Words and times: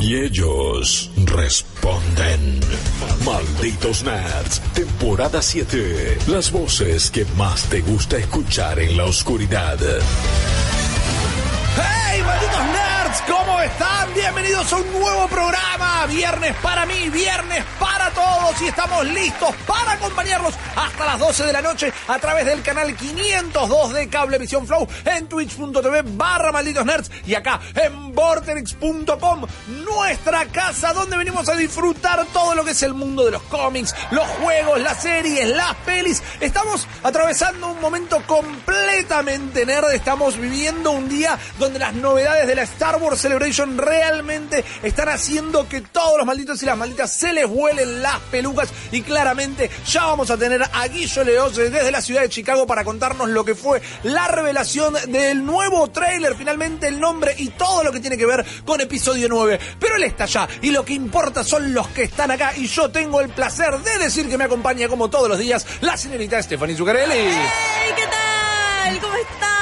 Y 0.00 0.16
ellos 0.16 1.10
responden. 1.16 2.60
Malditos 3.24 4.02
Nerds, 4.04 4.60
temporada 4.74 5.40
7. 5.40 6.18
Las 6.28 6.50
voces 6.50 7.10
que 7.10 7.24
más 7.36 7.64
te 7.64 7.80
gusta 7.80 8.18
escuchar 8.18 8.78
en 8.78 8.96
la 8.96 9.04
oscuridad. 9.04 9.78
¡Hey, 11.76 11.93
malditos 12.22 12.64
nerds! 12.66 13.22
¿Cómo 13.26 13.60
están? 13.60 14.12
Bienvenidos 14.14 14.72
a 14.72 14.76
un 14.76 14.92
nuevo 14.92 15.26
programa. 15.28 16.06
Viernes 16.06 16.54
para 16.62 16.84
mí, 16.84 17.08
viernes 17.08 17.64
para 17.80 18.10
todos. 18.10 18.60
Y 18.60 18.66
estamos 18.66 19.06
listos 19.06 19.54
para 19.66 19.92
acompañarlos 19.92 20.54
hasta 20.76 21.04
las 21.06 21.18
12 21.18 21.44
de 21.44 21.52
la 21.52 21.62
noche 21.62 21.92
a 22.06 22.18
través 22.18 22.44
del 22.46 22.62
canal 22.62 22.94
502 22.94 23.94
de 23.94 24.08
Cablevisión 24.08 24.66
Flow 24.66 24.86
en 25.04 25.28
twitch.tv 25.28 26.02
barra 26.02 26.52
malditos 26.52 26.84
nerds 26.84 27.10
y 27.26 27.34
acá 27.34 27.60
en 27.74 28.14
vorterix.com, 28.14 29.46
nuestra 29.84 30.46
casa 30.46 30.92
donde 30.92 31.16
venimos 31.16 31.48
a 31.48 31.56
disfrutar 31.56 32.24
todo 32.32 32.54
lo 32.54 32.64
que 32.64 32.72
es 32.72 32.82
el 32.82 32.94
mundo 32.94 33.24
de 33.24 33.32
los 33.32 33.42
cómics, 33.44 33.94
los 34.10 34.26
juegos, 34.26 34.80
las 34.80 35.02
series, 35.02 35.48
las 35.48 35.74
pelis. 35.86 36.22
Estamos 36.40 36.86
atravesando 37.02 37.68
un 37.68 37.80
momento 37.80 38.22
completamente 38.26 39.64
nerd. 39.64 39.92
Estamos 39.92 40.36
viviendo 40.36 40.90
un 40.90 41.08
día 41.08 41.38
donde 41.58 41.78
las 41.78 41.93
novedades 41.94 42.46
de 42.46 42.54
la 42.54 42.62
Star 42.62 42.96
Wars 42.96 43.20
Celebration 43.20 43.78
realmente 43.78 44.64
están 44.82 45.08
haciendo 45.08 45.68
que 45.68 45.80
todos 45.80 46.18
los 46.18 46.26
malditos 46.26 46.62
y 46.62 46.66
las 46.66 46.76
malditas 46.76 47.12
se 47.12 47.32
les 47.32 47.46
vuelen 47.46 48.02
las 48.02 48.18
pelucas 48.30 48.68
y 48.92 49.02
claramente 49.02 49.70
ya 49.86 50.06
vamos 50.06 50.30
a 50.30 50.36
tener 50.36 50.62
a 50.62 50.88
Guillo 50.88 51.24
Leos 51.24 51.56
desde 51.56 51.90
la 51.90 52.00
ciudad 52.00 52.22
de 52.22 52.28
Chicago 52.28 52.66
para 52.66 52.84
contarnos 52.84 53.28
lo 53.28 53.44
que 53.44 53.54
fue 53.54 53.80
la 54.02 54.28
revelación 54.28 54.94
del 55.08 55.44
nuevo 55.44 55.88
trailer, 55.88 56.34
finalmente 56.36 56.88
el 56.88 57.00
nombre 57.00 57.34
y 57.38 57.48
todo 57.48 57.84
lo 57.84 57.92
que 57.92 58.00
tiene 58.00 58.16
que 58.16 58.26
ver 58.26 58.44
con 58.64 58.80
episodio 58.80 59.28
9. 59.28 59.58
Pero 59.78 59.96
él 59.96 60.04
está 60.04 60.24
allá 60.24 60.48
y 60.62 60.70
lo 60.70 60.84
que 60.84 60.94
importa 60.94 61.44
son 61.44 61.72
los 61.72 61.88
que 61.88 62.04
están 62.04 62.30
acá 62.30 62.52
y 62.56 62.66
yo 62.66 62.90
tengo 62.90 63.20
el 63.20 63.28
placer 63.30 63.78
de 63.78 63.98
decir 63.98 64.28
que 64.28 64.38
me 64.38 64.44
acompaña 64.44 64.88
como 64.88 65.10
todos 65.10 65.28
los 65.28 65.38
días 65.38 65.66
la 65.80 65.96
señorita 65.96 66.42
Stephanie 66.42 66.76
Zuccarelli. 66.76 67.14
¡Hey! 67.14 67.92
¿Qué 67.96 68.06
tal? 68.06 68.23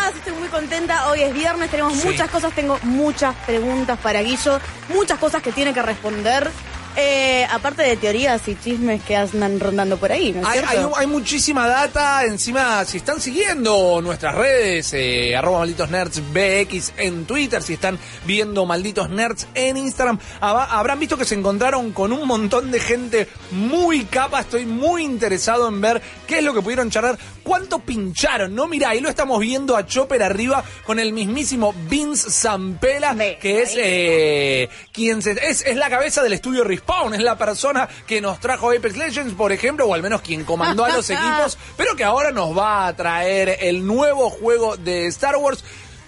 Estoy 0.08 0.32
muy 0.34 0.48
contenta. 0.48 1.08
Hoy 1.08 1.22
es 1.22 1.32
viernes, 1.32 1.70
tenemos 1.70 1.94
Sí. 1.94 2.06
muchas 2.08 2.28
cosas. 2.30 2.52
Tengo 2.54 2.78
muchas 2.82 3.34
preguntas 3.46 3.98
para 4.02 4.20
Guillo, 4.22 4.60
muchas 4.88 5.18
cosas 5.18 5.42
que 5.42 5.52
tiene 5.52 5.72
que 5.72 5.82
responder. 5.82 6.50
Eh, 6.96 7.46
aparte 7.50 7.82
de 7.82 7.96
teorías 7.96 8.46
y 8.48 8.54
chismes 8.54 9.02
que 9.02 9.16
andan 9.16 9.58
rondando 9.60 9.96
por 9.96 10.12
ahí, 10.12 10.32
¿no 10.32 10.42
es 10.42 10.46
Hay, 10.46 10.58
cierto? 10.60 10.92
hay- 10.96 11.02
hay 11.02 11.06
muchísima 11.06 11.66
data, 11.66 12.24
encima 12.26 12.84
si 12.84 12.98
están 12.98 13.20
siguiendo 13.20 14.00
nuestras 14.02 14.34
redes, 14.34 14.92
eh, 14.92 15.34
arroba 15.34 15.60
malditos 15.60 15.88
nerds 15.90 16.20
BX 16.32 16.92
en 16.98 17.24
Twitter, 17.24 17.62
si 17.62 17.74
están 17.74 17.98
viendo 18.26 18.66
malditos 18.66 19.08
nerds 19.08 19.46
en 19.54 19.78
Instagram, 19.78 20.18
habrán 20.40 20.98
visto 21.00 21.16
que 21.16 21.24
se 21.24 21.34
encontraron 21.34 21.92
con 21.92 22.12
un 22.12 22.28
montón 22.28 22.70
de 22.70 22.78
gente 22.80 23.26
muy 23.52 24.04
capa, 24.04 24.40
estoy 24.40 24.66
muy 24.66 25.02
interesado 25.02 25.68
en 25.68 25.80
ver 25.80 26.02
qué 26.26 26.38
es 26.38 26.44
lo 26.44 26.52
que 26.52 26.60
pudieron 26.60 26.90
charlar, 26.90 27.18
cuánto 27.42 27.78
pincharon, 27.78 28.54
¿no? 28.54 28.66
Mirá, 28.68 28.90
ahí 28.90 29.00
lo 29.00 29.08
estamos 29.08 29.40
viendo 29.40 29.76
a 29.76 29.86
Chopper 29.86 30.22
arriba 30.22 30.62
con 30.84 30.98
el 30.98 31.12
mismísimo 31.12 31.74
Vince 31.88 32.30
Zampella, 32.30 33.14
Ve, 33.14 33.38
que 33.40 33.62
es 33.62 33.72
eh, 33.76 34.68
quien 34.92 35.22
se- 35.22 35.32
es, 35.48 35.62
es 35.66 35.76
la 35.76 35.88
cabeza 35.88 36.22
del 36.22 36.34
estudio 36.34 36.64
Respawn, 36.82 37.14
es 37.14 37.22
la 37.22 37.36
persona 37.36 37.88
que 38.06 38.20
nos 38.20 38.40
trajo 38.40 38.70
Apex 38.70 38.96
Legends, 38.96 39.34
por 39.34 39.52
ejemplo, 39.52 39.86
o 39.86 39.94
al 39.94 40.02
menos 40.02 40.20
quien 40.20 40.44
comandó 40.44 40.84
a 40.84 40.90
los 40.90 41.08
equipos, 41.10 41.58
pero 41.76 41.94
que 41.96 42.04
ahora 42.04 42.30
nos 42.30 42.56
va 42.56 42.86
a 42.86 42.96
traer 42.96 43.58
el 43.60 43.86
nuevo 43.86 44.30
juego 44.30 44.76
de 44.76 45.06
Star 45.06 45.36
Wars. 45.36 45.64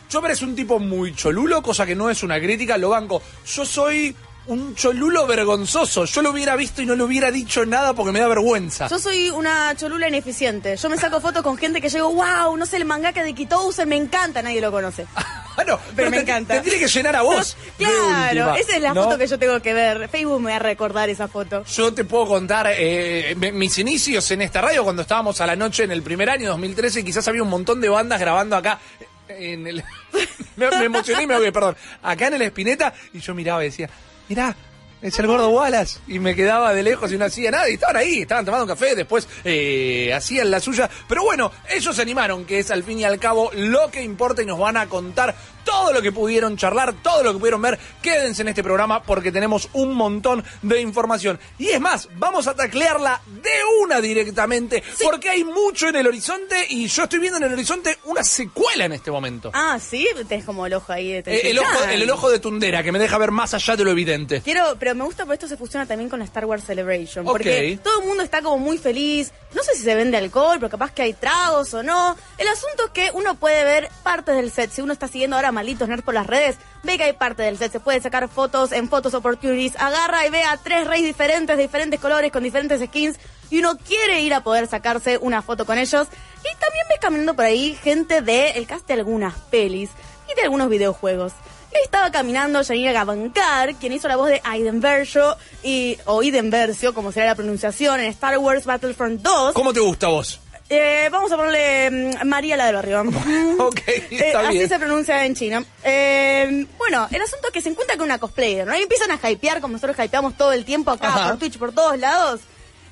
Chopper 0.09 0.33
es 0.33 0.43
un 0.43 0.55
tipo 0.55 0.79
muy 0.79 1.15
cholulo, 1.15 1.63
cosa 1.63 1.87
que 1.87 1.95
no 1.95 2.11
es 2.11 2.23
una 2.23 2.39
crítica, 2.39 2.77
lo 2.77 2.91
banco. 2.91 3.23
Yo 3.47 3.65
soy 3.65 4.15
un 4.47 4.75
cholulo 4.75 5.27
vergonzoso. 5.27 6.05
Yo 6.05 6.21
lo 6.23 6.31
hubiera 6.31 6.55
visto 6.57 6.83
y 6.83 6.87
no 6.87 6.95
le 6.95 7.03
hubiera 7.03 7.31
dicho 7.31 7.65
nada 7.65 7.95
porque 7.95 8.13
me 8.13 8.21
da 8.21 8.29
vergüenza. 8.29 8.89
Yo 8.89 8.99
soy 8.99 9.31
una 9.31 9.75
cholula 9.77 10.09
ineficiente. 10.09 10.77
Yo 10.77 10.89
me 10.91 10.99
saco 10.99 11.21
fotos 11.21 11.43
con 11.43 11.57
gente 11.57 11.81
que 11.81 11.89
llego, 11.89 12.13
wow, 12.13 12.57
no 12.57 12.67
sé, 12.67 12.77
el 12.77 12.85
mangaka 12.85 13.23
de 13.23 13.33
Kitousen 13.35 13.89
me 13.89 13.97
encanta, 13.97 14.43
nadie 14.43 14.61
lo 14.61 14.71
conoce. 14.71 15.07
Bueno, 15.55 15.79
Pero 15.95 16.11
me 16.11 16.17
te- 16.17 16.23
encanta. 16.25 16.55
Te 16.55 16.63
tiene 16.63 16.81
que 16.81 16.89
llenar 16.89 17.15
a 17.15 17.23
vos. 17.23 17.57
claro, 17.79 18.57
esa 18.57 18.75
es 18.75 18.83
la 18.83 18.93
¿no? 18.93 19.05
foto 19.05 19.17
que 19.19 19.29
yo 19.29 19.39
tengo 19.39 19.63
que 19.63 19.73
ver. 19.73 20.09
Facebook 20.09 20.41
me 20.41 20.51
va 20.51 20.57
a 20.57 20.59
recordar 20.59 21.09
esa 21.09 21.29
foto. 21.29 21.63
Yo 21.67 21.95
te 21.95 22.03
puedo 22.05 22.27
contar 22.27 22.67
eh, 22.77 23.37
mis 23.53 23.79
inicios 23.79 24.29
en 24.33 24.43
esta 24.43 24.61
radio 24.61 24.83
cuando 24.83 25.03
estábamos 25.03 25.41
a 25.41 25.47
la 25.47 25.55
noche 25.55 25.85
en 25.85 25.93
el 25.93 26.03
primer 26.03 26.29
año, 26.29 26.49
2013, 26.49 26.99
y 26.99 27.05
quizás 27.05 27.29
había 27.29 27.45
un 27.45 27.51
montón 27.51 27.81
de 27.81 27.89
bandas 27.89 28.19
grabando 28.19 28.57
acá. 28.57 28.81
En 29.29 29.65
el, 29.69 29.85
me, 30.57 30.71
me 30.71 30.85
emocioné 30.87 31.23
y 31.23 31.27
me 31.29 31.35
ahogué, 31.35 31.53
perdón. 31.53 31.77
Acá 32.03 32.27
en 32.27 32.35
el 32.35 32.43
Espineta, 32.43 32.93
y 33.13 33.21
yo 33.21 33.33
miraba 33.33 33.63
y 33.65 33.69
decía, 33.69 33.89
mirá, 34.29 34.57
es 35.05 35.19
el 35.19 35.27
gordo 35.27 35.51
Wallace. 35.51 36.01
Y 36.09 36.19
me 36.19 36.35
quedaba 36.35 36.73
de 36.73 36.83
lejos 36.83 37.13
y 37.13 37.19
no 37.19 37.27
hacía 37.27 37.51
nada. 37.51 37.69
Y 37.69 37.75
estaban 37.75 37.97
ahí, 37.97 38.23
estaban 38.23 38.45
tomando 38.45 38.65
un 38.65 38.71
café, 38.71 38.95
después 38.95 39.29
eh, 39.45 40.11
hacían 40.15 40.51
la 40.51 40.61
suya. 40.61 40.89
Pero 41.07 41.23
bueno, 41.25 41.53
ellos 41.69 41.95
se 41.95 42.01
animaron, 42.01 42.47
que 42.47 42.61
es 42.61 42.71
al 42.71 42.83
fin 42.83 42.99
y 42.99 43.05
al 43.05 43.19
cabo 43.19 43.51
lo 43.53 43.91
que 43.91 44.03
importa 44.03 44.43
y 44.43 44.47
nos 44.47 44.59
van 44.59 44.79
a 44.79 44.87
contar 44.89 45.35
todo 45.65 45.93
lo 45.93 46.03
que 46.03 46.13
pudieron 46.13 46.57
charlar, 46.57 46.95
todo 47.03 47.23
lo 47.23 47.33
que 47.33 47.39
pudieron 47.39 47.63
ver. 47.63 47.79
Quédense 48.03 48.43
en 48.43 48.49
este 48.49 48.63
programa 48.63 49.03
porque 49.03 49.33
tenemos 49.33 49.69
un 49.73 49.95
montón 49.95 50.45
de 50.63 50.81
información. 50.81 51.39
Y 51.59 51.69
es 51.69 51.81
más, 51.81 52.09
vamos 52.17 52.47
a 52.47 52.55
taclearla 52.55 53.21
de 53.27 53.51
una 53.83 54.01
directamente 54.01 54.83
porque 55.03 55.31
hay 55.31 55.45
mucho 55.45 55.89
en 55.89 55.97
el 55.97 56.07
horizonte 56.07 56.67
y 56.71 56.87
yo 56.87 57.05
estoy 57.05 57.19
viendo 57.19 57.39
en 57.39 57.45
el 57.45 57.53
horizonte 57.53 57.99
una 58.05 58.23
secuela 58.23 58.85
en 58.85 58.93
este 58.93 59.11
momento. 59.11 59.51
Ah, 59.55 59.79
sí, 59.81 60.07
tenés 60.29 60.45
como 60.45 60.67
el 60.67 60.75
ojo 60.75 60.93
ahí 60.93 61.23
de 61.23 61.35
Eh, 61.35 61.51
el, 61.51 61.59
ojo, 61.59 61.71
Tenchan. 61.71 61.91
el, 61.91 62.03
el 62.03 62.11
ojo 62.11 62.31
de 62.31 62.39
Tundera 62.39 62.83
que 62.83 62.93
me 62.93 62.99
deja 62.99 63.19
ver 63.19 63.31
más 63.31 63.55
allá 63.55 63.77
de 63.77 63.85
lo 63.85 63.91
evidente. 63.91 64.43
Quiero, 64.43 64.77
pero 64.79 64.95
me 64.95 65.05
gusta 65.05 65.25
porque 65.25 65.35
esto 65.35 65.49
se 65.49 65.57
fusiona 65.57 65.87
también 65.87 66.09
con 66.11 66.19
la 66.19 66.25
Star 66.25 66.45
Wars 66.45 66.65
Celebration. 66.65 67.25
Porque 67.25 67.79
todo 67.83 68.01
el 68.01 68.07
mundo 68.07 68.23
está 68.23 68.43
como 68.43 68.59
muy 68.59 68.79
feliz. 68.79 69.33
No 69.55 69.63
sé 69.63 69.75
si 69.77 69.83
se 69.83 69.95
vende 69.95 70.17
alcohol, 70.17 70.57
pero 70.59 70.71
capaz 70.71 70.93
que 70.93 71.03
hay 71.03 71.13
tragos 71.15 71.73
o 71.75 71.83
no. 71.83 72.17
El 72.39 72.49
asunto 72.49 72.87
es 72.87 72.91
que 72.91 73.11
uno 73.15 73.37
puede 73.37 73.65
ver 73.65 73.89
partes 74.03 74.35
del 74.37 74.51
set. 74.51 74.71
Si 74.73 74.81
uno 74.83 74.93
está 74.93 75.09
siguiendo 75.09 75.37
ahora 75.37 75.53
Malditos 75.55 75.89
Nerds 75.89 76.03
por 76.03 76.15
las 76.15 76.27
redes, 76.27 76.57
ve 76.83 76.99
que 76.99 77.05
hay 77.05 77.13
parte 77.15 77.43
del 77.43 77.57
set. 77.57 77.73
Se 77.73 77.81
puede 77.81 78.01
sacar 78.01 78.29
fotos 78.29 78.73
en 78.73 78.89
Photos 78.89 79.15
Opportunities. 79.15 79.77
Agarra 79.77 80.27
y 80.27 80.31
ve 80.31 80.43
a 80.43 80.57
tres 80.57 80.87
reyes 80.87 81.07
diferentes, 81.07 81.57
de 81.57 81.63
diferentes 81.63 82.01
colores, 82.01 82.31
con 82.31 82.43
diferentes 82.43 82.81
skins. 82.81 83.19
Y 83.51 83.61
uno 83.61 83.79
quiere 83.79 84.21
ir 84.21 84.35
a 84.35 84.43
poder 84.43 84.67
sacarse 84.67 85.19
una 85.19 85.43
foto 85.43 85.65
con 85.65 85.79
ellos. 85.79 86.09
Y 86.41 86.61
también 86.61 86.87
ves 86.89 86.99
caminando 87.01 87.35
por 87.35 87.45
ahí 87.45 87.75
gente 87.83 88.21
del 88.21 88.57
el 88.57 88.67
cast 88.67 88.87
de 88.87 88.95
algunas 88.95 89.35
pelis 89.51 89.91
y 90.31 90.35
de 90.35 90.43
algunos 90.43 90.69
videojuegos. 90.69 91.33
Y 91.73 91.85
estaba 91.85 92.11
caminando 92.11 92.63
Janina 92.65 92.93
Gavankar, 92.93 93.75
quien 93.77 93.93
hizo 93.93 94.07
la 94.07 94.17
voz 94.17 94.29
de 94.29 94.41
Aiden 94.45 94.81
Versio, 94.81 95.37
y, 95.63 95.99
o 96.05 96.21
Aiden 96.21 96.51
Versio, 96.51 96.95
como 96.95 97.11
será 97.11 97.27
la 97.27 97.35
pronunciación, 97.35 97.99
en 98.01 98.07
Star 98.07 98.39
Wars 98.39 98.65
Battlefront 98.65 99.23
2. 99.23 99.55
¿Cómo 99.55 99.73
te 99.73 99.81
gusta 99.81 100.07
vos? 100.07 100.41
Eh, 100.71 101.09
vamos 101.13 101.31
a 101.31 101.37
ponerle 101.37 101.91
mm, 102.23 102.27
María 102.27 102.57
la 102.57 102.67
del 102.67 102.75
barrio. 102.77 103.03
Ok, 103.59 103.81
Eh, 103.87 104.07
está 104.11 104.41
así 104.49 104.57
bien. 104.59 104.69
se 104.69 104.79
pronuncia 104.79 105.25
en 105.27 105.35
China. 105.35 105.65
Eh, 105.83 106.67
bueno, 106.79 107.07
el 107.11 107.21
asunto 107.23 107.49
es 107.49 107.53
que 107.53 107.61
se 107.63 107.69
encuentra 107.69 107.97
con 107.97 108.07
una 108.07 108.19
cosplayer, 108.19 108.67
¿no? 108.67 108.77
Y 108.77 108.83
empiezan 108.83 109.11
a 109.11 109.31
hypear 109.31 109.61
como 109.61 109.75
nosotros 109.75 109.97
hypeamos 110.05 110.37
todo 110.37 110.53
el 110.53 110.65
tiempo 110.65 110.91
acá, 110.91 111.09
Ajá. 111.09 111.29
por 111.31 111.39
Twitch, 111.39 111.59
por 111.59 111.73
todos 111.73 111.99
lados. 111.99 112.41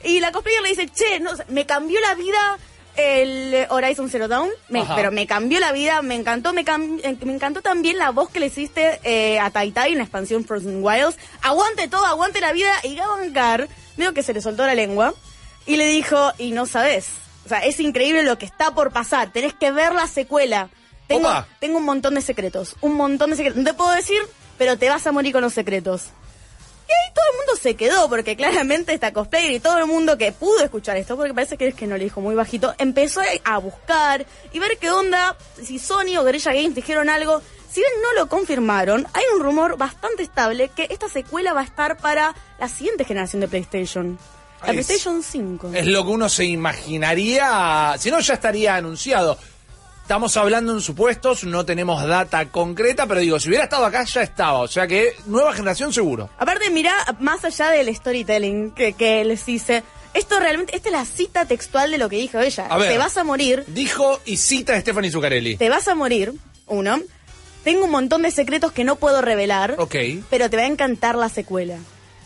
Y 0.04 0.20
la 0.20 0.32
cosplayer 0.32 0.62
le 0.62 0.68
dice, 0.70 0.88
che, 0.88 1.20
no, 1.20 1.30
me 1.48 1.64
cambió 1.66 1.98
la 2.00 2.14
vida 2.14 2.58
el 2.94 3.66
Horizon 3.70 4.10
Zero 4.10 4.28
Dawn, 4.28 4.50
me- 4.68 4.84
pero 4.94 5.10
me 5.10 5.26
cambió 5.26 5.58
la 5.60 5.72
vida, 5.72 6.02
me 6.02 6.14
encantó, 6.14 6.52
me, 6.52 6.62
cam- 6.64 7.00
eh, 7.02 7.16
me 7.24 7.32
encantó 7.32 7.62
también 7.62 7.96
la 7.96 8.10
voz 8.10 8.28
que 8.28 8.38
le 8.38 8.46
hiciste 8.46 9.00
eh, 9.02 9.38
a 9.40 9.48
Tai 9.50 9.70
Tai 9.70 9.90
en 9.92 9.96
la 9.98 10.04
expansión 10.04 10.44
Frozen 10.44 10.84
Wilds. 10.84 11.16
Aguante 11.40 11.88
todo, 11.88 12.04
aguante 12.04 12.40
la 12.42 12.52
vida. 12.52 12.70
Y 12.82 12.94
Gavankar, 12.96 13.66
veo 13.96 14.12
que 14.12 14.22
se 14.22 14.34
le 14.34 14.42
soltó 14.42 14.66
la 14.66 14.74
lengua 14.74 15.14
y 15.64 15.76
le 15.76 15.86
dijo, 15.86 16.32
y 16.36 16.50
no 16.50 16.66
sabes. 16.66 17.06
O 17.44 17.48
sea, 17.48 17.58
es 17.60 17.80
increíble 17.80 18.22
lo 18.22 18.38
que 18.38 18.46
está 18.46 18.74
por 18.74 18.92
pasar. 18.92 19.32
Tenés 19.32 19.54
que 19.54 19.72
ver 19.72 19.94
la 19.94 20.06
secuela. 20.06 20.68
Tengo, 21.06 21.28
Opa. 21.28 21.48
tengo 21.60 21.78
un 21.78 21.84
montón 21.84 22.14
de 22.14 22.22
secretos. 22.22 22.76
Un 22.80 22.94
montón 22.94 23.30
de 23.30 23.36
secretos. 23.36 23.58
No 23.58 23.64
te 23.70 23.74
puedo 23.74 23.90
decir, 23.90 24.20
pero 24.58 24.78
te 24.78 24.88
vas 24.88 25.06
a 25.06 25.12
morir 25.12 25.32
con 25.32 25.42
los 25.42 25.52
secretos. 25.52 26.04
Y 26.88 26.92
ahí 26.92 27.14
todo 27.14 27.24
el 27.30 27.36
mundo 27.38 27.56
se 27.60 27.74
quedó, 27.74 28.08
porque 28.08 28.36
claramente 28.36 28.94
esta 28.94 29.12
cosplayer 29.12 29.52
y 29.52 29.60
todo 29.60 29.78
el 29.78 29.86
mundo 29.86 30.18
que 30.18 30.32
pudo 30.32 30.62
escuchar 30.62 30.96
esto, 30.96 31.16
porque 31.16 31.34
parece 31.34 31.56
que 31.56 31.68
es 31.68 31.74
que 31.74 31.86
no 31.86 31.96
le 31.96 32.04
dijo 32.04 32.20
muy 32.20 32.34
bajito, 32.34 32.74
empezó 32.78 33.20
a 33.44 33.58
buscar 33.58 34.26
y 34.52 34.58
ver 34.58 34.78
qué 34.78 34.90
onda, 34.90 35.36
si 35.62 35.78
Sony 35.78 36.16
o 36.18 36.24
Guerrilla 36.24 36.52
Games 36.52 36.74
dijeron 36.74 37.08
algo. 37.08 37.42
Si 37.70 37.80
bien 37.80 37.92
no 38.02 38.12
lo 38.20 38.28
confirmaron, 38.28 39.06
hay 39.14 39.24
un 39.34 39.42
rumor 39.42 39.78
bastante 39.78 40.22
estable 40.22 40.68
que 40.68 40.88
esta 40.90 41.08
secuela 41.08 41.54
va 41.54 41.62
a 41.62 41.64
estar 41.64 41.96
para 41.96 42.34
la 42.58 42.68
siguiente 42.68 43.04
generación 43.04 43.40
de 43.40 43.48
PlayStation. 43.48 44.18
La 44.64 44.68
Es- 44.72 44.86
PlayStation 44.86 45.22
5. 45.22 45.70
Es 45.74 45.86
lo 45.86 46.04
que 46.04 46.10
uno 46.10 46.28
se 46.28 46.44
imaginaría, 46.44 47.94
si 47.98 48.10
no 48.10 48.20
ya 48.20 48.34
estaría 48.34 48.76
anunciado. 48.76 49.38
Estamos 50.02 50.36
hablando 50.36 50.72
en 50.72 50.80
supuestos, 50.80 51.44
no 51.44 51.64
tenemos 51.64 52.04
data 52.06 52.48
concreta, 52.50 53.06
pero 53.06 53.20
digo, 53.20 53.38
si 53.38 53.48
hubiera 53.48 53.64
estado 53.64 53.84
acá 53.86 54.04
ya 54.04 54.22
estaba, 54.22 54.58
o 54.58 54.68
sea 54.68 54.86
que 54.86 55.14
nueva 55.26 55.52
generación 55.52 55.92
seguro. 55.92 56.28
Aparte, 56.38 56.70
mira, 56.70 56.92
más 57.20 57.44
allá 57.44 57.70
del 57.70 57.94
storytelling 57.94 58.72
que, 58.72 58.94
que 58.94 59.24
les 59.24 59.48
hice, 59.48 59.84
esto 60.12 60.40
realmente, 60.40 60.74
esta 60.76 60.88
es 60.88 60.92
la 60.92 61.04
cita 61.04 61.44
textual 61.46 61.90
de 61.92 61.98
lo 61.98 62.08
que 62.08 62.16
dijo 62.16 62.40
ella. 62.40 62.66
A 62.68 62.78
ver. 62.78 62.90
Te 62.92 62.98
vas 62.98 63.16
a 63.16 63.24
morir, 63.24 63.64
Dijo 63.68 64.20
y 64.24 64.36
cita 64.38 64.74
a 64.74 64.80
Stephanie 64.80 65.10
Zuccarelli. 65.10 65.56
te 65.56 65.68
vas 65.70 65.86
a 65.88 65.94
morir, 65.94 66.34
uno. 66.66 67.00
Tengo 67.64 67.84
un 67.84 67.90
montón 67.92 68.22
de 68.22 68.32
secretos 68.32 68.72
que 68.72 68.82
no 68.82 68.96
puedo 68.96 69.22
revelar, 69.22 69.76
Ok. 69.78 69.94
pero 70.28 70.50
te 70.50 70.56
va 70.56 70.64
a 70.64 70.66
encantar 70.66 71.14
la 71.14 71.28
secuela. 71.28 71.76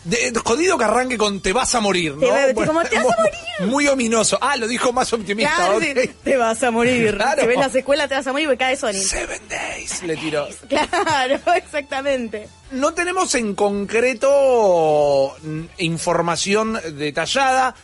De- 0.03 0.31
jodido 0.43 0.77
que 0.77 0.83
arranque 0.85 1.17
con 1.17 1.41
te 1.41 1.51
vas 1.51 1.75
a 1.75 1.81
morir, 1.81 2.13
¿no? 2.13 2.19
Te 2.21 2.53
va- 2.53 2.65
como, 2.65 2.81
"Te 2.83 2.95
vas 2.95 3.05
a 3.05 3.07
muy- 3.07 3.13
morir". 3.17 3.71
Muy 3.71 3.87
ominoso. 3.87 4.37
Ah, 4.41 4.55
lo 4.55 4.67
dijo 4.67 4.93
más 4.93 5.11
optimista. 5.11 5.53
Claro, 5.55 5.77
ok. 5.77 5.83
sí, 5.83 6.11
te 6.23 6.37
vas 6.37 6.63
a 6.63 6.71
morir. 6.71 7.13
Claro. 7.17 7.41
Si 7.41 7.47
ves 7.47 7.57
la 7.57 7.69
secuela, 7.69 8.07
te 8.07 8.15
vas 8.15 8.25
a 8.27 8.31
morir 8.31 8.47
porque 8.47 8.59
cae 8.59 8.77
Sony. 8.77 8.93
Seven 8.93 9.41
days, 9.49 10.03
le 10.03 10.15
tiró. 10.17 10.47
Claro, 10.69 11.39
exactamente. 11.55 12.47
No 12.71 12.93
tenemos 12.93 13.33
en 13.35 13.53
concreto 13.55 15.35
mm, 15.41 15.61
información 15.79 16.79
detallada. 16.93 17.75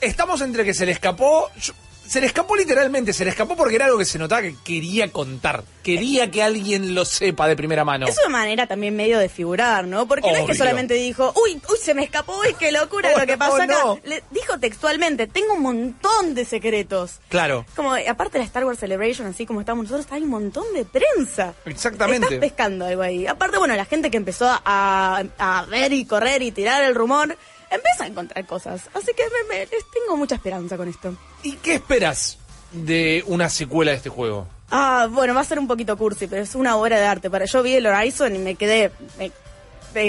Estamos 0.00 0.40
entre 0.42 0.64
que 0.64 0.74
se 0.74 0.86
le 0.86 0.92
escapó. 0.92 1.50
yo- 1.60 1.72
se 2.08 2.20
le 2.20 2.26
escapó 2.26 2.56
literalmente, 2.56 3.12
se 3.12 3.24
le 3.24 3.30
escapó 3.30 3.56
porque 3.56 3.76
era 3.76 3.86
algo 3.86 3.98
que 3.98 4.04
se 4.04 4.18
notaba 4.18 4.42
que 4.42 4.54
quería 4.64 5.10
contar. 5.12 5.64
Quería 5.82 6.30
que 6.30 6.42
alguien 6.42 6.94
lo 6.94 7.04
sepa 7.04 7.46
de 7.46 7.54
primera 7.56 7.84
mano. 7.84 8.06
Es 8.08 8.16
una 8.26 8.38
manera 8.38 8.66
también 8.66 8.96
medio 8.96 9.18
de 9.18 9.28
figurar, 9.28 9.86
¿no? 9.86 10.06
Porque 10.08 10.30
no 10.32 10.38
es 10.38 10.44
que 10.46 10.54
solamente 10.54 10.94
dijo, 10.94 11.32
uy, 11.44 11.60
uy, 11.68 11.76
se 11.80 11.94
me 11.94 12.02
escapó, 12.04 12.38
uy, 12.40 12.54
qué 12.58 12.72
locura 12.72 13.10
Oh, 13.14 13.18
lo 13.20 13.26
que 13.26 13.36
pasó 13.38 13.56
acá. 13.56 13.66
no. 13.66 14.00
Le 14.04 14.22
dijo 14.30 14.58
textualmente, 14.58 15.26
tengo 15.28 15.54
un 15.54 15.62
montón 15.62 16.34
de 16.34 16.44
secretos. 16.44 17.20
Claro. 17.28 17.64
Como, 17.76 17.94
aparte 17.94 18.34
de 18.34 18.38
la 18.40 18.44
Star 18.46 18.64
Wars 18.64 18.78
Celebration, 18.80 19.28
así 19.28 19.46
como 19.46 19.60
estamos 19.60 19.84
nosotros, 19.84 20.06
hay 20.10 20.22
un 20.22 20.30
montón 20.30 20.64
de 20.74 20.84
prensa. 20.84 21.54
Exactamente. 21.64 22.26
Estás 22.34 22.40
pescando 22.40 22.84
algo 22.86 23.02
ahí. 23.02 23.26
Aparte, 23.26 23.58
bueno, 23.58 23.76
la 23.76 23.84
gente 23.84 24.10
que 24.10 24.16
empezó 24.16 24.46
a, 24.48 25.22
a 25.38 25.64
ver 25.70 25.92
y 25.92 26.04
correr 26.04 26.42
y 26.42 26.50
tirar 26.50 26.82
el 26.82 26.94
rumor, 26.94 27.36
empieza 27.70 28.04
a 28.04 28.06
encontrar 28.06 28.44
cosas. 28.46 28.82
Así 28.94 29.12
que 29.16 29.22
me- 29.24 29.54
me- 29.54 29.66
les 29.66 29.84
tengo 29.92 30.16
mucha 30.16 30.34
esperanza 30.36 30.76
con 30.76 30.88
esto. 30.88 31.14
¿Y 31.42 31.52
qué 31.56 31.74
esperas 31.74 32.38
de 32.72 33.22
una 33.26 33.48
secuela 33.48 33.90
de 33.92 33.96
este 33.98 34.08
juego? 34.10 34.46
Ah, 34.70 35.06
bueno, 35.10 35.34
va 35.34 35.40
a 35.42 35.44
ser 35.44 35.58
un 35.58 35.68
poquito 35.68 35.96
cursi, 35.96 36.26
pero 36.26 36.42
es 36.42 36.54
una 36.54 36.76
obra 36.76 36.98
de 36.98 37.06
arte. 37.06 37.30
Para 37.30 37.44
yo 37.44 37.62
vi 37.62 37.74
el 37.74 37.86
Horizon 37.86 38.34
y 38.34 38.38
me 38.38 38.54
quedé 38.56 38.90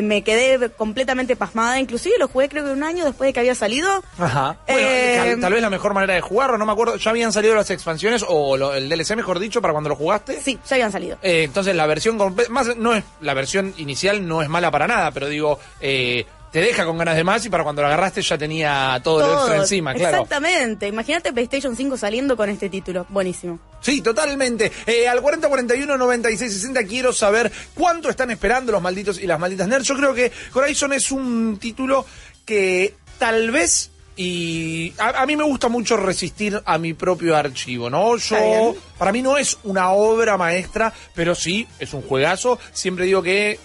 me, 0.03 0.21
quedé 0.21 0.69
completamente 0.71 1.37
pasmada. 1.37 1.79
Inclusive 1.79 2.15
lo 2.19 2.27
jugué 2.27 2.49
creo 2.49 2.65
que 2.65 2.71
un 2.71 2.83
año 2.83 3.05
después 3.05 3.29
de 3.29 3.33
que 3.33 3.39
había 3.39 3.55
salido. 3.55 4.03
Ajá. 4.17 4.57
Bueno, 4.67 4.81
Eh, 4.85 5.15
tal, 5.17 5.39
tal 5.39 5.53
vez 5.53 5.61
la 5.61 5.69
mejor 5.69 5.93
manera 5.93 6.13
de 6.15 6.19
jugarlo, 6.21 6.57
no 6.57 6.65
me 6.65 6.73
acuerdo. 6.73 6.97
¿Ya 6.97 7.11
habían 7.11 7.31
salido 7.31 7.55
las 7.55 7.69
expansiones 7.69 8.25
o 8.27 8.57
lo- 8.57 8.73
el 8.73 8.89
DLC, 8.89 9.15
mejor 9.15 9.39
dicho, 9.39 9.61
para 9.61 9.71
cuando 9.71 9.89
lo 9.89 9.95
jugaste? 9.95 10.41
Sí, 10.41 10.59
ya 10.67 10.75
habían 10.75 10.91
salido. 10.91 11.17
Eh, 11.21 11.43
entonces 11.43 11.73
la 11.73 11.85
versión 11.85 12.17
más 12.49 12.75
no 12.75 12.95
es 12.95 13.03
la 13.21 13.33
versión 13.33 13.73
inicial 13.77 14.27
no 14.27 14.41
es 14.41 14.49
mala 14.49 14.71
para 14.71 14.87
nada, 14.87 15.11
pero 15.11 15.27
digo 15.29 15.57
eh, 15.79 16.25
te 16.57 16.63
deja 16.63 16.85
con 16.85 16.97
ganas 16.97 17.15
de 17.15 17.23
más 17.23 17.45
y 17.45 17.51
para 17.51 17.63
cuando 17.63 17.83
lo 17.83 17.87
agarraste 17.87 18.23
ya 18.23 18.35
tenía 18.35 18.99
todo, 19.03 19.19
lo 19.19 19.37
extra 19.37 19.57
encima, 19.57 19.93
claro. 19.93 20.23
Exactamente. 20.23 20.87
Imagínate 20.87 21.31
PlayStation 21.31 21.75
5 21.75 21.97
saliendo 21.97 22.35
con 22.35 22.49
este 22.49 22.67
título. 22.67 23.05
Buenísimo. 23.09 23.59
Sí, 23.79 24.01
totalmente. 24.01 24.71
Eh, 24.87 25.07
al 25.07 25.21
4041 25.21 25.95
96 25.95 26.51
60 26.51 26.83
quiero 26.85 27.13
saber 27.13 27.51
cuánto 27.75 28.09
están 28.09 28.31
esperando 28.31 28.71
los 28.71 28.81
malditos 28.81 29.19
y 29.19 29.27
las 29.27 29.39
malditas 29.39 29.67
nerds. 29.67 29.87
Yo 29.87 29.95
creo 29.97 30.15
que 30.15 30.31
Horizon 30.51 30.93
es 30.93 31.11
un 31.11 31.59
título 31.61 32.07
que 32.43 32.95
tal 33.19 33.51
vez 33.51 33.91
y 34.15 34.95
a, 34.97 35.21
a 35.21 35.25
mí 35.27 35.35
me 35.35 35.43
gusta 35.43 35.67
mucho 35.67 35.95
resistir 35.95 36.59
a 36.65 36.79
mi 36.79 36.95
propio 36.95 37.37
archivo, 37.37 37.87
¿no? 37.87 38.17
Yo 38.17 38.75
para 38.97 39.11
mí 39.11 39.21
no 39.21 39.37
es 39.37 39.59
una 39.63 39.91
obra 39.91 40.37
maestra, 40.37 40.91
pero 41.13 41.35
sí 41.35 41.67
es 41.77 41.93
un 41.93 42.01
juegazo. 42.01 42.57
Siempre 42.73 43.05
digo 43.05 43.21
que 43.21 43.59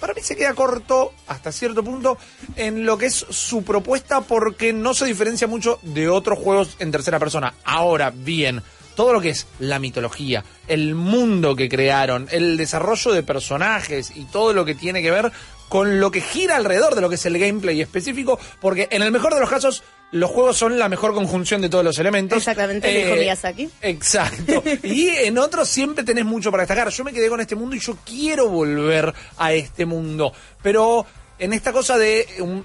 para 0.00 0.14
mí 0.14 0.20
se 0.22 0.36
queda 0.36 0.54
corto 0.54 1.12
hasta 1.26 1.52
cierto 1.52 1.82
punto 1.82 2.18
en 2.56 2.84
lo 2.84 2.98
que 2.98 3.06
es 3.06 3.14
su 3.14 3.62
propuesta 3.64 4.20
porque 4.20 4.72
no 4.72 4.94
se 4.94 5.06
diferencia 5.06 5.46
mucho 5.46 5.78
de 5.82 6.08
otros 6.08 6.38
juegos 6.38 6.76
en 6.78 6.90
tercera 6.90 7.18
persona. 7.18 7.54
Ahora 7.64 8.10
bien, 8.10 8.62
todo 8.94 9.12
lo 9.12 9.20
que 9.20 9.30
es 9.30 9.46
la 9.60 9.78
mitología, 9.78 10.44
el 10.66 10.94
mundo 10.94 11.54
que 11.54 11.68
crearon, 11.68 12.26
el 12.32 12.56
desarrollo 12.56 13.12
de 13.12 13.22
personajes 13.22 14.12
y 14.16 14.24
todo 14.24 14.52
lo 14.52 14.64
que 14.64 14.74
tiene 14.74 15.02
que 15.02 15.10
ver 15.10 15.30
con 15.68 16.00
lo 16.00 16.10
que 16.10 16.20
gira 16.20 16.56
alrededor 16.56 16.94
de 16.94 17.00
lo 17.00 17.08
que 17.08 17.14
es 17.14 17.26
el 17.26 17.38
gameplay 17.38 17.80
específico, 17.80 18.40
porque 18.60 18.88
en 18.90 19.02
el 19.02 19.12
mejor 19.12 19.34
de 19.34 19.40
los 19.40 19.50
casos 19.50 19.82
los 20.12 20.30
juegos 20.30 20.56
son 20.56 20.78
la 20.78 20.88
mejor 20.88 21.14
conjunción 21.14 21.60
de 21.60 21.68
todos 21.68 21.84
los 21.84 21.98
elementos. 21.98 22.38
Exactamente, 22.38 22.88
dijo 22.88 23.14
Miyazaki. 23.14 23.68
Exacto. 23.82 24.62
Y 24.82 25.08
en 25.08 25.38
otros 25.38 25.68
siempre 25.68 26.04
tenés 26.04 26.24
mucho 26.24 26.50
para 26.50 26.62
destacar. 26.62 26.88
Yo 26.88 27.04
me 27.04 27.12
quedé 27.12 27.28
con 27.28 27.40
este 27.40 27.54
mundo 27.54 27.76
y 27.76 27.80
yo 27.80 27.96
quiero 28.04 28.48
volver 28.48 29.12
a 29.36 29.52
este 29.52 29.84
mundo. 29.84 30.32
Pero 30.62 31.04
en 31.38 31.52
esta 31.52 31.72
cosa 31.72 31.98
de 31.98 32.26
un 32.40 32.64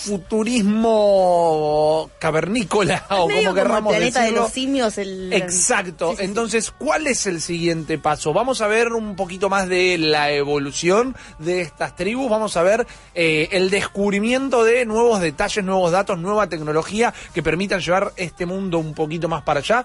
futurismo 0.00 2.10
cavernícola 2.18 3.04
o 3.10 3.28
Medio 3.28 3.42
como 3.42 3.54
querramos 3.54 3.94
el 3.94 3.98
planeta 3.98 4.20
de 4.20 4.24
decirlo. 4.26 4.42
los 4.42 4.52
simios. 4.52 4.98
El... 4.98 5.32
Exacto. 5.32 6.10
Sí, 6.10 6.16
sí, 6.16 6.22
sí. 6.22 6.28
Entonces, 6.28 6.70
¿cuál 6.70 7.06
es 7.06 7.26
el 7.26 7.40
siguiente 7.40 7.98
paso? 7.98 8.32
Vamos 8.32 8.60
a 8.60 8.66
ver 8.66 8.92
un 8.92 9.16
poquito 9.16 9.48
más 9.48 9.68
de 9.68 9.98
la 9.98 10.30
evolución 10.32 11.16
de 11.38 11.60
estas 11.60 11.96
tribus. 11.96 12.30
Vamos 12.30 12.56
a 12.56 12.62
ver 12.62 12.86
eh, 13.14 13.48
el 13.52 13.70
descubrimiento 13.70 14.64
de 14.64 14.84
nuevos 14.86 15.20
detalles, 15.20 15.64
nuevos 15.64 15.92
datos, 15.92 16.18
nueva 16.18 16.48
tecnología 16.48 17.12
que 17.34 17.42
permitan 17.42 17.80
llevar 17.80 18.12
este 18.16 18.46
mundo 18.46 18.78
un 18.78 18.94
poquito 18.94 19.28
más 19.28 19.42
para 19.42 19.60
allá. 19.60 19.84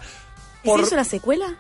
¿Y 0.64 0.70
si 0.70 0.82
es 0.82 0.92
una 0.92 1.04
secuela? 1.04 1.56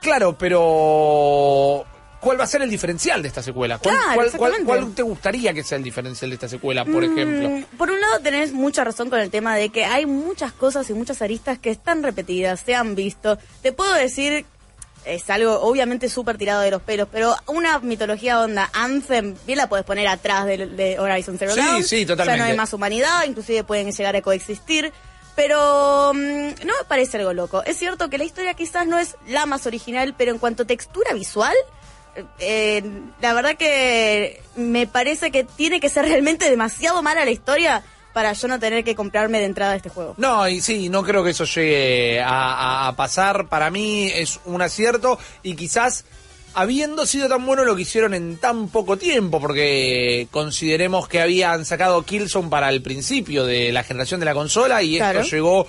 Claro, 0.00 0.36
pero 0.36 1.84
¿cuál 2.20 2.38
va 2.38 2.44
a 2.44 2.46
ser 2.46 2.62
el 2.62 2.70
diferencial 2.70 3.22
de 3.22 3.28
esta 3.28 3.42
secuela? 3.42 3.78
¿Cuál, 3.78 3.94
Claro, 3.96 4.06
cuál- 4.14 4.16
cuál- 4.16 4.26
exactamente. 4.52 4.64
cuál 4.84 4.94
te 4.94 5.02
gustaría 5.02 5.52
que 5.54 5.62
sea 5.64 5.78
el 5.78 5.84
diferencial 5.84 6.30
de 6.30 6.34
esta 6.34 6.48
secuela, 6.48 6.84
por 6.84 7.02
Mm, 7.06 7.12
ejemplo? 7.18 7.68
Por 7.78 7.90
un 7.90 8.00
lado 8.00 8.20
tenés 8.20 8.52
mucha 8.52 8.84
razón 8.84 9.10
con 9.10 9.18
el 9.20 9.30
tema 9.30 9.56
de 9.56 9.70
que 9.70 9.84
hay 9.84 10.06
muchas 10.06 10.52
cosas 10.52 10.88
y 10.90 10.94
muchas 10.94 11.22
aristas 11.22 11.58
que 11.58 11.70
están 11.70 12.02
repetidas, 12.02 12.60
se 12.60 12.74
han 12.74 12.94
visto. 12.94 13.38
Te 13.62 13.72
puedo 13.72 13.92
decir, 13.94 14.44
es 15.06 15.30
algo 15.30 15.60
obviamente 15.62 16.10
súper 16.10 16.36
tirado 16.36 16.60
de 16.60 16.70
los 16.70 16.82
pelos, 16.82 17.08
pero 17.10 17.34
una 17.46 17.78
mitología 17.78 18.38
onda 18.40 18.68
Anthem, 18.74 19.34
bien 19.46 19.56
la 19.56 19.68
puedes 19.68 19.86
poner 19.86 20.06
atrás 20.08 20.44
de, 20.44 20.66
de 20.66 20.98
Horizon 20.98 21.38
Zero 21.38 21.54
Sí, 21.54 21.60
Dawn. 21.60 21.82
sí, 21.84 21.96
Ya 22.00 22.02
no 22.02 22.16
totalmente. 22.18 22.42
hay 22.50 22.56
más 22.56 22.72
humanidad, 22.74 23.24
inclusive 23.26 23.64
pueden 23.64 23.90
llegar 23.92 24.14
a 24.16 24.20
coexistir. 24.20 24.92
Pero 25.36 26.12
mm, 26.14 26.18
no 26.66 26.74
me 26.78 26.84
parece 26.86 27.16
algo 27.16 27.32
loco. 27.32 27.62
Es 27.64 27.78
cierto 27.78 28.10
que 28.10 28.18
la 28.18 28.24
historia 28.24 28.52
quizás 28.54 28.86
no 28.86 28.98
es 28.98 29.16
la 29.26 29.46
más 29.46 29.64
original, 29.64 30.14
pero 30.18 30.32
en 30.32 30.38
cuanto 30.38 30.64
a 30.64 30.66
textura 30.66 31.14
visual, 31.14 31.54
eh, 32.38 32.82
la 33.20 33.34
verdad 33.34 33.56
que 33.56 34.40
me 34.56 34.86
parece 34.86 35.30
que 35.30 35.44
tiene 35.44 35.80
que 35.80 35.88
ser 35.88 36.04
realmente 36.04 36.48
demasiado 36.48 37.02
mala 37.02 37.24
la 37.24 37.30
historia 37.30 37.82
para 38.12 38.32
yo 38.32 38.48
no 38.48 38.58
tener 38.58 38.84
que 38.84 38.94
comprarme 38.94 39.38
de 39.38 39.44
entrada 39.44 39.76
este 39.76 39.88
juego. 39.88 40.14
No, 40.16 40.48
y 40.48 40.60
sí, 40.60 40.88
no 40.88 41.02
creo 41.02 41.22
que 41.22 41.30
eso 41.30 41.44
llegue 41.44 42.20
a, 42.24 42.92
pasar. 42.96 43.48
Para 43.48 43.70
mí 43.70 44.10
es 44.12 44.40
un 44.44 44.62
acierto 44.62 45.18
y 45.42 45.54
quizás 45.54 46.04
habiendo 46.54 47.06
sido 47.06 47.28
tan 47.28 47.46
bueno 47.46 47.64
lo 47.64 47.76
que 47.76 47.82
hicieron 47.82 48.12
en 48.14 48.36
tan 48.38 48.68
poco 48.68 48.96
tiempo, 48.96 49.40
porque 49.40 50.26
consideremos 50.32 51.06
que 51.06 51.20
habían 51.20 51.64
sacado 51.64 52.02
Killzone 52.04 52.48
para 52.48 52.68
el 52.68 52.82
principio 52.82 53.46
de 53.46 53.70
la 53.70 53.84
generación 53.84 54.18
de 54.18 54.26
la 54.26 54.34
consola 54.34 54.82
y 54.82 54.96
Claro. 54.96 55.20
esto 55.20 55.36
llegó 55.36 55.66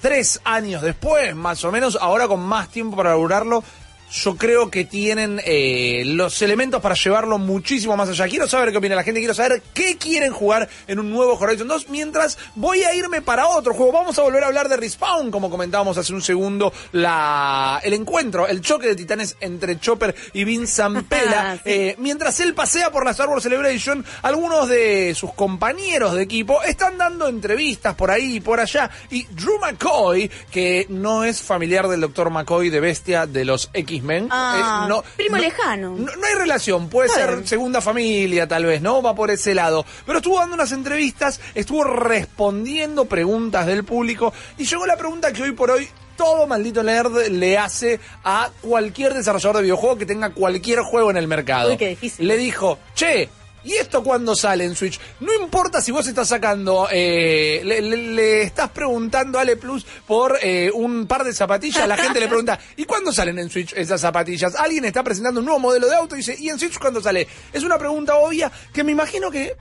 tres 0.00 0.40
años 0.44 0.82
después, 0.82 1.34
más 1.34 1.64
o 1.64 1.72
menos, 1.72 1.98
ahora 2.00 2.28
con 2.28 2.40
más 2.40 2.70
tiempo 2.70 2.96
para 2.96 3.10
laburarlo. 3.10 3.64
Yo 4.12 4.36
creo 4.36 4.70
que 4.70 4.84
tienen 4.84 5.40
eh, 5.44 6.02
los 6.06 6.40
elementos 6.40 6.80
para 6.80 6.94
llevarlo 6.94 7.38
muchísimo 7.38 7.96
más 7.96 8.08
allá. 8.08 8.28
Quiero 8.28 8.46
saber 8.46 8.70
qué 8.70 8.78
opina 8.78 8.94
la 8.94 9.02
gente, 9.02 9.20
quiero 9.20 9.34
saber 9.34 9.62
qué 9.74 9.96
quieren 9.96 10.32
jugar 10.32 10.68
en 10.86 10.98
un 10.98 11.10
nuevo 11.10 11.34
Horizon 11.34 11.66
2. 11.66 11.88
Mientras 11.88 12.38
voy 12.54 12.82
a 12.84 12.94
irme 12.94 13.20
para 13.22 13.48
otro 13.48 13.74
juego. 13.74 13.92
Vamos 13.92 14.18
a 14.18 14.22
volver 14.22 14.44
a 14.44 14.46
hablar 14.46 14.68
de 14.68 14.76
Respawn, 14.76 15.30
como 15.30 15.50
comentábamos 15.50 15.98
hace 15.98 16.12
un 16.12 16.22
segundo. 16.22 16.72
La, 16.92 17.80
el 17.82 17.94
encuentro, 17.94 18.46
el 18.46 18.60
choque 18.60 18.88
de 18.88 18.96
titanes 18.96 19.36
entre 19.40 19.78
Chopper 19.80 20.14
y 20.32 20.44
Vince 20.44 20.74
Zampella. 20.74 21.60
Sí. 21.66 21.72
Eh, 21.72 21.96
mientras 21.98 22.38
él 22.40 22.54
pasea 22.54 22.90
por 22.90 23.04
la 23.04 23.12
Star 23.12 23.28
Wars 23.28 23.42
Celebration, 23.42 24.04
algunos 24.22 24.68
de 24.68 25.14
sus 25.14 25.32
compañeros 25.32 26.14
de 26.14 26.22
equipo 26.22 26.62
están 26.62 26.98
dando 26.98 27.28
entrevistas 27.28 27.94
por 27.94 28.10
ahí 28.10 28.36
y 28.36 28.40
por 28.40 28.60
allá. 28.60 28.90
Y 29.10 29.24
Drew 29.26 29.58
McCoy, 29.58 30.30
que 30.50 30.86
no 30.88 31.24
es 31.24 31.40
familiar 31.40 31.88
del 31.88 32.00
Dr. 32.00 32.30
McCoy 32.30 32.70
de 32.70 32.80
Bestia 32.80 33.26
de 33.26 33.44
los 33.44 33.70
X-Men. 33.96 34.28
Ah, 34.30 34.84
eh, 34.84 34.88
no, 34.88 35.02
primo 35.16 35.36
no- 35.36 35.42
lejano. 35.42 35.90
No, 35.96 36.16
no 36.16 36.26
hay 36.26 36.34
relación, 36.34 36.88
puede 36.88 37.08
ser 37.08 37.46
segunda 37.46 37.80
familia 37.80 38.46
tal 38.46 38.64
vez, 38.66 38.80
¿no? 38.80 39.02
Va 39.02 39.14
por 39.14 39.30
ese 39.30 39.54
lado. 39.54 39.84
Pero 40.04 40.18
estuvo 40.18 40.38
dando 40.38 40.54
unas 40.54 40.72
entrevistas, 40.72 41.40
estuvo 41.54 41.84
respondiendo 41.84 43.04
preguntas 43.06 43.66
del 43.66 43.84
público 43.84 44.32
y 44.58 44.64
llegó 44.64 44.86
la 44.86 44.96
pregunta 44.96 45.32
que 45.32 45.42
hoy 45.42 45.52
por 45.52 45.70
hoy 45.70 45.88
todo 46.16 46.46
maldito 46.46 46.82
nerd 46.82 47.28
le 47.28 47.58
hace 47.58 48.00
a 48.24 48.50
cualquier 48.62 49.12
desarrollador 49.14 49.56
de 49.56 49.62
videojuego 49.62 49.98
que 49.98 50.06
tenga 50.06 50.30
cualquier 50.30 50.80
juego 50.80 51.10
en 51.10 51.18
el 51.18 51.28
mercado. 51.28 51.70
Uy, 51.70 51.76
qué 51.76 51.88
difícil. 51.88 52.26
Le 52.26 52.36
dijo, 52.38 52.78
che, 52.94 53.28
¿Y 53.66 53.74
esto 53.74 54.02
cuando 54.02 54.34
sale 54.36 54.64
en 54.64 54.76
Switch? 54.76 54.98
No 55.20 55.34
importa 55.34 55.80
si 55.82 55.90
vos 55.90 56.06
estás 56.06 56.28
sacando, 56.28 56.88
eh, 56.90 57.60
le, 57.64 57.82
le- 57.82 57.96
le 57.96 58.42
estás 58.42 58.70
preguntando 58.70 59.38
a 59.38 59.42
Ale 59.42 59.56
Plus 59.56 59.84
por 60.06 60.38
eh, 60.40 60.70
un 60.72 61.06
par 61.06 61.24
de 61.24 61.32
zapatillas, 61.34 61.86
la 61.88 61.96
gente 61.96 62.20
le 62.20 62.28
pregunta, 62.28 62.58
¿y 62.76 62.84
cuándo 62.84 63.12
salen 63.12 63.38
en 63.40 63.50
Switch 63.50 63.72
esas 63.74 64.00
zapatillas? 64.00 64.54
Alguien 64.54 64.84
está 64.84 65.02
presentando 65.02 65.40
un 65.40 65.46
nuevo 65.46 65.58
modelo 65.60 65.88
de 65.88 65.96
auto 65.96 66.14
y 66.14 66.18
dice, 66.18 66.36
¿y 66.38 66.48
en 66.48 66.58
Switch 66.60 66.78
cuándo 66.78 67.02
sale? 67.02 67.26
Es 67.52 67.64
una 67.64 67.76
pregunta 67.76 68.14
obvia 68.16 68.50
que 68.72 68.84
me 68.84 68.92
imagino 68.92 69.30
que 69.30 69.56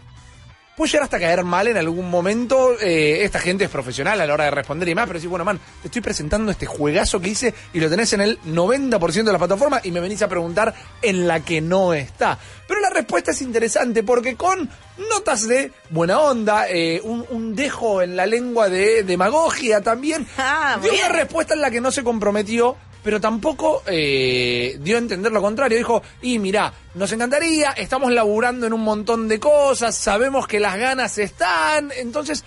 puede 0.75 0.91
llegar 0.91 1.03
hasta 1.03 1.19
caer 1.19 1.43
mal 1.43 1.67
en 1.67 1.77
algún 1.77 2.09
momento. 2.09 2.79
Eh, 2.79 3.23
esta 3.23 3.39
gente 3.39 3.65
es 3.65 3.69
profesional 3.69 4.19
a 4.21 4.25
la 4.25 4.33
hora 4.33 4.45
de 4.45 4.51
responder 4.51 4.89
y 4.89 4.95
más, 4.95 5.07
pero 5.07 5.19
decís, 5.19 5.29
bueno, 5.29 5.45
man, 5.45 5.59
te 5.81 5.87
estoy 5.87 6.01
presentando 6.01 6.51
este 6.51 6.65
juegazo 6.65 7.19
que 7.19 7.29
hice 7.29 7.53
y 7.73 7.79
lo 7.79 7.89
tenés 7.89 8.13
en 8.13 8.21
el 8.21 8.39
90% 8.41 9.23
de 9.23 9.31
la 9.31 9.37
plataforma 9.37 9.79
y 9.83 9.91
me 9.91 9.99
venís 9.99 10.21
a 10.21 10.27
preguntar 10.27 10.73
en 11.01 11.27
la 11.27 11.39
que 11.41 11.61
no 11.61 11.93
está. 11.93 12.37
Pero 12.67 12.79
la 12.81 12.89
respuesta 12.89 13.31
es 13.31 13.41
interesante 13.41 14.03
porque 14.03 14.35
con 14.35 14.69
notas 15.09 15.47
de 15.47 15.71
buena 15.89 16.19
onda, 16.19 16.67
eh, 16.69 16.99
un, 17.03 17.25
un 17.29 17.55
dejo 17.55 18.01
en 18.01 18.15
la 18.15 18.25
lengua 18.25 18.69
de 18.69 19.03
demagogia 19.03 19.81
también, 19.81 20.25
Ah, 20.37 20.77
dio 20.81 20.93
una 20.93 21.09
respuesta 21.09 21.53
en 21.53 21.61
la 21.61 21.69
que 21.71 21.81
no 21.81 21.91
se 21.91 22.03
comprometió, 22.03 22.75
pero 23.05 23.21
tampoco 23.21 23.83
eh, 23.85 24.79
dio 24.81 24.95
a 24.95 24.99
entender 24.99 25.31
lo 25.31 25.39
contrario. 25.39 25.77
Dijo, 25.77 26.01
y 26.23 26.39
mirá, 26.39 26.73
nos 26.95 27.11
encantaría, 27.11 27.69
estamos 27.73 28.11
laburando 28.11 28.65
en 28.65 28.73
un 28.73 28.81
montón 28.81 29.27
de 29.27 29.39
cosas, 29.39 29.95
sabemos 29.95 30.47
que 30.47 30.59
las 30.59 30.75
ganas 30.75 31.19
están, 31.19 31.91
entonces 31.95 32.43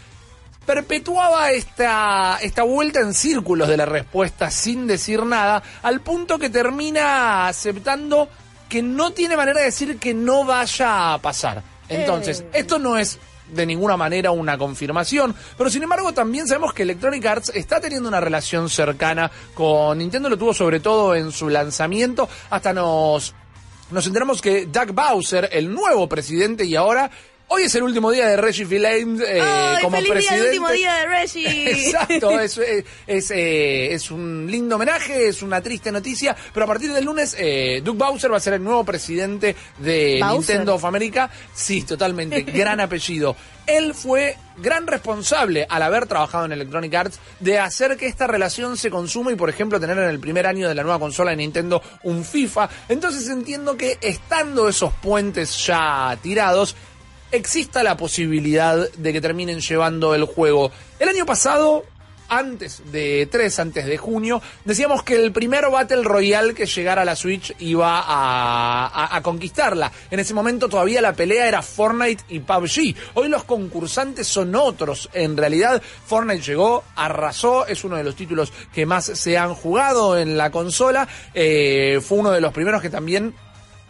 perpetuaba 0.66 1.52
esta, 1.52 2.38
esta 2.42 2.64
vuelta 2.64 2.98
en 2.98 3.14
círculos 3.14 3.68
de 3.68 3.76
la 3.76 3.86
respuesta 3.86 4.50
sin 4.50 4.88
decir 4.88 5.24
nada, 5.24 5.62
al 5.80 6.00
punto 6.00 6.40
que 6.40 6.50
termina 6.50 7.46
aceptando 7.46 8.28
que 8.68 8.82
no 8.82 9.12
tiene 9.12 9.36
manera 9.36 9.60
de 9.60 9.66
decir 9.66 9.96
que 9.98 10.12
no 10.12 10.44
vaya 10.44 11.14
a 11.14 11.18
pasar. 11.18 11.62
Entonces, 11.88 12.40
Eh. 12.40 12.50
esto 12.54 12.80
no 12.80 12.98
es 12.98 13.20
de 13.52 13.66
ninguna 13.66 13.96
manera 13.96 14.30
una 14.30 14.58
confirmación, 14.58 15.34
pero 15.56 15.70
sin 15.70 15.82
embargo 15.82 16.12
también 16.12 16.46
sabemos 16.46 16.72
que 16.72 16.82
Electronic 16.82 17.24
Arts 17.26 17.52
está 17.54 17.80
teniendo 17.80 18.08
una 18.08 18.20
relación 18.20 18.68
cercana 18.68 19.30
con 19.54 19.98
Nintendo, 19.98 20.28
lo 20.28 20.36
tuvo 20.38 20.54
sobre 20.54 20.80
todo 20.80 21.14
en 21.14 21.32
su 21.32 21.48
lanzamiento, 21.48 22.28
hasta 22.50 22.72
nos, 22.72 23.34
nos 23.90 24.06
enteramos 24.06 24.40
que 24.40 24.66
Doug 24.66 24.92
Bowser, 24.92 25.48
el 25.52 25.72
nuevo 25.72 26.08
presidente 26.08 26.64
y 26.64 26.76
ahora, 26.76 27.10
hoy 27.48 27.62
es 27.62 27.74
el 27.74 27.82
último 27.82 28.10
día 28.10 28.26
de 28.26 28.36
Reggie 28.36 28.66
Fils-Aime 28.66 29.24
eh, 29.24 29.40
¡Ay, 29.40 29.82
como 29.82 29.96
feliz 29.96 30.10
presidente. 30.10 30.34
día, 30.34 30.42
el 30.42 30.48
último 30.48 30.70
día 30.70 30.94
de 30.94 31.06
Reggie! 31.06 31.70
Exacto, 31.86 32.40
es, 32.40 32.58
es, 32.58 32.84
es, 33.06 33.30
eh, 33.30 33.94
es 33.94 34.10
un 34.10 34.46
lindo 34.48 34.76
homenaje, 34.76 35.28
es 35.28 35.42
una 35.42 35.60
triste 35.60 35.90
noticia, 35.90 36.36
pero 36.52 36.64
a 36.64 36.66
partir 36.66 36.92
del 36.92 37.04
lunes 37.04 37.34
eh, 37.38 37.80
Doug 37.82 37.96
Bowser 37.96 38.32
va 38.32 38.36
a 38.36 38.40
ser 38.40 38.54
el 38.54 38.64
nuevo 38.64 38.84
presidente 38.84 39.56
de 39.78 40.18
Bowser. 40.20 40.38
Nintendo 40.38 40.74
of 40.74 40.84
America. 40.84 41.30
Sí, 41.54 41.82
totalmente, 41.82 42.42
gran 42.42 42.80
apellido. 42.80 43.36
Él 43.66 43.92
fue 43.92 44.36
gran 44.56 44.86
responsable 44.86 45.66
al 45.68 45.82
haber 45.82 46.06
trabajado 46.06 46.46
en 46.46 46.52
Electronic 46.52 46.94
Arts 46.94 47.20
de 47.38 47.58
hacer 47.58 47.98
que 47.98 48.06
esta 48.06 48.26
relación 48.26 48.78
se 48.78 48.90
consuma 48.90 49.30
y, 49.30 49.36
por 49.36 49.50
ejemplo, 49.50 49.78
tener 49.78 49.98
en 49.98 50.08
el 50.08 50.18
primer 50.18 50.46
año 50.46 50.68
de 50.68 50.74
la 50.74 50.82
nueva 50.82 50.98
consola 50.98 51.32
de 51.32 51.36
Nintendo 51.36 51.82
un 52.02 52.24
FIFA. 52.24 52.68
Entonces 52.88 53.28
entiendo 53.28 53.76
que 53.76 53.98
estando 54.00 54.70
esos 54.70 54.94
puentes 54.94 55.66
ya 55.66 56.16
tirados, 56.22 56.76
exista 57.32 57.82
la 57.82 57.96
posibilidad 57.96 58.90
de 58.92 59.12
que 59.12 59.20
terminen 59.20 59.60
llevando 59.60 60.14
el 60.14 60.24
juego. 60.24 60.70
El 60.98 61.08
año 61.08 61.26
pasado, 61.26 61.84
antes 62.30 62.82
de 62.92 63.26
3, 63.30 63.58
antes 63.58 63.86
de 63.86 63.96
junio, 63.96 64.42
decíamos 64.64 65.02
que 65.02 65.14
el 65.14 65.32
primer 65.32 65.70
Battle 65.70 66.02
Royale 66.02 66.52
que 66.54 66.66
llegara 66.66 67.02
a 67.02 67.04
la 67.06 67.16
Switch 67.16 67.54
iba 67.58 68.00
a, 68.00 69.16
a- 69.16 69.22
conquistarla. 69.22 69.90
En 70.10 70.20
ese 70.20 70.34
momento 70.34 70.68
todavía 70.68 71.00
la 71.00 71.14
pelea 71.14 71.48
era 71.48 71.62
Fortnite 71.62 72.24
y 72.28 72.40
PUBG. 72.40 72.94
Hoy 73.14 73.28
los 73.28 73.44
concursantes 73.44 74.26
son 74.26 74.54
otros. 74.54 75.08
En 75.14 75.36
realidad, 75.36 75.82
Fortnite 76.06 76.42
llegó, 76.42 76.84
arrasó, 76.96 77.66
es 77.66 77.82
uno 77.84 77.96
de 77.96 78.04
los 78.04 78.14
títulos 78.14 78.52
que 78.74 78.84
más 78.86 79.06
se 79.06 79.38
han 79.38 79.54
jugado 79.54 80.18
en 80.18 80.36
la 80.36 80.50
consola. 80.50 81.08
Eh, 81.32 81.98
fue 82.06 82.18
uno 82.18 82.30
de 82.30 82.40
los 82.42 82.52
primeros 82.52 82.82
que 82.82 82.90
también 82.90 83.34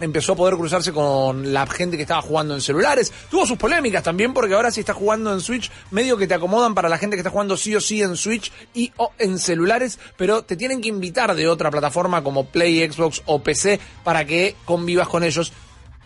empezó 0.00 0.32
a 0.32 0.36
poder 0.36 0.56
cruzarse 0.56 0.92
con 0.92 1.52
la 1.52 1.66
gente 1.66 1.96
que 1.96 2.02
estaba 2.02 2.22
jugando 2.22 2.54
en 2.54 2.60
celulares. 2.60 3.12
Tuvo 3.30 3.46
sus 3.46 3.58
polémicas 3.58 4.02
también 4.02 4.32
porque 4.32 4.54
ahora 4.54 4.70
si 4.70 4.80
estás 4.80 4.96
jugando 4.96 5.32
en 5.32 5.40
Switch, 5.40 5.70
medio 5.90 6.16
que 6.16 6.26
te 6.26 6.34
acomodan 6.34 6.74
para 6.74 6.88
la 6.88 6.98
gente 6.98 7.16
que 7.16 7.20
está 7.20 7.30
jugando 7.30 7.56
sí 7.56 7.74
o 7.74 7.80
sí 7.80 8.02
en 8.02 8.16
Switch 8.16 8.52
y 8.74 8.92
o 8.96 9.12
en 9.18 9.38
celulares, 9.38 9.98
pero 10.16 10.42
te 10.42 10.56
tienen 10.56 10.80
que 10.80 10.88
invitar 10.88 11.34
de 11.34 11.48
otra 11.48 11.70
plataforma 11.70 12.22
como 12.22 12.46
Play, 12.46 12.90
Xbox 12.90 13.22
o 13.26 13.42
PC 13.42 13.80
para 14.04 14.24
que 14.24 14.56
convivas 14.64 15.08
con 15.08 15.24
ellos. 15.24 15.52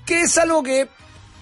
Que 0.06 0.22
es 0.22 0.36
algo 0.38 0.62
que 0.62 0.88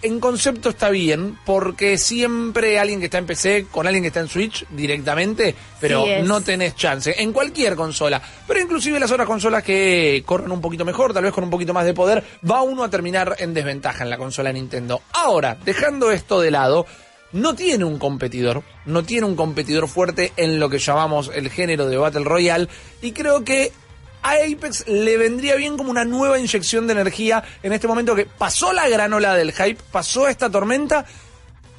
en 0.02 0.20
concepto 0.20 0.70
está 0.70 0.90
bien, 0.90 1.38
porque 1.44 1.98
siempre 1.98 2.78
alguien 2.78 3.00
que 3.00 3.06
está 3.06 3.18
en 3.18 3.26
PC 3.26 3.66
con 3.70 3.86
alguien 3.86 4.02
que 4.02 4.08
está 4.08 4.20
en 4.20 4.28
Switch 4.28 4.66
directamente, 4.70 5.54
pero 5.80 6.04
Sí 6.04 6.10
no 6.22 6.40
tenés 6.40 6.74
chance 6.76 7.14
en 7.18 7.32
cualquier 7.32 7.76
consola. 7.76 8.20
Pero 8.46 8.60
inclusive 8.60 9.00
las 9.00 9.10
otras 9.10 9.26
consolas 9.26 9.62
que 9.62 10.22
corren 10.24 10.50
un 10.50 10.60
poquito 10.60 10.84
mejor, 10.84 11.12
tal 11.12 11.24
vez 11.24 11.32
con 11.32 11.44
un 11.44 11.50
poquito 11.50 11.74
más 11.74 11.84
de 11.84 11.94
poder, 11.94 12.22
va 12.48 12.62
uno 12.62 12.84
a 12.84 12.90
terminar 12.90 13.36
en 13.38 13.54
desventaja 13.54 14.04
en 14.04 14.10
la 14.10 14.18
consola 14.18 14.52
Nintendo. 14.52 15.02
Ahora, 15.12 15.56
dejando 15.64 16.10
esto 16.10 16.40
de 16.40 16.50
lado, 16.50 16.86
no 17.32 17.54
tiene 17.54 17.84
un 17.84 17.98
competidor, 17.98 18.62
no 18.86 19.02
tiene 19.02 19.26
un 19.26 19.36
competidor 19.36 19.88
fuerte 19.88 20.32
en 20.36 20.58
lo 20.58 20.68
que 20.68 20.78
llamamos 20.78 21.30
el 21.34 21.50
género 21.50 21.86
de 21.86 21.96
Battle 21.96 22.24
Royale 22.24 22.68
y 23.02 23.12
creo 23.12 23.44
que 23.44 23.72
a 24.22 24.32
Apex 24.32 24.86
le 24.88 25.16
vendría 25.16 25.56
bien 25.56 25.76
como 25.76 25.90
una 25.90 26.04
nueva 26.04 26.38
inyección 26.38 26.86
de 26.86 26.92
energía 26.92 27.42
en 27.62 27.72
este 27.72 27.88
momento 27.88 28.14
que 28.14 28.26
pasó 28.26 28.72
la 28.72 28.88
granola 28.88 29.34
del 29.34 29.52
hype, 29.52 29.82
pasó 29.90 30.28
esta 30.28 30.50
tormenta 30.50 31.06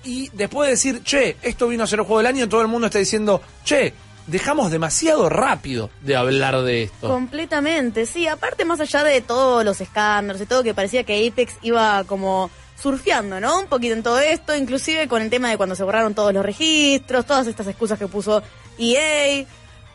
y 0.03 0.29
después 0.33 0.67
de 0.67 0.71
decir, 0.71 1.03
che, 1.03 1.37
esto 1.41 1.67
vino 1.67 1.83
a 1.83 1.87
ser 1.87 1.99
el 1.99 2.05
juego 2.05 2.19
del 2.19 2.27
año, 2.27 2.49
todo 2.49 2.61
el 2.61 2.67
mundo 2.67 2.87
está 2.87 2.99
diciendo, 2.99 3.41
che, 3.63 3.93
dejamos 4.27 4.71
demasiado 4.71 5.29
rápido 5.29 5.89
de 6.01 6.15
hablar 6.15 6.61
de 6.61 6.83
esto. 6.83 7.07
Completamente, 7.07 8.05
sí. 8.05 8.27
Aparte, 8.27 8.65
más 8.65 8.79
allá 8.79 9.03
de 9.03 9.21
todos 9.21 9.63
los 9.63 9.79
escándalos 9.81 10.41
y 10.41 10.45
todo, 10.45 10.63
que 10.63 10.73
parecía 10.73 11.03
que 11.03 11.27
Apex 11.27 11.55
iba 11.61 12.03
como 12.05 12.49
surfeando, 12.81 13.39
¿no? 13.39 13.59
Un 13.59 13.67
poquito 13.67 13.93
en 13.93 14.01
todo 14.01 14.19
esto, 14.19 14.55
inclusive 14.55 15.07
con 15.07 15.21
el 15.21 15.29
tema 15.29 15.49
de 15.49 15.57
cuando 15.57 15.75
se 15.75 15.83
borraron 15.83 16.15
todos 16.15 16.33
los 16.33 16.43
registros, 16.43 17.25
todas 17.25 17.45
estas 17.45 17.67
excusas 17.67 17.99
que 17.99 18.07
puso 18.07 18.41
EA. 18.79 19.45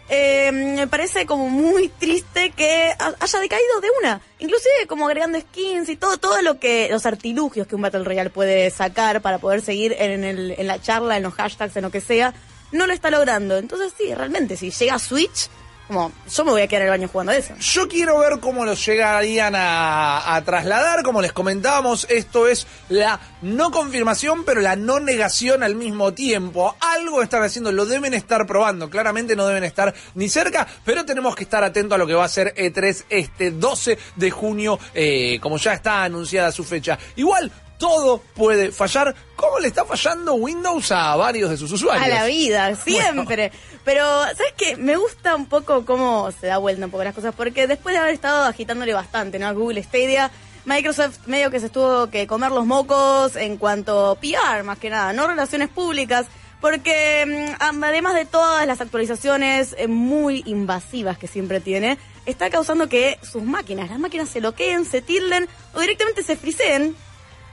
Eh, 0.08 0.52
me 0.52 0.86
parece 0.86 1.26
como 1.26 1.48
muy 1.48 1.88
triste 1.88 2.50
que 2.50 2.92
ha- 2.98 3.14
haya 3.18 3.38
decaído 3.40 3.80
de 3.80 3.88
una. 4.00 4.20
Inclusive 4.38 4.86
como 4.86 5.06
agregando 5.06 5.40
skins 5.40 5.88
y 5.88 5.96
todo, 5.96 6.16
todo 6.16 6.42
lo 6.42 6.60
que, 6.60 6.88
los 6.90 7.06
artilugios 7.06 7.66
que 7.66 7.74
un 7.74 7.82
Battle 7.82 8.04
Royale 8.04 8.30
puede 8.30 8.70
sacar 8.70 9.20
para 9.20 9.38
poder 9.38 9.62
seguir 9.62 9.96
en, 9.98 10.22
el, 10.22 10.54
en 10.56 10.66
la 10.68 10.80
charla, 10.80 11.16
en 11.16 11.24
los 11.24 11.34
hashtags, 11.34 11.76
en 11.76 11.82
lo 11.82 11.90
que 11.90 12.00
sea, 12.00 12.34
no 12.72 12.86
lo 12.86 12.92
está 12.92 13.10
logrando. 13.10 13.56
Entonces 13.58 13.92
sí, 13.98 14.14
realmente, 14.14 14.56
si 14.56 14.70
llega 14.70 14.98
Switch, 15.00 15.48
como 15.86 16.12
yo 16.28 16.44
me 16.44 16.50
voy 16.50 16.62
a 16.62 16.66
quedar 16.66 16.82
en 16.82 16.86
el 16.86 16.90
baño 16.90 17.08
jugando 17.08 17.32
a 17.32 17.36
eso. 17.36 17.54
Yo 17.58 17.88
quiero 17.88 18.18
ver 18.18 18.40
cómo 18.40 18.64
los 18.64 18.84
llegarían 18.84 19.54
a, 19.54 20.34
a 20.34 20.44
trasladar, 20.44 21.02
como 21.02 21.22
les 21.22 21.32
comentábamos, 21.32 22.06
esto 22.10 22.48
es 22.48 22.66
la 22.88 23.20
no 23.42 23.70
confirmación, 23.70 24.44
pero 24.44 24.60
la 24.60 24.76
no 24.76 25.00
negación 25.00 25.62
al 25.62 25.74
mismo 25.74 26.12
tiempo. 26.12 26.76
Algo 26.80 27.22
están 27.22 27.42
haciendo, 27.42 27.72
lo 27.72 27.86
deben 27.86 28.14
estar 28.14 28.46
probando, 28.46 28.90
claramente 28.90 29.36
no 29.36 29.46
deben 29.46 29.64
estar 29.64 29.94
ni 30.14 30.28
cerca, 30.28 30.66
pero 30.84 31.04
tenemos 31.04 31.36
que 31.36 31.44
estar 31.44 31.62
atentos 31.62 31.94
a 31.94 31.98
lo 31.98 32.06
que 32.06 32.14
va 32.14 32.24
a 32.24 32.28
ser 32.28 32.54
E3 32.54 33.04
este 33.08 33.50
12 33.50 33.98
de 34.16 34.30
junio, 34.30 34.78
eh, 34.94 35.38
como 35.40 35.58
ya 35.58 35.74
está 35.74 36.04
anunciada 36.04 36.50
su 36.52 36.64
fecha. 36.64 36.98
Igual, 37.16 37.52
todo 37.78 38.22
puede 38.34 38.72
fallar, 38.72 39.14
como 39.34 39.58
le 39.58 39.68
está 39.68 39.84
fallando 39.84 40.34
Windows 40.34 40.90
a 40.92 41.14
varios 41.16 41.50
de 41.50 41.56
sus 41.56 41.72
usuarios. 41.72 42.04
A 42.04 42.08
la 42.08 42.24
vida, 42.24 42.74
siempre. 42.84 43.52
Pero, 43.86 44.04
¿sabes 44.24 44.52
qué? 44.56 44.76
Me 44.76 44.96
gusta 44.96 45.36
un 45.36 45.46
poco 45.46 45.86
cómo 45.86 46.32
se 46.32 46.48
da 46.48 46.58
vuelta 46.58 46.84
un 46.86 46.90
poco 46.90 47.04
las 47.04 47.14
cosas, 47.14 47.32
porque 47.36 47.68
después 47.68 47.94
de 47.94 48.00
haber 48.00 48.14
estado 48.14 48.42
agitándole 48.42 48.92
bastante, 48.92 49.38
¿no? 49.38 49.46
A 49.46 49.52
Google 49.52 49.80
Stadia, 49.80 50.32
Microsoft 50.64 51.20
medio 51.26 51.52
que 51.52 51.60
se 51.60 51.66
estuvo 51.66 52.08
que 52.08 52.26
comer 52.26 52.50
los 52.50 52.66
mocos 52.66 53.36
en 53.36 53.56
cuanto 53.58 54.10
a 54.10 54.14
PR, 54.16 54.64
más 54.64 54.78
que 54.78 54.90
nada, 54.90 55.12
no 55.12 55.28
relaciones 55.28 55.68
públicas, 55.68 56.26
porque 56.60 57.54
mm, 57.60 57.62
además 57.84 58.14
de 58.14 58.24
todas 58.24 58.66
las 58.66 58.80
actualizaciones 58.80 59.76
eh, 59.78 59.86
muy 59.86 60.42
invasivas 60.46 61.16
que 61.16 61.28
siempre 61.28 61.60
tiene, 61.60 61.96
está 62.24 62.50
causando 62.50 62.88
que 62.88 63.20
sus 63.22 63.44
máquinas, 63.44 63.88
las 63.88 64.00
máquinas 64.00 64.28
se 64.28 64.40
bloqueen, 64.40 64.84
se 64.84 65.00
tilden 65.00 65.48
o 65.74 65.80
directamente 65.80 66.24
se 66.24 66.34
friseen 66.34 66.96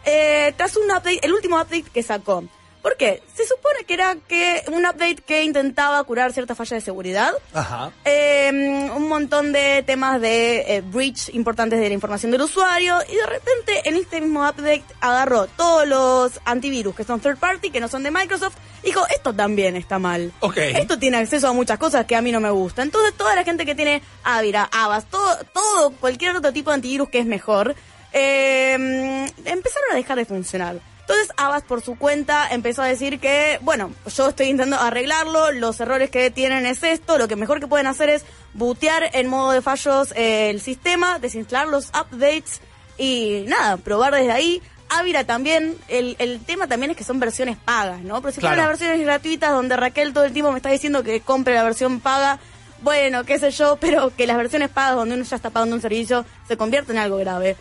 eh, 0.03 0.51
tras 0.57 0.77
un 0.77 0.85
update, 0.85 1.19
el 1.21 1.31
último 1.31 1.57
update 1.57 1.91
que 1.93 2.01
sacó. 2.01 2.43
¿Por 2.83 2.97
qué? 2.97 3.23
Se 3.33 3.47
supone 3.47 3.85
que 3.87 3.93
era 3.93 4.17
que 4.27 4.61
un 4.67 4.85
update 4.85 5.23
que 5.25 5.45
intentaba 5.45 6.03
curar 6.03 6.33
cierta 6.33 6.53
falla 6.53 6.75
de 6.75 6.81
seguridad. 6.81 7.31
Ajá. 7.53 7.93
Eh, 8.03 8.89
un 8.93 9.07
montón 9.07 9.53
de 9.53 9.83
temas 9.87 10.19
de 10.19 10.65
eh, 10.67 10.81
breach 10.81 11.29
importantes 11.29 11.79
de 11.79 11.87
la 11.87 11.93
información 11.93 12.33
del 12.33 12.41
usuario 12.41 12.97
y 13.09 13.15
de 13.15 13.25
repente 13.25 13.87
en 13.87 13.95
este 13.95 14.19
mismo 14.19 14.41
update 14.41 14.83
agarró 14.99 15.47
todos 15.47 15.87
los 15.87 16.41
antivirus 16.43 16.93
que 16.93 17.05
son 17.05 17.21
third 17.21 17.37
party, 17.37 17.69
que 17.69 17.79
no 17.79 17.87
son 17.87 18.03
de 18.03 18.11
Microsoft, 18.11 18.57
dijo, 18.83 19.07
esto 19.15 19.33
también 19.33 19.77
está 19.77 19.97
mal. 19.97 20.33
Ok. 20.41 20.57
Esto 20.57 20.99
tiene 20.99 21.15
acceso 21.15 21.47
a 21.47 21.53
muchas 21.53 21.79
cosas 21.79 22.05
que 22.05 22.17
a 22.17 22.21
mí 22.21 22.33
no 22.33 22.41
me 22.41 22.51
gustan. 22.51 22.89
Entonces 22.89 23.13
toda 23.15 23.33
la 23.33 23.45
gente 23.45 23.65
que 23.65 23.75
tiene 23.75 24.01
Avira, 24.25 24.69
Avast, 24.73 25.09
todo, 25.09 25.37
todo, 25.53 25.91
cualquier 25.91 26.35
otro 26.35 26.51
tipo 26.51 26.69
de 26.69 26.75
antivirus 26.75 27.07
que 27.07 27.19
es 27.19 27.25
mejor, 27.25 27.75
eh, 28.11 28.73
empezaron 29.45 29.91
a 29.93 29.95
dejar 29.95 30.17
de 30.17 30.25
funcionar. 30.25 30.92
Entonces 31.13 31.35
Abbas 31.37 31.61
por 31.63 31.81
su 31.81 31.95
cuenta 31.95 32.47
empezó 32.49 32.81
a 32.81 32.87
decir 32.87 33.19
que, 33.19 33.59
bueno, 33.61 33.91
yo 34.15 34.29
estoy 34.29 34.47
intentando 34.47 34.83
arreglarlo, 34.83 35.51
los 35.51 35.79
errores 35.79 36.09
que 36.09 36.31
tienen 36.31 36.65
es 36.65 36.81
esto, 36.81 37.19
lo 37.19 37.27
que 37.27 37.35
mejor 37.35 37.59
que 37.59 37.67
pueden 37.67 37.85
hacer 37.85 38.09
es 38.09 38.25
bootear 38.55 39.11
en 39.13 39.27
modo 39.27 39.51
de 39.51 39.61
fallos 39.61 40.11
eh, 40.15 40.49
el 40.49 40.59
sistema, 40.59 41.19
desinstalar 41.19 41.67
los 41.67 41.89
updates 41.89 42.61
y 42.97 43.45
nada, 43.47 43.77
probar 43.77 44.15
desde 44.15 44.31
ahí. 44.31 44.61
Ávila 44.89 45.23
también, 45.23 45.77
el, 45.87 46.15
el 46.17 46.39
tema 46.43 46.67
también 46.67 46.91
es 46.91 46.97
que 46.97 47.03
son 47.03 47.19
versiones 47.19 47.57
pagas, 47.57 48.01
¿no? 48.01 48.19
Pero 48.21 48.31
si 48.33 48.39
Claro. 48.39 48.57
las 48.57 48.67
versiones 48.67 48.99
gratuitas 49.01 49.51
donde 49.51 49.75
Raquel 49.77 50.13
todo 50.13 50.23
el 50.23 50.33
tiempo 50.33 50.51
me 50.51 50.57
está 50.57 50.69
diciendo 50.69 51.03
que 51.03 51.21
compre 51.21 51.53
la 51.53 51.63
versión 51.63 51.99
paga, 51.99 52.39
bueno, 52.81 53.23
qué 53.23 53.37
sé 53.37 53.51
yo, 53.51 53.77
pero 53.81 54.11
que 54.15 54.25
las 54.25 54.37
versiones 54.37 54.69
pagas 54.69 54.95
donde 54.95 55.13
uno 55.15 55.23
ya 55.23 55.35
está 55.35 55.51
pagando 55.51 55.75
un 55.75 55.81
servicio 55.81 56.25
se 56.47 56.57
convierte 56.57 56.91
en 56.91 56.97
algo 56.97 57.17
grave. 57.17 57.55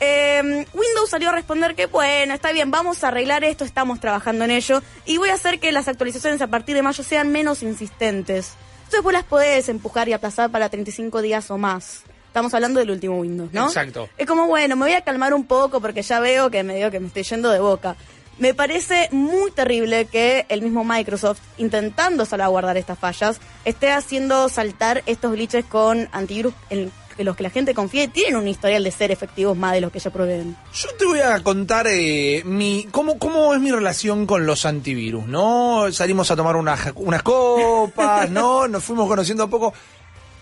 Eh, 0.00 0.66
Windows 0.74 1.10
salió 1.10 1.30
a 1.30 1.32
responder 1.32 1.74
que 1.74 1.86
bueno, 1.86 2.34
está 2.34 2.52
bien, 2.52 2.70
vamos 2.70 3.02
a 3.02 3.08
arreglar 3.08 3.44
esto, 3.44 3.64
estamos 3.64 3.98
trabajando 3.98 4.44
en 4.44 4.50
ello 4.50 4.82
y 5.06 5.16
voy 5.16 5.30
a 5.30 5.34
hacer 5.34 5.58
que 5.58 5.72
las 5.72 5.88
actualizaciones 5.88 6.42
a 6.42 6.48
partir 6.48 6.74
de 6.76 6.82
mayo 6.82 7.02
sean 7.02 7.30
menos 7.32 7.62
insistentes. 7.62 8.52
Entonces 8.78 9.02
vos 9.02 9.12
las 9.12 9.24
podés 9.24 9.68
empujar 9.68 10.08
y 10.08 10.12
aplazar 10.12 10.50
para 10.50 10.68
35 10.68 11.22
días 11.22 11.50
o 11.50 11.58
más. 11.58 12.02
Estamos 12.28 12.52
hablando 12.52 12.80
del 12.80 12.90
último 12.90 13.18
Windows, 13.18 13.50
¿no? 13.52 13.66
Exacto. 13.66 14.10
Es 14.18 14.26
como, 14.26 14.46
bueno, 14.46 14.76
me 14.76 14.84
voy 14.84 14.92
a 14.92 15.00
calmar 15.00 15.32
un 15.32 15.46
poco 15.46 15.80
porque 15.80 16.02
ya 16.02 16.20
veo 16.20 16.50
que 16.50 16.62
me 16.62 16.76
digo 16.76 16.90
que 16.90 17.00
me 17.00 17.06
estoy 17.06 17.22
yendo 17.22 17.50
de 17.50 17.60
boca. 17.60 17.96
Me 18.38 18.52
parece 18.52 19.08
muy 19.10 19.50
terrible 19.50 20.04
que 20.04 20.44
el 20.50 20.60
mismo 20.60 20.84
Microsoft, 20.84 21.40
intentando 21.56 22.26
salvaguardar 22.26 22.76
estas 22.76 22.98
fallas, 22.98 23.40
esté 23.64 23.90
haciendo 23.90 24.50
saltar 24.50 25.02
estos 25.06 25.32
glitches 25.32 25.64
con 25.64 26.10
antivirus 26.12 26.52
en 26.68 26.92
en 27.18 27.24
los 27.24 27.36
que 27.36 27.42
la 27.42 27.50
gente 27.50 27.74
confía 27.74 28.04
y 28.04 28.08
tienen 28.08 28.36
un 28.36 28.48
historial 28.48 28.84
de 28.84 28.90
ser 28.90 29.10
efectivos 29.10 29.56
más 29.56 29.72
de 29.72 29.80
los 29.80 29.92
que 29.92 29.98
ya 29.98 30.10
proveen. 30.10 30.56
Yo 30.72 30.88
te 30.98 31.04
voy 31.06 31.20
a 31.20 31.42
contar 31.42 31.86
eh, 31.88 32.42
mi 32.44 32.86
cómo, 32.90 33.18
cómo 33.18 33.54
es 33.54 33.60
mi 33.60 33.70
relación 33.70 34.26
con 34.26 34.46
los 34.46 34.66
antivirus, 34.66 35.26
¿no? 35.26 35.90
Salimos 35.92 36.30
a 36.30 36.36
tomar 36.36 36.56
unas, 36.56 36.92
unas 36.96 37.22
copas, 37.22 38.30
¿no? 38.36 38.68
Nos 38.68 38.84
fuimos 38.84 39.08
conociendo 39.08 39.44
un 39.44 39.50
poco. 39.50 39.72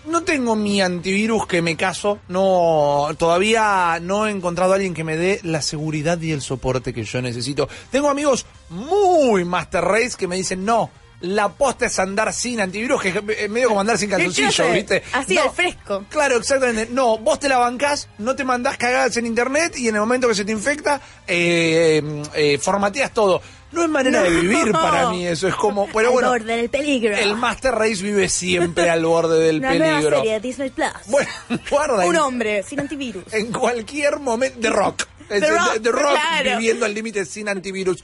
No 0.07 0.21
tengo 0.21 0.55
mi 0.55 0.81
antivirus 0.81 1.47
que 1.47 1.63
me 1.63 1.75
caso, 1.75 2.19
no, 2.27 3.07
todavía 3.17 3.97
no 3.99 4.27
he 4.27 4.31
encontrado 4.31 4.73
a 4.73 4.75
alguien 4.75 4.93
que 4.93 5.03
me 5.03 5.17
dé 5.17 5.39
la 5.41 5.63
seguridad 5.63 6.21
y 6.21 6.31
el 6.31 6.41
soporte 6.41 6.93
que 6.93 7.03
yo 7.03 7.23
necesito. 7.23 7.67
Tengo 7.89 8.09
amigos 8.09 8.45
muy 8.69 9.45
Master 9.45 9.83
Race 9.83 10.15
que 10.15 10.27
me 10.27 10.35
dicen, 10.35 10.63
no, 10.63 10.91
la 11.21 11.49
posta 11.49 11.85
es 11.87 11.97
andar 11.99 12.31
sin 12.33 12.59
antivirus, 12.61 13.01
que 13.01 13.09
es 13.09 13.49
medio 13.49 13.69
como 13.69 13.81
andar 13.81 13.97
sin 13.97 14.09
calzoncillo? 14.11 14.71
¿viste? 14.71 15.03
Así, 15.13 15.35
No. 15.35 15.43
al 15.43 15.51
fresco. 15.51 16.05
Claro, 16.09 16.37
exactamente. 16.37 16.87
No, 16.91 17.17
vos 17.17 17.39
te 17.39 17.49
la 17.49 17.57
bancás, 17.57 18.09
no 18.17 18.35
te 18.35 18.43
mandás 18.43 18.77
cagadas 18.77 19.15
en 19.17 19.25
internet 19.25 19.77
y 19.77 19.87
en 19.87 19.95
el 19.95 20.01
momento 20.01 20.27
que 20.27 20.35
se 20.35 20.45
te 20.45 20.51
infecta, 20.51 21.01
eh, 21.27 22.01
eh, 22.33 22.57
formateas 22.59 23.11
todo. 23.13 23.41
No 23.71 23.83
es 23.83 23.89
manera 23.89 24.21
de 24.23 24.29
vivir 24.29 24.71
para 24.71 25.09
mí 25.09 25.27
eso, 25.27 25.47
es 25.49 25.55
como... 25.55 25.87
Pero 25.87 26.07
Al 26.07 26.13
bueno, 26.13 26.29
borde 26.29 26.55
del 26.55 26.69
peligro. 26.69 27.13
el 27.15 27.35
Master 27.35 27.73
Race 27.73 28.01
vive 28.01 28.29
siempre 28.29 28.89
al 28.89 29.03
borde 29.05 29.37
del 29.43 29.57
Una 29.59 29.73
nueva 29.73 29.95
peligro. 29.97 30.17
serie 30.17 30.33
de 30.33 30.39
Disney 30.39 30.69
Plus. 30.69 30.87
Bueno, 31.07 31.29
guarda, 31.69 32.05
Un 32.05 32.15
en, 32.15 32.21
hombre 32.21 32.63
sin 32.63 32.79
antivirus. 32.79 33.23
en 33.33 33.51
cualquier 33.51 34.19
momento... 34.19 34.59
De 34.59 34.69
rock. 34.69 35.03
Rock, 35.29 35.73
de- 35.73 35.79
de 35.79 35.91
rock 35.91 36.11
claro. 36.11 36.57
viviendo 36.59 36.85
al 36.85 36.93
límite 36.93 37.25
sin 37.25 37.49
antivirus. 37.49 38.01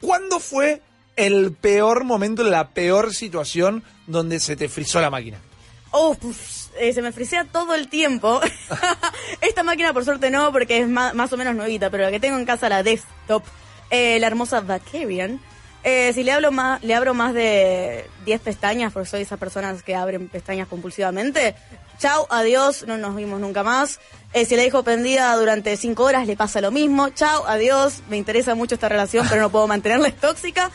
¿Cuándo 0.00 0.40
fue 0.40 0.80
el 1.16 1.52
peor 1.52 2.04
momento, 2.04 2.42
la 2.42 2.68
peor 2.70 3.14
situación 3.14 3.82
donde 4.06 4.40
se 4.40 4.56
te 4.56 4.68
frizó 4.68 5.00
la 5.00 5.10
máquina? 5.10 5.38
Oh, 5.90 6.16
eh, 6.78 6.92
se 6.94 7.02
me 7.02 7.12
frisea 7.12 7.44
todo 7.44 7.74
el 7.74 7.88
tiempo. 7.88 8.40
Esta 9.40 9.62
máquina 9.62 9.92
por 9.92 10.04
suerte 10.04 10.30
no, 10.30 10.50
porque 10.52 10.78
es 10.78 10.88
ma- 10.88 11.12
más, 11.12 11.32
o 11.32 11.36
menos 11.36 11.54
nuevita, 11.54 11.90
pero 11.90 12.04
la 12.04 12.10
que 12.10 12.20
tengo 12.20 12.38
en 12.38 12.46
casa, 12.46 12.68
la 12.68 12.82
desktop, 12.82 13.42
eh, 13.90 14.18
la 14.20 14.26
hermosa 14.26 14.60
Vacarian. 14.60 15.40
Eh, 15.84 16.12
si 16.14 16.22
le 16.22 16.30
hablo 16.32 16.52
más, 16.52 16.82
le 16.84 16.94
abro 16.94 17.12
más 17.12 17.34
de 17.34 18.08
10 18.24 18.40
pestañas, 18.40 18.92
porque 18.92 19.08
soy 19.08 19.22
esas 19.22 19.38
personas 19.38 19.82
que 19.82 19.94
abren 19.96 20.28
pestañas 20.28 20.68
compulsivamente. 20.68 21.56
Chau, 21.98 22.26
adiós, 22.30 22.84
no 22.86 22.96
nos 22.98 23.14
vimos 23.16 23.40
nunca 23.40 23.62
más. 23.62 23.98
Eh, 24.32 24.44
si 24.46 24.56
la 24.56 24.62
dejo 24.62 24.82
prendida 24.84 25.34
durante 25.36 25.76
5 25.76 26.04
horas, 26.04 26.26
le 26.26 26.36
pasa 26.36 26.60
lo 26.60 26.70
mismo. 26.70 27.10
Chau, 27.10 27.44
adiós, 27.46 28.00
me 28.08 28.16
interesa 28.16 28.54
mucho 28.54 28.76
esta 28.76 28.88
relación, 28.88 29.26
pero 29.28 29.42
no 29.42 29.50
puedo 29.50 29.66
mantenerla, 29.66 30.08
es 30.08 30.16
tóxica. 30.18 30.70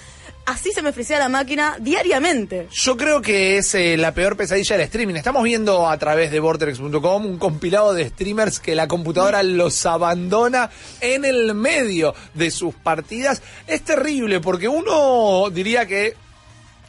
Así 0.48 0.72
se 0.72 0.82
me 0.82 0.94
frisea 0.94 1.20
la 1.20 1.28
máquina 1.28 1.76
diariamente. 1.78 2.70
Yo 2.72 2.96
creo 2.96 3.22
que 3.22 3.58
es 3.58 3.76
eh, 3.76 3.98
la 3.98 4.14
peor 4.14 4.38
pesadilla 4.38 4.78
del 4.78 4.86
streaming. 4.86 5.16
Estamos 5.16 5.44
viendo 5.44 5.90
a 5.90 5.98
través 5.98 6.32
de 6.32 6.40
vortex.com 6.40 7.26
un 7.26 7.38
compilado 7.38 7.94
de 7.94 8.08
streamers 8.08 8.62
que 8.62 8.74
la 8.74 8.88
computadora 8.88 9.44
los 9.44 9.86
abandona 9.86 10.70
en 11.02 11.26
el 11.26 11.54
medio 11.54 12.16
de 12.34 12.50
sus 12.50 12.74
partidas. 12.74 13.42
Es 13.68 13.82
terrible 13.82 14.40
porque 14.40 14.70
uno 14.70 15.50
diría 15.50 15.86
que 15.86 16.16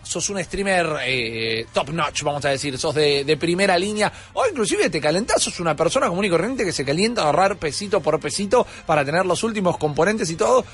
sos 0.05 0.31
un 0.31 0.43
streamer 0.43 0.87
eh, 1.05 1.67
top 1.73 1.91
notch, 1.91 2.23
vamos 2.23 2.45
a 2.45 2.51
decir, 2.51 2.79
sos 2.79 2.95
de, 2.95 3.25
de 3.25 3.37
primera 3.37 3.77
línea, 3.77 4.13
o 4.35 4.47
inclusive 4.47 4.89
te 4.89 5.01
calentás, 5.01 5.43
sos 5.43 5.59
una 5.59 5.75
persona 5.75 6.09
común 6.09 6.25
y 6.25 6.31
corriente 6.31 6.65
que 6.65 6.73
se 6.73 6.85
calienta 6.85 7.23
a 7.23 7.25
ahorrar 7.27 7.57
pesito 7.57 8.01
por 8.01 8.19
pesito 8.21 8.65
para 8.87 9.05
tener 9.05 9.27
los 9.27 9.43
últimos 9.43 9.77
componentes 9.77 10.31
y 10.31 10.37
todo. 10.37 10.65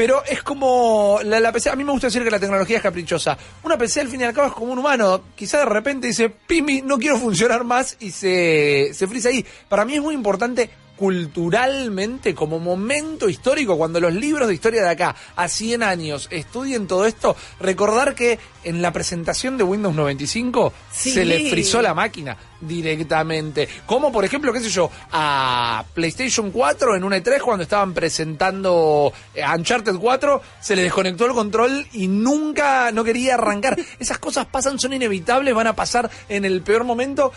Pero 0.00 0.24
es 0.24 0.42
como 0.42 1.20
la, 1.24 1.38
la 1.40 1.52
PC, 1.52 1.68
a 1.68 1.76
mí 1.76 1.84
me 1.84 1.92
gusta 1.92 2.06
decir 2.06 2.24
que 2.24 2.30
la 2.30 2.40
tecnología 2.40 2.78
es 2.78 2.82
caprichosa. 2.82 3.36
Una 3.62 3.76
PC 3.76 4.00
al 4.00 4.08
fin 4.08 4.22
y 4.22 4.24
al 4.24 4.32
cabo 4.32 4.48
es 4.48 4.54
como 4.54 4.72
un 4.72 4.78
humano. 4.78 5.24
Quizá 5.36 5.58
de 5.58 5.66
repente 5.66 6.06
dice, 6.06 6.30
Pimi, 6.30 6.80
no 6.80 6.96
quiero 6.96 7.18
funcionar 7.18 7.64
más 7.64 7.98
y 8.00 8.10
se, 8.10 8.92
se 8.94 9.06
frisa 9.06 9.28
ahí. 9.28 9.44
Para 9.68 9.84
mí 9.84 9.96
es 9.96 10.00
muy 10.00 10.14
importante 10.14 10.70
culturalmente, 11.00 12.34
como 12.34 12.58
momento 12.58 13.30
histórico, 13.30 13.78
cuando 13.78 14.00
los 14.00 14.12
libros 14.12 14.46
de 14.48 14.52
historia 14.52 14.82
de 14.82 14.90
acá, 14.90 15.16
a 15.34 15.48
100 15.48 15.82
años, 15.82 16.28
estudien 16.30 16.86
todo 16.86 17.06
esto, 17.06 17.34
recordar 17.58 18.14
que 18.14 18.38
en 18.64 18.82
la 18.82 18.92
presentación 18.92 19.56
de 19.56 19.64
Windows 19.64 19.94
95 19.94 20.74
Sí. 20.92 21.12
se 21.12 21.24
le 21.24 21.48
frizó 21.48 21.80
la 21.80 21.94
máquina 21.94 22.36
directamente. 22.60 23.66
Como 23.86 24.12
por 24.12 24.26
ejemplo, 24.26 24.52
qué 24.52 24.60
sé 24.60 24.68
yo, 24.68 24.90
a 25.10 25.86
PlayStation 25.94 26.50
4 26.50 26.96
en 26.96 27.04
un 27.04 27.12
E3 27.12 27.40
cuando 27.40 27.62
estaban 27.62 27.94
presentando 27.94 29.10
eh, 29.34 29.42
Uncharted 29.56 29.96
4, 29.96 30.42
se 30.60 30.76
le 30.76 30.82
desconectó 30.82 31.24
el 31.24 31.32
control 31.32 31.86
y 31.94 32.08
nunca, 32.08 32.92
no 32.92 33.04
quería 33.04 33.34
arrancar. 33.36 33.78
Esas 33.98 34.18
cosas 34.18 34.44
pasan, 34.44 34.78
son 34.78 34.92
inevitables, 34.92 35.54
van 35.54 35.68
a 35.68 35.74
pasar 35.74 36.10
en 36.28 36.44
el 36.44 36.60
peor 36.60 36.84
momento 36.84 37.32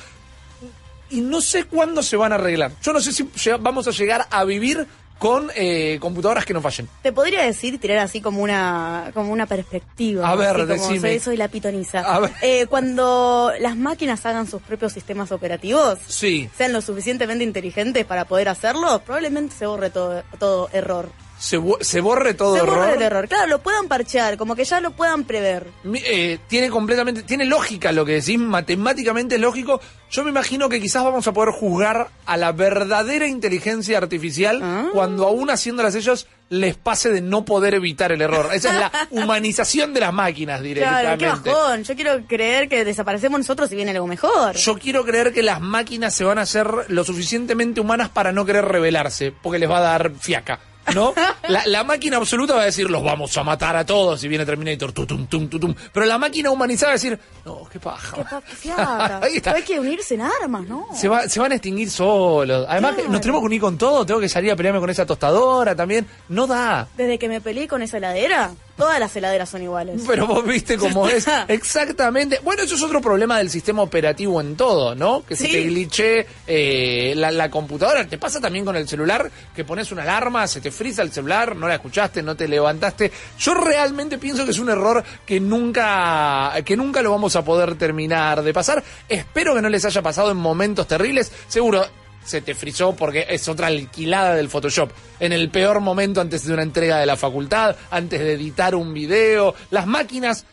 y 1.13 1.21
no 1.21 1.39
sé 1.41 1.63
cuándo 1.65 2.03
se 2.03 2.17
van 2.17 2.31
a 2.31 2.35
arreglar. 2.35 2.71
Yo 2.81 2.91
no 2.93 2.99
sé 2.99 3.11
si 3.13 3.27
vamos 3.59 3.87
a 3.87 3.91
llegar 3.91 4.27
a 4.29 4.43
vivir 4.43 4.85
con 5.19 5.49
eh, 5.55 5.99
computadoras 6.01 6.43
que 6.45 6.53
no 6.53 6.59
fallen. 6.61 6.89
Te 7.01 7.13
podría 7.13 7.43
decir, 7.43 7.79
tirar 7.79 7.99
así 7.99 8.19
como 8.19 8.41
una, 8.43 9.11
como 9.13 9.31
una 9.31 9.45
perspectiva. 9.45 10.27
A 10.27 10.35
ver, 10.35 10.49
así 10.49 10.57
como 10.59 10.67
decime. 10.89 10.99
Soy, 11.11 11.19
soy 11.19 11.37
la 11.37 11.47
pitoniza. 11.47 11.99
A 11.99 12.19
ver. 12.19 12.31
Eh, 12.41 12.65
cuando 12.67 13.53
las 13.59 13.77
máquinas 13.77 14.25
hagan 14.25 14.47
sus 14.49 14.61
propios 14.61 14.91
sistemas 14.91 15.31
operativos, 15.31 15.99
Sí. 16.07 16.49
sean 16.57 16.73
lo 16.73 16.81
suficientemente 16.81 17.43
inteligentes 17.45 18.05
para 18.05 18.25
poder 18.25 18.49
hacerlo, 18.49 19.01
probablemente 19.05 19.55
se 19.55 19.65
borre 19.65 19.89
todo, 19.91 20.23
todo 20.39 20.69
error. 20.73 21.09
Se, 21.43 21.57
bo- 21.57 21.77
se 21.81 21.99
borre 21.99 22.35
todo 22.35 22.55
se 22.55 22.61
error. 22.63 22.77
borre 22.77 22.93
el 22.95 23.01
error. 23.01 23.27
Claro, 23.27 23.47
lo 23.47 23.59
puedan 23.61 23.89
parchear, 23.89 24.37
como 24.37 24.55
que 24.55 24.63
ya 24.63 24.79
lo 24.79 24.91
puedan 24.91 25.25
prever. 25.25 25.67
Eh, 25.93 26.39
tiene 26.47 26.69
completamente, 26.69 27.23
tiene 27.23 27.43
lógica 27.43 27.91
lo 27.91 28.05
que 28.05 28.13
decís, 28.13 28.39
matemáticamente 28.39 29.35
es 29.35 29.41
lógico. 29.41 29.81
Yo 30.09 30.23
me 30.23 30.29
imagino 30.29 30.69
que 30.69 30.79
quizás 30.79 31.03
vamos 31.03 31.27
a 31.27 31.33
poder 31.33 31.53
juzgar 31.53 32.07
a 32.25 32.37
la 32.37 32.53
verdadera 32.53 33.27
inteligencia 33.27 33.97
artificial 33.97 34.61
Ah. 34.63 34.85
cuando 34.93 35.27
aún 35.27 35.49
haciéndolas 35.49 35.95
ellos 35.95 36.27
les 36.47 36.77
pase 36.77 37.11
de 37.11 37.19
no 37.19 37.43
poder 37.43 37.73
evitar 37.73 38.13
el 38.13 38.21
error. 38.21 38.47
Esa 38.53 38.69
es 38.69 38.79
la 38.79 38.91
humanización 39.09 39.93
de 39.93 39.99
las 39.99 40.13
máquinas 40.13 40.61
Claro, 40.61 40.63
directamente. 40.63 41.25
qué 41.43 41.49
bajón. 41.51 41.83
Yo 41.83 41.95
quiero 41.95 42.25
creer 42.25 42.69
que 42.69 42.85
desaparecemos 42.85 43.39
nosotros 43.41 43.69
y 43.71 43.75
viene 43.75 43.91
algo 43.91 44.07
mejor. 44.07 44.55
Yo 44.55 44.77
quiero 44.77 45.03
creer 45.03 45.33
que 45.33 45.43
las 45.43 45.59
máquinas 45.59 46.15
se 46.15 46.23
van 46.23 46.37
a 46.37 46.43
hacer 46.43 46.67
lo 46.87 47.03
suficientemente 47.03 47.81
humanas 47.81 48.07
para 48.07 48.31
no 48.31 48.45
querer 48.45 48.63
rebelarse, 48.63 49.33
porque 49.41 49.59
les 49.59 49.69
va 49.69 49.79
a 49.79 49.81
dar 49.81 50.11
fiaca. 50.21 50.59
¿No? 50.93 51.13
La, 51.47 51.65
la 51.65 51.83
máquina 51.83 52.17
absoluta 52.17 52.55
va 52.55 52.63
a 52.63 52.65
decir, 52.65 52.89
los 52.89 53.03
vamos 53.03 53.35
a 53.37 53.43
matar 53.43 53.75
a 53.75 53.85
todos 53.85 54.23
y 54.23 54.27
viene 54.27 54.45
Terminator, 54.45 54.91
tutum, 54.91 55.27
tum, 55.27 55.47
tutum. 55.47 55.73
Pero 55.93 56.05
la 56.05 56.17
máquina 56.17 56.51
humanizada 56.51 56.89
va 56.89 56.91
a 56.93 56.95
decir, 56.95 57.17
no, 57.45 57.61
qué 57.71 57.79
paja. 57.79 58.17
Qué 58.17 58.23
pa- 58.23 58.41
qué 58.41 58.55
fiaca. 58.55 59.19
Ahí 59.23 59.37
está. 59.37 59.51
Pero 59.53 59.57
hay 59.57 59.63
que 59.73 59.79
unirse 59.79 60.15
en 60.15 60.21
armas, 60.21 60.67
¿no? 60.67 60.87
Se, 60.93 61.07
va- 61.07 61.27
se 61.29 61.39
van 61.39 61.51
a 61.51 61.55
extinguir 61.55 61.89
solos. 61.89 62.65
Además, 62.69 62.95
Claro. 62.95 63.09
nos 63.09 63.21
tenemos 63.21 63.41
que 63.41 63.45
unir 63.45 63.61
con 63.61 63.77
todo. 63.77 64.05
Tengo 64.05 64.19
que 64.19 64.29
salir 64.29 64.51
a 64.51 64.55
pelearme 64.55 64.79
con 64.81 64.89
esa 64.89 65.05
tostadora 65.05 65.75
también. 65.75 66.05
No 66.29 66.47
da. 66.47 66.87
Desde 66.97 67.17
que 67.17 67.29
me 67.29 67.39
peleé 67.41 67.67
con 67.67 67.81
esa 67.81 67.97
heladera, 67.97 68.51
todas 68.77 68.99
las 68.99 69.15
heladeras 69.15 69.49
son 69.49 69.63
iguales. 69.63 70.03
Pero 70.07 70.27
vos 70.27 70.45
viste 70.45 70.77
cómo 70.77 71.07
es. 71.09 71.27
Exactamente. 71.47 72.39
Bueno, 72.43 72.63
eso 72.63 72.75
es 72.75 72.81
otro 72.81 73.01
problema 73.01 73.37
del 73.37 73.49
sistema 73.49 73.81
operativo 73.81 74.41
en 74.41 74.55
todo, 74.55 74.95
¿no? 74.95 75.23
Que 75.25 75.35
se 75.35 75.47
te 75.47 75.63
glitche 75.63 76.25
eh, 76.47 77.13
la, 77.15 77.31
la 77.31 77.49
computadora. 77.49 78.07
Te 78.07 78.17
pasa 78.17 78.39
también 78.39 78.65
con 78.65 78.75
el 78.75 78.87
celular, 78.87 79.29
que 79.55 79.63
pones 79.63 79.91
una 79.91 80.03
alarma, 80.03 80.47
se 80.47 80.61
te 80.61 80.71
frisa 80.71 81.01
el 81.01 81.11
celular, 81.11 81.55
no 81.55 81.67
la 81.67 81.75
escuchaste, 81.75 82.23
no 82.23 82.35
te 82.35 82.47
levantaste. 82.47 83.11
Yo 83.39 83.53
realmente 83.53 84.17
pienso 84.17 84.45
que 84.45 84.51
es 84.51 84.59
un 84.59 84.69
error 84.69 85.03
que 85.25 85.39
nunca, 85.39 86.53
que 86.65 86.75
nunca 86.75 87.01
lo 87.01 87.11
vamos 87.11 87.35
a 87.35 87.43
poder 87.43 87.75
terminar 87.75 88.41
de 88.41 88.53
pasar. 88.53 88.83
Espero 89.07 89.53
que 89.55 89.61
no 89.61 89.69
les 89.69 89.85
haya 89.85 90.01
pasado 90.01 90.31
en 90.31 90.37
momentos 90.37 90.87
terribles. 90.87 91.31
Seguro, 91.47 91.85
se 92.25 92.41
te 92.41 92.55
frizó 92.55 92.95
porque 92.95 93.25
es 93.29 93.47
otra 93.47 93.67
alquilada 93.67 94.35
del 94.35 94.49
Photoshop. 94.49 94.91
En 95.19 95.33
el 95.33 95.49
peor 95.49 95.79
momento 95.79 96.21
antes 96.21 96.45
de 96.45 96.53
una 96.53 96.63
entrega 96.63 96.97
de 96.99 97.05
la 97.05 97.17
facultad, 97.17 97.75
antes 97.91 98.19
de 98.19 98.33
editar 98.33 98.75
un 98.75 98.93
video, 98.93 99.55
las 99.71 99.85
máquinas 99.87 100.45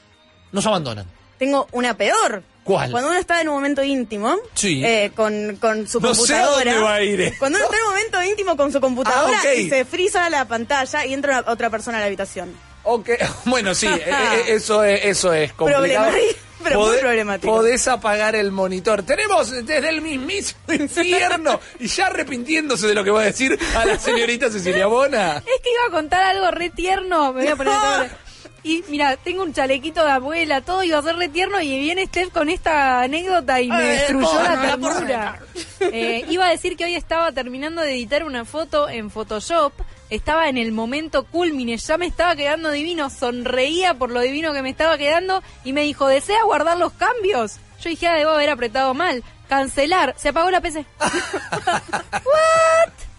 nos 0.52 0.66
abandonan. 0.66 1.06
Tengo 1.38 1.66
una 1.72 1.96
peor. 1.96 2.42
¿Cuál? 2.64 2.90
Cuando 2.90 3.09
uno 3.09 3.18
está 3.18 3.40
en 3.40 3.48
un 3.48 3.54
momento 3.54 3.83
íntimo 3.83 4.37
Sí. 4.54 4.85
eh, 4.85 5.11
con, 5.16 5.56
con 5.56 5.88
su 5.88 5.98
No 5.98 6.14
sé 6.14 6.18
computadora. 6.35 6.72
dónde 6.74 6.85
va 6.87 6.94
a 6.94 7.02
ir 7.02 7.20
esto. 7.22 7.37
Cuando 7.38 7.59
uno 7.59 7.64
está 7.64 7.76
en 7.78 7.83
un 7.83 7.88
momento 7.90 8.22
íntimo 8.22 8.56
con 8.56 8.70
su 8.72 8.80
computadora 8.80 9.38
Ah, 9.38 9.46
ok. 9.52 9.59
y 9.59 9.68
se 9.70 9.85
frisa 9.87 10.28
la 10.28 10.46
pantalla 10.46 11.06
y 11.06 11.14
entra 11.14 11.40
una- 11.40 11.50
otra 11.52 11.70
persona 11.70 11.96
a 11.96 12.00
la 12.00 12.06
habitación. 12.06 12.52
Ok, 12.83 13.09
bueno, 13.46 13.74
sí, 13.74 13.87
eh, 13.88 14.02
eh, 14.06 14.42
eso 14.48 14.85
es, 14.85 15.04
eso 15.06 15.33
es 15.33 15.52
complicado. 15.54 16.12
pero 16.62 16.81
muy 16.81 16.96
problemático. 16.99 17.53
Podés 17.53 17.87
apagar 17.88 18.35
el 18.37 18.53
monitor. 18.53 19.03
Tenemos 19.03 19.51
desde 19.51 19.88
el 19.88 20.01
mismísimo 20.01 20.61
infierno 20.73 21.61
y 21.79 21.87
ya 21.87 22.07
arrepintiéndose 22.07 22.87
de 22.87 22.94
lo 22.94 23.05
que 23.05 23.11
va 23.11 23.23
a 23.23 23.25
decir 23.25 23.59
a 23.77 23.85
la 23.85 23.99
señorita 23.99 24.51
Cecilia 24.51 24.87
Bona. 24.87 25.37
Es 25.38 25.61
que 25.62 25.70
iba 25.70 25.88
a 25.88 25.90
contar 25.90 26.23
algo 26.23 26.51
re 26.51 26.70
tierno. 26.70 27.33
Me 27.33 27.42
voy 27.42 27.49
a 27.49 27.57
poner. 27.57 28.11
Y 28.62 28.85
mira, 28.88 29.16
tengo 29.16 29.42
un 29.42 29.55
chalequito 29.55 30.05
de 30.05 30.11
abuela, 30.11 30.61
todo 30.61 30.83
iba 30.83 30.99
a 30.99 31.03
ser 31.03 31.16
re 31.16 31.29
tierno 31.29 31.61
y 31.61 31.79
viene 31.79 32.07
Steph 32.07 32.31
con 32.31 32.51
esta 32.51 33.03
anécdota 33.03 33.61
y 33.61 33.68
me 33.68 33.83
destruyó 33.83 34.42
la 34.42 34.61
ternura. 34.61 35.40
Eh, 35.81 36.27
iba 36.29 36.46
a 36.46 36.51
decir 36.51 36.77
que 36.77 36.85
hoy 36.85 36.94
estaba 36.94 37.33
terminando 37.33 37.81
de 37.81 37.92
editar 37.92 38.25
una 38.25 38.44
foto 38.44 38.88
en 38.88 39.11
Photoshop, 39.11 39.73
estaba 40.11 40.49
en 40.49 40.59
el 40.59 40.73
momento 40.73 41.25
culmine, 41.25 41.79
ya 41.79 41.96
me 41.96 42.07
estaba 42.07 42.37
quedando 42.37 42.70
divino, 42.70 43.09
sonreía 43.09 43.94
por 43.94 44.11
lo 44.11 44.20
divino 44.20 44.53
que 44.53 44.61
me 44.61 44.70
estaba 44.70 44.99
quedando 44.99 45.42
y 45.64 45.73
me 45.73 45.83
dijo, 45.83 46.07
¿desea 46.07 46.44
guardar 46.44 46.77
los 46.77 46.92
cambios? 46.92 47.57
Yo 47.83 47.88
dije, 47.88 48.09
ah, 48.09 48.14
debo 48.14 48.33
haber 48.33 48.51
apretado 48.51 48.92
mal. 48.92 49.25
Cancelar, 49.49 50.14
se 50.18 50.29
apagó 50.29 50.51
la 50.51 50.61
PC. 50.61 50.85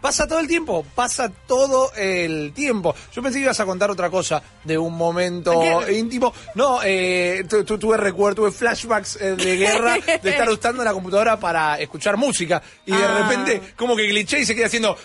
Pasa 0.00 0.26
todo 0.26 0.40
el 0.40 0.48
tiempo, 0.48 0.84
pasa 0.94 1.30
todo 1.46 1.92
el 1.94 2.52
tiempo. 2.54 2.94
Yo 3.12 3.22
pensé 3.22 3.38
que 3.38 3.44
ibas 3.44 3.60
a 3.60 3.66
contar 3.66 3.90
otra 3.90 4.08
cosa 4.08 4.42
de 4.64 4.78
un 4.78 4.94
momento 4.96 5.60
¿Qué? 5.86 5.92
íntimo. 5.98 6.32
No, 6.54 6.80
eh, 6.82 7.44
tu- 7.48 7.64
tu- 7.64 7.78
tuve 7.78 7.96
recuerdo, 7.98 8.36
tuve 8.36 8.50
flashbacks 8.50 9.16
eh, 9.20 9.36
de 9.36 9.56
guerra, 9.56 9.98
de 10.22 10.30
estar 10.30 10.48
usando 10.50 10.82
la 10.82 10.92
computadora 10.94 11.38
para 11.38 11.78
escuchar 11.78 12.16
música. 12.16 12.62
Y 12.86 12.92
de 12.92 13.04
Ah. 13.04 13.18
repente, 13.28 13.60
como 13.76 13.94
que 13.94 14.06
glitché 14.06 14.40
y 14.40 14.46
se 14.46 14.54
queda 14.54 14.66
haciendo... 14.66 14.96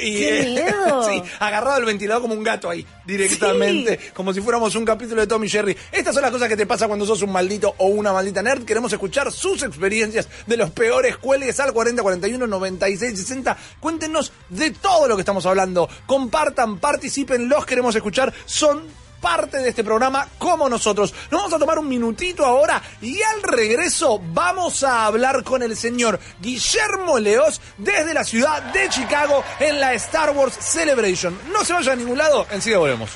y, 0.00 0.14
¡Qué 0.16 0.40
eh, 0.40 0.46
miedo! 0.50 1.02
sí, 1.08 1.22
agarrado 1.40 1.76
al 1.76 1.84
ventilador 1.84 2.22
como 2.22 2.34
un 2.34 2.42
gato 2.44 2.68
ahí, 2.68 2.86
directamente. 3.06 3.98
Como 4.14 4.32
si 4.32 4.40
fuéramos 4.40 4.74
un 4.74 4.84
capítulo 4.84 5.20
de 5.20 5.26
Tommy 5.26 5.48
Jerry. 5.48 5.76
Estas 5.92 6.14
son 6.14 6.22
las 6.22 6.30
cosas 6.30 6.48
que 6.48 6.56
te 6.56 6.66
pasa 6.66 6.86
cuando 6.88 7.06
sos 7.06 7.22
un 7.22 7.32
maldito 7.32 7.74
o 7.78 7.86
una 7.86 8.12
maldita 8.12 8.42
nerd. 8.42 8.64
Queremos 8.64 8.92
escuchar 8.92 9.32
sus 9.32 9.62
experiencias 9.62 10.28
de 10.46 10.56
los 10.56 10.70
peores 10.70 11.16
cuelgues 11.16 11.58
al 11.60 11.72
40 11.72 12.02
41 12.02 12.46
96 12.46 13.18
60. 13.18 13.45
Cuéntenos 13.80 14.32
de 14.48 14.70
todo 14.70 15.06
lo 15.06 15.16
que 15.16 15.22
estamos 15.22 15.44
hablando. 15.46 15.88
Compartan, 16.06 16.78
participen, 16.78 17.48
los 17.48 17.66
queremos 17.66 17.94
escuchar. 17.94 18.32
Son 18.46 18.82
parte 19.20 19.58
de 19.58 19.70
este 19.70 19.84
programa 19.84 20.28
como 20.38 20.68
nosotros. 20.68 21.12
Nos 21.30 21.40
vamos 21.40 21.54
a 21.54 21.58
tomar 21.58 21.78
un 21.78 21.88
minutito 21.88 22.44
ahora 22.44 22.82
y 23.00 23.20
al 23.22 23.42
regreso 23.42 24.20
vamos 24.32 24.84
a 24.84 25.06
hablar 25.06 25.42
con 25.42 25.62
el 25.62 25.76
señor 25.76 26.20
Guillermo 26.40 27.18
Leos 27.18 27.60
desde 27.78 28.14
la 28.14 28.24
ciudad 28.24 28.62
de 28.72 28.88
Chicago 28.88 29.42
en 29.58 29.80
la 29.80 29.94
Star 29.94 30.30
Wars 30.30 30.56
Celebration. 30.58 31.38
No 31.52 31.64
se 31.64 31.72
vaya 31.72 31.92
a 31.92 31.96
ningún 31.96 32.18
lado, 32.18 32.46
enseguida 32.50 32.78
volvemos. 32.78 33.10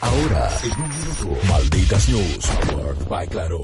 Ahora, 0.00 0.48
en 0.62 0.82
un 0.82 0.88
minuto, 0.88 1.46
Malditas 1.46 2.08
News, 2.08 2.46
powered 2.46 3.08
by 3.08 3.26
Claro. 3.26 3.60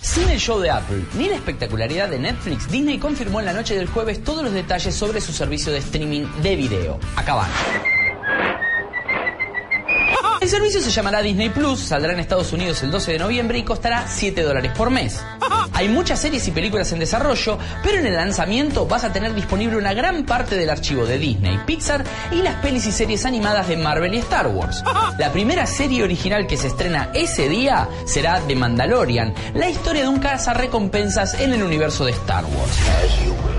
Sin 0.00 0.28
el 0.28 0.38
show 0.38 0.60
de 0.60 0.70
Apple 0.70 1.04
ni 1.16 1.28
la 1.28 1.36
espectacularidad 1.36 2.08
de 2.08 2.18
Netflix, 2.18 2.70
Disney 2.70 2.98
confirmó 2.98 3.40
en 3.40 3.46
la 3.46 3.52
noche 3.52 3.74
del 3.76 3.88
jueves 3.88 4.22
todos 4.22 4.44
los 4.44 4.52
detalles 4.52 4.94
sobre 4.94 5.20
su 5.20 5.32
servicio 5.32 5.72
de 5.72 5.78
streaming 5.78 6.26
de 6.42 6.56
video. 6.56 7.00
Acá 7.16 7.34
van. 7.34 7.97
El 10.40 10.48
servicio 10.48 10.80
se 10.80 10.90
llamará 10.90 11.20
Disney 11.20 11.48
Plus, 11.48 11.80
saldrá 11.80 12.12
en 12.12 12.20
Estados 12.20 12.52
Unidos 12.52 12.82
el 12.84 12.92
12 12.92 13.12
de 13.12 13.18
noviembre 13.18 13.58
y 13.58 13.64
costará 13.64 14.06
7 14.06 14.42
dólares 14.42 14.70
por 14.76 14.88
mes. 14.88 15.20
Hay 15.72 15.88
muchas 15.88 16.20
series 16.20 16.46
y 16.46 16.52
películas 16.52 16.92
en 16.92 17.00
desarrollo, 17.00 17.58
pero 17.82 17.98
en 17.98 18.06
el 18.06 18.14
lanzamiento 18.14 18.86
vas 18.86 19.02
a 19.04 19.12
tener 19.12 19.34
disponible 19.34 19.76
una 19.76 19.94
gran 19.94 20.24
parte 20.24 20.56
del 20.56 20.70
archivo 20.70 21.06
de 21.06 21.18
Disney, 21.18 21.58
Pixar 21.66 22.04
y 22.30 22.42
las 22.42 22.54
pelis 22.56 22.86
y 22.86 22.92
series 22.92 23.26
animadas 23.26 23.68
de 23.68 23.76
Marvel 23.76 24.14
y 24.14 24.18
Star 24.18 24.46
Wars. 24.46 24.84
La 25.18 25.32
primera 25.32 25.66
serie 25.66 26.04
original 26.04 26.46
que 26.46 26.56
se 26.56 26.68
estrena 26.68 27.10
ese 27.14 27.48
día 27.48 27.88
será 28.06 28.40
The 28.40 28.54
Mandalorian, 28.54 29.34
la 29.54 29.68
historia 29.68 30.02
de 30.02 30.08
un 30.08 30.22
recompensas 30.54 31.34
en 31.40 31.52
el 31.52 31.62
universo 31.62 32.04
de 32.04 32.12
Star 32.12 32.44
Wars. 32.44 33.57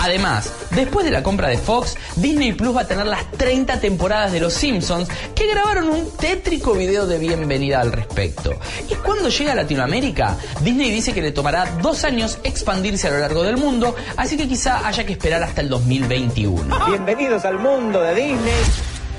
Además, 0.00 0.50
después 0.70 1.04
de 1.04 1.10
la 1.12 1.22
compra 1.22 1.48
de 1.48 1.58
Fox, 1.58 1.96
Disney 2.16 2.54
Plus 2.54 2.74
va 2.74 2.82
a 2.82 2.86
tener 2.86 3.06
las 3.06 3.30
30 3.32 3.80
temporadas 3.80 4.32
de 4.32 4.40
Los 4.40 4.54
Simpsons 4.54 5.08
que 5.34 5.46
grabaron 5.46 5.90
un 5.90 6.10
tétrico 6.16 6.72
video 6.72 7.06
de 7.06 7.18
bienvenida 7.18 7.82
al 7.82 7.92
respecto. 7.92 8.54
Y 8.88 8.94
cuando 8.94 9.28
llega 9.28 9.52
a 9.52 9.56
Latinoamérica, 9.56 10.38
Disney 10.62 10.90
dice 10.90 11.12
que 11.12 11.20
le 11.20 11.32
tomará 11.32 11.66
dos 11.82 12.04
años 12.04 12.38
expandirse 12.44 13.08
a 13.08 13.10
lo 13.10 13.18
largo 13.18 13.42
del 13.42 13.58
mundo, 13.58 13.94
así 14.16 14.38
que 14.38 14.48
quizá 14.48 14.86
haya 14.88 15.04
que 15.04 15.12
esperar 15.12 15.42
hasta 15.42 15.60
el 15.60 15.68
2021. 15.68 16.86
Bienvenidos 16.86 17.44
al 17.44 17.58
mundo 17.58 18.00
de 18.00 18.14
Disney. 18.14 18.54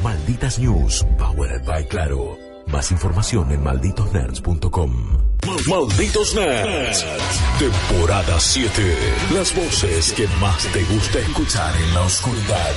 Malditas 0.02 0.58
News, 0.58 1.06
powered 1.20 1.64
by 1.64 1.86
Claro. 1.86 2.41
Más 2.72 2.92
información 2.92 3.52
en 3.52 3.64
malditosnerds.com. 3.64 5.18
Malditos 5.68 6.36
Nerds. 6.36 7.06
Temporada 7.60 8.40
7. 8.40 8.98
Las 9.34 9.54
voces 9.54 10.14
que 10.14 10.28
más 10.40 10.66
te 10.68 10.84
gusta 10.86 11.20
escuchar 11.20 11.76
en 11.76 11.94
la 11.94 12.02
oscuridad. 12.02 12.76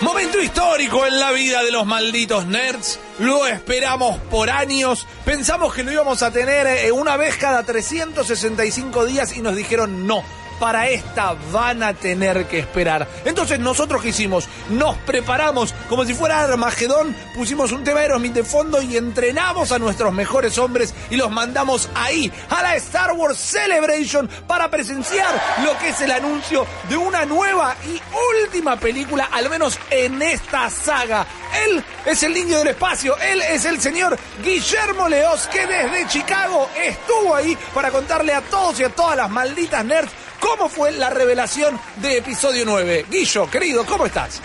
Momento 0.00 0.40
histórico 0.40 1.06
en 1.06 1.20
la 1.20 1.30
vida 1.30 1.62
de 1.62 1.70
los 1.70 1.86
malditos 1.86 2.44
nerds. 2.46 2.98
Lo 3.20 3.46
esperamos 3.46 4.18
por 4.30 4.50
años. 4.50 5.06
Pensamos 5.24 5.72
que 5.72 5.84
lo 5.84 5.92
íbamos 5.92 6.24
a 6.24 6.32
tener 6.32 6.66
eh, 6.66 6.90
una 6.90 7.16
vez 7.16 7.36
cada 7.36 7.62
365 7.62 9.06
días 9.06 9.36
y 9.36 9.42
nos 9.42 9.54
dijeron 9.54 10.08
no. 10.08 10.24
Para 10.62 10.88
esta 10.88 11.34
van 11.50 11.82
a 11.82 11.92
tener 11.92 12.46
que 12.46 12.60
esperar. 12.60 13.08
Entonces 13.24 13.58
nosotros 13.58 14.00
qué 14.00 14.10
hicimos? 14.10 14.46
Nos 14.70 14.96
preparamos 14.98 15.74
como 15.88 16.04
si 16.04 16.14
fuera 16.14 16.38
Armagedón, 16.38 17.16
pusimos 17.34 17.72
un 17.72 17.82
tema 17.82 17.98
Aerosmith 17.98 18.32
de 18.32 18.44
fondo 18.44 18.80
y 18.80 18.96
entrenamos 18.96 19.72
a 19.72 19.80
nuestros 19.80 20.12
mejores 20.12 20.58
hombres 20.58 20.94
y 21.10 21.16
los 21.16 21.32
mandamos 21.32 21.90
ahí, 21.96 22.30
a 22.48 22.62
la 22.62 22.76
Star 22.76 23.10
Wars 23.10 23.38
Celebration, 23.38 24.30
para 24.46 24.70
presenciar 24.70 25.34
lo 25.64 25.76
que 25.78 25.88
es 25.88 26.00
el 26.00 26.12
anuncio 26.12 26.64
de 26.88 26.96
una 26.96 27.24
nueva 27.24 27.74
y 27.84 28.00
última 28.44 28.76
película, 28.76 29.30
al 29.32 29.50
menos 29.50 29.76
en 29.90 30.22
esta 30.22 30.70
saga. 30.70 31.26
Él 31.66 31.84
es 32.06 32.22
el 32.22 32.32
niño 32.32 32.58
del 32.58 32.68
espacio, 32.68 33.18
él 33.18 33.42
es 33.42 33.64
el 33.64 33.80
señor 33.80 34.16
Guillermo 34.44 35.08
Leos, 35.08 35.48
que 35.48 35.66
desde 35.66 36.06
Chicago 36.06 36.70
estuvo 36.80 37.34
ahí 37.34 37.58
para 37.74 37.90
contarle 37.90 38.32
a 38.32 38.42
todos 38.42 38.78
y 38.78 38.84
a 38.84 38.90
todas 38.90 39.16
las 39.16 39.28
malditas 39.28 39.84
nerds 39.84 40.12
cómo 40.42 40.68
fue 40.68 40.90
la 40.92 41.08
revelación 41.08 41.78
de 41.96 42.18
episodio 42.18 42.64
9. 42.66 43.06
Guillo, 43.10 43.48
querido, 43.48 43.86
¿cómo 43.86 44.06
estás? 44.06 44.40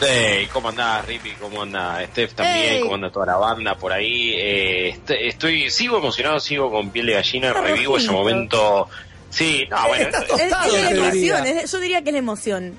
Hey, 0.00 0.48
¿cómo 0.52 0.68
andás, 0.70 1.04
Rippy? 1.06 1.32
¿Cómo 1.40 1.62
anda 1.62 2.04
Steph 2.06 2.32
también? 2.34 2.66
Hey. 2.74 2.80
¿Cómo 2.82 2.94
anda 2.94 3.10
toda 3.10 3.26
la 3.26 3.36
banda 3.36 3.76
por 3.76 3.92
ahí? 3.92 4.32
Eh, 4.34 4.88
est- 4.90 5.10
estoy, 5.10 5.70
sigo 5.70 5.98
emocionado, 5.98 6.38
sigo 6.40 6.70
con 6.70 6.90
piel 6.90 7.06
de 7.06 7.14
gallina, 7.14 7.48
Está 7.48 7.60
revivo 7.62 7.96
ese 7.98 8.10
momento. 8.10 8.88
Sí, 9.30 9.66
no, 9.70 9.88
bueno, 9.88 10.04
Está 10.04 10.20
Es, 10.20 10.26
tostado, 10.28 10.76
es 10.76 10.82
la 10.82 10.88
te 10.88 10.94
emoción, 10.96 11.12
diría. 11.44 11.60
es- 11.62 11.72
yo 11.72 11.78
diría 11.80 12.02
que 12.02 12.08
es 12.10 12.12
la 12.14 12.18
emoción. 12.20 12.74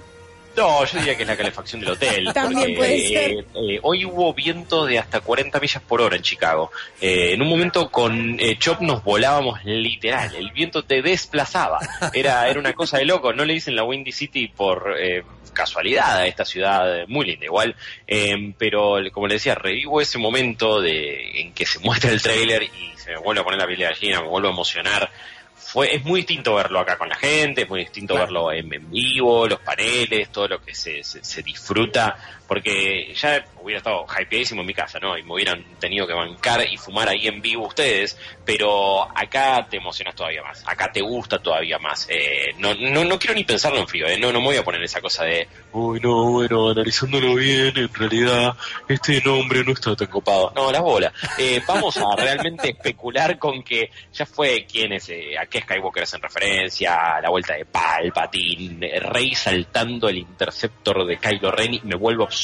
No, 0.57 0.83
yo 0.85 0.97
diría 0.99 1.15
que 1.15 1.23
es 1.23 1.27
la 1.29 1.37
calefacción 1.37 1.79
del 1.81 1.91
hotel. 1.91 2.29
También 2.33 2.61
porque, 2.61 2.75
puede 2.75 3.07
ser. 3.07 3.31
eh, 3.31 3.45
eh, 3.55 3.79
hoy 3.83 4.05
hubo 4.05 4.33
viento 4.33 4.85
de 4.85 4.99
hasta 4.99 5.21
40 5.21 5.59
millas 5.59 5.81
por 5.83 6.01
hora 6.01 6.15
en 6.15 6.21
Chicago. 6.21 6.71
Eh, 6.99 7.33
en 7.33 7.41
un 7.41 7.47
momento 7.47 7.89
con 7.89 8.37
eh, 8.39 8.57
Chop 8.59 8.81
nos 8.81 9.03
volábamos 9.03 9.63
literal, 9.63 10.35
el 10.35 10.51
viento 10.51 10.83
te 10.83 11.01
desplazaba. 11.01 11.79
Era, 12.13 12.47
era 12.49 12.59
una 12.59 12.73
cosa 12.73 12.97
de 12.97 13.05
loco, 13.05 13.31
no 13.33 13.45
le 13.45 13.53
dicen 13.53 13.75
la 13.75 13.83
Windy 13.83 14.11
City 14.11 14.47
por... 14.47 14.95
eh, 14.99 15.23
casualidad 15.51 16.17
a 16.19 16.27
esta 16.27 16.45
ciudad 16.45 17.05
muy 17.07 17.25
linda 17.25 17.45
igual 17.45 17.75
eh, 18.07 18.53
pero 18.57 18.97
como 19.11 19.27
le 19.27 19.33
decía 19.33 19.55
revivo 19.55 19.99
ese 19.99 20.19
momento 20.19 20.79
de 20.79 21.41
en 21.41 21.53
que 21.53 21.65
se 21.65 21.79
muestra 21.79 22.11
el 22.11 22.21
tráiler 22.21 22.63
y 22.63 22.93
se 22.95 23.11
me 23.11 23.17
vuelve 23.17 23.41
a 23.41 23.43
poner 23.43 23.59
la 23.59 23.65
piel 23.65 23.79
de 23.79 23.85
gallina 23.85 24.21
me 24.21 24.27
vuelvo 24.27 24.47
a 24.49 24.51
emocionar 24.51 25.09
fue 25.71 25.95
es 25.95 26.03
muy 26.03 26.21
distinto 26.21 26.55
verlo 26.55 26.79
acá 26.79 26.97
con 26.97 27.09
la 27.09 27.15
gente, 27.15 27.61
es 27.61 27.69
muy 27.69 27.81
distinto 27.81 28.15
verlo 28.15 28.51
en, 28.51 28.73
en 28.73 28.89
vivo, 28.89 29.47
los 29.47 29.59
paneles, 29.59 30.31
todo 30.31 30.47
lo 30.47 30.61
que 30.61 30.73
se, 30.73 31.03
se, 31.03 31.23
se 31.23 31.43
disfruta, 31.43 32.17
porque 32.49 33.13
ya 33.13 33.45
hubiera 33.61 33.77
estado 33.77 34.07
hypeadísimo 34.19 34.61
en 34.61 34.67
mi 34.67 34.73
casa, 34.73 34.97
¿no? 34.99 35.15
Y 35.15 35.21
me 35.21 35.33
hubieran 35.35 35.63
tenido 35.79 36.07
que 36.07 36.13
bancar 36.13 36.65
y 36.67 36.77
fumar 36.77 37.07
ahí 37.07 37.27
en 37.27 37.43
vivo 37.43 37.67
ustedes, 37.67 38.17
pero 38.43 39.03
acá 39.15 39.67
te 39.69 39.77
emocionas 39.77 40.15
todavía 40.15 40.41
más, 40.41 40.67
acá 40.67 40.91
te 40.91 41.01
gusta 41.01 41.37
todavía 41.37 41.77
más. 41.77 42.07
Eh, 42.09 42.55
no, 42.57 42.73
no, 42.73 43.05
no 43.05 43.19
quiero 43.19 43.35
ni 43.35 43.43
pensarlo 43.43 43.77
en 43.77 43.87
frío, 43.87 44.07
¿eh? 44.07 44.17
no, 44.17 44.33
no 44.33 44.39
me 44.39 44.47
voy 44.47 44.57
a 44.57 44.63
poner 44.63 44.81
esa 44.81 44.99
cosa 44.99 45.25
de, 45.25 45.47
uy, 45.73 45.99
no, 45.99 46.31
bueno, 46.31 46.71
analizándolo 46.71 47.35
bien, 47.35 47.77
en 47.77 47.93
realidad 47.93 48.55
este 48.87 49.21
nombre 49.21 49.63
no 49.63 49.73
está 49.73 49.95
tan 49.95 50.07
copado. 50.07 50.51
No, 50.55 50.71
la 50.71 50.81
bola. 50.81 51.13
Eh, 51.37 51.61
vamos 51.67 51.97
a 51.97 52.15
realmente 52.15 52.69
especular 52.71 53.37
con 53.37 53.61
que 53.61 53.91
ya 54.11 54.25
fue 54.25 54.65
quién 54.65 54.93
es, 54.93 55.07
eh, 55.09 55.37
a 55.37 55.45
qué 55.45 55.61
Skywalker 55.61 56.01
es 56.01 56.13
en 56.15 56.21
referencia, 56.23 57.21
la 57.21 57.29
vuelta 57.29 57.53
de 57.53 57.65
Palpatine, 57.65 58.87
eh, 58.87 58.99
Rey 58.99 59.35
saltando 59.35 60.09
el 60.09 60.17
interceptor 60.17 61.05
de 61.05 61.17
Kylo 61.17 61.51
Ren 61.51 61.75
y 61.75 61.81
me 61.81 61.95
vuelvo 61.95 62.23
absolutamente 62.23 62.38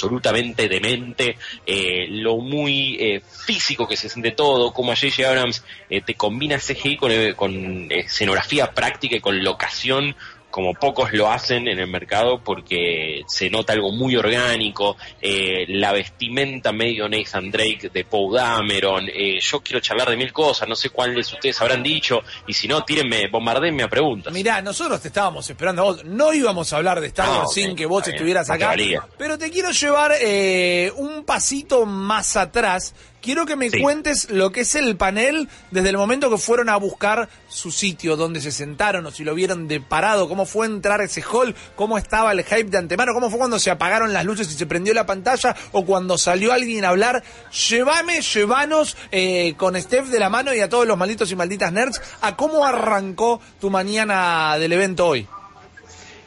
demente, 0.68 1.38
eh, 1.66 2.08
lo 2.10 2.38
muy 2.38 2.98
eh, 3.00 3.22
físico 3.22 3.88
que 3.88 3.98
se 3.98 4.10
siente 4.10 4.32
todo, 4.32 4.74
como 4.74 4.92
a 4.92 4.96
J.J. 4.96 5.28
Abrams 5.28 5.64
eh, 5.90 6.02
te 6.02 6.16
combina 6.16 6.58
CGI 6.58 6.98
con, 6.98 7.12
eh, 7.12 7.34
con 7.36 7.88
escenografía 7.92 8.72
práctica 8.72 9.16
y 9.16 9.22
con 9.22 9.44
locación 9.44 10.16
como 10.56 10.74
pocos 10.74 11.12
lo 11.12 11.30
hacen 11.30 11.68
en 11.68 11.80
el 11.80 11.88
mercado 11.88 12.42
porque 12.42 13.24
se 13.28 13.50
nota 13.50 13.74
algo 13.74 13.92
muy 13.92 14.16
orgánico, 14.16 14.96
eh, 15.22 15.66
la 15.68 15.92
vestimenta 15.92 16.72
medio 16.72 17.10
Nathan 17.10 17.52
Drake 17.52 17.90
de 17.94 18.06
Poe 18.06 18.38
Dameron, 18.40 19.10
eh, 19.10 19.38
yo 19.42 19.60
quiero 19.60 19.82
charlar 19.82 20.10
de 20.10 20.16
mil 20.16 20.32
cosas, 20.32 20.66
no 20.70 20.78
sé 20.78 20.92
cuáles 20.92 21.30
ustedes 21.34 21.60
habrán 21.60 21.84
dicho, 21.84 22.22
y 22.48 22.54
si 22.54 22.70
no, 22.70 22.86
tírenme, 22.86 23.28
bombardenme 23.28 23.84
a 23.84 23.90
preguntas. 23.90 24.32
Mirá, 24.34 24.62
nosotros 24.62 25.02
te 25.02 25.10
estábamos 25.10 25.50
esperando 25.50 25.82
a 25.82 25.86
vos. 25.86 26.06
No 26.06 26.34
íbamos 26.34 26.72
a 26.72 26.78
hablar 26.78 27.02
de 27.02 27.08
Star 27.08 27.28
Ah, 27.30 27.40
Wars 27.40 27.54
sin 27.54 27.76
que 27.76 27.86
vos 27.86 28.06
bien. 28.06 28.16
estuvieras 28.16 28.50
acá. 28.50 28.74
Pero 29.18 29.38
te 29.38 29.52
quiero 29.52 29.72
llevar 29.72 30.14
eh, 30.22 30.90
un 30.96 31.26
pasito 31.26 31.86
más 31.86 32.38
atrás. 32.38 32.96
Quiero 33.26 33.48
que 33.48 33.56
me 33.56 33.72
Sí. 33.72 33.82
cuentes 33.82 34.30
lo 34.30 34.52
que 34.52 34.62
es 34.62 34.76
el 34.76 34.98
panel 34.98 35.50
desde 35.72 35.90
el 35.90 35.98
momento 35.98 36.30
que 36.30 36.38
fueron 36.38 36.70
a 36.70 36.78
buscar 36.78 37.28
su 37.50 37.72
sitio, 37.72 38.16
donde 38.18 38.40
se 38.40 38.52
sentaron 38.52 39.04
o 39.08 39.10
si 39.10 39.24
lo 39.24 39.34
vieron 39.34 39.68
de 39.68 39.82
parado, 39.82 40.30
cómo 40.30 40.46
fue 40.46 40.68
entrar 40.68 41.02
ese 41.02 41.24
hall, 41.24 41.56
cómo 41.76 41.98
estaba 41.98 42.32
el 42.34 42.44
hype 42.44 42.66
de 42.66 42.78
antemano, 42.78 43.16
cómo 43.16 43.32
fue 43.32 43.40
cuando 43.40 43.58
se 43.58 43.72
apagaron 43.72 44.14
las 44.14 44.26
luces 44.26 44.48
y 44.52 44.54
se 44.56 44.68
prendió 44.68 44.94
la 44.94 45.08
pantalla 45.08 45.56
o 45.72 45.84
cuando 45.86 46.20
salió 46.20 46.54
alguien 46.54 46.86
a 46.86 46.90
hablar. 46.90 47.24
Llévame, 47.68 48.22
llévanos 48.22 48.96
eh, 49.12 49.56
con 49.58 49.76
Steph 49.82 50.10
de 50.10 50.20
la 50.20 50.30
mano 50.30 50.54
y 50.54 50.60
a 50.60 50.70
todos 50.70 50.86
los 50.86 50.96
malditos 50.96 51.32
y 51.32 51.36
malditas 51.36 51.74
nerds 51.74 52.00
a 52.22 52.36
cómo 52.36 52.64
arrancó 52.64 53.42
tu 53.60 53.72
mañana 53.72 54.56
del 54.60 54.72
evento 54.74 55.08
hoy. 55.08 55.28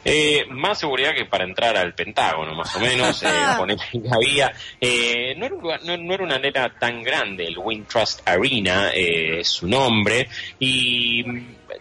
Eh, 0.05 0.45
más 0.49 0.79
seguridad 0.79 1.13
que 1.13 1.25
para 1.25 1.43
entrar 1.43 1.75
al 1.75 1.93
Pentágono, 1.93 2.55
más 2.55 2.73
o 2.75 2.79
menos, 2.79 3.21
eh, 3.23 3.27
con 3.57 3.67
que 3.67 3.99
había. 4.09 4.53
Eh, 4.79 5.35
no, 5.37 5.45
era 5.45 5.55
un 5.55 5.61
lugar- 5.61 5.81
no, 5.83 5.97
no 5.97 6.13
era 6.13 6.23
una 6.23 6.35
arena 6.35 6.73
tan 6.79 7.03
grande, 7.03 7.45
el 7.45 7.57
Wintrust 7.57 8.21
Arena 8.27 8.91
eh, 8.93 9.39
es 9.41 9.49
su 9.49 9.67
nombre, 9.67 10.29
y 10.57 11.23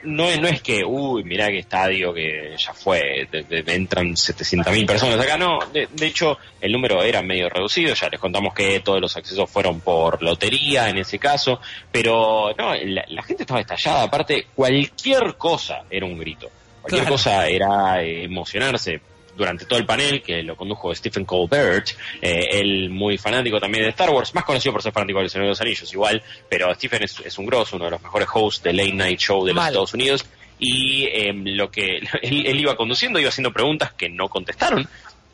no, 0.03 0.29
es- 0.29 0.41
no 0.41 0.49
es 0.49 0.61
que, 0.63 0.85
uy, 0.85 1.23
mirá 1.23 1.47
qué 1.49 1.59
estadio 1.59 2.13
que 2.13 2.57
ya 2.59 2.75
fue, 2.75 3.29
de- 3.31 3.45
de- 3.45 3.75
entran 3.75 4.17
700.000 4.17 4.85
personas 4.87 5.21
acá, 5.21 5.39
no, 5.39 5.61
de, 5.73 5.89
de 5.93 6.07
hecho 6.07 6.39
el 6.61 6.73
número 6.73 7.03
era 7.05 7.23
medio 7.23 7.49
reducido, 7.49 7.95
ya 7.95 8.09
les 8.09 8.19
contamos 8.19 8.53
que 8.53 8.81
todos 8.81 9.01
los 9.01 9.17
accesos 9.17 9.49
fueron 9.49 9.81
por 9.81 10.21
lotería 10.25 10.89
en 10.89 10.99
ese 10.99 11.21
caso, 11.21 11.61
pero 11.93 12.53
no, 12.59 12.75
la, 12.75 13.05
la 13.09 13.23
gente 13.23 13.45
estaba 13.45 13.61
estallada, 13.61 14.03
aparte 14.03 14.49
cualquier 14.57 15.37
cosa 15.37 15.85
era 15.89 16.05
un 16.05 16.19
grito. 16.19 16.51
Cualquier 16.89 17.03
Claro. 17.03 17.15
cosa 17.15 17.47
era 17.47 18.03
emocionarse 18.03 19.01
durante 19.37 19.67
todo 19.67 19.79
el 19.79 19.87
panel, 19.87 20.21
que 20.23 20.43
lo 20.43 20.57
condujo 20.57 20.93
Stephen 20.95 21.25
Colbert, 21.25 21.91
eh, 22.21 22.61
él 22.61 22.91
muy 22.91 23.19
fanático 23.19 23.61
también 23.61 23.85
de 23.85 23.91
Star 23.91 24.11
Wars, 24.11 24.35
más 24.35 24.45
conocido 24.45 24.73
por 24.73 24.83
ser 24.83 24.93
fanático 24.93 25.21
del 25.21 25.31
Señor 25.31 25.45
de 25.45 25.51
los 25.51 25.61
Anillos 25.61 25.93
igual, 25.93 26.23
pero 26.49 26.75
Stephen 26.75 27.05
es, 27.05 27.21
es 27.21 27.39
un 27.39 27.47
grosso, 27.47 27.77
uno 27.77 27.85
de 27.85 27.93
los 27.93 28.03
mejores 28.03 28.27
hosts 28.33 28.65
de 28.65 28.73
Late 28.73 28.95
Night 28.95 29.21
Show 29.21 29.45
de 29.45 29.53
los 29.53 29.63
Mal. 29.63 29.69
Estados 29.69 29.95
Unidos, 29.95 30.27
y 30.59 31.05
eh, 31.05 31.33
lo 31.35 31.71
que 31.71 31.99
él, 32.23 32.47
él 32.47 32.61
iba 32.61 32.75
conduciendo, 32.77 33.21
iba 33.21 33.29
haciendo 33.29 33.53
preguntas 33.53 33.93
que 33.93 34.09
no 34.09 34.29
contestaron, 34.29 34.89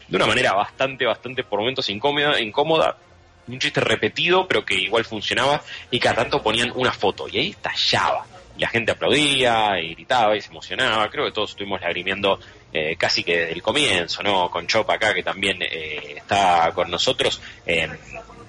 de 0.09 0.17
una 0.17 0.27
manera 0.27 0.53
bastante, 0.53 1.07
bastante 1.07 1.43
por 1.45 1.61
momentos 1.61 1.89
incómoda, 1.89 2.39
incómoda 2.41 2.99
un 3.47 3.59
chiste 3.59 3.81
repetido, 3.81 4.47
pero 4.47 4.65
que 4.67 4.75
igual 4.75 5.05
funcionaba, 5.07 5.63
y 5.91 5.99
cada 5.99 6.17
tanto 6.17 6.43
ponían 6.43 6.73
una 6.75 6.93
foto, 6.93 7.27
y 7.27 7.39
ahí 7.39 7.51
estallaba. 7.51 8.27
Y 8.57 8.61
la 8.61 8.69
gente 8.69 8.93
aplaudía, 8.93 9.81
y 9.81 9.95
gritaba, 9.95 10.37
y 10.37 10.41
se 10.41 10.51
emocionaba. 10.51 11.09
Creo 11.11 11.25
que 11.25 11.33
todos 11.33 11.51
estuvimos 11.51 11.81
lagrimiendo 11.81 12.39
eh, 12.73 12.97
casi 12.97 13.25
que 13.25 13.39
desde 13.39 13.53
el 13.53 13.63
comienzo, 13.63 14.23
¿no? 14.23 14.51
Con 14.51 14.67
Chop 14.67 14.89
acá, 14.91 15.15
que 15.15 15.23
también 15.23 15.63
eh, 15.63 16.15
está 16.17 16.71
con 16.75 16.91
nosotros. 16.91 17.41
Eh, 17.67 17.89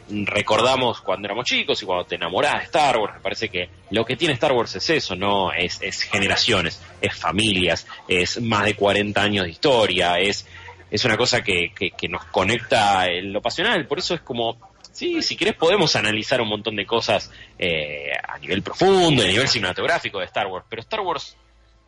recordamos 0.08 1.02
cuando 1.02 1.28
éramos 1.28 1.46
chicos 1.46 1.82
y 1.82 1.86
cuando 1.86 2.06
te 2.06 2.16
enamorás 2.16 2.60
de 2.60 2.64
Star 2.66 2.98
Wars, 2.98 3.16
me 3.16 3.20
parece 3.22 3.50
que 3.50 3.70
lo 3.90 4.06
que 4.06 4.16
tiene 4.16 4.34
Star 4.36 4.52
Wars 4.52 4.76
es 4.76 4.90
eso, 4.90 5.16
¿no? 5.16 5.52
Es, 5.52 5.82
es 5.82 6.04
generaciones, 6.04 6.82
es 7.02 7.16
familias, 7.16 7.88
es 8.08 8.42
más 8.42 8.66
de 8.66 8.76
40 8.76 9.22
años 9.22 9.46
de 9.46 9.52
historia, 9.52 10.20
es, 10.20 10.48
es 10.92 11.06
una 11.06 11.18
cosa 11.18 11.44
que, 11.44 11.72
que, 11.76 11.92
que 11.92 12.08
nos 12.08 12.26
conecta 12.26 13.08
en 13.08 13.34
lo 13.34 13.42
pasional, 13.42 13.88
por 13.88 14.00
eso 14.00 14.14
es 14.14 14.22
como, 14.22 14.58
sí, 14.96 15.22
si 15.22 15.36
querés 15.36 15.56
podemos 15.56 15.96
analizar 15.96 16.42
un 16.42 16.48
montón 16.48 16.76
de 16.76 16.86
cosas 16.86 17.32
eh, 17.60 18.12
a 18.28 18.38
nivel 18.40 18.64
profundo, 18.64 19.22
a 19.24 19.28
nivel 19.28 19.48
cinematográfico 19.48 20.20
de 20.20 20.26
Star 20.26 20.48
Wars, 20.48 20.66
pero 20.70 20.82
Star 20.82 21.02
Wars 21.02 21.36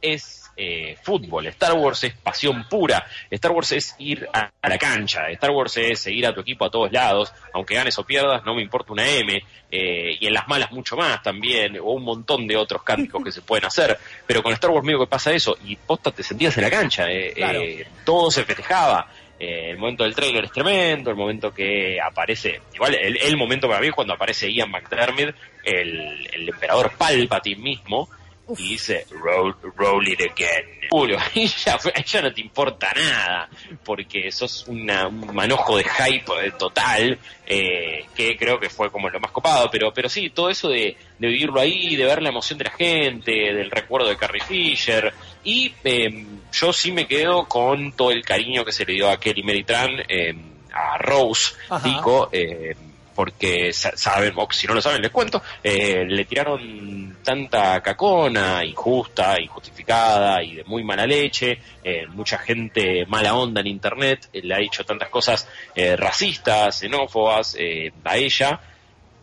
es 0.02 0.44
eh, 0.58 0.96
fútbol, 1.04 1.48
Star 1.48 1.74
Wars 1.74 2.04
es 2.04 2.14
pasión 2.14 2.68
pura, 2.68 3.06
Star 3.30 3.52
Wars 3.52 3.72
es 3.72 3.96
ir 4.00 4.28
a, 4.34 4.52
a 4.62 4.70
la 4.70 4.78
cancha, 4.78 5.30
Star 5.30 5.52
Wars 5.52 5.78
es 5.78 6.00
seguir 6.00 6.26
a 6.28 6.34
tu 6.34 6.42
equipo 6.42 6.66
a 6.66 6.70
todos 6.72 6.92
lados, 6.92 7.32
aunque 7.54 7.76
ganes 7.76 7.98
o 8.00 8.04
pierdas, 8.04 8.44
no 8.46 8.56
me 8.56 8.62
importa 8.62 8.94
una 8.94 9.08
M, 9.08 9.40
eh, 9.70 10.18
y 10.20 10.26
en 10.28 10.34
las 10.34 10.48
malas 10.48 10.72
mucho 10.72 10.96
más 10.96 11.22
también, 11.24 11.78
o 11.80 11.92
un 11.92 12.04
montón 12.04 12.48
de 12.48 12.56
otros 12.58 12.84
cánticos 12.84 13.24
que 13.24 13.32
se 13.32 13.42
pueden 13.42 13.66
hacer, 13.66 13.98
pero 14.26 14.42
con 14.44 14.54
Star 14.54 14.72
Wars 14.72 14.86
medio 14.86 15.00
que 15.00 15.08
pasa 15.08 15.32
eso, 15.32 15.58
y 15.66 15.76
posta 15.76 16.12
te 16.12 16.24
sentías 16.24 16.56
en 16.58 16.64
la 16.64 16.70
cancha, 16.72 17.06
eh, 17.10 17.34
Claro. 17.36 17.62
eh, 17.62 17.88
todo 18.06 18.32
se 18.32 18.44
festejaba. 18.44 19.12
Eh, 19.40 19.70
el 19.72 19.78
momento 19.78 20.04
del 20.04 20.16
trailer 20.16 20.46
es 20.46 20.52
tremendo, 20.52 21.10
el 21.12 21.16
momento 21.16 21.54
que 21.54 22.00
aparece, 22.02 22.60
igual 22.74 22.96
el, 22.96 23.18
el 23.18 23.38
momento 23.38 23.68
para 23.68 23.80
mí 23.82 23.88
es 23.88 23.94
cuando 23.94 24.14
aparece 24.14 24.52
Ian 24.52 24.72
McDermott, 24.72 25.36
el, 25.64 26.28
el 26.34 26.50
emperador 26.50 26.92
Palpatine 26.98 27.62
mismo, 27.62 28.10
y 28.58 28.70
dice, 28.70 29.06
roll, 29.12 29.54
roll 29.76 30.08
it 30.08 30.22
again. 30.22 30.66
Julio, 30.90 31.18
ahí 31.36 31.48
ya 32.06 32.22
no 32.22 32.34
te 32.34 32.40
importa 32.40 32.94
nada, 32.96 33.50
porque 33.84 34.32
sos 34.32 34.66
una- 34.70 35.08
un 35.10 35.36
manojo 35.36 35.76
de 35.78 35.84
hype 35.84 36.32
eh, 36.46 36.52
total, 36.58 37.20
eh, 37.46 38.06
que 38.16 38.38
creo 38.38 38.58
que 38.58 38.70
fue 38.70 38.90
como 38.90 39.10
lo 39.10 39.20
más 39.20 39.32
copado, 39.32 39.70
pero, 39.70 39.94
pero 39.94 40.08
sí, 40.08 40.30
todo 40.30 40.50
eso 40.50 40.70
de, 40.70 40.96
de 41.20 41.28
vivirlo 41.28 41.60
ahí, 41.60 41.98
de 41.98 42.06
ver 42.06 42.22
la 42.22 42.30
emoción 42.30 42.58
de 42.58 42.66
la 42.66 42.72
gente, 42.72 43.32
del 43.54 43.70
recuerdo 43.70 44.08
de 44.08 44.16
Carrie 44.18 44.42
Fisher, 44.42 45.14
y 45.44 45.74
eh, 45.84 46.26
yo 46.52 46.74
sí 46.74 46.92
me 46.92 47.08
quedo 47.08 47.46
con 47.46 47.92
todo 47.94 48.12
el 48.12 48.24
cariño 48.24 48.66
que 48.66 48.72
se 48.72 48.86
le 48.86 48.94
dio 48.94 49.10
a 49.10 49.20
Kelly 49.20 49.44
Mary 49.44 49.64
Tran, 49.64 49.92
eh, 50.08 50.34
a 50.74 50.98
Rose, 50.98 51.54
Ajá. 51.70 51.84
Tico, 51.84 52.30
eh, 52.32 52.76
porque 53.16 53.74
sa- 53.74 53.98
saben, 53.98 54.34
o 54.36 54.48
si 54.52 54.68
no 54.68 54.76
lo 54.76 54.82
saben 54.82 55.02
les 55.02 55.10
cuento, 55.10 55.42
eh, 55.64 56.06
le 56.08 56.26
tiraron 56.26 57.18
tanta 57.24 57.82
cacona, 57.82 58.64
injusta, 58.64 59.42
injustificada 59.42 60.44
y 60.44 60.58
de 60.58 60.64
muy 60.66 60.84
mala 60.84 61.08
leche, 61.08 61.60
eh, 61.84 62.06
mucha 62.10 62.38
gente 62.38 63.06
mala 63.08 63.34
onda 63.34 63.62
en 63.62 63.68
internet, 63.68 64.30
eh, 64.32 64.42
le 64.44 64.54
ha 64.54 64.60
dicho 64.60 64.86
tantas 64.86 65.10
cosas 65.10 65.48
eh, 65.76 65.96
racistas, 65.96 66.76
xenófobas 66.80 67.56
eh, 67.58 67.92
a 68.04 68.18
ella, 68.18 68.60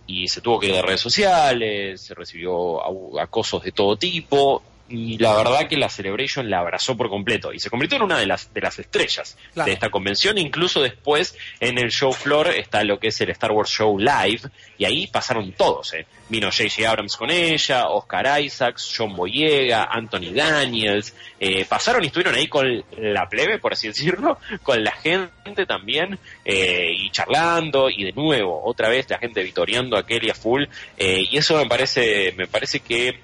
y 0.09 0.27
se 0.29 0.41
tuvo 0.41 0.59
que 0.59 0.67
ir 0.67 0.75
de 0.75 0.83
redes 0.83 1.01
sociales, 1.01 2.01
se 2.01 2.15
recibió 2.15 2.83
acosos 3.21 3.63
de 3.63 3.71
todo 3.73 3.97
tipo, 3.97 4.63
y 4.95 5.19
la 5.19 5.35
verdad 5.35 5.69
que 5.69 5.77
la 5.77 5.89
Celebration 5.89 6.49
la 6.49 6.61
abrazó 6.61 6.97
por 6.97 7.09
completo 7.09 7.53
y 7.53 7.59
se 7.59 7.71
convirtió 7.71 7.97
en 7.97 8.05
una 8.05 8.19
de 8.19 8.27
las 8.27 8.53
de 8.53 8.61
las 8.61 8.79
estrellas 8.79 9.37
Claro. 9.53 9.67
de 9.67 9.73
esta 9.75 9.91
convención, 9.91 10.39
incluso 10.39 10.81
después 10.81 11.37
en 11.61 11.79
el 11.79 11.91
show 11.91 12.13
floor 12.13 12.49
está 12.49 12.85
lo 12.85 12.99
que 12.99 13.09
es 13.09 13.21
el 13.21 13.31
Star 13.31 13.53
Wars 13.53 13.71
Show 13.71 13.99
Live 13.99 14.43
y 14.79 14.85
ahí 14.85 15.07
pasaron 15.07 15.53
todos, 15.53 15.95
eh. 15.95 16.07
vino 16.29 16.51
J.J. 16.51 16.89
Abrams 16.89 17.17
con 17.17 17.31
ella, 17.31 17.89
Oscar 17.89 18.41
Isaacs, 18.41 18.95
John 18.97 19.15
Boyega, 19.15 19.85
Anthony 19.85 20.33
Daniels, 20.35 21.15
eh, 21.39 21.65
pasaron 21.65 22.03
y 22.03 22.09
estuvieron 22.09 22.35
ahí 22.35 22.49
con 22.49 22.85
la 22.99 23.29
plebe, 23.29 23.59
por 23.59 23.73
así 23.73 23.89
decirlo, 23.89 24.39
con 24.63 24.83
la 24.83 24.93
gente 24.93 25.67
también 25.67 26.19
eh, 26.45 26.91
y 26.93 27.11
charlando 27.11 27.89
y 27.91 28.05
de 28.05 28.13
nuevo 28.13 28.63
otra 28.65 28.89
vez 28.89 29.09
la 29.09 29.19
gente 29.19 29.43
vitoreando 29.43 29.97
a 29.97 30.07
Kelly 30.07 30.31
a 30.31 30.35
full 30.35 30.65
eh, 30.97 31.25
y 31.31 31.37
eso 31.37 31.57
me 31.57 31.67
parece 31.67 32.35
me 32.37 32.47
parece 32.47 32.81
que 32.81 33.19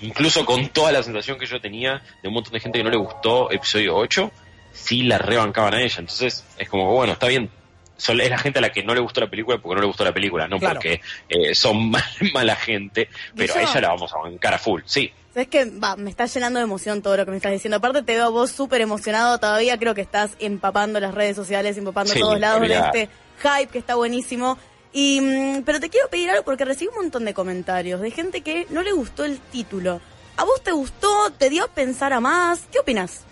incluso 0.00 0.44
con 0.44 0.68
toda 0.68 0.92
la 0.92 1.02
sensación 1.02 1.38
que 1.38 1.46
yo 1.46 1.60
tenía 1.60 2.02
de 2.22 2.28
un 2.28 2.34
montón 2.34 2.52
de 2.52 2.60
gente 2.60 2.78
que 2.78 2.84
no 2.84 2.90
le 2.90 2.96
gustó 2.96 3.50
episodio 3.50 3.96
8, 3.96 4.30
sí 4.72 5.02
la 5.02 5.18
rebancaban 5.18 5.74
a 5.74 5.82
ella. 5.82 5.96
Entonces 5.98 6.44
es 6.58 6.68
como, 6.68 6.92
bueno, 6.92 7.14
está 7.14 7.26
bien. 7.28 7.50
Son- 7.96 8.20
es 8.20 8.30
la 8.30 8.38
gente 8.38 8.60
a 8.60 8.62
la 8.62 8.70
que 8.70 8.84
no 8.84 8.94
le 8.94 9.00
gustó 9.00 9.20
la 9.20 9.28
película 9.28 9.58
porque 9.58 9.74
no 9.74 9.80
le 9.80 9.86
gustó 9.88 10.04
la 10.04 10.12
película, 10.14 10.46
no 10.46 10.58
Claro. 10.60 10.76
porque 10.76 11.00
eh, 11.28 11.54
son 11.54 11.90
mal- 11.90 12.04
mala 12.32 12.54
gente, 12.54 13.08
pero 13.34 13.54
a 13.54 13.62
ella 13.62 13.80
la 13.80 13.88
vamos 13.88 14.12
a 14.14 14.18
bancar 14.18 14.54
a 14.54 14.58
full. 14.58 14.82
Sí, 14.84 15.12
Es 15.34 15.48
que 15.48 15.64
va, 15.64 15.96
me 15.96 16.08
está 16.10 16.26
llenando 16.26 16.58
de 16.60 16.64
emoción 16.64 17.02
todo 17.02 17.16
lo 17.16 17.24
que 17.24 17.32
me 17.32 17.36
estás 17.38 17.50
diciendo. 17.52 17.78
Aparte 17.78 18.02
te 18.02 18.12
veo 18.14 18.26
a 18.26 18.28
vos 18.30 18.50
súper 18.52 18.80
emocionado 18.82 19.38
todavía. 19.38 19.78
Creo 19.78 19.94
que 19.96 20.00
estás 20.00 20.30
empapando 20.38 21.00
las 21.00 21.12
redes 21.14 21.34
sociales, 21.34 21.76
empapando 21.76 22.12
Sí, 22.12 22.20
todos 22.20 22.38
lados 22.38 22.60
de 22.68 22.74
este 22.76 23.08
hype 23.42 23.66
que 23.72 23.78
está 23.78 23.94
buenísimo. 23.96 24.58
Y, 24.92 25.20
mm, 25.20 25.62
pero 25.64 25.80
te 25.80 25.90
quiero 25.90 26.08
pedir 26.08 26.30
algo 26.30 26.44
porque 26.44 26.64
recibí 26.64 26.88
un 26.88 27.02
montón 27.02 27.24
de 27.24 27.34
comentarios 27.34 28.00
de 28.00 28.10
gente 28.10 28.40
que 28.40 28.66
no 28.70 28.82
le 28.82 28.92
gustó 28.92 29.24
el 29.24 29.38
título. 29.38 30.00
¿A 30.36 30.44
vos 30.44 30.62
te 30.62 30.72
gustó? 30.72 31.30
¿Te 31.38 31.50
dio 31.50 31.64
a 31.64 31.68
pensar 31.68 32.12
a 32.12 32.20
más? 32.20 32.60
¿Qué 32.72 32.78
opinas? 32.78 33.24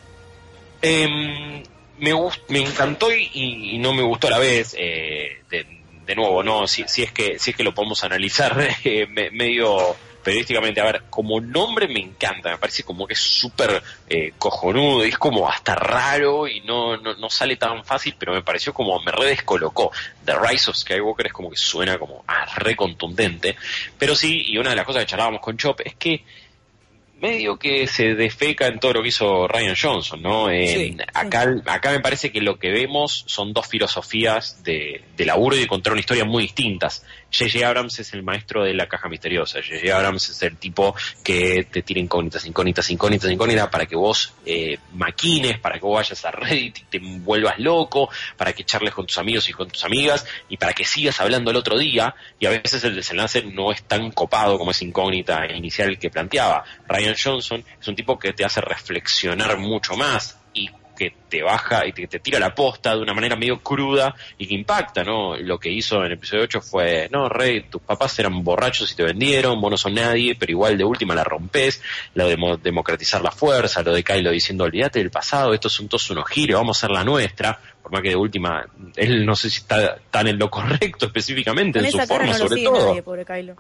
Em, 0.83 1.63
me, 1.99 2.13
me 2.49 2.61
encantó 2.61 3.13
y, 3.13 3.31
y 3.33 3.79
no 3.79 3.95
me 3.95 4.03
gustó 4.03 4.27
a 4.29 4.31
la 4.33 4.39
vez. 4.39 4.75
eh, 4.79 5.43
de, 5.51 5.67
de 6.07 6.15
nuevo, 6.15 6.43
no, 6.43 6.67
si, 6.69 6.85
si 6.87 7.03
es 7.03 7.11
que 7.11 7.39
si 7.41 7.51
es 7.51 7.57
que 7.57 7.65
lo 7.65 7.75
podemos 7.75 8.05
analizar 8.05 8.57
eh, 8.85 9.07
me- 9.09 9.31
medio 9.31 9.97
periodísticamente. 10.27 10.81
A 10.81 10.85
ver, 10.87 11.03
como 11.09 11.41
nombre 11.41 11.87
me 11.87 12.01
encanta, 12.01 12.51
me 12.51 12.59
parece 12.59 12.83
como 12.83 13.07
que 13.07 13.13
es 13.13 13.21
súper 13.21 13.81
eh, 14.09 14.33
cojonudo, 14.37 15.05
es 15.05 15.17
como 15.19 15.49
hasta 15.49 15.77
raro 15.77 16.49
y 16.49 16.63
no, 16.63 16.97
no, 16.97 17.15
no 17.15 17.31
sale 17.31 17.55
tan 17.55 17.85
fácil, 17.85 18.17
pero 18.19 18.33
me 18.33 18.43
pareció 18.43 18.75
como 18.75 18.99
me 18.99 19.13
re 19.13 19.27
descolocó. 19.27 19.93
The 20.25 20.35
Rise 20.35 20.71
of 20.71 20.77
Skywalker 20.77 21.29
es 21.29 21.33
como 21.33 21.49
que 21.49 21.57
suena 21.57 21.97
como 21.97 22.25
ah, 22.27 22.45
re 22.57 22.75
contundente, 22.75 23.55
pero 23.97 24.17
sí, 24.17 24.43
y 24.47 24.59
una 24.59 24.71
de 24.71 24.77
las 24.77 24.85
cosas 24.85 25.05
que 25.05 25.11
charlábamos 25.11 25.41
con 25.41 25.57
Chop 25.57 25.81
es 25.85 25.95
que 25.95 26.25
medio 27.21 27.59
que 27.59 27.87
se 27.87 28.15
defeca 28.15 28.67
en 28.67 28.79
todo 28.79 28.95
lo 28.95 29.03
que 29.03 29.09
hizo 29.09 29.49
Ryan 29.49 29.77
Johnson, 29.81 30.23
¿no? 30.23 30.49
Sí. 30.49 30.97
acá, 31.15 31.47
acá 31.67 31.91
me 31.91 32.01
parece 32.01 32.31
que 32.31 32.41
lo 32.41 32.59
que 32.59 32.71
vemos 32.71 33.25
son 33.27 33.53
dos 33.53 33.67
filosofías 33.67 34.63
de, 34.63 35.03
de 35.17 35.25
laburo 35.27 35.57
y 35.57 35.61
de 35.61 35.67
contar 35.67 35.93
una 35.93 36.01
historia 36.01 36.25
muy 36.25 36.43
distintas. 36.45 37.05
J.J. 37.37 37.67
Abrams 37.67 37.99
es 37.99 38.13
el 38.15 38.23
maestro 38.23 38.65
de 38.65 38.73
la 38.73 38.87
caja 38.87 39.09
misteriosa. 39.09 39.61
J.J. 39.61 39.95
Abrams 39.95 40.29
es 40.29 40.43
el 40.43 40.57
tipo 40.57 40.95
que 41.23 41.67
te 41.71 41.83
tira 41.83 42.01
incógnitas, 42.01 42.47
incógnitas, 42.47 42.89
incógnitas, 42.91 43.31
incógnitas 43.31 43.69
para 43.69 43.87
que 43.87 43.97
vos 43.97 44.33
eh, 44.45 44.79
maquines, 44.95 45.59
para 45.59 45.79
que 45.79 45.85
vos 45.85 45.97
vayas 45.97 46.25
a 46.25 46.31
Reddit 46.31 46.79
y 46.79 46.83
te 46.85 46.99
vuelvas 46.99 47.59
loco, 47.59 48.09
para 48.37 48.53
que 48.53 48.65
charles 48.65 48.95
con 48.95 49.07
tus 49.07 49.19
amigos 49.19 49.49
y 49.49 49.53
con 49.53 49.69
tus 49.69 49.85
amigas 49.85 50.27
y 50.49 50.57
para 50.57 50.73
que 50.73 50.85
sigas 50.85 51.21
hablando 51.21 51.51
el 51.51 51.57
otro 51.57 51.79
día. 51.79 52.15
Y 52.39 52.47
a 52.47 52.51
veces 52.51 52.83
el 52.85 52.95
desenlace 52.95 53.43
no 53.43 53.73
es 53.73 53.83
tan 53.83 54.13
copado 54.13 54.59
como 54.59 54.71
esa 54.71 54.85
incógnita 54.85 55.47
inicial 55.53 55.99
que 55.99 56.11
planteaba. 56.11 56.65
Ryan 56.89 57.16
Johnson 57.23 57.65
es 57.81 57.89
un 57.89 57.95
tipo 57.97 58.19
que 58.19 58.33
te 58.33 58.45
hace 58.45 58.61
reflexionar 58.61 59.59
mucho 59.59 59.97
más 59.97 60.39
y 60.55 60.69
que 60.97 61.13
te 61.29 61.43
baja 61.43 61.87
y 61.87 61.93
que 61.93 62.07
te 62.07 62.21
tira 62.21 62.39
la 62.39 62.55
posta 62.55 62.97
de 62.97 63.03
una 63.03 63.13
manera 63.13 63.37
medio 63.37 63.61
cruda 63.61 64.15
y 64.39 64.47
que 64.49 64.55
impacta, 64.55 65.05
¿no? 65.05 65.37
Lo 65.37 65.59
que 65.59 65.71
hizo 65.71 65.97
en 65.99 66.07
el 66.07 66.13
episodio 66.13 66.45
8 66.45 66.63
fue, 66.63 67.07
no, 67.13 67.29
Rey, 67.29 67.65
tus 67.69 67.83
papás 67.83 68.19
eran 68.19 68.43
borrachos 68.43 68.91
y 68.91 68.97
te 68.97 69.03
vendieron, 69.03 69.61
vos 69.61 69.71
no 69.71 69.77
sos 69.77 69.93
nadie, 69.93 70.35
pero 70.37 70.53
igual 70.53 70.79
de 70.79 70.85
última 70.85 71.15
la 71.15 71.23
rompes, 71.23 71.83
lo 72.15 72.27
de 72.27 72.39
mo- 72.39 72.57
democratizar 72.57 73.21
la 73.21 73.31
fuerza, 73.31 73.83
lo 73.83 73.93
de 73.93 74.03
Kylo 74.03 74.31
diciendo, 74.31 74.65
olvídate 74.65 74.99
del 75.01 75.11
pasado, 75.11 75.53
estos 75.53 75.75
son 75.75 75.87
todos 75.87 76.09
unos 76.09 76.27
giros, 76.31 76.59
vamos 76.59 76.79
a 76.79 76.87
hacer 76.87 76.91
la 76.97 77.05
nuestra, 77.05 77.61
por 77.83 77.93
más 77.93 78.01
que 78.01 78.09
de 78.09 78.17
última, 78.17 78.65
él 78.97 79.27
no 79.27 79.37
sé 79.37 79.51
si 79.51 79.59
está 79.59 79.99
tan 80.11 80.29
en 80.29 80.39
lo 80.39 80.49
correcto 80.49 81.05
específicamente, 81.05 81.79
en 81.81 81.85
su 81.93 81.99
forma 82.07 82.33
no 82.33 82.39
sobre 82.39 82.63
todo. 82.65 82.87
nadie, 82.89 83.03
pobre 83.03 83.25
Kylo. 83.27 83.55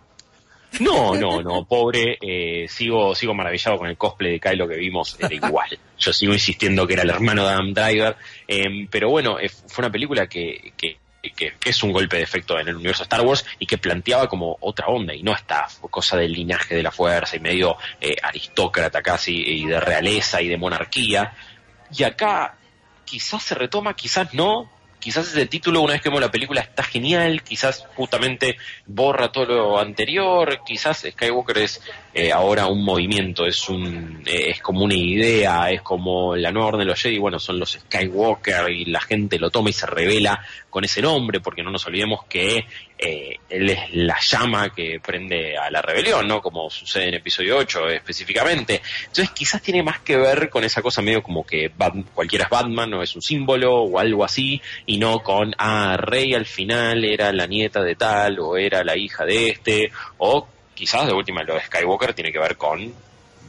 No, 0.81 1.14
no, 1.14 1.40
no, 1.42 1.64
pobre, 1.64 2.18
eh, 2.20 2.66
sigo, 2.68 3.14
sigo 3.14 3.33
maravillado 3.35 3.79
con 3.79 3.88
el 3.88 3.96
cosplay 3.96 4.33
de 4.33 4.40
Kylo 4.40 4.68
que 4.68 4.76
vimos, 4.76 5.16
era 5.18 5.33
igual. 5.35 5.79
Yo 5.98 6.12
sigo 6.12 6.33
insistiendo 6.35 6.87
que 6.87 6.94
era 6.94 7.02
el 7.02 7.11
hermano 7.11 7.44
de 7.46 7.52
Adam 7.52 7.72
Driver, 7.72 8.16
em, 8.46 8.87
pero 8.88 9.09
bueno, 9.09 9.38
eh, 9.40 9.48
fue 9.48 9.85
una 9.85 9.90
película 9.92 10.26
que, 10.26 10.72
que, 10.76 10.96
que- 11.35 11.55
es 11.64 11.83
un 11.83 11.92
golpe 11.92 12.18
de 12.18 12.22
efecto 12.22 12.59
en 12.59 12.68
el 12.68 12.76
universo 12.76 13.02
Star 13.05 13.22
Wars 13.22 13.44
y 13.59 13.66
que 13.66 13.79
planteaba 13.79 14.29
como 14.29 14.57
otra 14.61 14.87
onda 14.87 15.12
y 15.14 15.22
no 15.24 15.33
esta 15.35 15.66
cosa 15.90 16.16
del 16.16 16.33
linaje 16.33 16.76
de 16.76 16.83
la 16.85 16.92
fuerza 16.92 17.35
y 17.37 17.40
medio 17.40 17.76
eh, 18.00 18.14
aristócrata 18.22 19.02
casi 19.02 19.35
y 19.35 19.64
de 19.66 19.81
realeza 19.81 20.40
y 20.40 20.48
de 20.48 20.57
monarquía. 20.57 21.33
Y 21.96 22.05
acá 22.05 22.57
quizás 23.05 23.42
se 23.42 23.55
retoma, 23.57 23.94
quizás 23.94 24.35
no. 24.35 24.70
Quizás 25.07 25.29
ese 25.29 25.47
título, 25.47 25.83
una 25.83 25.92
vez 25.92 26.03
que 26.03 26.09
vemos 26.09 26.21
la 26.21 26.33
película, 26.33 26.62
está 26.62 26.83
genial. 26.83 27.45
Quizás 27.45 27.87
justamente 27.95 28.57
borra 28.87 29.31
todo 29.31 29.45
lo 29.45 29.79
anterior. 29.79 30.62
Quizás 30.66 31.07
Skywalker 31.09 31.59
es 31.59 31.81
eh, 32.12 32.33
ahora 32.33 32.66
un 32.66 32.85
movimiento, 32.85 33.47
es 33.47 33.69
un 33.69 34.25
eh, 34.27 34.51
es 34.51 34.61
como 34.61 34.85
una 34.85 34.97
idea, 34.97 35.71
es 35.71 35.81
como 35.83 36.35
la 36.35 36.51
nueva 36.51 36.71
orden 36.71 36.81
de 36.81 36.87
los 36.87 37.01
Jedi. 37.01 37.19
Bueno, 37.19 37.38
son 37.38 37.61
los 37.61 37.75
Skywalker 37.75 38.69
y 38.69 38.87
la 38.87 39.01
gente 39.01 39.38
lo 39.38 39.49
toma 39.49 39.71
y 39.71 39.75
se 39.75 39.87
revela 39.87 40.45
con 40.69 40.83
ese 40.83 41.01
nombre, 41.01 41.38
porque 41.38 41.62
no 41.62 41.71
nos 41.71 41.87
olvidemos 41.87 42.25
que 42.25 42.66
eh, 42.99 43.37
él 43.51 43.69
es 43.71 43.95
la 43.95 44.19
llama 44.21 44.75
que 44.75 44.99
prende 45.05 45.57
a 45.57 45.71
la 45.71 45.83
rebelión, 45.83 46.27
¿no? 46.27 46.41
Como 46.41 46.71
sucede 46.71 47.09
en 47.09 47.15
episodio 47.15 47.59
8 47.59 47.89
específicamente. 47.91 48.81
Entonces 49.01 49.31
quizás 49.31 49.61
tiene 49.61 49.83
más 49.83 50.01
que 50.01 50.17
ver 50.17 50.49
con 50.49 50.65
esa 50.65 50.81
cosa 50.83 51.03
medio 51.03 51.23
como 51.23 51.45
que 51.45 51.71
Bat- 51.71 52.05
cualquiera 52.15 52.45
es 52.45 52.51
Batman 52.51 52.95
o 52.95 53.03
es 53.03 53.15
un 53.15 53.23
símbolo 53.23 53.75
o 53.83 53.99
algo 53.99 54.25
así, 54.25 54.61
y 54.87 54.99
no 54.99 55.21
con, 55.23 55.55
ah, 55.59 55.97
Rey 55.99 56.33
al 56.35 56.47
final 56.47 57.05
era 57.05 57.33
la 57.33 57.47
nieta 57.47 57.83
de 57.83 57.97
tal 57.97 58.39
o 58.41 58.57
era 58.57 58.83
la 58.83 58.97
hija 58.97 59.25
de 59.25 59.51
este, 59.51 59.93
o 60.19 60.49
quizás 60.75 61.07
de 61.07 61.13
última 61.13 61.43
lo 61.43 61.55
de 61.55 61.61
Skywalker 61.63 62.15
tiene 62.15 62.33
que 62.33 62.39
ver 62.39 62.57
con 62.57 62.93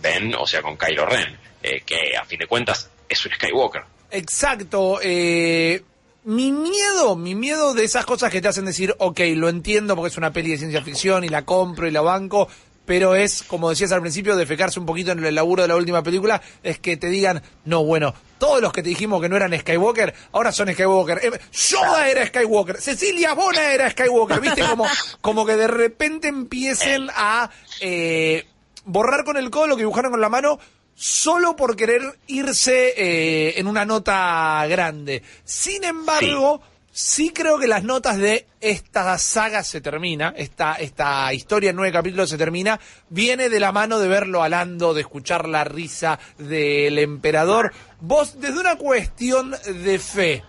Ben, 0.01 0.35
o 0.35 0.45
sea, 0.45 0.61
con 0.61 0.77
Kylo 0.77 1.05
Ren, 1.05 1.37
eh, 1.63 1.81
que 1.85 2.15
a 2.15 2.23
fin 2.25 2.39
de 2.39 2.47
cuentas 2.47 2.89
es 3.09 3.25
un 3.25 3.31
Skywalker. 3.33 3.81
Exacto. 4.11 4.99
eh, 5.01 5.81
mi 6.27 6.51
miedo, 6.51 7.15
mi 7.15 7.35
miedo 7.35 7.73
de 7.73 7.85
esas 7.85 8.05
cosas 8.05 8.29
que 8.29 8.41
te 8.41 8.49
hacen 8.49 8.65
decir, 8.65 8.93
ok, 8.99 9.21
lo 9.35 9.47
entiendo 9.47 9.95
porque 9.95 10.09
es 10.09 10.17
una 10.17 10.33
peli 10.33 10.51
de 10.51 10.57
ciencia 10.57 10.83
ficción 10.83 11.23
y 11.23 11.29
la 11.29 11.45
compro 11.45 11.87
y 11.87 11.91
la 11.91 12.01
banco, 12.01 12.49
pero 12.85 13.15
es, 13.15 13.43
como 13.43 13.69
decías 13.69 13.93
al 13.93 14.01
principio, 14.01 14.35
defecarse 14.35 14.77
un 14.77 14.85
poquito 14.85 15.13
en 15.13 15.23
el 15.23 15.35
laburo 15.35 15.61
de 15.61 15.69
la 15.69 15.77
última 15.77 16.03
película, 16.03 16.41
es 16.63 16.79
que 16.79 16.97
te 16.97 17.07
digan, 17.07 17.41
no, 17.63 17.85
bueno, 17.85 18.13
todos 18.39 18.61
los 18.61 18.73
que 18.73 18.83
te 18.83 18.89
dijimos 18.89 19.21
que 19.21 19.29
no 19.29 19.37
eran 19.37 19.57
Skywalker, 19.57 20.13
ahora 20.33 20.51
son 20.51 20.69
Skywalker. 20.69 21.17
Eh, 21.23 21.39
Yoda 21.53 22.09
era 22.09 22.27
Skywalker, 22.27 22.81
Cecilia 22.81 23.33
Bona 23.33 23.71
era 23.71 23.89
Skywalker, 23.89 24.41
¿viste? 24.41 24.63
Como, 24.63 24.85
como 25.21 25.45
que 25.45 25.55
de 25.55 25.67
repente 25.69 26.27
empiecen 26.27 27.07
a 27.15 27.49
eh, 27.79 28.45
borrar 28.83 29.23
con 29.23 29.37
el 29.37 29.49
codo 29.49 29.67
lo 29.67 29.75
que 29.77 29.83
dibujaron 29.83 30.11
con 30.11 30.19
la 30.19 30.27
mano 30.27 30.59
solo 30.97 31.55
por 31.55 31.75
querer 31.75 32.01
irse 32.25 32.93
eh, 32.97 33.59
en 33.59 33.67
una 33.67 33.85
nota 33.85 34.65
grande. 34.67 35.21
Sin 35.45 35.83
embargo, 35.83 36.59
sí. 36.91 37.29
creo 37.29 37.59
que 37.59 37.67
las 37.67 37.83
notas 37.83 38.17
de 38.17 38.47
esta 38.59 39.15
saga 39.19 39.63
se 39.63 39.79
termina, 39.79 40.33
esta, 40.35 40.73
esta 40.73 41.31
historia 41.35 41.69
en 41.69 41.75
nueve 41.75 41.93
capítulos 41.93 42.31
se 42.31 42.37
termina, 42.37 42.79
viene 43.09 43.47
de 43.47 43.59
la 43.59 43.71
mano 43.71 43.99
de 43.99 44.07
verlo 44.07 44.41
alando, 44.41 44.95
de 44.95 45.01
escuchar 45.01 45.47
la 45.47 45.63
risa 45.63 46.17
del 46.39 46.97
emperador. 46.97 47.71
Vos, 48.01 48.41
desde 48.41 48.59
una 48.59 48.75
cuestión 48.75 49.51
de 49.51 49.99
fe, 49.99 50.43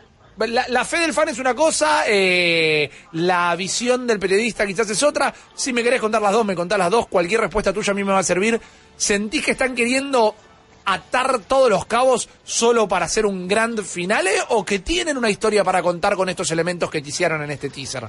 la, 0.47 0.85
fe 0.85 0.99
del 0.99 1.13
fan 1.13 1.29
es 1.29 1.39
una 1.39 1.55
cosa, 1.55 2.05
eh, 2.07 2.91
la 3.13 3.57
visión 3.57 4.07
del 4.07 4.21
periodista 4.21 4.67
quizás 4.67 4.89
es 4.91 5.03
otra. 5.03 5.35
Si 5.55 5.73
me 5.73 5.83
querés 5.83 6.01
contar 6.01 6.23
las 6.23 6.33
dos, 6.33 6.45
me 6.45 6.55
contás 6.55 6.79
las 6.79 6.91
dos. 6.91 7.09
Cualquier 7.09 7.41
respuesta 7.41 7.73
tuya 7.73 7.91
a 7.91 7.95
mí 7.95 8.05
me 8.05 8.13
va 8.13 8.21
a 8.21 8.25
servir. 8.25 8.61
¿Sentís 8.97 9.45
que 9.45 9.53
están 9.53 9.75
queriendo 9.75 10.35
atar 10.85 11.41
todos 11.41 11.69
los 11.69 11.87
cabos 11.87 12.29
solo 12.45 12.87
para 12.89 13.07
hacer 13.07 13.27
un 13.27 13.49
gran 13.49 13.77
finale 13.85 14.31
o 14.51 14.65
que 14.65 14.79
tienen 14.79 15.19
una 15.19 15.29
historia 15.29 15.65
para 15.65 15.83
contar 15.83 16.15
con 16.15 16.29
estos 16.29 16.51
elementos 16.51 16.91
que 16.91 17.03
te 17.03 17.09
hicieron 17.09 17.43
en 17.43 17.51
este 17.51 17.69
teaser? 17.69 18.09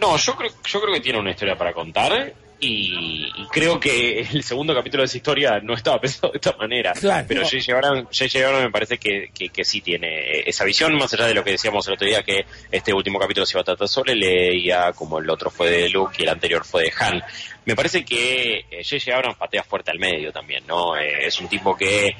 No, 0.00 0.16
yo 0.16 0.36
creo, 0.36 0.52
yo 0.64 0.80
creo 0.80 0.94
que 0.94 1.00
tiene 1.00 1.18
una 1.18 1.30
historia 1.30 1.56
para 1.56 1.72
contar 1.72 2.34
y, 2.58 3.26
y 3.36 3.46
creo 3.50 3.78
que 3.78 4.20
el 4.20 4.42
segundo 4.42 4.74
capítulo 4.74 5.02
de 5.02 5.06
esa 5.06 5.16
historia 5.16 5.60
no 5.62 5.74
estaba 5.74 6.00
pensado 6.00 6.32
de 6.32 6.38
esta 6.38 6.56
manera. 6.56 6.92
Claro. 6.92 7.26
Pero 7.28 7.42
J.J. 7.42 7.72
Abrams. 7.72 8.22
Abrams 8.36 8.64
me 8.64 8.70
parece 8.70 8.98
que, 8.98 9.30
que, 9.34 9.50
que 9.50 9.64
sí 9.64 9.80
tiene 9.80 10.40
esa 10.46 10.64
visión, 10.64 10.94
más 10.96 11.12
allá 11.12 11.26
de 11.26 11.34
lo 11.34 11.44
que 11.44 11.52
decíamos 11.52 11.86
el 11.88 11.94
otro 11.94 12.06
día, 12.06 12.22
que 12.22 12.46
este 12.70 12.92
último 12.92 13.18
capítulo 13.18 13.44
se 13.44 13.56
iba 13.56 13.60
a 13.62 13.64
tratar 13.64 13.88
sobre 13.88 14.14
Leia, 14.14 14.92
como 14.92 15.18
el 15.18 15.28
otro 15.28 15.50
fue 15.50 15.70
de 15.70 15.88
Luke 15.90 16.16
y 16.18 16.22
el 16.22 16.30
anterior 16.30 16.64
fue 16.64 16.84
de 16.84 16.92
Han. 16.98 17.22
Me 17.64 17.76
parece 17.76 18.04
que 18.04 18.64
eh, 18.70 18.82
J.J. 18.82 19.14
Abrams 19.14 19.36
patea 19.36 19.62
fuerte 19.62 19.90
al 19.90 19.98
medio 19.98 20.32
también, 20.32 20.64
¿no? 20.66 20.96
Eh, 20.96 21.26
es 21.26 21.40
un 21.40 21.48
tipo 21.48 21.76
que 21.76 22.16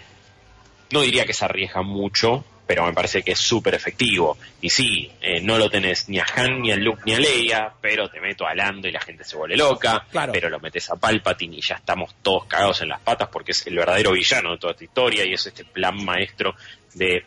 no 0.91 1.01
diría 1.01 1.25
que 1.25 1.33
se 1.33 1.45
arriesga 1.45 1.83
mucho, 1.83 2.45
pero 2.67 2.85
me 2.85 2.93
parece 2.93 3.23
que 3.23 3.33
es 3.33 3.39
súper 3.39 3.75
efectivo. 3.75 4.37
Y 4.61 4.71
sí, 4.71 5.11
eh, 5.21 5.41
no 5.41 5.57
lo 5.59 5.71
tenés 5.71 6.09
ni 6.09 6.19
a 6.19 6.27
Han, 6.35 6.61
ni 6.63 6.73
a 6.73 6.77
Luke, 6.77 7.03
ni 7.07 7.15
a 7.15 7.19
Leia, 7.21 7.73
pero 7.81 8.09
te 8.11 8.21
meto 8.21 8.47
a 8.47 8.55
Lando 8.55 8.89
y 8.89 8.93
la 8.93 9.01
gente 9.01 9.23
se 9.25 9.37
vuelve 9.37 9.57
loca, 9.57 10.05
Claro. 10.11 10.33
pero 10.33 10.49
lo 10.51 10.59
metes 10.59 10.91
a 10.91 10.97
Palpatine 10.97 11.57
y 11.57 11.61
ya 11.61 11.77
estamos 11.77 12.15
todos 12.23 12.47
cagados 12.47 12.81
en 12.83 12.89
las 12.89 13.01
patas 13.01 13.29
porque 13.31 13.53
es 13.53 13.67
el 13.67 13.77
verdadero 13.77 14.13
villano 14.13 14.53
de 14.53 14.59
toda 14.59 14.73
esta 14.73 14.85
historia 14.85 15.25
y 15.25 15.33
es 15.35 15.47
este 15.47 15.65
plan 15.65 16.05
maestro 16.05 16.55
de 16.95 17.25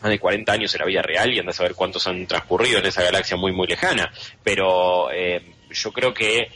más 0.00 0.10
de 0.10 0.18
40 0.18 0.52
años 0.52 0.74
en 0.74 0.78
la 0.80 0.84
vida 0.86 1.02
real 1.02 1.32
y 1.32 1.38
andas 1.40 1.58
a 1.58 1.62
ver 1.64 1.74
cuántos 1.74 2.06
han 2.06 2.26
transcurrido 2.26 2.78
en 2.78 2.86
esa 2.86 3.02
galaxia 3.02 3.36
muy 3.36 3.50
muy 3.52 3.66
lejana. 3.66 4.12
Pero 4.44 5.10
eh, 5.10 5.42
yo 5.70 5.90
creo 5.92 6.14
que 6.14 6.50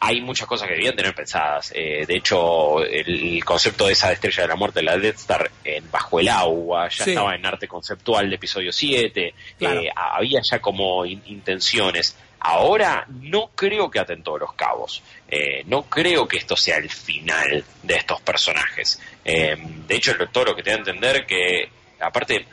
hay 0.00 0.20
muchas 0.20 0.46
cosas 0.46 0.68
que 0.68 0.74
debían 0.74 0.94
tener 0.94 1.14
pensadas. 1.14 1.72
Eh, 1.74 2.04
de 2.06 2.16
hecho, 2.16 2.84
el, 2.84 3.34
el 3.36 3.44
concepto 3.44 3.86
de 3.86 3.92
esa 3.94 4.12
estrella 4.12 4.42
de 4.44 4.48
la 4.48 4.54
muerte, 4.56 4.82
la 4.82 4.96
Death 4.96 5.16
Star, 5.16 5.50
en 5.64 5.90
bajo 5.90 6.20
el 6.20 6.28
agua, 6.28 6.88
ya 6.88 7.04
Sí. 7.04 7.10
estaba 7.10 7.34
en 7.34 7.44
arte 7.44 7.66
conceptual 7.66 8.28
de 8.30 8.36
episodio 8.36 8.72
7. 8.72 9.34
Claro. 9.58 9.80
Eh, 9.82 9.90
había 9.94 10.40
ya 10.48 10.60
como 10.60 11.04
in- 11.04 11.22
intenciones. 11.26 12.16
Ahora 12.40 13.04
no 13.08 13.50
creo 13.56 13.90
que 13.90 13.98
aten 13.98 14.22
todos 14.22 14.38
los 14.38 14.52
cabos. 14.52 15.02
Eh, 15.28 15.64
no 15.66 15.82
creo 15.82 16.28
que 16.28 16.36
esto 16.36 16.56
sea 16.56 16.76
el 16.76 16.88
final 16.88 17.64
de 17.82 17.94
estos 17.96 18.20
personajes. 18.20 19.00
Eh, 19.24 19.56
de 19.88 19.96
hecho, 19.96 20.12
todo 20.30 20.44
lo 20.44 20.54
que 20.56 20.62
te 20.62 20.70
da 20.70 20.76
a 20.76 20.78
entender 20.78 21.26
que, 21.26 21.68
aparte, 22.00 22.46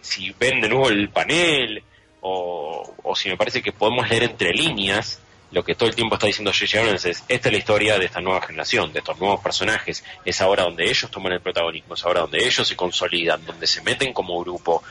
si 0.00 0.30
ven 0.38 0.60
de 0.60 0.68
nuevo 0.68 0.88
el 0.88 1.08
panel, 1.08 1.82
o, 2.20 2.94
o 3.02 3.16
si 3.16 3.28
me 3.28 3.36
parece 3.36 3.60
que 3.62 3.72
podemos 3.72 4.08
leer 4.08 4.22
entre 4.24 4.52
líneas, 4.52 5.20
lo 5.50 5.64
que 5.64 5.74
todo 5.74 5.88
el 5.88 5.94
tiempo 5.94 6.14
está 6.16 6.26
diciendo 6.26 6.52
J.J. 6.52 6.80
Abrams 6.80 7.04
es, 7.06 7.24
esta 7.28 7.48
es 7.48 7.52
la 7.52 7.58
historia 7.58 7.98
de 7.98 8.04
esta 8.06 8.20
nueva 8.20 8.42
generación, 8.42 8.92
de 8.92 8.98
estos 8.98 9.18
nuevos 9.18 9.40
personajes, 9.40 10.04
es 10.24 10.40
ahora 10.40 10.64
donde 10.64 10.84
ellos 10.84 11.10
toman 11.10 11.32
el 11.32 11.40
protagonismo, 11.40 11.94
es 11.94 12.04
ahora 12.04 12.20
donde 12.22 12.44
ellos 12.44 12.68
se 12.68 12.76
consolidan, 12.76 13.44
donde 13.46 13.66
se 13.66 13.80
meten 13.82 14.12
como 14.12 14.38
grupo, 14.40 14.82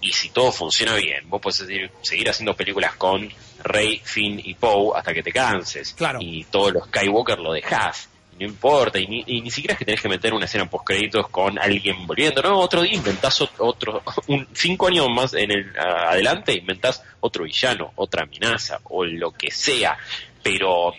y 0.00 0.12
si 0.12 0.28
todo 0.30 0.52
funciona 0.52 0.94
bien, 0.96 1.28
vos 1.28 1.40
podés 1.40 1.56
seguir, 1.56 1.90
seguir 2.02 2.28
haciendo 2.28 2.54
películas 2.54 2.94
con 2.96 3.28
Rey, 3.62 4.00
Finn 4.04 4.40
y 4.44 4.54
Poe 4.54 4.96
hasta 4.96 5.12
que 5.14 5.22
te 5.22 5.32
canses, 5.32 5.94
Claro. 5.94 6.18
y 6.20 6.44
todos 6.44 6.72
los 6.74 6.84
Skywalker 6.88 7.38
lo 7.38 7.52
dejás, 7.52 8.08
no 8.38 8.44
importa, 8.46 8.98
y 8.98 9.06
ni, 9.06 9.24
y 9.26 9.40
ni 9.40 9.50
siquiera 9.50 9.72
es 9.74 9.78
que 9.78 9.84
tenés 9.84 10.00
que 10.00 10.08
meter 10.08 10.34
una 10.34 10.44
escena 10.46 10.68
post 10.68 10.86
créditos 10.86 11.28
con 11.28 11.58
alguien 11.58 12.06
volviendo, 12.06 12.42
no, 12.42 12.58
otro 12.58 12.82
día 12.82 12.94
inventás 12.94 13.40
ot- 13.40 13.50
otro, 13.58 14.02
un, 14.28 14.46
cinco 14.52 14.86
años 14.88 15.06
más 15.14 15.34
en 15.34 15.50
el 15.50 15.72
adelante 15.78 16.52
inventás 16.54 17.02
otro 17.20 17.44
villano, 17.44 17.92
otra 17.96 18.22
amenaza, 18.24 18.80
o 18.84 19.04
lo 19.04 19.30
que 19.32 19.50
sea, 19.50 19.96
pero 20.42 20.92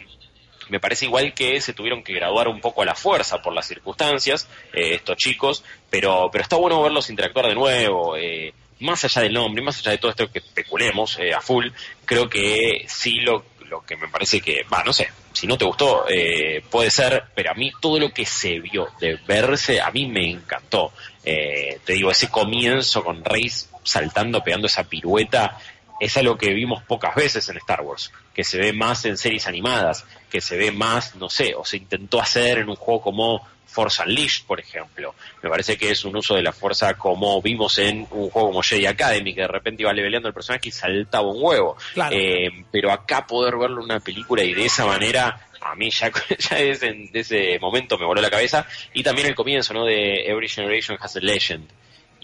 me 0.69 0.79
parece 0.79 1.05
igual 1.05 1.33
que 1.33 1.61
se 1.61 1.73
tuvieron 1.73 2.03
que 2.03 2.13
graduar 2.13 2.47
un 2.47 2.59
poco 2.59 2.81
a 2.81 2.85
la 2.85 2.95
fuerza 2.95 3.41
por 3.41 3.53
las 3.53 3.67
circunstancias, 3.67 4.49
eh, 4.73 4.95
estos 4.95 5.15
chicos, 5.17 5.63
pero, 5.89 6.29
pero 6.31 6.41
está 6.43 6.55
bueno 6.55 6.81
verlos 6.81 7.09
interactuar 7.11 7.47
de 7.47 7.53
nuevo, 7.55 8.17
eh, 8.17 8.51
más 8.79 9.03
allá 9.05 9.21
del 9.21 9.33
nombre, 9.33 9.63
más 9.63 9.77
allá 9.79 9.91
de 9.91 9.99
todo 9.99 10.09
esto 10.11 10.31
que 10.31 10.39
especulemos 10.39 11.17
eh, 11.19 11.33
a 11.33 11.39
full, 11.39 11.67
creo 12.03 12.27
que 12.27 12.83
sí 12.87 13.19
lo, 13.21 13.45
lo 13.69 13.85
que 13.85 13.97
me 13.97 14.07
parece 14.07 14.41
que, 14.41 14.63
va, 14.71 14.83
no 14.83 14.93
sé, 14.93 15.09
si 15.33 15.47
no 15.47 15.57
te 15.57 15.65
gustó, 15.65 16.05
eh, 16.07 16.63
puede 16.69 16.89
ser, 16.89 17.25
pero 17.33 17.51
a 17.51 17.53
mí 17.53 17.71
todo 17.81 17.99
lo 17.99 18.11
que 18.11 18.25
se 18.25 18.59
vio 18.59 18.87
de 18.99 19.17
verse, 19.27 19.81
a 19.81 19.91
mí 19.91 20.07
me 20.07 20.29
encantó. 20.29 20.93
Eh, 21.23 21.79
te 21.83 21.93
digo, 21.93 22.11
ese 22.11 22.29
comienzo 22.29 23.03
con 23.03 23.23
Reis 23.23 23.69
saltando, 23.83 24.43
pegando 24.43 24.67
esa 24.67 24.83
pirueta, 24.83 25.57
es 25.99 26.17
algo 26.17 26.37
que 26.37 26.53
vimos 26.53 26.83
pocas 26.83 27.15
veces 27.15 27.47
en 27.49 27.57
Star 27.57 27.81
Wars, 27.81 28.11
que 28.35 28.43
se 28.43 28.57
ve 28.57 28.73
más 28.73 29.05
en 29.05 29.17
series 29.17 29.47
animadas, 29.47 30.05
que 30.29 30.41
se 30.41 30.57
ve 30.57 30.71
más, 30.71 31.15
no 31.15 31.29
sé, 31.29 31.55
o 31.55 31.63
se 31.63 31.77
intentó 31.77 32.19
hacer 32.19 32.59
en 32.59 32.69
un 32.69 32.75
juego 32.75 33.01
como 33.01 33.47
Force 33.65 34.01
Unleashed, 34.03 34.45
por 34.45 34.59
ejemplo. 34.59 35.15
Me 35.41 35.49
parece 35.49 35.77
que 35.77 35.91
es 35.91 36.03
un 36.05 36.15
uso 36.15 36.35
de 36.35 36.43
la 36.43 36.51
fuerza 36.51 36.95
como 36.95 37.41
vimos 37.41 37.77
en 37.77 38.07
un 38.11 38.29
juego 38.29 38.49
como 38.49 38.61
Jedi 38.61 38.85
Academy, 38.85 39.33
que 39.33 39.41
de 39.41 39.47
repente 39.47 39.83
iba 39.83 39.93
leveleando 39.93 40.27
el 40.27 40.33
personaje 40.33 40.69
y 40.69 40.71
saltaba 40.71 41.27
un 41.29 41.41
huevo. 41.41 41.77
Claro. 41.93 42.15
Eh, 42.15 42.51
pero 42.71 42.91
acá 42.91 43.25
poder 43.25 43.55
verlo 43.57 43.79
en 43.79 43.85
una 43.85 43.99
película 44.01 44.43
y 44.43 44.53
de 44.53 44.65
esa 44.65 44.85
manera, 44.85 45.47
a 45.61 45.75
mí 45.75 45.89
ya, 45.89 46.11
ya 46.37 46.57
desde, 46.57 47.09
desde 47.11 47.53
ese 47.53 47.59
momento 47.59 47.97
me 47.97 48.05
voló 48.05 48.21
la 48.21 48.29
cabeza. 48.29 48.67
Y 48.93 49.01
también 49.01 49.27
el 49.27 49.35
comienzo, 49.35 49.73
¿no? 49.73 49.85
De 49.85 50.25
Every 50.25 50.49
Generation 50.49 50.97
Has 50.99 51.15
a 51.15 51.19
Legend. 51.21 51.67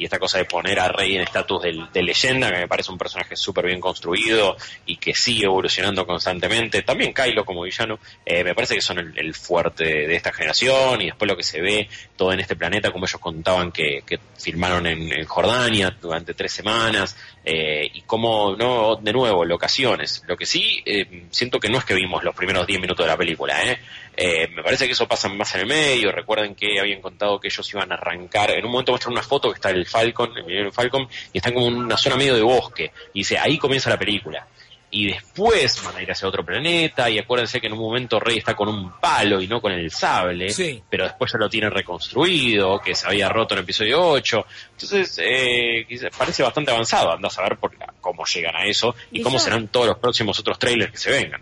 Y 0.01 0.05
esta 0.05 0.17
cosa 0.17 0.39
de 0.39 0.45
poner 0.45 0.79
a 0.79 0.87
Rey 0.87 1.15
en 1.15 1.21
estatus 1.21 1.61
de, 1.61 2.01
leyenda, 2.01 2.49
que 2.49 2.57
me 2.57 2.67
parece 2.67 2.91
un 2.91 2.97
personaje 2.97 3.35
súper 3.35 3.67
bien 3.67 3.79
construido 3.79 4.57
y 4.87 4.97
que 4.97 5.13
sigue 5.13 5.45
evolucionando 5.45 6.07
constantemente. 6.07 6.81
También 6.81 7.13
Kylo 7.13 7.45
como 7.45 7.61
villano, 7.61 7.99
eh, 8.25 8.43
me 8.43 8.55
parece 8.55 8.73
que 8.73 8.81
son 8.81 8.97
el, 8.97 9.13
el 9.15 9.35
fuerte 9.35 9.83
de, 9.83 10.15
esta 10.15 10.33
generación 10.33 11.03
y 11.03 11.05
después 11.05 11.29
lo 11.29 11.37
que 11.37 11.43
se 11.43 11.61
ve 11.61 11.87
todo 12.17 12.33
en 12.33 12.39
este 12.39 12.55
planeta, 12.55 12.89
como 12.89 13.05
ellos 13.05 13.21
contaban 13.21 13.71
que, 13.71 14.01
que 14.03 14.17
filmaron 14.39 14.87
en 14.87 15.23
Jordania 15.25 15.95
durante 16.01 16.33
tres 16.33 16.51
semanas 16.51 17.15
eh, 17.43 17.89
y 17.93 18.01
como, 18.01 18.55
no, 18.55 18.97
de 18.97 19.13
nuevo, 19.13 19.43
locaciones. 19.45 20.23
Lo 20.27 20.37
que 20.37 20.45
sí, 20.45 20.81
eh, 20.85 21.25
siento 21.31 21.59
que 21.59 21.69
no 21.69 21.79
es 21.79 21.85
que 21.85 21.95
vimos 21.95 22.23
los 22.23 22.35
primeros 22.35 22.67
10 22.67 22.79
minutos 22.79 23.03
de 23.05 23.11
la 23.11 23.17
película, 23.17 23.63
¿eh? 23.63 23.79
Eh, 24.15 24.47
me 24.49 24.61
parece 24.61 24.85
que 24.85 24.91
eso 24.91 25.07
pasa 25.07 25.29
más 25.29 25.55
en 25.55 25.61
el 25.61 25.67
medio. 25.67 26.11
Recuerden 26.11 26.53
que 26.53 26.79
habían 26.79 27.01
contado 27.01 27.39
que 27.39 27.47
ellos 27.47 27.73
iban 27.73 27.91
a 27.91 27.95
arrancar. 27.95 28.51
En 28.51 28.65
un 28.65 28.71
momento 28.71 28.91
muestran 28.91 29.13
una 29.13 29.23
foto 29.23 29.49
que 29.49 29.55
está 29.55 29.69
el 29.69 29.85
Falcon, 29.85 30.31
el 30.47 30.71
Falcon, 30.71 31.07
y 31.33 31.37
están 31.37 31.53
como 31.53 31.67
en 31.67 31.77
una 31.77 31.97
zona 31.97 32.17
medio 32.17 32.35
de 32.35 32.41
bosque. 32.41 32.91
Y 33.13 33.19
dice, 33.19 33.37
ahí 33.37 33.57
comienza 33.57 33.89
la 33.89 33.97
película. 33.97 34.45
Y 34.93 35.07
después 35.07 35.81
van 35.85 35.95
a 35.95 36.01
ir 36.01 36.11
hacia 36.11 36.27
otro 36.27 36.45
planeta. 36.45 37.09
Y 37.09 37.17
acuérdense 37.17 37.61
que 37.61 37.67
en 37.67 37.73
un 37.73 37.79
momento 37.79 38.19
Rey 38.19 38.37
está 38.39 38.55
con 38.55 38.67
un 38.67 38.99
palo 38.99 39.41
y 39.41 39.47
no 39.47 39.61
con 39.61 39.71
el 39.71 39.89
sable. 39.89 40.49
Sí. 40.49 40.83
Pero 40.89 41.05
después 41.05 41.31
ya 41.31 41.39
lo 41.39 41.49
tiene 41.49 41.69
reconstruido, 41.69 42.79
que 42.79 42.93
se 42.93 43.07
había 43.07 43.29
roto 43.29 43.53
en 43.53 43.59
el 43.59 43.63
episodio 43.63 44.01
8. 44.05 44.45
Entonces, 44.71 45.17
eh, 45.23 45.87
parece 46.17 46.43
bastante 46.43 46.71
avanzado. 46.71 47.11
Andás 47.13 47.37
a 47.39 47.43
ver 47.43 47.57
por, 47.57 47.71
cómo 48.01 48.25
llegan 48.25 48.55
a 48.55 48.65
eso 48.65 48.93
y 49.11 49.21
Y 49.21 49.23
cómo 49.23 49.39
serán 49.39 49.69
todos 49.69 49.87
los 49.87 49.97
próximos 49.97 50.37
otros 50.39 50.59
trailers 50.59 50.91
que 50.91 50.97
se 50.97 51.11
vengan. 51.11 51.41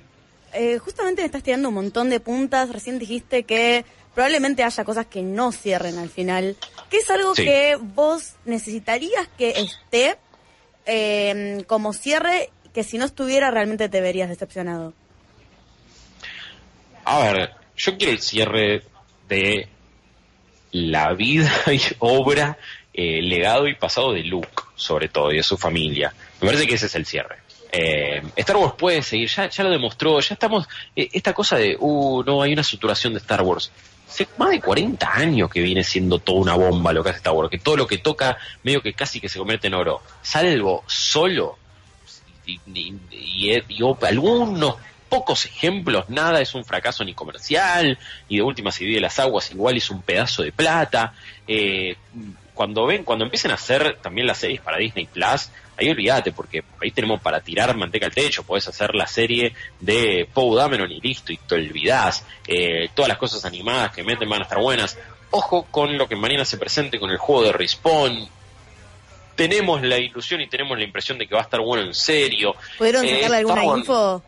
Eh, 0.53 0.77
justamente 0.77 1.21
me 1.21 1.25
estás 1.25 1.43
tirando 1.43 1.69
un 1.69 1.75
montón 1.75 2.09
de 2.11 2.19
puntas. 2.19 2.69
Recién 2.69 2.99
dijiste 2.99 3.43
que 3.43 3.83
probablemente 4.13 4.63
haya 4.63 4.83
cosas 4.83 5.07
que 5.07 5.21
no 5.23 5.51
cierren 5.51 5.97
al 5.97 6.09
final. 6.09 6.55
¿Qué 6.89 6.97
es 6.97 7.09
algo 7.09 7.33
Sí. 7.35 7.45
que 7.45 7.77
vos 7.79 8.33
necesitarías 8.45 9.27
que 9.37 9.51
esté 9.51 10.17
eh, 10.85 11.63
como 11.67 11.93
cierre 11.93 12.49
que 12.73 12.83
si 12.83 12.97
no 12.97 13.05
estuviera 13.05 13.51
realmente 13.51 13.89
te 13.89 14.01
verías 14.01 14.29
decepcionado? 14.29 14.93
A 17.05 17.19
ver, 17.19 17.51
yo 17.75 17.97
quiero 17.97 18.13
el 18.13 18.19
cierre 18.19 18.83
de 19.27 19.67
la 20.71 21.13
vida 21.13 21.51
y 21.71 21.81
obra, 21.99 22.57
eh, 22.93 23.21
legado 23.21 23.67
y 23.67 23.75
pasado 23.75 24.13
de 24.13 24.23
Luke, 24.23 24.49
sobre 24.75 25.09
todo, 25.09 25.31
y 25.31 25.37
de 25.37 25.43
su 25.43 25.57
familia. 25.57 26.13
Me 26.41 26.47
parece 26.47 26.67
que 26.67 26.75
ese 26.75 26.87
es 26.87 26.95
el 26.95 27.05
cierre. 27.05 27.37
Eh, 27.71 28.21
Star 28.35 28.57
Wars 28.57 28.73
puede 28.77 29.01
seguir, 29.03 29.29
ya, 29.29 29.47
ya 29.47 29.63
lo 29.63 29.69
demostró, 29.69 30.19
ya 30.19 30.33
estamos, 30.33 30.67
eh, 30.95 31.09
esta 31.13 31.33
cosa 31.33 31.57
de, 31.57 31.77
uh, 31.79 32.23
no, 32.23 32.41
hay 32.41 32.53
una 32.53 32.63
saturación 32.63 33.13
de 33.13 33.19
Star 33.19 33.41
Wars. 33.41 33.71
Hace 34.07 34.27
más 34.37 34.49
de 34.49 34.59
40 34.59 35.07
años 35.13 35.51
que 35.51 35.61
viene 35.61 35.83
siendo 35.83 36.17
toda 36.17 36.39
una 36.39 36.55
bomba 36.55 36.91
lo 36.91 37.03
que 37.03 37.09
hace 37.09 37.17
Star 37.17 37.33
Wars, 37.33 37.51
que 37.51 37.59
todo 37.59 37.77
lo 37.77 37.85
que 37.85 37.99
toca 37.99 38.37
medio 38.63 38.81
que 38.81 38.93
casi 38.93 39.19
que 39.19 39.29
se 39.29 39.37
convierte 39.37 39.67
en 39.67 39.75
oro. 39.75 40.01
Salvo 40.23 40.83
solo 40.87 41.57
y, 42.71 43.51
algunos 44.01 44.75
pocos 45.09 45.45
ejemplos, 45.45 46.07
nada 46.09 46.39
es 46.39 46.53
un 46.53 46.63
fracaso 46.63 47.03
ni 47.03 47.13
comercial, 47.13 47.97
y 48.27 48.37
de 48.37 48.43
última 48.43 48.71
se 48.71 48.83
divide 48.83 49.01
las 49.01 49.19
aguas, 49.19 49.51
igual 49.51 49.75
es 49.75 49.89
un 49.89 50.01
pedazo 50.01 50.43
de 50.43 50.51
plata. 50.51 51.13
Eh, 51.47 51.95
cuando 52.53 52.85
ven, 52.85 53.03
cuando 53.03 53.25
empiecen 53.25 53.51
a 53.51 53.55
hacer 53.55 53.97
también 54.01 54.27
las 54.27 54.37
series 54.37 54.61
para 54.61 54.77
Disney 54.77 55.07
Plus, 55.07 55.49
ahí 55.77 55.89
olvídate, 55.89 56.31
porque 56.31 56.63
ahí 56.81 56.91
tenemos 56.91 57.21
para 57.21 57.39
tirar 57.41 57.75
manteca 57.75 58.05
al 58.05 58.13
techo, 58.13 58.43
podés 58.43 58.67
hacer 58.67 58.93
la 58.93 59.07
serie 59.07 59.53
de 59.79 60.27
Poe 60.31 60.57
Dameron 60.57 60.91
y 60.91 60.99
listo, 60.99 61.31
y 61.33 61.37
te 61.37 61.55
olvidás. 61.55 62.25
Eh, 62.47 62.89
todas 62.93 63.09
las 63.09 63.17
cosas 63.17 63.45
animadas 63.45 63.91
que 63.91 64.03
meten 64.03 64.29
van 64.29 64.41
a 64.41 64.43
estar 64.43 64.59
buenas. 64.59 64.97
Ojo 65.31 65.63
con 65.71 65.97
lo 65.97 66.07
que 66.07 66.15
mañana 66.15 66.43
se 66.43 66.57
presente 66.57 66.99
con 66.99 67.09
el 67.11 67.17
juego 67.17 67.43
de 67.43 67.53
Respawn, 67.53 68.27
tenemos 69.47 69.81
la 69.81 69.97
ilusión 69.97 70.41
y 70.41 70.47
tenemos 70.47 70.77
la 70.77 70.83
impresión 70.83 71.17
de 71.17 71.25
que 71.27 71.33
va 71.33 71.41
a 71.41 71.45
estar 71.45 71.61
bueno 71.61 71.83
en 71.83 71.93
serio. 71.93 72.55
¿Pudieron 72.77 73.05
Eh, 73.05 73.15
sacarle 73.15 73.37
alguna 73.37 73.63
info? 73.63 74.21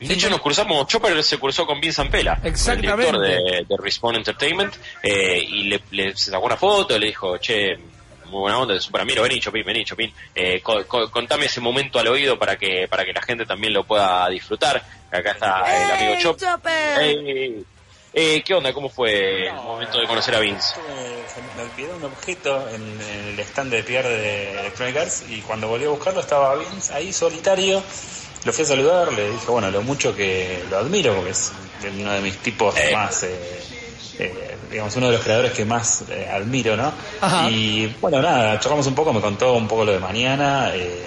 De 0.00 0.14
hecho, 0.14 0.28
nos 0.30 0.40
cruzamos, 0.40 0.86
Chopper 0.88 1.22
se 1.22 1.38
cruzó 1.38 1.64
con 1.66 1.78
Vincent 1.80 2.10
Pela, 2.10 2.40
Exactamente. 2.42 2.90
el 2.90 2.96
director 2.96 3.20
de, 3.20 3.64
de 3.68 3.76
Respawn 3.82 4.16
Entertainment, 4.16 4.74
eh, 5.02 5.38
y 5.46 5.64
le, 5.64 5.80
le 5.90 6.16
sacó 6.16 6.46
una 6.46 6.56
foto, 6.56 6.98
le 6.98 7.06
dijo, 7.06 7.36
che, 7.38 7.76
muy 8.26 8.40
buena 8.40 8.58
onda, 8.58 8.74
de 8.74 8.80
super 8.80 9.02
amigo, 9.02 9.22
vení 9.22 9.38
Chopin, 9.40 9.62
vení 9.64 9.84
Chopin, 9.84 10.10
eh, 10.34 10.60
co- 10.62 10.86
co- 10.86 11.10
contame 11.10 11.44
ese 11.46 11.60
momento 11.60 11.98
al 11.98 12.08
oído 12.08 12.38
para 12.38 12.56
que 12.56 12.86
para 12.88 13.04
que 13.04 13.12
la 13.12 13.20
gente 13.22 13.44
también 13.44 13.72
lo 13.74 13.84
pueda 13.84 14.28
disfrutar. 14.30 14.82
Acá 15.12 15.32
está 15.32 15.84
el 15.84 15.90
amigo 15.92 16.12
¡Ey, 16.14 16.22
Chop. 16.22 16.38
Chopper! 16.40 17.54
Eh, 18.12 18.42
¿Qué 18.44 18.54
onda? 18.54 18.72
¿Cómo 18.72 18.88
fue 18.88 19.46
el 19.48 19.54
momento 19.54 20.00
de 20.00 20.06
conocer 20.06 20.34
a 20.34 20.40
Vince? 20.40 20.74
Me 21.56 21.62
olvidó 21.62 21.96
un 21.96 22.04
objeto 22.04 22.68
en, 22.68 22.82
en 23.00 23.28
el 23.28 23.40
stand 23.40 23.70
de 23.72 23.82
PR 23.82 24.08
de 24.08 24.60
Electronic 24.60 24.96
Arts 24.96 25.24
y 25.28 25.40
cuando 25.42 25.68
volví 25.68 25.84
a 25.84 25.88
buscarlo 25.90 26.20
estaba 26.20 26.54
Vince 26.56 26.92
ahí 26.92 27.12
solitario. 27.12 27.82
Lo 28.44 28.52
fui 28.52 28.64
a 28.64 28.68
saludar, 28.68 29.12
le 29.12 29.30
dije, 29.32 29.46
bueno, 29.48 29.70
lo 29.70 29.82
mucho 29.82 30.14
que 30.16 30.64
lo 30.70 30.78
admiro 30.78 31.14
porque 31.14 31.30
es 31.30 31.52
uno 31.98 32.12
de 32.12 32.20
mis 32.20 32.36
tipos 32.38 32.74
Eh. 32.76 32.90
más, 32.92 33.22
eh, 33.22 33.62
eh, 34.18 34.56
digamos, 34.70 34.96
uno 34.96 35.06
de 35.06 35.12
los 35.12 35.22
creadores 35.22 35.52
que 35.52 35.64
más 35.64 36.04
eh, 36.08 36.26
admiro, 36.32 36.76
¿no? 36.76 36.92
Ajá. 37.20 37.50
Y 37.50 37.94
bueno, 38.00 38.22
nada, 38.22 38.58
chocamos 38.58 38.86
un 38.86 38.94
poco, 38.94 39.12
me 39.12 39.20
contó 39.20 39.52
un 39.54 39.68
poco 39.68 39.84
lo 39.84 39.92
de 39.92 39.98
mañana. 40.00 40.72
eh, 40.74 41.06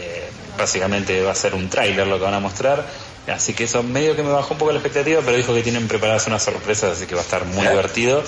básicamente 0.56 1.24
va 1.24 1.32
a 1.32 1.36
ser 1.36 1.56
un 1.56 1.68
tráiler 1.68 2.06
lo 2.06 2.18
que 2.20 2.26
van 2.26 2.36
a 2.36 2.39
mostrar. 2.39 2.86
Así 3.28 3.53
que 3.53 3.63
eso 3.63 3.82
medio 3.84 4.15
que 4.17 4.24
me 4.24 4.32
bajó 4.32 4.53
un 4.53 4.57
poco 4.59 4.71
la 4.74 4.80
expectativa, 4.80 5.21
pero 5.24 5.38
dijo 5.38 5.53
que 5.53 5.63
tienen 5.63 5.88
preparadas 5.88 6.28
unas 6.28 6.43
sorpresas, 6.43 6.97
así 6.97 7.05
que 7.07 7.15
va 7.15 7.21
a 7.21 7.24
estar 7.24 7.45
muy 7.45 7.65
divertido. 7.65 8.21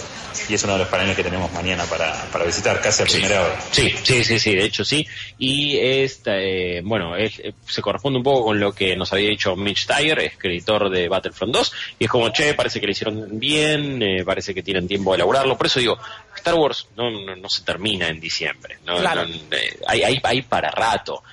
Y 0.49 0.53
es 0.53 0.63
uno 0.63 0.73
de 0.73 0.79
los 0.79 0.87
paneles 0.89 1.15
que 1.15 1.23
tenemos 1.23 1.51
mañana 1.53 1.83
para, 1.85 2.13
para 2.31 2.45
visitar, 2.45 2.81
casi 2.81 3.03
a 3.03 3.05
Sí. 3.07 3.13
primera 3.17 3.41
hora. 3.43 3.61
Sí, 3.71 3.93
sí, 4.03 4.23
sí, 4.23 4.39
sí, 4.39 4.53
de 4.55 4.63
hecho 4.65 4.83
sí. 4.85 5.05
Y 5.37 5.77
esta, 5.77 6.37
eh, 6.37 6.81
bueno, 6.83 7.15
es- 7.17 7.39
eh, 7.39 7.53
se 7.67 7.81
corresponde 7.81 8.17
un 8.17 8.23
poco 8.23 8.45
con 8.45 8.59
lo 8.59 8.73
que 8.73 8.95
nos 8.95 9.11
había 9.13 9.29
dicho 9.29 9.55
Mitch 9.55 9.85
Dyer, 9.87 10.19
escritor 10.19 10.89
de 10.89 11.07
Battlefront 11.09 11.53
2, 11.53 11.71
y 11.99 12.05
es 12.05 12.09
como, 12.09 12.29
che, 12.29 12.53
parece 12.53 12.79
que 12.79 12.85
le 12.85 12.91
hicieron 12.93 13.27
bien, 13.39 14.01
eh, 14.01 14.23
parece 14.25 14.53
que 14.53 14.61
tienen 14.63 14.87
tiempo 14.87 15.11
de 15.11 15.15
elaborarlo. 15.17 15.57
Por 15.57 15.67
eso 15.67 15.79
digo, 15.79 15.97
Star 16.35 16.55
Wars 16.55 16.87
no, 16.97 17.09
no, 17.11 17.35
no 17.35 17.49
se 17.49 17.63
termina 17.63 18.07
en 18.09 18.19
diciembre, 18.19 18.77
¿no? 18.85 18.97
Claro. 18.97 19.25
No, 19.25 19.33
eh, 19.57 19.79
hay, 19.87 20.03
hay, 20.03 20.19
hay 20.23 20.41
para 20.41 20.69
rato. 20.71 21.23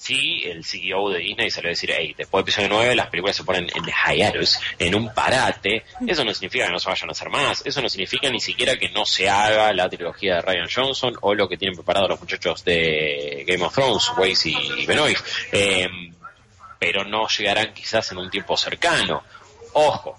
Sí, 0.00 0.42
el 0.44 0.64
CEO 0.64 1.10
de 1.10 1.18
Disney 1.18 1.50
salió 1.50 1.68
a 1.68 1.72
decir, 1.72 1.92
hey, 1.94 2.14
después 2.16 2.42
de 2.42 2.50
episodio 2.50 2.68
9 2.70 2.94
las 2.96 3.08
películas 3.08 3.36
se 3.36 3.44
ponen 3.44 3.68
en 3.74 3.84
hiatus, 3.84 4.58
en 4.78 4.94
un 4.94 5.12
parate. 5.12 5.84
Eso 6.06 6.24
no 6.24 6.32
significa 6.32 6.66
que 6.66 6.72
no 6.72 6.78
se 6.78 6.88
vayan 6.88 7.10
a 7.10 7.12
hacer 7.12 7.28
más. 7.28 7.62
Eso 7.66 7.82
no 7.82 7.88
significa 7.88 8.30
ni 8.30 8.40
siquiera 8.40 8.78
que 8.78 8.88
no 8.88 9.04
se 9.04 9.28
haga 9.28 9.72
la 9.74 9.90
trilogía 9.90 10.36
de 10.36 10.40
Ryan 10.40 10.68
Johnson 10.74 11.14
o 11.20 11.34
lo 11.34 11.46
que 11.46 11.58
tienen 11.58 11.76
preparado 11.76 12.08
los 12.08 12.18
muchachos 12.18 12.64
de 12.64 13.44
Game 13.46 13.62
of 13.62 13.74
Thrones, 13.74 14.10
Weiss 14.16 14.46
y 14.46 14.86
Benoit. 14.86 15.18
Eh, 15.52 15.88
pero 16.78 17.04
no 17.04 17.28
llegarán 17.28 17.74
quizás 17.74 18.10
en 18.12 18.18
un 18.18 18.30
tiempo 18.30 18.56
cercano. 18.56 19.22
Ojo, 19.74 20.18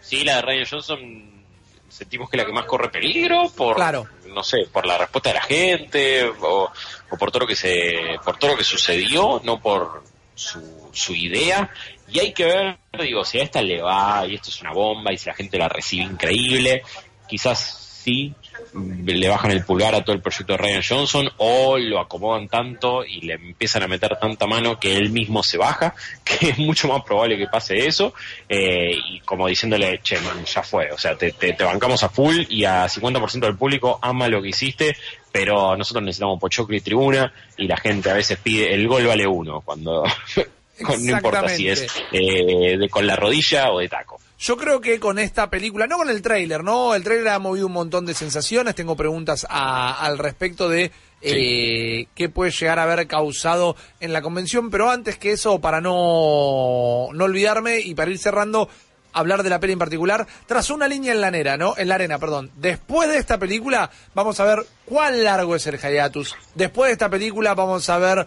sí, 0.00 0.24
la 0.24 0.36
de 0.36 0.42
Ryan 0.42 0.66
Johnson 0.70 1.44
sentimos 1.88 2.30
que 2.30 2.36
es 2.36 2.42
la 2.42 2.46
que 2.46 2.52
más 2.52 2.64
corre 2.64 2.88
peligro 2.88 3.50
por 3.54 3.76
Claro. 3.76 4.06
No 4.28 4.42
sé 4.42 4.66
por 4.72 4.86
la 4.86 4.98
respuesta 4.98 5.30
de 5.30 5.34
la 5.34 5.42
gente 5.42 6.24
o, 6.24 6.70
o 7.10 7.16
por 7.16 7.30
todo 7.30 7.40
lo 7.40 7.46
que 7.46 7.56
se 7.56 8.18
por 8.24 8.38
todo 8.38 8.52
lo 8.52 8.56
que 8.56 8.64
sucedió 8.64 9.40
no 9.44 9.60
por 9.60 10.02
su, 10.34 10.90
su 10.92 11.14
idea. 11.14 11.70
Y 12.10 12.20
hay 12.20 12.32
que 12.32 12.44
ver 12.44 12.78
digo 12.98 13.24
si 13.24 13.38
a 13.38 13.42
esta 13.42 13.60
le 13.60 13.82
va 13.82 14.24
y 14.26 14.34
esto 14.34 14.50
es 14.50 14.60
una 14.60 14.72
bomba 14.72 15.12
y 15.12 15.18
si 15.18 15.28
la 15.28 15.34
gente 15.34 15.58
la 15.58 15.68
recibe 15.68 16.04
increíble. 16.04 16.82
Quizás 17.26 18.00
sí 18.02 18.34
le 18.74 19.28
bajan 19.28 19.50
el 19.50 19.64
pulgar 19.64 19.94
a 19.94 20.04
todo 20.04 20.14
el 20.14 20.22
proyecto 20.22 20.52
de 20.52 20.58
Ryan 20.58 20.82
Johnson 20.86 21.30
o 21.38 21.78
lo 21.78 22.00
acomodan 22.00 22.48
tanto 22.48 23.04
y 23.04 23.22
le 23.22 23.34
empiezan 23.34 23.82
a 23.82 23.88
meter 23.88 24.16
tanta 24.20 24.46
mano 24.46 24.78
que 24.78 24.96
él 24.96 25.10
mismo 25.10 25.42
se 25.42 25.58
baja, 25.58 25.94
que 26.24 26.50
es 26.50 26.58
mucho 26.58 26.88
más 26.88 27.02
probable 27.02 27.38
que 27.38 27.46
pase 27.46 27.86
eso, 27.86 28.14
eh, 28.48 28.94
y 29.10 29.20
como 29.20 29.46
diciéndole, 29.46 30.00
che, 30.02 30.18
man, 30.20 30.44
ya 30.44 30.62
fue, 30.62 30.90
o 30.90 30.98
sea, 30.98 31.16
te, 31.16 31.32
te, 31.32 31.52
te 31.52 31.64
bancamos 31.64 32.02
a 32.02 32.08
full 32.08 32.36
y 32.48 32.64
a 32.64 32.86
50% 32.86 33.40
del 33.40 33.56
público 33.56 33.98
ama 34.02 34.28
lo 34.28 34.42
que 34.42 34.48
hiciste, 34.48 34.96
pero 35.32 35.76
nosotros 35.76 36.04
necesitamos 36.04 36.40
pochoclo 36.40 36.76
y 36.76 36.80
tribuna 36.80 37.32
y 37.56 37.66
la 37.66 37.76
gente 37.76 38.10
a 38.10 38.14
veces 38.14 38.38
pide, 38.38 38.74
el 38.74 38.86
gol 38.88 39.06
vale 39.06 39.26
uno, 39.26 39.60
cuando... 39.60 40.04
no 40.80 40.94
importa 41.16 41.48
si 41.48 41.68
es 41.68 41.86
eh, 42.12 42.76
de, 42.78 42.88
con 42.90 43.06
la 43.06 43.16
rodilla 43.16 43.70
o 43.70 43.78
de 43.80 43.88
taco. 43.88 44.18
Yo 44.40 44.56
creo 44.56 44.80
que 44.80 45.00
con 45.00 45.18
esta 45.18 45.50
película, 45.50 45.86
no 45.88 45.96
con 45.96 46.08
el 46.10 46.22
tráiler, 46.22 46.62
¿no? 46.62 46.94
El 46.94 47.02
tráiler 47.02 47.28
ha 47.28 47.38
movido 47.40 47.66
un 47.66 47.72
montón 47.72 48.06
de 48.06 48.14
sensaciones. 48.14 48.74
Tengo 48.76 48.94
preguntas 48.96 49.44
a- 49.50 50.04
al 50.04 50.16
respecto 50.18 50.68
de 50.68 50.92
eh, 51.20 52.06
qué 52.14 52.28
puede 52.28 52.52
llegar 52.52 52.78
a 52.78 52.84
haber 52.84 53.08
causado 53.08 53.74
en 53.98 54.12
la 54.12 54.22
convención. 54.22 54.70
Pero 54.70 54.88
antes 54.90 55.18
que 55.18 55.32
eso, 55.32 55.60
para 55.60 55.80
no, 55.80 57.08
no 57.12 57.24
olvidarme 57.24 57.80
y 57.80 57.94
para 57.96 58.10
ir 58.12 58.18
cerrando, 58.18 58.68
hablar 59.12 59.42
de 59.42 59.50
la 59.50 59.58
peli 59.58 59.72
en 59.72 59.80
particular, 59.80 60.26
trazó 60.46 60.74
una 60.74 60.86
línea 60.86 61.12
en 61.12 61.20
la 61.20 61.26
arena, 61.28 61.56
¿no? 61.56 61.74
En 61.76 61.88
la 61.88 61.96
arena, 61.96 62.20
perdón. 62.20 62.52
Después 62.54 63.08
de 63.08 63.16
esta 63.18 63.38
película, 63.38 63.90
vamos 64.14 64.38
a 64.38 64.44
ver 64.44 64.64
cuán 64.84 65.24
largo 65.24 65.56
es 65.56 65.66
el 65.66 65.78
hiatus. 65.80 66.36
Después 66.54 66.88
de 66.90 66.92
esta 66.92 67.08
película, 67.08 67.54
vamos 67.54 67.88
a 67.90 67.98
ver 67.98 68.26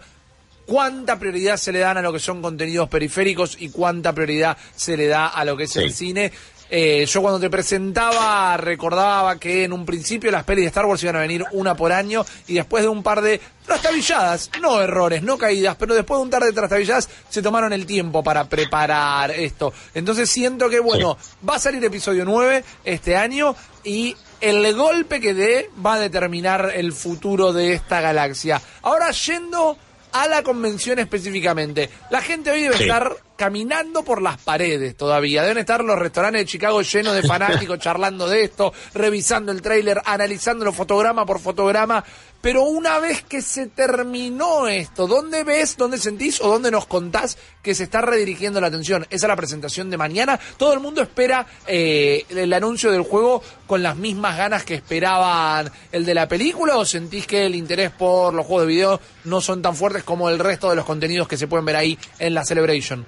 cuánta 0.72 1.18
prioridad 1.18 1.58
se 1.58 1.70
le 1.70 1.80
dan 1.80 1.98
a 1.98 2.00
lo 2.00 2.14
que 2.14 2.18
son 2.18 2.40
contenidos 2.40 2.88
periféricos 2.88 3.58
y 3.60 3.68
cuánta 3.68 4.14
prioridad 4.14 4.56
se 4.74 4.96
le 4.96 5.06
da 5.06 5.26
a 5.26 5.44
lo 5.44 5.54
que 5.54 5.64
es 5.64 5.76
el 5.76 5.92
cine. 5.92 6.32
Eh, 6.70 7.04
yo 7.04 7.20
cuando 7.20 7.38
te 7.38 7.50
presentaba 7.50 8.56
recordaba 8.56 9.38
que 9.38 9.64
en 9.64 9.74
un 9.74 9.84
principio 9.84 10.30
las 10.30 10.44
pelis 10.44 10.64
de 10.64 10.68
Star 10.68 10.86
Wars 10.86 11.02
iban 11.02 11.16
a 11.16 11.20
venir 11.20 11.44
una 11.52 11.76
por 11.76 11.92
año 11.92 12.24
y 12.46 12.54
después 12.54 12.84
de 12.84 12.88
un 12.88 13.02
par 13.02 13.20
de 13.20 13.38
trastabilladas, 13.66 14.50
no 14.62 14.80
errores, 14.80 15.22
no 15.22 15.36
caídas, 15.36 15.76
pero 15.78 15.94
después 15.94 16.16
de 16.16 16.22
un 16.22 16.30
par 16.30 16.42
de 16.42 16.54
trastabilladas 16.54 17.06
se 17.28 17.42
tomaron 17.42 17.74
el 17.74 17.84
tiempo 17.84 18.24
para 18.24 18.48
preparar 18.48 19.30
esto. 19.30 19.74
Entonces 19.92 20.30
siento 20.30 20.70
que, 20.70 20.80
bueno, 20.80 21.18
va 21.46 21.56
a 21.56 21.58
salir 21.58 21.84
episodio 21.84 22.24
9 22.24 22.64
este 22.82 23.14
año 23.14 23.54
y 23.84 24.16
el 24.40 24.74
golpe 24.74 25.20
que 25.20 25.34
dé 25.34 25.68
va 25.84 25.96
a 25.96 25.98
determinar 25.98 26.72
el 26.74 26.94
futuro 26.94 27.52
de 27.52 27.74
esta 27.74 28.00
galaxia. 28.00 28.62
Ahora 28.80 29.10
yendo 29.10 29.76
a 30.12 30.28
la 30.28 30.42
convención 30.42 30.98
específicamente. 30.98 31.88
La 32.10 32.20
gente 32.20 32.50
hoy 32.50 32.62
debe 32.62 32.76
Sí. 32.76 32.82
estar 32.84 33.16
caminando 33.36 34.04
por 34.04 34.22
las 34.22 34.38
paredes 34.40 34.96
todavía. 34.96 35.42
Deben 35.42 35.58
estar 35.58 35.82
los 35.82 35.98
restaurantes 35.98 36.42
de 36.42 36.46
Chicago 36.46 36.82
llenos 36.82 37.14
de 37.14 37.22
fanáticos 37.26 37.78
charlando 37.78 38.28
de 38.28 38.44
esto, 38.44 38.72
revisando 38.94 39.50
el 39.52 39.62
tráiler, 39.62 40.00
analizándolo 40.04 40.72
fotograma 40.72 41.26
por 41.26 41.40
fotograma. 41.40 42.04
Pero 42.42 42.64
una 42.64 42.98
vez 42.98 43.22
que 43.22 43.40
se 43.40 43.68
terminó 43.68 44.66
esto, 44.66 45.06
¿dónde 45.06 45.44
ves, 45.44 45.76
dónde 45.76 45.96
sentís 45.96 46.40
o 46.40 46.48
dónde 46.48 46.72
nos 46.72 46.86
contás 46.86 47.38
que 47.62 47.72
se 47.72 47.84
está 47.84 48.00
redirigiendo 48.00 48.60
la 48.60 48.66
atención? 48.66 49.06
Esa 49.10 49.26
es 49.26 49.28
la 49.28 49.36
presentación 49.36 49.90
de 49.90 49.96
mañana. 49.96 50.40
Todo 50.56 50.74
el 50.74 50.80
mundo 50.80 51.00
espera 51.00 51.46
eh, 51.68 52.26
el 52.30 52.52
anuncio 52.52 52.90
del 52.90 53.02
juego 53.02 53.44
con 53.68 53.80
las 53.80 53.96
mismas 53.96 54.36
ganas 54.36 54.64
que 54.64 54.74
esperaban 54.74 55.70
el 55.92 56.04
de 56.04 56.14
la 56.14 56.26
película 56.26 56.78
o 56.78 56.84
sentís 56.84 57.28
que 57.28 57.46
el 57.46 57.54
interés 57.54 57.92
por 57.92 58.34
los 58.34 58.44
juegos 58.44 58.66
de 58.66 58.72
video 58.72 59.00
no 59.22 59.40
son 59.40 59.62
tan 59.62 59.76
fuertes 59.76 60.02
como 60.02 60.28
el 60.28 60.40
resto 60.40 60.68
de 60.68 60.74
los 60.76 60.84
contenidos 60.84 61.28
que 61.28 61.36
se 61.36 61.46
pueden 61.46 61.64
ver 61.64 61.76
ahí 61.76 61.96
en 62.18 62.34
la 62.34 62.44
Celebration? 62.44 63.06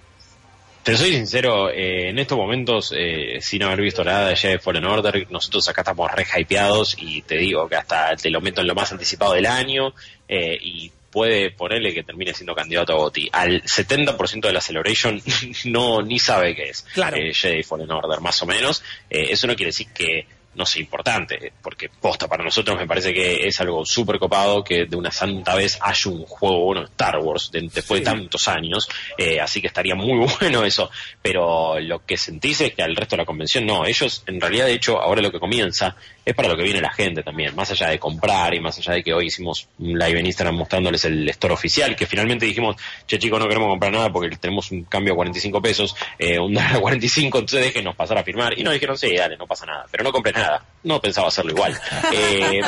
Te 0.85 0.97
soy 0.99 1.13
sincero, 1.13 1.71
eh, 1.71 2.11
en 2.11 2.19
estos 2.19 2.37
momentos, 2.37 2.93
eh, 2.95 3.39
sin 3.41 3.63
haber 3.63 3.81
visto 3.81 4.05
nada 4.05 4.29
de 4.29 4.37
Jedi 4.37 4.59
Fallen 4.59 4.85
Order, 4.85 5.27
nosotros 5.31 5.67
acá 5.67 5.81
estamos 5.81 6.11
re 6.13 6.27
hypeados 6.39 6.95
y 7.01 7.23
te 7.23 7.39
digo 7.39 7.67
que 7.67 7.77
hasta 7.77 8.15
te 8.17 8.29
lo 8.29 8.43
meto 8.43 8.61
en 8.61 8.67
lo 8.67 8.75
más 8.75 8.93
anticipado 8.93 9.33
del 9.33 9.47
año 9.47 9.95
eh, 10.29 10.59
y 10.61 10.93
puede 11.11 11.53
ponerle 11.53 11.95
que 11.95 12.03
termine 12.03 12.35
siendo 12.35 12.55
candidato 12.55 12.93
a 12.93 12.97
GOTY. 12.97 13.31
Al 13.33 13.63
70% 13.63 14.41
de 14.41 14.53
la 14.53 14.61
Celebration 14.61 15.23
no 15.67 16.03
ni 16.03 16.19
sabe 16.19 16.55
qué 16.55 16.65
es 16.65 16.83
Claro. 16.93 17.17
eh, 17.17 17.33
Jedi 17.33 17.63
Fallen 17.63 17.91
Order, 17.91 18.21
más 18.21 18.43
o 18.43 18.47
menos. 18.47 18.83
Eh, 19.09 19.29
eso 19.31 19.47
no 19.47 19.55
quiere 19.55 19.69
decir 19.69 19.87
que 19.95 20.27
no 20.55 20.67
sea 20.67 20.81
importante, 20.83 21.53
porque 21.63 21.89
posta 21.89 22.29
para 22.29 22.45
nosotros 22.45 22.77
me 22.79 22.87
parece 22.87 23.13
que 23.13 23.47
es 23.47 23.61
algo 23.61 23.85
súper 23.85 24.19
copado 24.19 24.63
que 24.65 24.87
de 24.87 24.97
una 24.97 25.11
santa 25.11 25.55
vez 25.55 25.79
haya 25.81 26.11
un 26.11 26.25
juego 26.25 26.65
bueno 26.65 26.81
de 26.83 26.87
Star 26.87 27.19
Wars 27.19 27.51
de- 27.51 27.69
después 27.73 28.01
de 28.01 28.05
tantos 28.05 28.49
años, 28.49 28.89
eh, 29.19 29.41
así 29.41 29.61
que 29.61 29.67
estaría 29.69 29.95
muy 29.95 30.27
bueno 30.41 30.65
eso, 30.65 30.91
pero 31.23 31.79
lo 31.81 32.05
que 32.05 32.17
sentís 32.17 32.61
es 32.61 32.75
que 32.75 32.83
al 32.83 32.95
resto 32.97 33.17
de 33.17 33.23
la 33.23 33.27
convención 33.27 33.67
no, 33.67 33.85
ellos 33.87 34.23
en 34.27 34.41
realidad 34.41 34.67
de 34.67 34.75
hecho 34.75 35.01
ahora 35.01 35.21
lo 35.23 35.31
que 35.33 35.41
comienza 35.41 35.97
es 36.25 36.35
para 36.35 36.49
lo 36.49 36.57
que 36.57 36.63
viene 36.63 36.81
la 36.81 36.93
gente 36.93 37.23
también, 37.23 37.55
más 37.55 37.71
allá 37.71 37.89
de 37.89 37.99
comprar 37.99 38.55
y 38.55 38.61
más 38.61 38.79
allá 38.79 38.95
de 38.95 39.03
que 39.03 39.13
hoy 39.13 39.27
hicimos 39.27 39.69
un 39.79 39.99
live 39.99 40.19
en 40.21 40.27
Instagram 40.27 40.57
mostrándoles 40.57 41.05
el 41.05 41.29
store 41.29 41.55
oficial, 41.55 41.95
que 41.95 42.07
finalmente 42.07 42.47
dijimos, 42.47 42.77
che 43.07 43.19
chicos 43.19 43.39
no 43.39 43.47
queremos 43.49 43.69
comprar 43.69 43.93
nada 43.93 44.11
porque 44.13 44.37
tenemos 44.37 44.71
un 44.71 44.85
cambio 44.85 45.13
a 45.13 45.17
45 45.17 45.61
pesos, 45.61 45.95
eh, 46.19 46.39
un 46.39 46.55
dólar 46.55 46.77
a 46.77 46.81
45, 46.81 47.39
entonces 47.39 47.67
déjenos 47.67 47.95
pasar 47.97 48.19
a 48.19 48.25
firmar, 48.25 48.59
y 48.59 48.63
nos 48.63 48.73
dijeron, 48.73 48.97
sí, 48.97 49.15
dale, 49.15 49.37
no 49.37 49.47
pasa 49.47 49.67
nada, 49.67 49.87
pero 49.91 50.03
no 50.05 50.13
compres 50.13 50.35
nada, 50.35 50.65
no 50.85 51.01
pensaba 51.01 51.29
hacerlo 51.29 51.53
igual. 51.53 51.79
Eh, 52.13 52.61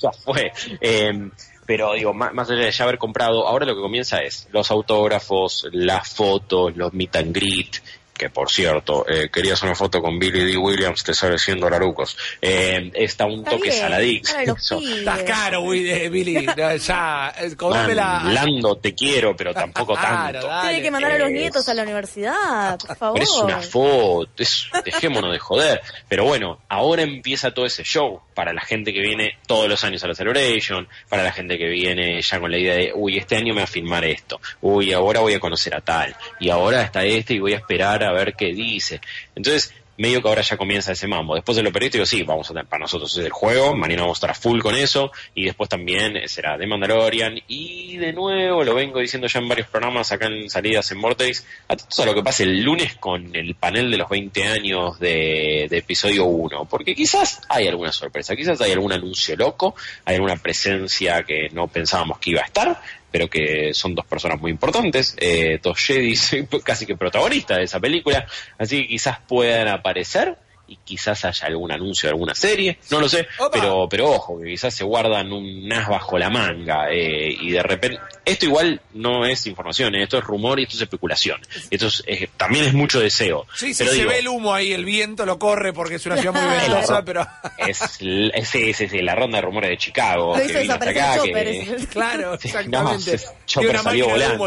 ya 0.00 0.10
fue. 0.12 0.52
Eh, 0.80 1.30
pero 1.64 1.92
digo, 1.94 2.12
má- 2.12 2.32
más, 2.32 2.50
allá 2.50 2.64
de 2.64 2.72
ya 2.72 2.84
haber 2.84 2.98
comprado, 2.98 3.46
ahora 3.46 3.64
lo 3.66 3.74
que 3.76 3.80
comienza 3.82 4.18
es 4.18 4.48
los 4.50 4.70
autógrafos, 4.70 5.68
las 5.72 6.08
fotos, 6.14 6.76
los 6.76 6.92
meet 6.92 7.14
and 7.16 7.34
greet, 7.34 7.76
que 8.22 8.30
por 8.30 8.48
cierto, 8.50 9.04
eh, 9.08 9.28
querías 9.32 9.60
una 9.64 9.74
foto 9.74 10.00
con 10.00 10.16
Billy 10.16 10.44
D. 10.52 10.56
Williams, 10.56 11.02
te 11.02 11.12
sale 11.12 11.38
100 11.38 11.58
dolarucos. 11.58 12.16
Eh, 12.40 12.92
está 12.94 13.24
un 13.26 13.38
Está 13.40 13.50
toque 13.50 13.70
bien, 13.70 13.80
saladix. 13.80 14.30
para 14.30 14.44
los 14.46 14.58
Eso. 14.58 14.78
pibes. 14.78 14.98
Está 14.98 15.24
caro, 15.24 15.74
eh, 15.74 16.08
Billy. 16.08 16.46
No, 16.46 16.76
ya, 16.76 17.34
eh, 17.36 17.56
comémela. 17.56 18.22
Lando, 18.26 18.76
te 18.76 18.94
quiero, 18.94 19.34
pero 19.34 19.52
tampoco 19.52 19.94
Claro, 19.94 20.32
tanto. 20.34 20.46
dale. 20.46 20.68
Tiene 20.68 20.82
que 20.84 20.90
mandar 20.92 21.12
a 21.12 21.18
los 21.18 21.30
nietos 21.32 21.68
a 21.68 21.74
la 21.74 21.82
universidad, 21.82 22.78
por 22.78 22.96
favor. 22.96 23.18
Pero 23.18 23.24
es 23.24 23.36
una 23.42 23.60
foto, 23.60 24.30
es, 24.42 24.66
dejémonos 24.84 25.32
de 25.32 25.38
joder. 25.40 25.80
Pero 26.08 26.24
bueno, 26.24 26.60
ahora 26.68 27.02
empieza 27.02 27.50
todo 27.52 27.66
ese 27.66 27.82
show 27.82 28.20
para 28.34 28.52
la 28.52 28.60
gente 28.62 28.92
que 28.92 29.00
viene 29.00 29.38
todos 29.46 29.68
los 29.68 29.82
años 29.84 30.02
a 30.04 30.08
la 30.08 30.14
Celebration, 30.14 30.88
para 31.08 31.22
la 31.22 31.32
gente 31.32 31.58
que 31.58 31.68
viene 31.68 32.20
ya 32.20 32.40
con 32.40 32.50
la 32.50 32.58
idea 32.58 32.74
de, 32.74 32.92
uy, 32.94 33.18
este 33.18 33.36
año 33.36 33.54
me 33.54 33.60
va 33.60 33.64
a 33.64 33.68
filmar 33.68 34.04
esto, 34.04 34.40
uy, 34.60 34.92
ahora 34.92 35.20
voy 35.20 35.34
a 35.34 35.40
conocer 35.40 35.74
a 35.74 35.80
tal, 35.80 36.14
y 36.40 36.50
ahora 36.50 36.82
está 36.82 37.04
este 37.04 37.34
y 37.34 37.38
voy 37.38 37.52
a 37.54 37.58
esperar 37.58 38.02
a 38.04 38.12
ver 38.12 38.34
qué 38.34 38.52
dice. 38.52 39.00
Entonces, 39.34 39.74
medio 40.02 40.20
que 40.20 40.28
ahora 40.28 40.42
ya 40.42 40.56
comienza 40.56 40.92
ese 40.92 41.06
mambo. 41.06 41.36
Después 41.36 41.54
de 41.54 41.62
lo 41.62 41.72
periodístico, 41.72 42.04
sí, 42.04 42.24
vamos 42.24 42.50
a 42.50 42.52
tener, 42.52 42.66
para 42.66 42.80
nosotros 42.80 43.16
el 43.18 43.30
juego, 43.30 43.74
mañana 43.76 44.02
vamos 44.02 44.16
a 44.16 44.26
estar 44.26 44.36
full 44.36 44.60
con 44.60 44.74
eso, 44.74 45.12
y 45.32 45.44
después 45.44 45.70
también 45.70 46.20
será 46.26 46.58
de 46.58 46.66
Mandalorian, 46.66 47.38
y 47.46 47.96
de 47.98 48.12
nuevo, 48.12 48.64
lo 48.64 48.74
vengo 48.74 48.98
diciendo 48.98 49.28
ya 49.28 49.38
en 49.38 49.48
varios 49.48 49.68
programas 49.68 50.10
acá 50.10 50.26
en 50.26 50.50
salidas 50.50 50.90
en 50.90 51.00
Vortex, 51.00 51.46
atentos 51.68 52.00
a 52.00 52.04
lo 52.04 52.14
que 52.14 52.22
pase 52.22 52.42
el 52.42 52.62
lunes 52.62 52.96
con 52.96 53.34
el 53.34 53.54
panel 53.54 53.92
de 53.92 53.96
los 53.96 54.08
20 54.08 54.44
años 54.48 54.98
de, 54.98 55.68
de 55.70 55.78
episodio 55.78 56.24
1, 56.24 56.64
porque 56.64 56.96
quizás 56.96 57.40
hay 57.48 57.68
alguna 57.68 57.92
sorpresa, 57.92 58.34
quizás 58.34 58.60
hay 58.60 58.72
algún 58.72 58.92
anuncio 58.92 59.36
loco, 59.36 59.76
hay 60.04 60.16
alguna 60.16 60.36
presencia 60.36 61.22
que 61.22 61.48
no 61.52 61.68
pensábamos 61.68 62.18
que 62.18 62.30
iba 62.30 62.40
a 62.40 62.46
estar, 62.46 62.82
pero 63.12 63.28
que 63.28 63.72
son 63.74 63.94
dos 63.94 64.06
personas 64.06 64.40
muy 64.40 64.50
importantes, 64.50 65.14
eh, 65.20 65.60
dos 65.62 65.78
casi 66.64 66.86
que 66.86 66.96
protagonistas 66.96 67.58
de 67.58 67.64
esa 67.64 67.78
película, 67.78 68.26
así 68.58 68.82
que 68.82 68.88
quizás 68.88 69.18
puedan 69.20 69.68
aparecer 69.68 70.36
y 70.68 70.76
quizás 70.84 71.24
haya 71.24 71.46
algún 71.48 71.70
anuncio 71.72 72.06
de 72.08 72.12
alguna 72.12 72.34
serie, 72.34 72.78
no 72.90 73.00
lo 73.00 73.08
sé, 73.08 73.26
Opa. 73.38 73.50
pero 73.50 73.86
pero 73.90 74.10
ojo, 74.10 74.40
que 74.40 74.46
quizás 74.50 74.74
se 74.74 74.84
guardan 74.84 75.32
un 75.32 75.70
as 75.72 75.88
bajo 75.88 76.16
la 76.18 76.30
manga 76.30 76.90
eh, 76.90 77.36
y 77.40 77.50
de 77.50 77.62
repente, 77.62 77.98
esto 78.24 78.46
igual 78.46 78.80
no 78.94 79.26
es 79.26 79.46
información, 79.46 79.94
eh, 79.94 80.04
esto 80.04 80.16
es 80.18 80.24
rumor 80.24 80.58
y 80.60 80.62
esto 80.62 80.76
es 80.76 80.82
especulación, 80.82 81.40
esto 81.70 81.88
es, 81.88 82.02
eh, 82.06 82.28
también 82.36 82.64
es 82.64 82.72
mucho 82.74 83.00
deseo. 83.00 83.46
Sí, 83.54 83.74
sí, 83.74 83.78
pero 83.82 83.90
se 83.90 83.96
digo, 83.98 84.10
ve 84.10 84.18
el 84.20 84.28
humo 84.28 84.54
ahí, 84.54 84.72
el 84.72 84.84
viento 84.84 85.26
lo 85.26 85.38
corre 85.38 85.72
porque 85.72 85.96
es 85.96 86.06
una 86.06 86.16
ciudad 86.16 86.40
muy 86.40 86.56
ventosa, 86.68 87.04
pero 87.04 87.26
es, 87.58 87.80
es, 88.00 88.54
es- 88.54 88.80
es 88.80 88.92
la 89.02 89.14
ronda 89.14 89.38
de 89.38 89.42
rumores 89.42 89.70
de 89.70 89.76
Chicago. 89.76 90.34
Lo 90.36 90.42
que 90.42 90.50
hizo 90.50 90.60
vino 90.60 90.74
hasta 90.74 90.90
acá, 90.90 91.16
Chopper. 91.16 91.44
que- 91.50 91.60
es- 91.74 91.86
claro, 91.88 92.34
exactamente. 92.42 93.12
no, 93.16 93.32
Chopper 93.46 93.70
una 93.70 93.82
salió 93.82 94.08
volando. 94.08 94.46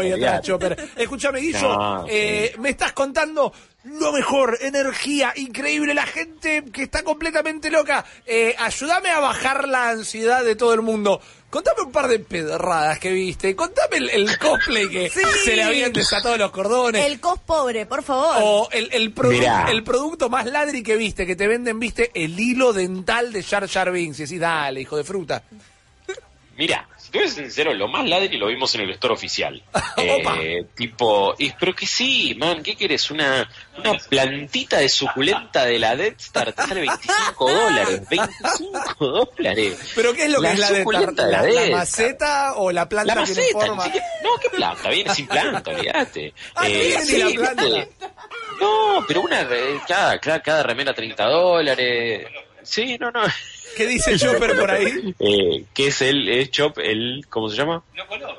Escúchame, 0.96 1.40
Guillo, 1.40 1.60
No, 1.76 2.04
eh, 2.08 2.54
me 2.58 2.70
estás 2.70 2.92
contando 2.92 3.52
lo 3.86 4.12
mejor, 4.12 4.58
energía, 4.60 5.32
increíble, 5.36 5.94
la 5.94 6.06
gente 6.06 6.64
que 6.72 6.82
está 6.82 7.02
completamente 7.02 7.70
loca. 7.70 8.04
Eh, 8.26 8.54
ayúdame 8.58 9.10
a 9.10 9.20
bajar 9.20 9.68
la 9.68 9.90
ansiedad 9.90 10.44
de 10.44 10.56
todo 10.56 10.74
el 10.74 10.82
mundo. 10.82 11.20
Contame 11.50 11.82
un 11.82 11.92
par 11.92 12.08
de 12.08 12.18
pedradas 12.18 12.98
que 12.98 13.12
viste. 13.12 13.54
Contame 13.54 13.98
el, 13.98 14.10
el 14.10 14.38
cosplay 14.38 14.90
que 14.90 15.08
Sí. 15.14 15.20
se 15.44 15.54
le 15.56 15.62
habían 15.62 15.92
desatado 15.92 16.36
los 16.36 16.50
cordones. 16.50 17.04
El 17.06 17.20
cos 17.20 17.38
pobre, 17.38 17.86
por 17.86 18.02
favor. 18.02 18.36
O 18.40 18.68
el, 18.72 18.88
el, 18.92 19.14
produ- 19.14 19.30
Mirá. 19.38 19.66
el 19.70 19.84
producto 19.84 20.28
más 20.28 20.46
ladri 20.46 20.82
que 20.82 20.96
viste, 20.96 21.24
que 21.24 21.36
te 21.36 21.46
venden, 21.46 21.78
viste, 21.78 22.10
el 22.14 22.38
hilo 22.38 22.72
dental 22.72 23.32
de 23.32 23.42
Jar 23.44 23.68
Jar 23.68 23.92
Binks. 23.92 24.18
Y 24.18 24.22
decís, 24.24 24.40
dale, 24.40 24.80
hijo 24.80 24.96
de 24.96 25.04
fruta. 25.04 25.42
Mira, 26.58 26.88
te 27.16 27.22
voy 27.24 27.28
a 27.28 27.30
ser 27.34 27.44
sincero, 27.44 27.74
lo 27.74 27.88
más 27.88 28.06
ladri 28.08 28.36
lo 28.36 28.46
vimos 28.48 28.74
en 28.74 28.82
el 28.82 28.90
store 28.90 29.14
oficial. 29.14 29.62
Eh, 29.98 30.66
tipo, 30.74 31.34
y, 31.38 31.50
pero 31.52 31.74
que 31.74 31.86
sí, 31.86 32.34
man, 32.38 32.62
¿qué 32.62 32.76
querés? 32.76 33.10
Una, 33.10 33.48
una 33.78 33.94
plantita 33.94 34.78
de 34.78 34.88
suculenta 34.88 35.64
de 35.64 35.78
la 35.78 35.96
Death 35.96 36.20
Star 36.20 36.52
te 36.52 36.62
sale 36.62 36.80
25 36.82 37.50
dólares. 37.50 38.02
25 38.08 39.06
dólares. 39.06 39.92
¿Pero 39.94 40.12
qué 40.14 40.24
es 40.24 40.30
lo 40.30 40.40
La 40.40 40.48
que 40.50 40.54
es 40.54 40.60
la 40.60 40.70
de 40.70 40.78
suculenta 40.80 41.26
de 41.26 41.32
la, 41.32 41.42
la 41.42 41.48
la 41.48 41.60
Star. 41.62 41.70
maceta 41.78 42.54
o 42.56 42.70
la 42.72 42.88
planta 42.88 43.14
La 43.14 43.20
maceta, 43.22 43.42
forma? 43.52 43.76
ni 43.76 43.82
siquiera- 43.84 44.06
no, 44.22 44.30
¿qué 44.40 44.50
planta? 44.50 44.90
Viene 44.90 45.14
sin 45.14 45.26
planta, 45.26 45.70
olvídate. 45.70 46.34
Ah, 46.54 46.62
no 46.64 46.68
viene 46.68 47.04
ni 47.04 47.18
la 47.18 47.28
planta. 47.40 47.64
viste. 47.64 47.90
No, 48.60 49.04
pero 49.08 49.20
una, 49.22 49.44
re- 49.44 49.80
cada, 49.88 50.18
cada, 50.20 50.42
cada 50.42 50.62
remera 50.62 50.92
30 50.94 51.24
dólares. 51.24 52.26
Sí, 52.62 52.96
no, 52.98 53.10
no. 53.10 53.22
¿Qué 53.76 53.86
dice 53.86 54.18
Chopper 54.18 54.56
por 54.58 54.70
ahí? 54.70 55.14
Eh, 55.18 55.64
que 55.74 55.88
es 55.88 56.02
el, 56.02 56.28
es 56.28 56.50
Chop, 56.50 56.78
el, 56.78 57.26
¿cómo 57.28 57.48
se 57.48 57.56
llama? 57.56 57.82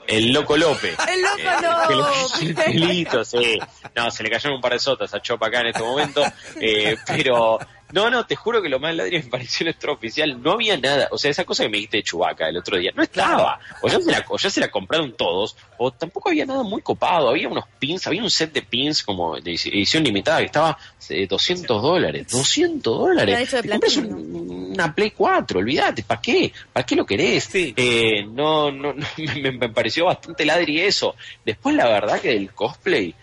El 0.08 0.32
Loco 0.32 0.56
Lope. 0.58 0.96
El 1.10 1.22
Loco 1.22 1.38
Eh, 1.38 1.96
Lope. 1.96 2.46
el 2.46 2.56
pelito, 2.56 3.26
sí. 3.26 3.60
No, 3.96 4.10
se 4.12 4.24
le 4.24 4.30
cayeron 4.30 4.56
un 4.56 4.62
par 4.62 4.74
de 4.74 4.80
sotas 4.80 5.14
a 5.14 5.22
Chop 5.22 5.44
acá 5.44 5.62
en 5.62 5.68
este 5.68 5.84
momento. 5.84 6.24
Eh, 6.60 6.96
pero, 7.06 7.60
no, 7.94 8.10
no, 8.10 8.26
te 8.26 8.36
juro 8.36 8.62
que 8.62 8.70
lo 8.70 8.80
más 8.80 8.94
ladrillo 8.96 9.20
me 9.24 9.30
pareció 9.30 9.64
nuestro 9.66 9.94
oficial. 9.94 10.42
No 10.42 10.54
había 10.54 10.78
nada. 10.78 11.08
O 11.12 11.18
sea, 11.18 11.32
esa 11.32 11.44
cosa 11.46 11.64
que 11.64 11.70
me 11.70 11.78
dijiste 11.78 11.98
de 11.98 12.04
Chubaca 12.04 12.50
el 12.50 12.58
otro 12.58 12.78
día, 12.78 12.92
no 12.96 13.04
estaba. 13.04 13.60
O 13.82 13.88
ya, 13.88 14.00
se 14.00 14.12
la, 14.12 14.26
o 14.28 14.38
ya 14.38 14.50
se 14.50 14.60
la 14.60 14.70
compraron 14.70 15.14
todos, 15.14 15.56
o 15.78 15.92
tampoco 15.92 16.30
había 16.30 16.46
nada 16.46 16.64
muy 16.64 16.82
copado. 16.82 17.30
Había 17.30 17.48
unos 17.50 17.66
pins, 17.80 18.06
había 18.08 18.22
un 18.24 18.30
set 18.32 18.52
de 18.54 18.62
pins 18.62 19.04
como 19.04 19.40
de 19.40 19.52
edición 19.52 20.04
limitada 20.04 20.40
que 20.40 20.46
estaba 20.46 20.78
eh, 21.10 21.28
200 21.28 21.82
dólares. 21.82 22.28
200 22.32 22.98
dólares. 22.98 23.52
De 23.52 23.70
compras 23.70 23.98
un- 23.98 24.72
una 24.74 24.94
Play 24.94 25.12
4, 25.12 25.60
olvídate, 25.60 26.04
¿para 26.04 26.22
qué? 26.22 26.52
¿Para 26.72 26.86
qué 26.86 26.96
lo 26.96 27.06
querés? 27.06 27.46
Sí. 27.46 27.74
Eh, 27.76 28.24
no, 28.26 28.72
no, 28.72 28.94
no, 28.94 29.06
me, 29.42 29.52
me 29.52 29.70
pareció 29.70 30.06
bastante 30.06 30.46
ladri 30.46 30.82
eso. 30.82 31.16
Después 31.46 31.76
la 31.76 31.88
verdad 31.88 32.20
que 32.22 32.30
del 32.30 32.52
cosplay 32.54 33.16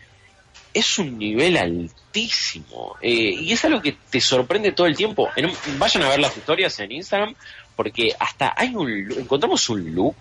es 0.74 0.98
un 0.98 1.16
nivel 1.18 1.56
altísimo 1.56 2.96
eh, 3.00 3.34
y 3.40 3.52
es 3.52 3.64
algo 3.64 3.80
que 3.80 3.96
te 4.10 4.20
sorprende 4.20 4.72
todo 4.72 4.86
el 4.86 4.96
tiempo. 4.96 5.28
En 5.36 5.46
un- 5.46 5.78
vayan 5.78 6.02
a 6.02 6.08
ver 6.08 6.20
las 6.20 6.36
historias 6.36 6.78
en 6.80 6.92
Instagram 6.92 7.34
porque 7.76 8.10
hasta 8.18 8.52
hay 8.56 8.74
un 8.74 8.88
encontramos 9.18 9.68
un 9.68 9.94
look 9.94 10.16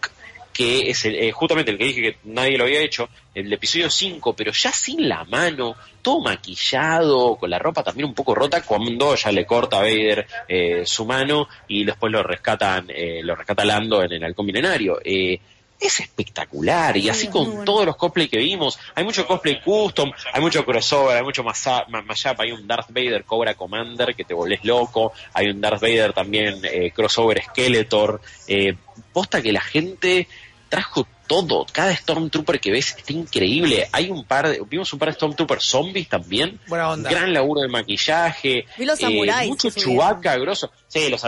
que 0.54 0.92
es 0.92 1.06
el- 1.06 1.16
eh, 1.16 1.32
justamente 1.32 1.72
el 1.72 1.80
que 1.80 1.86
dije 1.86 2.02
que 2.02 2.18
nadie 2.26 2.60
lo 2.60 2.66
había 2.66 2.80
hecho, 2.82 3.10
el 3.34 3.52
episodio 3.52 3.90
5, 3.90 4.36
pero 4.36 4.52
ya 4.52 4.72
sin 4.72 5.10
la 5.10 5.24
mano, 5.24 5.76
todo 6.04 6.22
maquillado, 6.22 7.36
con 7.38 7.50
la 7.50 7.58
ropa 7.58 7.84
también 7.84 8.08
un 8.08 8.14
poco 8.14 8.36
rota, 8.36 8.62
cuando 8.62 9.16
ya 9.16 9.32
le 9.32 9.46
corta 9.48 9.78
a 9.78 9.82
Vader 9.82 10.28
eh, 10.48 10.84
su 10.86 11.06
mano 11.06 11.48
y 11.68 11.84
después 11.84 12.12
lo 12.14 12.22
rescatan, 12.22 12.86
eh, 12.90 13.22
lo 13.24 13.36
rescata 13.36 13.66
Lando 13.66 14.04
en 14.04 14.14
el 14.14 14.24
halcón 14.24 14.46
milenario. 14.46 15.00
Eh, 15.04 15.40
es 15.88 16.00
espectacular 16.00 16.96
y 16.98 17.10
así 17.10 17.28
con 17.28 17.66
todos 17.66 17.86
los 17.86 17.96
cosplay 17.96 18.28
que 18.28 18.38
vimos. 18.38 18.80
Hay 18.96 19.04
mucho 19.04 19.26
cosplay 19.28 19.62
custom, 19.62 20.12
hay 20.32 20.42
mucho 20.42 20.66
crossover, 20.66 21.18
hay 21.18 21.24
mucho 21.24 21.44
ma- 21.44 22.02
mashup, 22.04 22.40
hay 22.40 22.52
un 22.52 22.68
Darth 22.68 22.90
Vader 22.90 23.24
Cobra 23.26 23.54
Commander 23.56 24.16
que 24.16 24.24
te 24.24 24.34
volvés 24.34 24.64
loco, 24.64 25.14
hay 25.34 25.48
un 25.50 25.60
Darth 25.62 25.82
Vader 25.82 26.14
también 26.14 26.60
eh, 26.64 26.92
crossover 26.92 27.42
Skeletor. 27.44 28.22
Eh, 28.48 28.76
posta 29.12 29.42
que 29.42 29.52
la 29.52 29.62
gente 29.62 30.28
trajo 30.70 31.08
todo, 31.28 31.66
cada 31.72 31.96
Stormtrooper 31.96 32.60
que 32.60 32.72
ves 32.72 32.96
está 32.98 33.14
increíble. 33.14 33.88
Hay 33.92 34.10
un 34.10 34.26
par 34.26 34.48
de, 34.50 34.62
vimos 34.68 34.92
un 34.92 35.00
par 35.00 35.10
de 35.10 35.14
Stormtrooper 35.16 35.62
zombies 35.62 36.10
también. 36.10 36.60
Buena 36.68 36.90
onda. 36.90 37.10
Gran 37.10 37.32
laburo 37.34 37.62
de 37.62 37.68
maquillaje. 37.70 38.66
Vi 38.78 38.86
los 38.86 39.00
eh, 39.00 39.04
samuráis 39.04 39.50
mucho 39.50 39.70
chubaca 39.70 40.36
grosso. 40.38 40.72
Sí, 40.88 41.10
los 41.10 41.24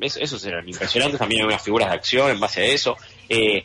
es- 0.00 0.16
esos 0.16 0.44
eran 0.46 0.66
impresionantes. 0.68 1.18
También 1.18 1.42
hay 1.42 1.48
unas 1.48 1.62
figuras 1.62 1.90
de 1.90 1.96
acción 1.96 2.30
en 2.30 2.40
base 2.40 2.62
a 2.62 2.64
eso. 2.64 2.96
Eh, 3.28 3.64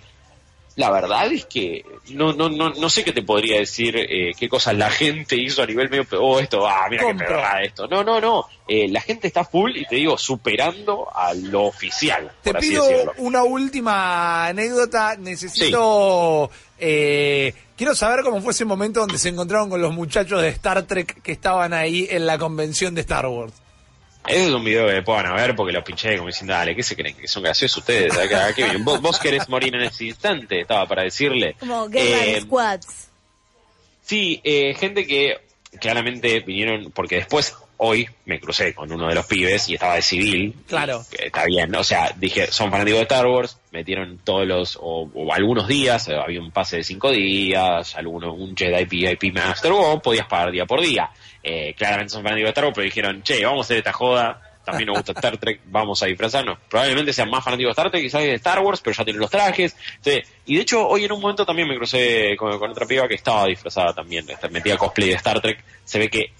la 0.81 0.89
verdad 0.91 1.31
es 1.31 1.45
que 1.45 1.85
no 2.09 2.33
no 2.33 2.49
no 2.49 2.69
no 2.71 2.89
sé 2.89 3.03
qué 3.03 3.11
te 3.13 3.21
podría 3.21 3.59
decir 3.59 3.95
eh, 3.95 4.31
qué 4.37 4.49
cosas 4.49 4.75
la 4.75 4.89
gente 4.89 5.35
hizo 5.35 5.61
a 5.61 5.65
nivel 5.65 5.89
medio 5.89 6.05
oh 6.19 6.39
esto 6.39 6.67
ah 6.67 6.87
mira 6.89 7.05
qué 7.07 7.13
pedorrada 7.15 7.61
esto 7.61 7.87
no 7.87 8.03
no 8.03 8.19
no 8.19 8.45
Eh, 8.67 8.87
la 8.89 9.01
gente 9.01 9.27
está 9.27 9.43
full 9.43 9.71
y 9.75 9.85
te 9.85 9.95
digo 9.97 10.17
superando 10.17 11.07
a 11.13 11.33
lo 11.33 11.63
oficial 11.65 12.31
Te 12.41 12.51
por 12.51 12.61
pido 12.61 12.83
una 13.17 13.43
última 13.43 14.47
anécdota. 14.47 15.17
Necesito. 15.17 16.49
eh, 16.79 17.53
quiero 17.75 17.93
saber 17.95 18.23
cómo 18.23 18.41
fue 18.41 18.53
ese 18.53 18.65
momento 18.65 19.01
donde 19.01 19.17
se 19.17 19.29
encontraron 19.29 19.69
con 19.69 19.81
los 19.81 19.93
muchachos 19.93 20.41
de 20.41 20.47
Star 20.49 20.83
Trek 20.83 21.21
que 21.21 21.31
estaban 21.33 21.73
ahí 21.73 22.07
en 22.09 22.25
la 22.25 22.37
convención 22.37 22.95
de 22.95 23.01
Star 23.01 23.25
Wars. 23.27 23.53
Ese 24.27 24.47
es 24.47 24.53
un 24.53 24.63
video 24.63 24.87
que 24.87 25.01
puedan 25.01 25.35
ver 25.35 25.55
porque 25.55 25.73
lo 25.73 25.83
pinché 25.83 26.15
como 26.15 26.27
diciendo 26.27 26.53
dale 26.53 26.75
qué 26.75 26.83
se 26.83 26.95
creen 26.95 27.15
que 27.15 27.27
son 27.27 27.43
graciosos 27.43 27.77
ustedes 27.79 28.17
acá. 28.17 28.53
¿Vos, 28.79 29.01
vos 29.01 29.19
querés 29.19 29.49
morir 29.49 29.75
en 29.75 29.81
ese 29.81 30.05
instante 30.05 30.61
estaba 30.61 30.87
para 30.87 31.03
decirle 31.03 31.55
Como 31.59 31.87
guerra 31.89 32.19
de 32.23 32.37
Eh, 32.37 32.41
squads. 32.41 33.07
Sí, 34.01 34.41
eh, 34.43 34.75
gente 34.75 35.07
que 35.07 35.39
claramente 35.79 36.41
vinieron, 36.41 36.91
porque 36.91 37.15
después, 37.15 37.55
hoy, 37.83 38.07
me 38.25 38.39
crucé 38.39 38.75
con 38.75 38.91
uno 38.91 39.07
de 39.07 39.15
los 39.15 39.25
pibes 39.25 39.67
y 39.67 39.73
estaba 39.73 39.95
de 39.95 40.03
civil. 40.03 40.53
Claro. 40.67 41.03
Que 41.09 41.25
Está 41.25 41.45
bien, 41.45 41.73
o 41.75 41.83
sea, 41.83 42.13
dije, 42.15 42.51
son 42.51 42.69
fanáticos 42.69 42.99
de 42.99 43.03
Star 43.03 43.25
Wars, 43.25 43.57
metieron 43.71 44.19
todos 44.23 44.47
los, 44.47 44.77
o, 44.79 45.09
o 45.13 45.33
algunos 45.33 45.67
días, 45.67 46.07
eh, 46.07 46.15
había 46.15 46.39
un 46.41 46.51
pase 46.51 46.77
de 46.77 46.83
cinco 46.83 47.09
días, 47.11 47.95
alguno, 47.95 48.33
un 48.33 48.55
Jedi 48.55 48.85
VIP 48.85 49.33
Master, 49.33 49.71
o 49.73 49.99
podías 49.99 50.27
pagar 50.27 50.51
día 50.51 50.65
por 50.65 50.79
día. 50.79 51.09
Eh, 51.41 51.73
claramente 51.75 52.11
son 52.11 52.21
fanáticos 52.21 52.45
de 52.45 52.49
Star 52.49 52.65
Wars, 52.65 52.75
pero 52.75 52.85
dijeron, 52.85 53.23
che, 53.23 53.43
vamos 53.43 53.61
a 53.61 53.65
hacer 53.65 53.77
esta 53.77 53.93
joda, 53.93 54.41
también 54.63 54.85
nos 54.85 54.97
gusta 54.97 55.13
Star 55.13 55.37
Trek, 55.39 55.61
vamos 55.65 56.03
a 56.03 56.05
disfrazarnos. 56.05 56.59
Probablemente 56.69 57.13
sean 57.13 57.31
más 57.31 57.43
fanáticos 57.43 57.69
de 57.69 57.81
Star 57.81 57.89
Trek, 57.89 58.03
quizás 58.03 58.21
de 58.21 58.35
Star 58.35 58.59
Wars, 58.59 58.81
pero 58.83 58.95
ya 58.95 59.03
tienen 59.03 59.19
los 59.19 59.31
trajes. 59.31 59.75
Entonces, 59.95 60.31
y 60.45 60.55
de 60.55 60.61
hecho, 60.61 60.87
hoy 60.87 61.05
en 61.05 61.13
un 61.13 61.19
momento 61.19 61.47
también 61.47 61.67
me 61.67 61.75
crucé 61.75 62.35
con, 62.37 62.59
con 62.59 62.69
otra 62.69 62.85
piba 62.85 63.07
que 63.07 63.15
estaba 63.15 63.47
disfrazada 63.47 63.91
también, 63.91 64.27
metía 64.51 64.77
cosplay 64.77 65.09
de 65.09 65.15
Star 65.15 65.41
Trek. 65.41 65.63
Se 65.83 65.97
ve 65.97 66.09
que 66.09 66.31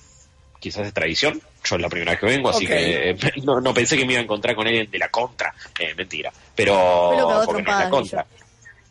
quizás 0.62 0.88
es 0.88 0.93
tradición, 0.93 1.41
yo 1.66 1.76
es 1.76 1.82
la 1.82 1.89
primera 1.89 2.12
vez 2.12 2.20
que 2.22 2.26
vengo, 2.28 2.49
así 2.49 2.66
que 2.66 3.09
eh, 3.09 3.18
no, 3.43 3.59
no 3.59 3.74
pensé 3.74 3.97
que 3.97 4.05
me 4.05 4.14
iba 4.14 4.22
a 4.22 4.24
encontrar 4.24 4.55
con 4.55 4.66
alguien 4.68 4.89
de 4.89 4.97
la 4.97 5.09
contra. 5.09 5.53
Eh, 5.78 5.93
mentira. 5.95 6.32
Pero, 6.55 7.43
porque 7.45 7.64
no 7.64 7.72
es 7.74 7.78
la 7.80 7.89
contra. 7.89 8.26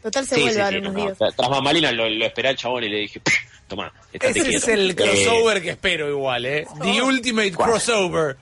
Total 0.02 0.26
se 0.26 0.34
Sí, 0.34 0.40
vuelve 0.42 0.54
sí, 0.56 0.60
a 0.60 0.68
sí, 0.68 0.76
unos 0.76 0.92
no. 0.94 1.04
días. 1.04 1.18
Tras 1.18 1.36
Tras 1.36 1.48
bambalinas 1.48 1.92
lo, 1.94 2.08
lo 2.08 2.24
esperé 2.26 2.48
al 2.48 2.56
chabón 2.56 2.84
y 2.84 2.88
le 2.88 2.96
dije, 3.00 3.20
toma, 3.68 3.92
Ese 4.12 4.32
quieto. 4.32 4.48
es 4.56 4.68
el 4.68 4.90
Eh, 4.90 4.94
crossover 4.96 5.62
que 5.62 5.70
espero 5.70 6.08
igual, 6.10 6.44
¿eh? 6.46 6.66
The 6.82 7.02
Ultimate 7.02 7.52
¿cuál? 7.54 7.70
Crossover. 7.70 8.36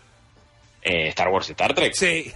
eh, 0.83 1.09
Star 1.09 1.29
Wars 1.29 1.49
y 1.49 1.53
Star 1.53 1.75
Trek. 1.75 1.93
Sí. 1.95 2.33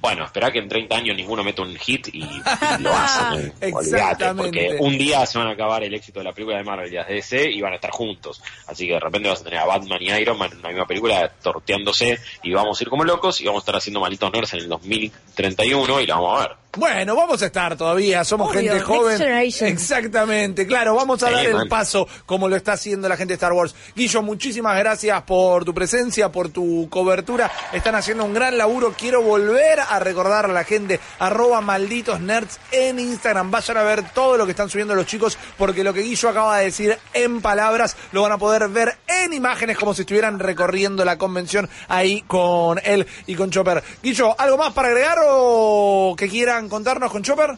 Bueno, 0.00 0.24
espera 0.24 0.50
que 0.50 0.58
en 0.60 0.68
30 0.68 0.96
años 0.96 1.16
ninguno 1.16 1.44
meta 1.44 1.60
un 1.62 1.76
hit 1.76 2.08
y, 2.12 2.22
y 2.22 2.42
lo 2.80 2.90
hacen. 2.90 3.52
eh. 3.60 3.70
Olvídate, 3.72 4.34
porque 4.34 4.76
un 4.80 4.96
día 4.96 5.26
se 5.26 5.36
van 5.38 5.48
a 5.48 5.50
acabar 5.52 5.84
el 5.84 5.92
éxito 5.92 6.20
de 6.20 6.24
la 6.24 6.32
película 6.32 6.56
de 6.56 6.64
Marvel 6.64 6.90
y 6.92 6.96
las 6.96 7.06
DC 7.08 7.50
y 7.50 7.60
van 7.60 7.72
a 7.72 7.76
estar 7.76 7.90
juntos. 7.90 8.42
Así 8.66 8.86
que 8.86 8.94
de 8.94 9.00
repente 9.00 9.28
vas 9.28 9.40
a 9.42 9.44
tener 9.44 9.58
a 9.58 9.66
Batman 9.66 9.98
y 10.00 10.10
Iron 10.10 10.38
Man 10.38 10.50
en 10.52 10.58
una 10.60 10.68
misma 10.70 10.86
película 10.86 11.30
torteándose 11.42 12.18
y 12.42 12.52
vamos 12.52 12.80
a 12.80 12.84
ir 12.84 12.88
como 12.88 13.04
locos 13.04 13.40
y 13.40 13.44
vamos 13.44 13.60
a 13.60 13.62
estar 13.62 13.76
haciendo 13.76 14.00
malitos 14.00 14.32
nerds 14.32 14.54
en 14.54 14.60
el 14.60 14.68
2031 14.70 16.00
y 16.00 16.06
la 16.06 16.14
vamos 16.14 16.38
a 16.40 16.48
ver. 16.48 16.56
Bueno, 16.76 17.16
vamos 17.16 17.42
a 17.42 17.46
estar 17.46 17.76
todavía, 17.76 18.22
somos 18.22 18.48
Obvio, 18.50 18.60
gente 18.60 18.80
joven. 18.80 19.20
Exactamente, 19.42 20.68
claro, 20.68 20.94
vamos 20.94 21.20
a 21.24 21.26
Sí, 21.26 21.34
dar 21.34 21.46
el 21.46 21.54
man. 21.54 21.68
paso 21.68 22.06
como 22.26 22.48
lo 22.48 22.54
está 22.54 22.74
haciendo 22.74 23.08
la 23.08 23.16
gente 23.16 23.32
de 23.32 23.34
Star 23.34 23.52
Wars. 23.52 23.74
Guillo, 23.96 24.22
muchísimas 24.22 24.78
gracias 24.78 25.20
por 25.22 25.64
tu 25.64 25.74
presencia, 25.74 26.30
por 26.30 26.48
tu 26.50 26.88
cobertura. 26.88 27.50
Están 27.72 27.96
haciendo 27.96 28.24
un 28.24 28.32
gran 28.32 28.56
laburo. 28.56 28.94
Quiero 28.96 29.20
volver 29.20 29.80
a 29.80 29.98
recordar 29.98 30.44
a 30.44 30.48
la 30.52 30.62
gente, 30.62 31.00
arroba 31.18 31.60
malditos 31.60 32.20
nerds 32.20 32.60
en 32.70 33.00
Instagram. 33.00 33.50
Vayan 33.50 33.76
a 33.76 33.82
ver 33.82 34.08
todo 34.12 34.36
lo 34.36 34.44
que 34.44 34.52
están 34.52 34.70
subiendo 34.70 34.94
los 34.94 35.06
chicos, 35.06 35.36
porque 35.58 35.82
lo 35.82 35.92
que 35.92 36.02
Guillo 36.02 36.28
acaba 36.28 36.58
de 36.58 36.66
decir 36.66 36.96
en 37.14 37.40
palabras 37.40 37.96
lo 38.12 38.22
van 38.22 38.30
a 38.30 38.38
poder 38.38 38.68
ver 38.68 38.96
en 39.08 39.32
imágenes 39.32 39.76
como 39.76 39.92
si 39.92 40.02
estuvieran 40.02 40.38
recorriendo 40.38 41.04
la 41.04 41.18
convención 41.18 41.68
ahí 41.88 42.22
con 42.28 42.78
él 42.84 43.08
y 43.26 43.34
con 43.34 43.50
Chopper. 43.50 43.82
Guillo, 44.02 44.36
¿algo 44.38 44.56
más 44.56 44.72
para 44.72 44.86
agregar 44.88 45.18
o 45.26 46.14
que 46.16 46.28
quieran 46.28 46.59
contarnos 46.68 47.10
con 47.10 47.22
Chopper? 47.22 47.56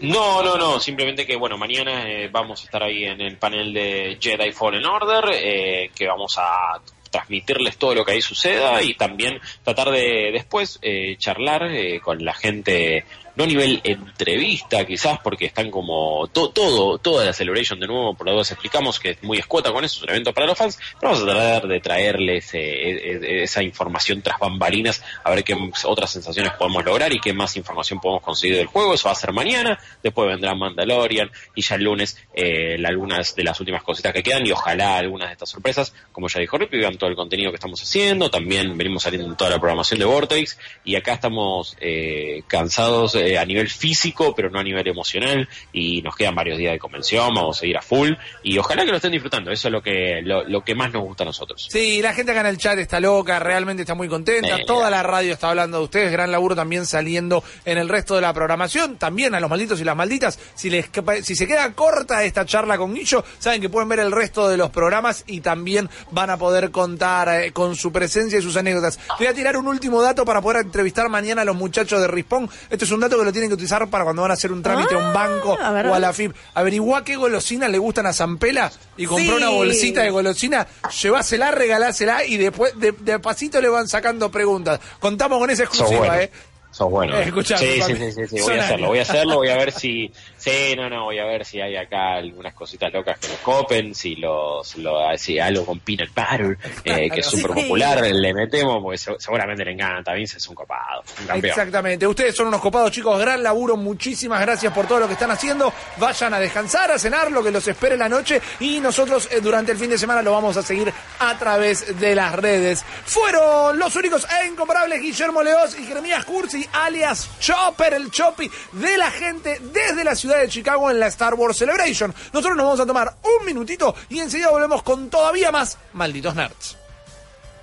No, 0.00 0.42
no, 0.42 0.56
no, 0.56 0.80
simplemente 0.80 1.24
que, 1.24 1.36
bueno, 1.36 1.56
mañana 1.56 2.10
eh, 2.10 2.28
vamos 2.28 2.60
a 2.60 2.64
estar 2.64 2.82
ahí 2.82 3.04
en 3.04 3.20
el 3.20 3.36
panel 3.38 3.72
de 3.72 4.18
Jedi 4.20 4.52
Fallen 4.52 4.84
Order, 4.84 5.24
eh, 5.32 5.90
que 5.94 6.06
vamos 6.06 6.36
a 6.38 6.80
transmitirles 7.14 7.76
todo 7.76 7.94
lo 7.94 8.04
que 8.04 8.10
ahí 8.10 8.20
suceda 8.20 8.82
y 8.82 8.94
también 8.94 9.38
tratar 9.62 9.90
de 9.90 10.30
después 10.32 10.80
eh, 10.82 11.14
charlar 11.16 11.62
eh, 11.70 12.00
con 12.00 12.24
la 12.24 12.34
gente, 12.34 13.04
no 13.36 13.44
a 13.44 13.46
nivel 13.46 13.80
entrevista 13.84 14.84
quizás, 14.86 15.18
porque 15.22 15.46
están 15.46 15.70
como 15.70 16.26
to- 16.28 16.50
todo, 16.50 16.98
toda 16.98 17.24
la 17.24 17.32
Celebration 17.32 17.78
de 17.80 17.86
nuevo, 17.86 18.14
por 18.14 18.26
lo 18.26 18.32
menos 18.32 18.50
explicamos 18.50 18.98
que 19.00 19.10
es 19.10 19.22
muy 19.22 19.38
escueta 19.38 19.72
con 19.72 19.84
eso, 19.84 19.96
es 19.98 20.02
un 20.04 20.10
evento 20.10 20.32
para 20.32 20.46
los 20.46 20.56
fans, 20.56 20.78
pero 21.00 21.12
vamos 21.12 21.22
a 21.28 21.32
tratar 21.32 21.68
de 21.68 21.80
traerles 21.80 22.54
eh, 22.54 22.58
eh, 22.60 23.20
eh, 23.22 23.42
esa 23.42 23.62
información 23.62 24.22
tras 24.22 24.38
bambalinas, 24.38 25.02
a 25.22 25.30
ver 25.30 25.42
qué 25.44 25.56
otras 25.84 26.10
sensaciones 26.10 26.52
podemos 26.52 26.84
lograr 26.84 27.12
y 27.12 27.20
qué 27.20 27.32
más 27.32 27.56
información 27.56 28.00
podemos 28.00 28.22
conseguir 28.22 28.56
del 28.56 28.66
juego, 28.66 28.94
eso 28.94 29.08
va 29.08 29.12
a 29.12 29.16
ser 29.16 29.32
mañana, 29.32 29.78
después 30.02 30.28
vendrá 30.28 30.54
Mandalorian 30.54 31.30
y 31.54 31.62
ya 31.62 31.74
el 31.74 31.84
lunes 31.84 32.16
eh, 32.34 32.76
algunas 32.84 33.34
de 33.34 33.44
las 33.44 33.58
últimas 33.60 33.82
cositas 33.82 34.12
que 34.12 34.22
quedan 34.22 34.46
y 34.46 34.52
ojalá 34.52 34.96
algunas 34.98 35.28
de 35.28 35.32
estas 35.32 35.50
sorpresas, 35.50 35.92
como 36.12 36.28
ya 36.28 36.40
dijo 36.40 36.56
Rippy, 36.56 36.78
vean 36.78 36.96
todo 36.98 37.10
el 37.10 37.16
contenido 37.16 37.50
que 37.50 37.56
estamos 37.56 37.82
haciendo, 37.82 38.30
también 38.30 38.76
venimos 38.78 39.02
saliendo 39.02 39.28
en 39.28 39.36
toda 39.36 39.50
la 39.50 39.58
programación 39.58 39.98
de 39.98 40.04
Vortex 40.04 40.58
y 40.84 40.96
acá 40.96 41.14
estamos 41.14 41.76
eh, 41.80 42.42
cansados 42.46 43.14
eh, 43.24 43.38
a 43.38 43.44
nivel 43.44 43.68
físico, 43.68 44.34
pero 44.34 44.50
no 44.50 44.58
a 44.60 44.64
nivel 44.64 44.86
emocional 44.86 45.48
y 45.72 46.02
nos 46.02 46.14
quedan 46.16 46.34
varios 46.34 46.58
días 46.58 46.72
de 46.72 46.78
convención, 46.78 47.32
vamos 47.34 47.56
a 47.56 47.60
seguir 47.60 47.76
a 47.76 47.82
full 47.82 48.10
y 48.42 48.58
ojalá 48.58 48.84
que 48.84 48.90
lo 48.90 48.96
estén 48.96 49.12
disfrutando, 49.12 49.50
eso 49.50 49.68
es 49.68 49.72
lo 49.72 49.82
que, 49.82 50.20
lo, 50.22 50.44
lo 50.44 50.62
que 50.62 50.74
más 50.74 50.92
nos 50.92 51.02
gusta 51.02 51.24
a 51.24 51.26
nosotros. 51.26 51.68
Sí, 51.70 52.02
la 52.02 52.12
gente 52.14 52.32
acá 52.32 52.40
en 52.42 52.46
el 52.46 52.58
chat 52.58 52.78
está 52.78 53.00
loca, 53.00 53.38
realmente 53.38 53.82
está 53.82 53.94
muy 53.94 54.08
contenta. 54.08 54.58
Eh, 54.58 54.64
Toda 54.66 54.90
la 54.90 55.02
radio 55.02 55.32
está 55.32 55.50
hablando 55.50 55.78
de 55.78 55.84
ustedes. 55.84 56.12
Gran 56.12 56.30
laburo 56.32 56.54
también 56.54 56.86
saliendo 56.86 57.44
en 57.64 57.78
el 57.78 57.88
resto 57.88 58.14
de 58.14 58.20
la 58.20 58.32
programación. 58.32 58.96
También 58.96 59.34
a 59.34 59.40
los 59.40 59.50
malditos 59.50 59.80
y 59.80 59.84
las 59.84 59.96
malditas. 59.96 60.38
Si 60.54 60.70
les 60.70 60.90
si 61.22 61.36
se 61.36 61.46
queda 61.46 61.72
corta 61.72 62.24
esta 62.24 62.44
charla 62.44 62.78
con 62.78 62.94
Guillo, 62.94 63.24
saben 63.38 63.60
que 63.60 63.68
pueden 63.68 63.88
ver 63.88 64.00
el 64.00 64.12
resto 64.12 64.48
de 64.48 64.56
los 64.56 64.70
programas 64.70 65.24
y 65.26 65.40
también 65.40 65.88
van 66.10 66.30
a 66.30 66.36
poder 66.36 66.70
contar 66.70 67.28
eh, 67.28 67.52
con 67.52 67.76
su 67.76 67.92
presencia 67.92 68.38
y 68.38 68.42
sus 68.42 68.56
anécdotas. 68.56 68.98
Voy 69.18 69.26
a 69.26 69.34
tirar 69.34 69.56
un 69.56 69.68
último 69.68 70.02
dato 70.02 70.24
para 70.24 70.40
poder 70.40 70.64
entrevistar 70.64 71.08
mañana 71.08 71.42
a 71.42 71.44
los 71.44 71.56
muchachos 71.56 72.00
de 72.00 72.08
Rispón. 72.08 72.48
Este 72.70 72.84
es 72.84 72.90
un 72.90 73.00
dato 73.00 73.13
que 73.18 73.24
lo 73.24 73.32
tienen 73.32 73.50
que 73.50 73.54
utilizar 73.54 73.88
para 73.88 74.04
cuando 74.04 74.22
van 74.22 74.30
a 74.30 74.34
hacer 74.34 74.52
un 74.52 74.62
trámite 74.62 74.94
a 74.94 74.98
un 74.98 75.04
Ah, 75.04 75.12
banco 75.12 75.58
a 75.60 75.70
ver, 75.72 75.86
o 75.86 75.94
a 75.94 75.98
la 75.98 76.12
FIP. 76.12 76.34
Averigua 76.54 77.04
qué 77.04 77.16
golosinas 77.16 77.70
le 77.70 77.78
gustan 77.78 78.06
a 78.06 78.12
Zampela 78.12 78.70
y 78.96 79.06
compró 79.06 79.24
Sí. 79.24 79.42
una 79.42 79.48
bolsita 79.50 80.02
de 80.02 80.10
golosina, 80.10 80.66
llevásela, 81.02 81.50
regalásela 81.50 82.24
y 82.24 82.36
después 82.36 82.78
de, 82.78 82.92
de 82.92 83.18
pasito 83.18 83.60
le 83.60 83.68
van 83.68 83.88
sacando 83.88 84.30
preguntas. 84.30 84.80
Contamos 85.00 85.38
con 85.38 85.50
esa 85.50 85.64
exclusiva, 85.64 85.98
bueno. 86.00 86.14
¿eh? 86.14 86.30
Sos 86.74 86.90
bueno. 86.90 87.16
Eh, 87.16 87.30
sí, 87.44 87.54
sí, 87.56 87.82
sí, 87.82 88.10
sí, 88.12 88.26
sí, 88.26 88.38
Son 88.38 88.48
voy 88.48 88.58
a 88.58 88.62
hacerlo, 88.64 88.86
voy 88.88 88.98
a 88.98 89.02
hacerlo, 89.02 89.36
voy 89.36 89.48
a 89.48 89.56
ver 89.56 89.70
si, 89.80 90.10
sí, 90.36 90.74
no, 90.76 90.90
no, 90.90 91.04
voy 91.04 91.20
a 91.20 91.24
ver 91.24 91.44
si 91.44 91.60
hay 91.60 91.76
acá 91.76 92.14
algunas 92.14 92.52
cositas 92.52 92.92
locas 92.92 93.16
que 93.20 93.28
nos 93.28 93.36
copen, 93.38 93.94
si 93.94 94.16
los, 94.16 94.76
lo, 94.78 94.98
si 95.16 95.38
algo 95.38 95.64
con 95.64 95.78
peanut 95.78 96.08
butter, 96.08 96.58
eh, 96.84 97.08
que 97.10 97.20
es 97.20 97.26
súper 97.26 97.52
popular, 97.52 98.02
le 98.02 98.34
metemos, 98.34 98.82
porque 98.82 98.98
se- 98.98 99.14
seguramente 99.20 99.64
le 99.64 99.70
encanta, 99.70 100.14
Vince 100.14 100.38
es 100.38 100.48
un 100.48 100.56
copado, 100.56 101.04
un 101.20 101.26
campeón. 101.28 101.50
Exactamente. 101.50 102.06
Ustedes 102.08 102.34
son 102.34 102.48
unos 102.48 102.60
copados, 102.60 102.90
chicos. 102.90 103.20
Gran 103.20 103.40
laburo. 103.42 103.76
Muchísimas 103.76 104.40
gracias 104.40 104.72
por 104.72 104.86
todo 104.88 104.98
lo 104.98 105.06
que 105.06 105.12
están 105.12 105.30
haciendo. 105.30 105.72
Vayan 105.98 106.34
a 106.34 106.40
descansar, 106.40 106.90
a 106.90 106.98
cenar, 106.98 107.30
lo 107.30 107.44
que 107.44 107.52
los 107.52 107.68
espere 107.68 107.96
la 107.96 108.08
noche. 108.08 108.40
Y 108.58 108.80
nosotros 108.80 109.28
eh, 109.30 109.40
durante 109.40 109.70
el 109.70 109.78
fin 109.78 109.90
de 109.90 109.98
semana 109.98 110.22
lo 110.22 110.32
vamos 110.32 110.56
a 110.56 110.62
seguir 110.62 110.92
a 111.20 111.38
través 111.38 112.00
de 112.00 112.14
las 112.16 112.34
redes. 112.34 112.84
Fueron 113.04 113.78
los 113.78 113.94
únicos 113.94 114.26
e 114.42 114.46
incomparables 114.48 115.00
Guillermo 115.00 115.42
Leos 115.42 115.78
y 115.78 115.84
Jeremías 115.86 116.24
Cursi, 116.24 116.63
alias 116.72 117.28
Chopper, 117.40 117.94
el 117.94 118.10
Chopi 118.10 118.50
de 118.72 118.96
la 118.96 119.10
gente 119.10 119.60
desde 119.72 120.04
la 120.04 120.14
ciudad 120.14 120.38
de 120.38 120.48
Chicago 120.48 120.90
en 120.90 121.00
la 121.00 121.06
Star 121.08 121.34
Wars 121.34 121.56
Celebration. 121.56 122.14
Nosotros 122.32 122.56
nos 122.56 122.66
vamos 122.66 122.80
a 122.80 122.86
tomar 122.86 123.16
un 123.22 123.46
minutito 123.46 123.94
y 124.08 124.20
enseguida 124.20 124.50
volvemos 124.50 124.82
con 124.82 125.10
todavía 125.10 125.50
más 125.50 125.78
malditos 125.92 126.34
nerds. 126.34 126.76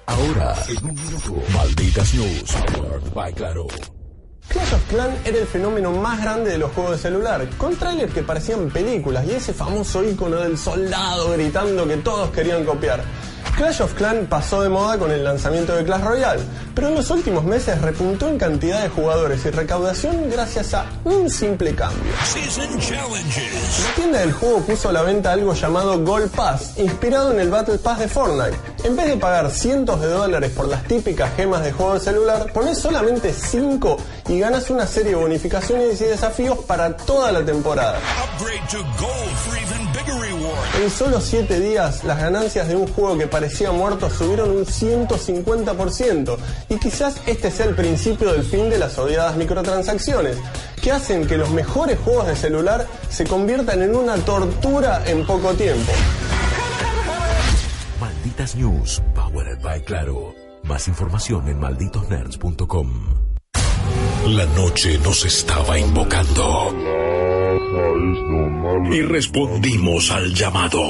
Ahora, 0.05 0.55
en 0.67 0.85
un 0.85 0.95
minuto, 0.95 1.35
Malditas 1.53 2.13
News, 2.13 2.51
powered 2.73 3.13
by 3.13 3.33
Claro. 3.33 3.67
Clash 4.49 4.73
of 4.73 4.83
Clans 4.89 5.25
era 5.25 5.37
el 5.37 5.47
fenómeno 5.47 5.91
más 5.91 6.21
grande 6.21 6.51
de 6.51 6.57
los 6.57 6.71
juegos 6.73 6.93
de 6.93 6.97
celular, 6.97 7.47
con 7.57 7.75
trailers 7.77 8.13
que 8.13 8.21
parecían 8.21 8.69
películas 8.69 9.25
y 9.25 9.31
ese 9.31 9.53
famoso 9.53 10.03
icono 10.03 10.37
del 10.37 10.57
soldado 10.57 11.31
gritando 11.31 11.87
que 11.87 11.97
todos 11.97 12.31
querían 12.31 12.65
copiar. 12.65 13.01
Clash 13.61 13.81
of 13.81 13.93
Clans 13.93 14.27
pasó 14.27 14.63
de 14.63 14.69
moda 14.69 14.97
con 14.97 15.11
el 15.11 15.23
lanzamiento 15.23 15.75
de 15.75 15.83
Clash 15.83 16.01
Royale, 16.01 16.41
pero 16.73 16.87
en 16.87 16.95
los 16.95 17.11
últimos 17.11 17.43
meses 17.43 17.79
repuntó 17.79 18.27
en 18.27 18.39
cantidad 18.39 18.81
de 18.81 18.89
jugadores 18.89 19.45
y 19.45 19.51
recaudación 19.51 20.31
gracias 20.31 20.73
a 20.73 20.87
un 21.03 21.29
simple 21.29 21.75
cambio. 21.75 22.11
La 23.87 23.95
tienda 23.95 24.19
del 24.21 24.31
juego 24.31 24.61
puso 24.61 24.89
a 24.89 24.91
la 24.91 25.03
venta 25.03 25.31
algo 25.31 25.53
llamado 25.53 26.03
Gold 26.03 26.31
Pass, 26.31 26.79
inspirado 26.79 27.31
en 27.33 27.39
el 27.39 27.51
Battle 27.51 27.77
Pass 27.77 27.99
de 27.99 28.07
Fortnite. 28.07 28.57
En 28.83 28.95
vez 28.95 29.05
de 29.05 29.17
pagar 29.17 29.51
cientos 29.51 30.01
de 30.01 30.07
dólares 30.07 30.51
por 30.55 30.67
las 30.67 30.83
típicas 30.85 31.29
gemas 31.35 31.63
de 31.63 31.71
juego 31.71 31.93
de 31.93 31.99
celular, 31.99 32.51
pones 32.51 32.79
solamente 32.79 33.31
5 33.31 33.97
y 34.29 34.39
ganas 34.39 34.71
una 34.71 34.87
serie 34.87 35.11
de 35.11 35.17
bonificaciones 35.17 36.01
y 36.01 36.05
desafíos 36.05 36.57
para 36.65 36.97
toda 36.97 37.31
la 37.31 37.45
temporada. 37.45 37.99
En 40.81 40.89
solo 40.89 41.21
7 41.21 41.59
días, 41.59 42.03
las 42.03 42.19
ganancias 42.19 42.67
de 42.67 42.75
un 42.75 42.87
juego 42.87 43.17
que 43.17 43.27
parecía 43.27 43.71
muerto 43.71 44.09
subieron 44.09 44.51
un 44.51 44.65
150%. 44.65 46.37
Y 46.69 46.77
quizás 46.77 47.15
este 47.25 47.51
sea 47.51 47.67
el 47.67 47.75
principio 47.75 48.31
del 48.31 48.43
fin 48.43 48.69
de 48.69 48.79
las 48.79 48.97
odiadas 48.97 49.35
microtransacciones, 49.35 50.37
que 50.81 50.91
hacen 50.91 51.27
que 51.27 51.37
los 51.37 51.51
mejores 51.51 51.99
juegos 51.99 52.27
de 52.27 52.35
celular 52.35 52.87
se 53.09 53.25
conviertan 53.25 53.81
en 53.81 53.95
una 53.95 54.15
tortura 54.17 55.03
en 55.05 55.25
poco 55.25 55.53
tiempo. 55.53 55.91
Malditas 57.99 58.55
News, 58.55 59.01
powered 59.13 59.61
by 59.61 59.81
Claro. 59.83 60.33
Más 60.63 60.87
información 60.87 61.47
en 61.47 61.59
malditosnerds.com. 61.59 63.15
La 64.27 64.45
noche 64.45 64.99
nos 64.99 65.25
estaba 65.25 65.79
invocando. 65.79 67.20
Y 68.91 69.01
respondimos 69.01 70.11
al 70.11 70.33
llamado. 70.33 70.81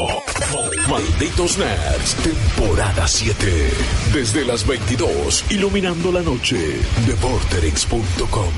Malditos 0.87 1.57
Nerds, 1.57 2.15
temporada 2.15 3.07
7. 3.07 3.45
Desde 4.13 4.45
las 4.45 4.67
22, 4.67 5.51
iluminando 5.51 6.11
la 6.11 6.21
noche. 6.21 6.57
De 6.57 7.13
Vorterix.com. 7.21 8.53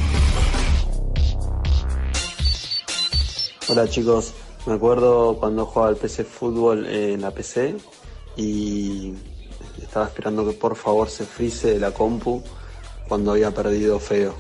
Hola 3.70 3.88
chicos, 3.90 4.34
me 4.66 4.74
acuerdo 4.74 5.38
cuando 5.40 5.66
jugaba 5.66 5.90
al 5.90 5.96
PC 5.96 6.26
Fútbol 6.26 6.86
en 6.86 7.22
la 7.22 7.32
PC 7.32 7.78
y 8.36 9.14
estaba 9.82 10.08
esperando 10.08 10.46
que 10.46 10.54
por 10.54 10.76
favor 10.76 11.10
se 11.10 11.26
frise 11.26 11.80
la 11.80 11.92
compu 11.92 12.44
cuando 13.08 13.32
había 13.32 13.52
perdido 13.52 14.00
feo. 14.00 14.36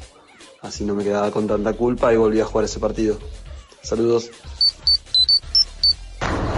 Así 0.61 0.83
no 0.83 0.93
me 0.93 1.05
quedaba 1.05 1.31
con 1.31 1.47
tanta 1.47 1.71
culpa 1.71 2.13
y 2.13 2.17
volví 2.17 2.41
a 2.41 2.45
jugar 2.45 2.65
ese 2.65 2.79
partido. 2.79 3.17
Saludos. 3.81 4.29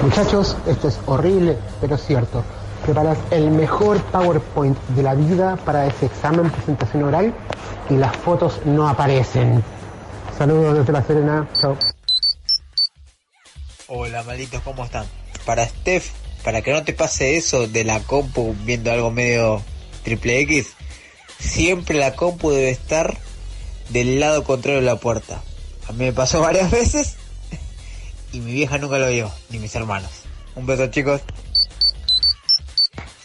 Muchachos, 0.06 0.56
esto 0.68 0.88
es 0.88 1.00
horrible, 1.08 1.58
pero 1.82 1.98
cierto. 1.98 2.44
Preparas 2.84 3.18
el 3.32 3.50
mejor 3.50 4.00
PowerPoint 4.12 4.78
de 4.90 5.02
la 5.02 5.16
vida 5.16 5.56
para 5.56 5.88
ese 5.88 6.06
examen 6.06 6.52
presentación 6.52 7.04
oral 7.04 7.34
y 7.90 7.96
las 7.96 8.16
fotos 8.16 8.62
no 8.66 8.88
aparecen. 8.88 9.64
Saludos 10.38 10.78
desde 10.78 10.94
La 10.94 11.04
Serena. 11.04 11.50
Chao. 11.60 11.76
Hola, 13.88 14.22
malditos, 14.24 14.62
¿cómo 14.62 14.86
están? 14.86 15.08
Para 15.46 15.66
Steph, 15.66 16.12
para 16.44 16.62
que 16.62 16.72
no 16.72 16.84
te 16.84 16.94
pase 16.94 17.38
eso 17.38 17.68
de 17.68 17.84
la 17.84 18.00
compu 18.02 18.56
viendo 18.64 18.92
algo 18.92 19.10
medio 19.10 19.64
triple 20.04 20.40
X, 20.42 20.74
siempre 21.40 21.98
la 21.98 22.16
compu 22.16 22.52
debe 22.52 22.70
estar 22.70 23.18
del 23.90 24.20
lado 24.20 24.44
contrario 24.44 24.82
de 24.82 24.86
la 24.86 24.98
puerta. 24.98 25.42
A 25.88 25.94
mí 25.94 26.06
me 26.06 26.14
pasó 26.14 26.42
varias 26.42 26.70
veces 26.70 27.16
y 28.36 28.42
mi 28.42 28.52
vieja 28.52 28.78
nunca 28.78 28.98
lo 28.98 29.08
vio, 29.08 29.32
ni 29.50 29.60
mis 29.60 29.74
hermanos. 29.76 30.12
Un 30.56 30.66
beso, 30.66 30.88
chicos. 30.88 31.22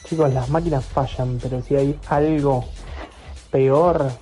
Chicos, 0.09 0.33
las 0.33 0.49
máquinas 0.49 0.85
fallan, 0.85 1.39
pero 1.43 1.61
si 1.63 1.75
hay 1.75 1.99
algo 2.09 2.69
peor 3.51 4.13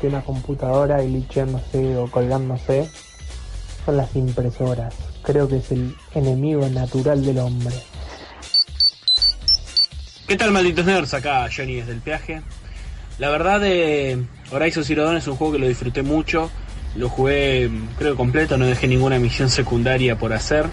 de 0.00 0.08
una 0.08 0.22
computadora 0.22 1.02
glitchándose 1.02 1.96
o 1.96 2.08
colgándose 2.10 2.88
son 3.84 3.96
las 3.96 4.14
impresoras. 4.14 4.94
Creo 5.22 5.48
que 5.48 5.56
es 5.56 5.72
el 5.72 5.96
enemigo 6.14 6.68
natural 6.68 7.24
del 7.24 7.38
hombre. 7.38 7.74
¿Qué 10.28 10.36
tal 10.36 10.52
malditos 10.52 10.86
nerds? 10.86 11.14
Acá 11.14 11.48
Johnny 11.54 11.76
desde 11.76 11.92
el 11.92 12.00
peaje. 12.00 12.42
La 13.18 13.30
verdad 13.30 13.60
de 13.60 14.24
Horizon 14.52 14.84
Zero 14.84 15.04
Dawn 15.04 15.16
es 15.16 15.26
un 15.26 15.36
juego 15.36 15.54
que 15.54 15.58
lo 15.58 15.68
disfruté 15.68 16.02
mucho. 16.02 16.50
Lo 16.96 17.08
jugué 17.08 17.70
creo 17.98 18.16
completo, 18.16 18.56
no 18.56 18.66
dejé 18.66 18.86
ninguna 18.86 19.18
misión 19.18 19.50
secundaria 19.50 20.16
por 20.16 20.32
hacer. 20.32 20.66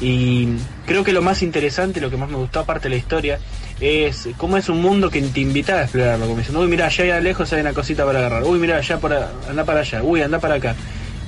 Y 0.00 0.48
creo 0.86 1.02
que 1.02 1.12
lo 1.12 1.22
más 1.22 1.42
interesante, 1.42 2.00
lo 2.00 2.08
que 2.10 2.16
más 2.16 2.28
me 2.30 2.36
gustó 2.36 2.60
aparte 2.60 2.84
de 2.84 2.90
la 2.90 2.96
historia, 2.96 3.40
es 3.80 4.28
cómo 4.36 4.56
es 4.56 4.68
un 4.68 4.80
mundo 4.80 5.10
que 5.10 5.20
te 5.20 5.40
invita 5.40 5.74
a 5.78 5.82
explorarlo. 5.82 6.26
Como 6.26 6.38
diciendo, 6.38 6.60
uy, 6.60 6.68
mira, 6.68 6.86
allá 6.86 7.20
lejos 7.20 7.52
hay 7.52 7.60
una 7.60 7.72
cosita 7.72 8.04
para 8.04 8.20
agarrar. 8.20 8.44
Uy, 8.44 8.58
mira, 8.60 8.76
allá 8.76 8.98
por 8.98 9.12
a- 9.12 9.30
anda 9.50 9.64
para 9.64 9.80
allá. 9.80 10.02
Uy, 10.02 10.22
anda 10.22 10.38
para 10.38 10.54
acá. 10.54 10.76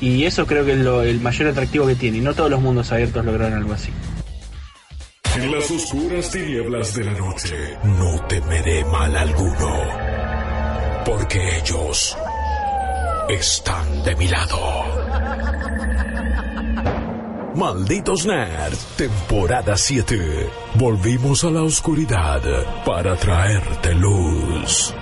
Y 0.00 0.24
eso 0.24 0.46
creo 0.46 0.64
que 0.64 0.72
es 0.72 0.78
el 0.78 1.20
mayor 1.20 1.48
atractivo 1.48 1.86
que 1.86 1.96
tiene. 1.96 2.18
Y 2.18 2.20
no 2.20 2.32
todos 2.32 2.48
los 2.50 2.60
mundos 2.60 2.90
abiertos 2.92 3.24
lograron 3.24 3.54
algo 3.54 3.72
así. 3.72 3.90
En 5.36 5.52
las 5.52 5.70
oscuras 5.70 6.30
tinieblas 6.30 6.94
de 6.94 7.04
la 7.04 7.12
noche 7.12 7.54
no 7.84 8.26
temeré 8.28 8.84
mal 8.84 9.16
alguno, 9.16 9.78
porque 11.04 11.58
ellos 11.58 12.16
están 13.30 14.02
de 14.02 14.16
mi 14.16 14.26
lado. 14.26 14.58
Malditos 17.54 18.26
Nerds, 18.26 18.78
temporada 18.96 19.76
7. 19.76 20.50
Volvimos 20.74 21.44
a 21.44 21.50
la 21.50 21.62
oscuridad 21.62 22.42
para 22.84 23.16
traerte 23.16 23.94
luz. 23.94 24.94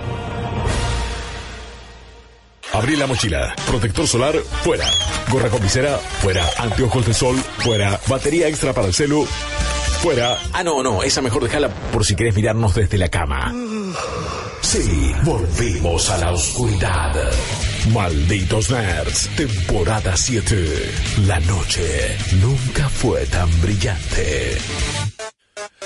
Abrí 2.73 2.95
la 2.97 3.07
mochila. 3.07 3.55
Protector 3.65 4.07
solar, 4.07 4.35
fuera. 4.63 4.85
Gorra 5.31 5.49
con 5.49 5.61
visera, 5.61 5.97
fuera. 5.97 6.45
Anteojos 6.57 7.07
de 7.07 7.13
sol, 7.13 7.35
fuera. 7.57 7.99
Batería 8.07 8.47
extra 8.47 8.73
para 8.73 8.87
el 8.87 8.93
celu, 8.93 9.25
fuera. 10.01 10.37
Ah, 10.53 10.63
no, 10.63 10.83
no, 10.83 11.01
esa 11.01 11.21
mejor 11.21 11.43
déjala 11.43 11.69
por 11.91 12.05
si 12.05 12.15
querés 12.15 12.35
mirarnos 12.35 12.75
desde 12.75 12.97
la 12.97 13.09
cama. 13.09 13.53
Sí, 14.61 15.13
volvimos 15.23 16.09
a 16.11 16.17
la 16.19 16.31
oscuridad. 16.31 17.31
Malditos 17.87 18.69
Nerds, 18.69 19.29
temporada 19.35 20.15
7. 20.15 20.91
La 21.25 21.39
noche 21.39 22.17
nunca 22.41 22.87
fue 22.89 23.25
tan 23.25 23.49
brillante. 23.61 24.57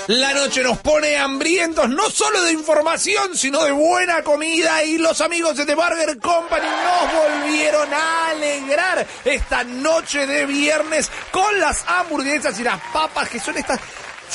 La 0.08 0.34
noche 0.34 0.62
nos 0.62 0.78
pone 0.78 1.16
hambrientos 1.16 1.88
no 1.88 2.10
solo 2.10 2.42
de 2.42 2.52
información, 2.52 3.34
sino 3.36 3.64
de 3.64 3.72
buena 3.72 4.22
comida 4.22 4.84
y 4.84 4.98
los 4.98 5.22
amigos 5.22 5.56
de 5.56 5.64
The 5.64 5.74
Burger 5.74 6.18
Company 6.18 6.66
nos 6.66 7.42
volvieron 7.42 7.88
a 7.94 8.28
alegrar 8.28 9.06
esta 9.24 9.64
noche 9.64 10.26
de 10.26 10.44
viernes 10.44 11.10
con 11.30 11.58
las 11.58 11.84
hamburguesas 11.86 12.58
y 12.60 12.64
las 12.64 12.80
papas 12.92 13.30
que 13.30 13.40
son 13.40 13.56
estas... 13.56 13.80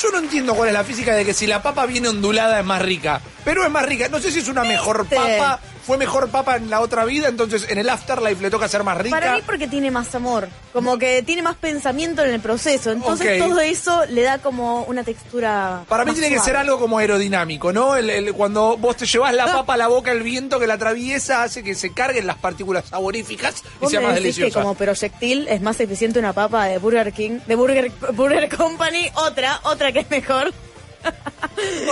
Yo 0.02 0.10
no 0.10 0.18
entiendo 0.18 0.54
cuál 0.54 0.68
es 0.68 0.74
la 0.74 0.84
física 0.84 1.14
de 1.14 1.24
que 1.24 1.34
si 1.34 1.46
la 1.46 1.62
papa 1.62 1.86
viene 1.86 2.08
ondulada 2.08 2.58
es 2.58 2.64
más 2.64 2.82
rica, 2.82 3.20
pero 3.44 3.64
es 3.64 3.70
más 3.70 3.84
rica. 3.84 4.08
No 4.08 4.18
sé 4.18 4.32
si 4.32 4.40
es 4.40 4.48
una 4.48 4.64
mejor 4.64 5.06
papa, 5.06 5.60
fue 5.90 5.98
mejor 5.98 6.28
papa 6.28 6.54
en 6.54 6.70
la 6.70 6.78
otra 6.80 7.04
vida, 7.04 7.26
entonces 7.26 7.66
en 7.68 7.76
el 7.76 7.88
afterlife 7.88 8.40
le 8.40 8.48
toca 8.48 8.68
ser 8.68 8.84
más 8.84 8.96
rica. 8.96 9.18
Para 9.18 9.34
mí 9.34 9.42
porque 9.44 9.66
tiene 9.66 9.90
más 9.90 10.14
amor, 10.14 10.48
como 10.72 10.96
que 10.98 11.24
tiene 11.24 11.42
más 11.42 11.56
pensamiento 11.56 12.22
en 12.24 12.30
el 12.30 12.40
proceso, 12.40 12.92
entonces 12.92 13.40
todo 13.42 13.58
eso 13.58 14.04
le 14.06 14.22
da 14.22 14.38
como 14.38 14.84
una 14.84 15.02
textura. 15.02 15.82
Para 15.88 16.04
mí 16.04 16.12
tiene 16.12 16.28
que 16.30 16.38
ser 16.38 16.54
algo 16.56 16.78
como 16.78 16.98
aerodinámico, 16.98 17.72
¿no? 17.72 17.96
El- 17.96 18.08
el- 18.08 18.32
cuando 18.34 18.76
vos 18.76 18.96
te 18.98 19.04
llevas 19.06 19.34
la 19.34 19.46
papa 19.46 19.74
a 19.74 19.76
la 19.76 19.88
boca, 19.88 20.12
el 20.12 20.22
viento 20.22 20.60
que 20.60 20.68
la 20.68 20.74
atraviesa 20.74 21.42
hace 21.42 21.64
que 21.64 21.74
se 21.74 21.92
carguen 21.92 22.24
las 22.28 22.36
partículas 22.36 22.84
saboríficas 22.88 23.64
y 23.82 23.86
sea 23.88 24.00
más 24.00 24.14
decís 24.14 24.36
que 24.36 24.42
deliciosa. 24.42 24.60
como 24.62 24.74
proyectil 24.76 25.48
es 25.48 25.60
más 25.60 25.80
eficiente 25.80 26.20
una 26.20 26.32
papa 26.32 26.66
de 26.66 26.78
Burger 26.78 27.12
King, 27.12 27.40
de 27.48 27.54
Burger, 27.56 27.90
Burger 28.12 28.48
Company, 28.56 29.10
otra, 29.16 29.58
otra 29.64 29.90
que 29.90 29.98
es 30.00 30.10
mejor. 30.10 30.52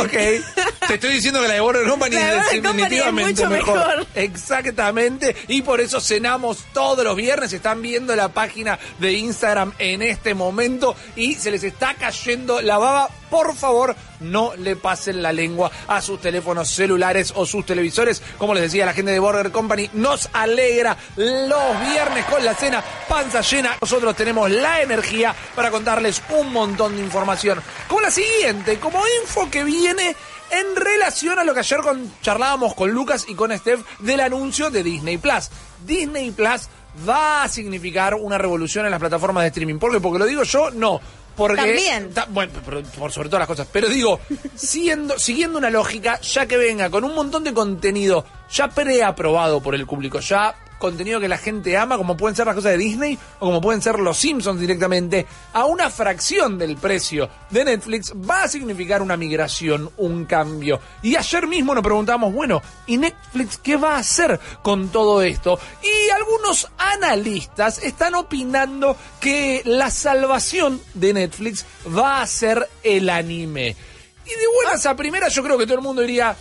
Ok. 0.01 0.11
Te 0.11 0.95
estoy 0.95 1.13
diciendo 1.15 1.41
que 1.41 1.49
la 1.49 1.55
de 1.55 1.61
Burger 1.61 1.87
Company 1.89 2.15
La 2.15 2.39
es 2.39 2.63
definitivamente 2.63 3.47
mejor. 3.47 3.77
mejor. 3.79 4.07
Exactamente. 4.15 5.37
Y 5.49 5.63
por 5.63 5.81
eso 5.81 6.01
cenamos 6.01 6.65
todos 6.73 7.05
los 7.05 7.17
viernes. 7.17 7.53
Están 7.53 7.83
viendo 7.83 8.15
la 8.17 8.29
página 8.29 8.79
de 8.99 9.13
Instagram 9.15 9.73
en 9.79 10.03
este 10.03 10.35
momento 10.35 10.97
y 11.17 11.35
se 11.35 11.51
les 11.51 11.65
está 11.65 11.95
cayendo 11.95 12.61
la 12.63 12.79
baba. 12.79 13.11
Por 13.31 13.55
favor, 13.55 13.95
no 14.21 14.55
le 14.57 14.77
pasen 14.77 15.23
la 15.23 15.33
lengua 15.33 15.71
a 15.87 16.01
sus 16.01 16.21
teléfonos 16.21 16.69
celulares 16.69 17.33
o 17.37 17.47
sus 17.47 17.65
televisores. 17.67 18.23
Como 18.39 18.55
les 18.55 18.65
decía 18.65 18.87
la 18.87 18.95
gente 18.95 19.13
de 19.13 19.19
Burger 19.19 19.51
Company, 19.51 19.91
nos 19.93 20.29
alegra 20.33 20.97
los 21.17 21.81
viernes 21.91 22.25
con 22.27 22.45
la 22.45 22.55
cena 22.55 22.83
panza 23.09 23.41
llena. 23.41 23.77
Nosotros 23.81 24.17
tenemos 24.17 24.51
la 24.51 24.83
energía 24.83 25.35
para 25.55 25.71
contarles 25.71 26.23
un 26.31 26.53
montón 26.53 26.97
de 26.97 27.03
información. 27.03 27.61
Como 27.87 28.01
la 28.01 28.11
siguiente, 28.11 28.79
como 28.79 29.03
info 29.23 29.51
que 29.51 29.65
viene 29.65 30.17
en 30.51 30.77
relación 30.77 31.39
a 31.39 31.45
lo 31.45 31.55
que 31.55 31.61
ayer 31.61 31.81
charlábamos 32.23 32.75
con 32.75 32.91
Lucas 32.91 33.27
y 33.29 33.35
con 33.35 33.57
Steph 33.57 33.85
del 34.01 34.21
anuncio 34.21 34.71
de 34.71 34.83
Disney 34.83 35.19
Plus. 35.19 35.51
Disney 35.85 36.31
Plus 36.31 36.69
va 37.09 37.43
a 37.43 37.49
significar 37.49 38.15
una 38.15 38.39
revolución 38.39 38.85
en 38.85 38.91
las 38.91 39.01
plataformas 39.01 39.43
de 39.43 39.49
streaming. 39.49 39.79
¿Por 39.79 39.93
qué? 39.93 40.01
Porque 40.01 40.19
lo 40.19 40.27
digo 40.27 40.43
yo, 40.43 40.71
no. 40.71 41.01
Porque, 41.39 41.57
También. 41.57 42.13
Ta- 42.13 42.27
bueno, 42.29 42.53
por 42.99 43.13
sobre 43.13 43.29
todas 43.29 43.41
las 43.43 43.49
cosas. 43.49 43.69
Pero 43.73 43.89
digo, 43.89 44.21
siendo, 44.57 45.19
siguiendo 45.19 45.57
una 45.57 45.71
lógica, 45.71 46.21
ya 46.21 46.47
que 46.47 46.57
venga 46.57 46.91
con 46.91 47.05
un 47.05 47.15
montón 47.15 47.45
de 47.45 47.55
contenido 47.55 48.27
ya 48.51 48.69
preaprobado 48.69 49.63
por 49.63 49.75
el 49.77 49.87
público, 49.87 50.19
ya 50.19 50.55
contenido 50.79 51.21
que 51.21 51.29
la 51.29 51.39
gente 51.39 51.77
ama, 51.77 51.97
como 51.97 52.17
pueden 52.17 52.37
ser 52.37 52.47
las 52.47 52.55
cosas 52.55 52.73
de 52.73 52.79
Disney 52.79 53.19
o 53.41 53.47
como 53.47 53.61
pueden 53.61 53.83
ser 53.83 53.99
los 53.99 54.17
Simpsons 54.17 54.61
directamente, 54.61 55.27
a 55.53 55.65
una 55.67 55.91
fracción 55.91 56.59
del 56.59 56.77
precio 56.77 57.29
de 57.51 57.65
Netflix, 57.65 58.13
va 58.13 58.45
a 58.45 58.49
significar 58.49 59.03
una 59.03 59.17
migración, 59.17 59.91
un 59.97 60.25
cambio. 60.25 60.81
Y 61.03 61.17
ayer 61.17 61.47
mismo 61.47 61.75
nos 61.75 61.85
preguntamos, 61.85 62.33
bueno, 62.33 62.63
¿y 62.87 62.97
Netflix 62.97 63.59
qué 63.59 63.77
va 63.77 63.97
a 63.97 63.99
hacer 63.99 64.39
con 64.63 64.89
todo 64.89 65.23
esto? 65.23 65.59
Y 65.83 66.11
algunos 66.11 66.69
analistas 66.79 67.83
están 67.83 68.15
opinando 68.15 68.97
que 69.21 69.63
la 69.65 69.91
salvación 69.91 70.81
de 70.95 71.13
Netflix 71.13 71.65
va 71.97 72.23
a 72.23 72.27
ser 72.27 72.69
el 72.83 73.11
anime. 73.11 73.77
Y 74.25 74.31
de 74.31 74.47
buenas 74.55 74.85
a 74.85 74.95
primeras 74.95 75.35
yo 75.35 75.43
creo 75.43 75.57
que 75.57 75.65
todo 75.65 75.77
el 75.77 75.83
mundo 75.83 76.03
diría, 76.03 76.37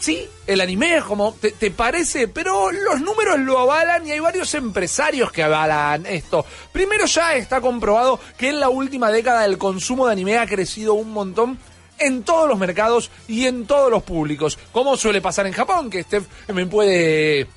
Sí, 0.00 0.28
el 0.46 0.60
anime 0.60 0.98
es 0.98 1.04
como, 1.04 1.34
te, 1.34 1.70
parece? 1.72 2.28
Pero 2.28 2.70
los 2.70 3.00
números 3.00 3.38
lo 3.40 3.58
avalan 3.58 4.06
y 4.06 4.12
hay 4.12 4.20
varios 4.20 4.54
empresarios 4.54 5.32
que 5.32 5.42
avalan 5.42 6.06
esto. 6.06 6.46
Primero 6.72 7.06
ya 7.06 7.34
está 7.34 7.60
comprobado 7.60 8.20
que 8.36 8.50
en 8.50 8.60
la 8.60 8.68
última 8.68 9.10
década 9.10 9.44
el 9.44 9.58
consumo 9.58 10.06
de 10.06 10.12
anime 10.12 10.38
ha 10.38 10.46
crecido 10.46 10.94
un 10.94 11.12
montón 11.12 11.58
en 11.98 12.22
todos 12.22 12.48
los 12.48 12.58
mercados 12.58 13.10
y 13.26 13.46
en 13.46 13.66
todos 13.66 13.90
los 13.90 14.04
públicos. 14.04 14.56
Como 14.70 14.96
suele 14.96 15.20
pasar 15.20 15.48
en 15.48 15.52
Japón, 15.52 15.90
que 15.90 16.04
Steph 16.04 16.26
me 16.48 16.66
puede 16.66 17.48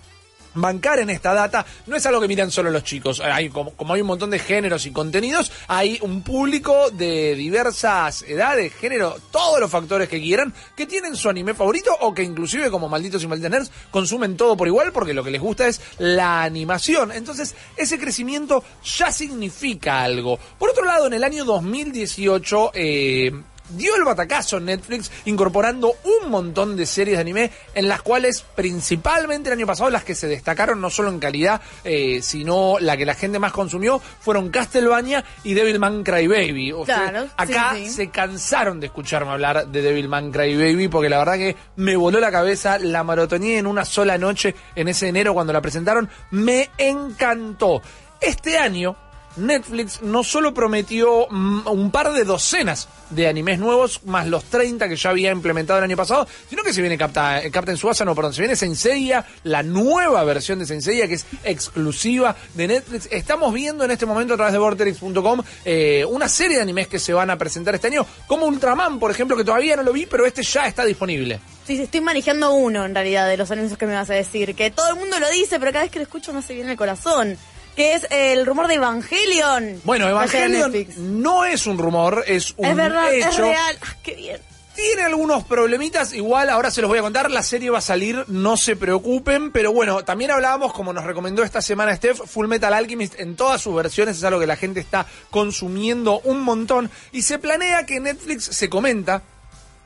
bancar 0.53 0.99
en 0.99 1.09
esta 1.09 1.33
data 1.33 1.65
no 1.87 1.95
es 1.95 2.05
algo 2.05 2.21
que 2.21 2.27
miran 2.27 2.51
solo 2.51 2.69
los 2.69 2.83
chicos. 2.83 3.19
Hay, 3.19 3.49
como, 3.49 3.71
como 3.71 3.93
hay 3.93 4.01
un 4.01 4.07
montón 4.07 4.29
de 4.29 4.39
géneros 4.39 4.85
y 4.85 4.91
contenidos, 4.91 5.51
hay 5.67 5.99
un 6.01 6.21
público 6.23 6.89
de 6.91 7.35
diversas 7.35 8.23
edades, 8.23 8.73
género, 8.73 9.17
todos 9.31 9.59
los 9.59 9.71
factores 9.71 10.09
que 10.09 10.21
quieran, 10.21 10.53
que 10.75 10.85
tienen 10.85 11.15
su 11.15 11.29
anime 11.29 11.53
favorito 11.53 11.95
o 12.01 12.13
que 12.13 12.23
inclusive 12.23 12.69
como 12.69 12.89
malditos 12.89 13.23
y 13.23 13.27
malditas 13.27 13.51
nerds 13.51 13.71
consumen 13.89 14.37
todo 14.37 14.57
por 14.57 14.67
igual 14.67 14.91
porque 14.91 15.13
lo 15.13 15.23
que 15.23 15.31
les 15.31 15.41
gusta 15.41 15.67
es 15.67 15.81
la 15.97 16.43
animación. 16.43 17.11
Entonces, 17.11 17.55
ese 17.77 17.99
crecimiento 17.99 18.63
ya 18.83 19.11
significa 19.11 20.03
algo. 20.03 20.39
Por 20.57 20.69
otro 20.69 20.85
lado, 20.85 21.07
en 21.07 21.13
el 21.13 21.23
año 21.23 21.45
2018, 21.45 22.71
eh, 22.73 23.31
dio 23.75 23.95
el 23.95 24.03
batacazo 24.03 24.57
en 24.57 24.65
Netflix 24.65 25.11
incorporando 25.25 25.93
un 26.03 26.29
montón 26.29 26.75
de 26.75 26.85
series 26.85 27.17
de 27.17 27.21
anime 27.21 27.51
en 27.73 27.87
las 27.87 28.01
cuales 28.01 28.43
principalmente 28.55 29.49
el 29.49 29.57
año 29.57 29.67
pasado 29.67 29.89
las 29.89 30.03
que 30.03 30.15
se 30.15 30.27
destacaron 30.27 30.81
no 30.81 30.89
solo 30.89 31.09
en 31.09 31.19
calidad 31.19 31.61
eh, 31.83 32.21
sino 32.21 32.77
la 32.79 32.97
que 32.97 33.05
la 33.05 33.15
gente 33.15 33.39
más 33.39 33.51
consumió 33.51 33.99
fueron 33.99 34.49
Castlevania 34.49 35.23
y 35.43 35.53
Devilman 35.53 36.03
Crybaby. 36.03 36.73
Ustedes 36.73 36.99
Claro, 36.99 37.25
sí, 37.25 37.31
acá 37.37 37.73
sí. 37.75 37.89
se 37.89 38.09
cansaron 38.09 38.79
de 38.79 38.87
escucharme 38.87 39.31
hablar 39.31 39.67
de 39.67 39.81
Devilman 39.81 40.31
Crybaby 40.31 40.87
porque 40.87 41.09
la 41.09 41.19
verdad 41.19 41.35
que 41.35 41.55
me 41.75 41.95
voló 41.95 42.19
la 42.19 42.31
cabeza, 42.31 42.77
la 42.79 43.03
maratoné 43.03 43.57
en 43.57 43.67
una 43.67 43.85
sola 43.85 44.17
noche 44.17 44.55
en 44.75 44.87
ese 44.87 45.07
enero 45.07 45.33
cuando 45.33 45.53
la 45.53 45.61
presentaron, 45.61 46.09
me 46.31 46.69
encantó. 46.77 47.81
Este 48.19 48.57
año 48.57 48.95
Netflix 49.37 50.01
no 50.01 50.23
solo 50.23 50.53
prometió 50.53 51.27
mm, 51.29 51.67
un 51.67 51.91
par 51.91 52.11
de 52.13 52.23
docenas 52.23 52.87
de 53.09 53.27
animes 53.27 53.59
nuevos, 53.59 54.01
más 54.05 54.27
los 54.27 54.43
30 54.45 54.87
que 54.87 54.95
ya 54.95 55.09
había 55.09 55.31
implementado 55.31 55.79
el 55.79 55.85
año 55.85 55.97
pasado, 55.97 56.27
sino 56.49 56.63
que 56.63 56.73
se 56.73 56.81
viene 56.81 56.97
Capta, 56.97 57.43
eh, 57.43 57.51
Captain 57.51 57.77
Suasa, 57.77 58.05
no, 58.05 58.15
perdón, 58.15 58.33
se 58.33 58.41
viene 58.41 58.55
Senseiya, 58.55 59.25
la 59.43 59.63
nueva 59.63 60.23
versión 60.23 60.59
de 60.59 60.65
Senseiya 60.65 61.07
que 61.07 61.15
es 61.15 61.25
exclusiva 61.43 62.35
de 62.53 62.67
Netflix. 62.67 63.07
Estamos 63.11 63.53
viendo 63.53 63.83
en 63.83 63.91
este 63.91 64.05
momento 64.05 64.33
a 64.33 64.37
través 64.37 64.53
de 64.53 64.59
vortex.com 64.59 65.41
eh, 65.65 66.05
una 66.09 66.27
serie 66.29 66.57
de 66.57 66.63
animes 66.63 66.87
que 66.87 66.99
se 66.99 67.13
van 67.13 67.29
a 67.29 67.37
presentar 67.37 67.75
este 67.75 67.87
año, 67.87 68.05
como 68.27 68.45
Ultraman, 68.45 68.99
por 68.99 69.11
ejemplo, 69.11 69.35
que 69.35 69.43
todavía 69.43 69.75
no 69.75 69.83
lo 69.83 69.93
vi, 69.93 70.05
pero 70.05 70.25
este 70.25 70.43
ya 70.43 70.67
está 70.67 70.85
disponible. 70.85 71.39
Sí, 71.65 71.79
estoy 71.81 72.01
manejando 72.01 72.53
uno 72.53 72.85
en 72.85 72.95
realidad 72.95 73.27
de 73.27 73.37
los 73.37 73.51
anuncios 73.51 73.77
que 73.77 73.85
me 73.85 73.93
vas 73.93 74.09
a 74.09 74.13
decir. 74.13 74.55
Que 74.55 74.71
todo 74.71 74.89
el 74.89 74.95
mundo 74.95 75.19
lo 75.19 75.29
dice, 75.29 75.59
pero 75.59 75.71
cada 75.71 75.83
vez 75.83 75.91
que 75.91 75.99
lo 75.99 76.03
escucho 76.03 76.33
no 76.33 76.41
se 76.41 76.53
viene 76.53 76.71
el 76.71 76.77
corazón. 76.77 77.37
Que 77.75 77.93
es 77.93 78.05
el 78.09 78.45
rumor 78.45 78.67
de 78.67 78.75
Evangelion. 78.75 79.81
Bueno, 79.83 80.07
Evangelion 80.09 80.73
no 80.97 81.45
es 81.45 81.65
un 81.67 81.77
rumor, 81.77 82.23
es 82.27 82.53
un 82.57 82.65
Es 82.65 82.75
verdad, 82.75 83.13
hecho. 83.13 83.29
es 83.29 83.37
real. 83.37 83.77
Ah, 83.81 83.95
qué 84.03 84.15
bien. 84.15 84.41
Tiene 84.75 85.03
algunos 85.03 85.43
problemitas, 85.43 86.13
igual 86.13 86.49
ahora 86.49 86.71
se 86.71 86.81
los 86.81 86.87
voy 86.89 86.99
a 86.99 87.01
contar, 87.01 87.29
la 87.29 87.43
serie 87.43 87.69
va 87.69 87.79
a 87.79 87.81
salir, 87.81 88.23
no 88.29 88.55
se 88.55 88.77
preocupen, 88.77 89.51
pero 89.51 89.73
bueno, 89.73 90.05
también 90.05 90.31
hablábamos, 90.31 90.71
como 90.73 90.93
nos 90.93 91.03
recomendó 91.03 91.43
esta 91.43 91.61
semana 91.61 91.93
Steph, 91.93 92.21
Full 92.25 92.47
Metal 92.47 92.73
Alchemist 92.73 93.19
en 93.19 93.35
todas 93.35 93.61
sus 93.61 93.75
versiones, 93.75 94.17
es 94.17 94.23
algo 94.23 94.39
que 94.39 94.47
la 94.47 94.55
gente 94.55 94.79
está 94.79 95.05
consumiendo 95.29 96.21
un 96.21 96.39
montón, 96.41 96.89
y 97.11 97.21
se 97.23 97.37
planea 97.37 97.85
que 97.85 97.99
Netflix 97.99 98.45
se 98.45 98.69
comenta 98.69 99.21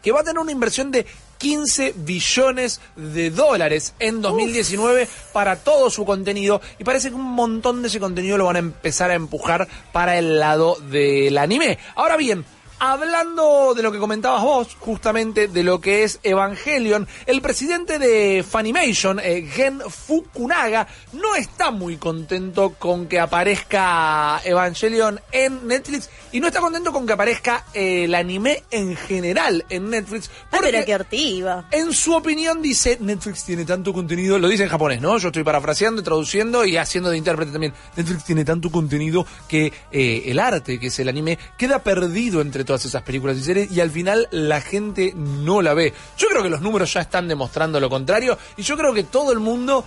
que 0.04 0.12
va 0.12 0.20
a 0.20 0.24
tener 0.24 0.38
una 0.38 0.52
inversión 0.52 0.92
de 0.92 1.08
15 1.38 1.94
billones 1.98 2.82
de 2.96 3.30
dólares 3.30 3.94
en 4.00 4.22
2019 4.22 5.08
para 5.34 5.58
todo 5.58 5.90
su 5.90 6.06
contenido 6.06 6.62
y 6.80 6.84
parece 6.84 7.10
que 7.10 7.16
un 7.16 7.32
montón 7.32 7.82
de 7.82 7.88
ese 7.88 8.00
contenido 8.00 8.38
lo 8.38 8.46
van 8.46 8.56
a 8.56 8.60
empezar 8.60 9.12
a 9.12 9.16
empujar 9.16 9.68
para 9.92 10.18
el 10.18 10.40
lado 10.40 10.76
del 10.90 11.38
anime. 11.38 11.78
Ahora 11.96 12.18
bien, 12.18 12.46
Hablando 12.88 13.74
de 13.76 13.82
lo 13.82 13.92
que 13.92 13.98
comentabas 13.98 14.44
vos, 14.44 14.78
justamente 14.80 15.48
de 15.48 15.64
lo 15.64 15.82
que 15.82 16.04
es 16.04 16.20
Evangelion, 16.22 17.08
el 17.26 17.42
presidente 17.42 17.98
de 17.98 18.46
Funimation, 18.48 19.20
eh, 19.20 19.50
Gen 19.52 19.82
Fukunaga, 19.82 20.88
no 21.14 21.36
está 21.36 21.72
muy 21.72 21.98
contento 21.98 22.76
con 22.78 23.08
que 23.08 23.20
aparezca 23.20 24.40
Evangelion 24.44 25.20
en 25.32 25.68
Netflix 25.68 26.12
y 26.32 26.40
no 26.40 26.46
está 26.46 26.60
contento 26.60 26.94
con 26.94 27.08
que 27.08 27.14
aparezca 27.14 27.66
eh, 27.74 28.04
el 28.04 28.14
anime 28.14 28.62
en 28.70 28.96
general 28.96 29.66
en 29.70 29.90
Netflix. 29.90 30.30
Ah, 30.30 30.58
porque 30.58 30.84
pero 30.86 31.08
qué 31.10 31.66
en 31.72 31.92
su 31.92 32.14
opinión 32.14 32.62
dice, 32.62 33.00
Netflix 33.02 33.46
tiene 33.46 33.66
tanto 33.66 33.94
contenido, 33.94 34.38
lo 34.38 34.48
dice 34.48 34.64
en 34.64 34.70
japonés, 34.70 35.02
¿no? 35.02 35.18
Yo 35.18 35.30
estoy 35.30 35.44
parafraseando, 35.44 36.04
traduciendo 36.04 36.66
y 36.66 36.78
haciendo 36.78 37.10
de 37.10 37.18
intérprete 37.18 37.52
también. 37.52 37.74
Netflix 37.96 38.26
tiene 38.26 38.46
tanto 38.46 38.70
contenido 38.70 39.26
que 39.48 39.74
eh, 39.92 40.24
el 40.28 40.38
arte, 40.38 40.80
que 40.80 40.88
es 40.88 41.00
el 41.00 41.10
anime, 41.10 41.40
queda 41.58 41.80
perdido 41.80 42.42
entre 42.42 42.64
esas 42.84 43.04
películas 43.04 43.38
y 43.38 43.44
series 43.44 43.72
y 43.72 43.80
al 43.80 43.92
final 43.92 44.28
la 44.32 44.60
gente 44.60 45.14
no 45.16 45.62
la 45.62 45.74
ve. 45.74 45.94
Yo 46.18 46.28
creo 46.28 46.44
que 46.44 46.50
los 46.50 46.62
números 46.62 46.92
ya 46.94 47.02
están 47.02 47.28
demostrando 47.28 47.80
lo 47.80 47.90
contrario 47.90 48.38
y 48.58 48.64
yo 48.64 48.76
creo 48.76 48.94
que 48.94 49.04
todo 49.04 49.32
el 49.32 49.40
mundo 49.40 49.86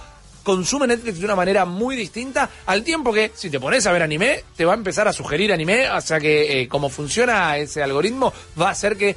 consume 0.49 0.86
Netflix 0.86 1.18
de 1.18 1.26
una 1.26 1.36
manera 1.36 1.66
muy 1.66 1.95
distinta, 1.95 2.49
al 2.64 2.82
tiempo 2.82 3.12
que 3.12 3.32
si 3.34 3.51
te 3.51 3.61
pones 3.61 3.86
a 3.86 3.93
ver 3.93 4.03
anime, 4.03 4.45
te 4.57 4.64
va 4.64 4.72
a 4.72 4.76
empezar 4.76 5.07
a 5.07 5.12
sugerir 5.12 5.53
anime, 5.53 5.91
o 5.91 6.01
sea 6.01 6.18
que 6.18 6.62
eh, 6.62 6.68
como 6.68 6.89
funciona 6.89 7.59
ese 7.59 7.82
algoritmo, 7.82 8.32
va 8.59 8.68
a 8.68 8.72
hacer 8.72 8.97
que 8.97 9.14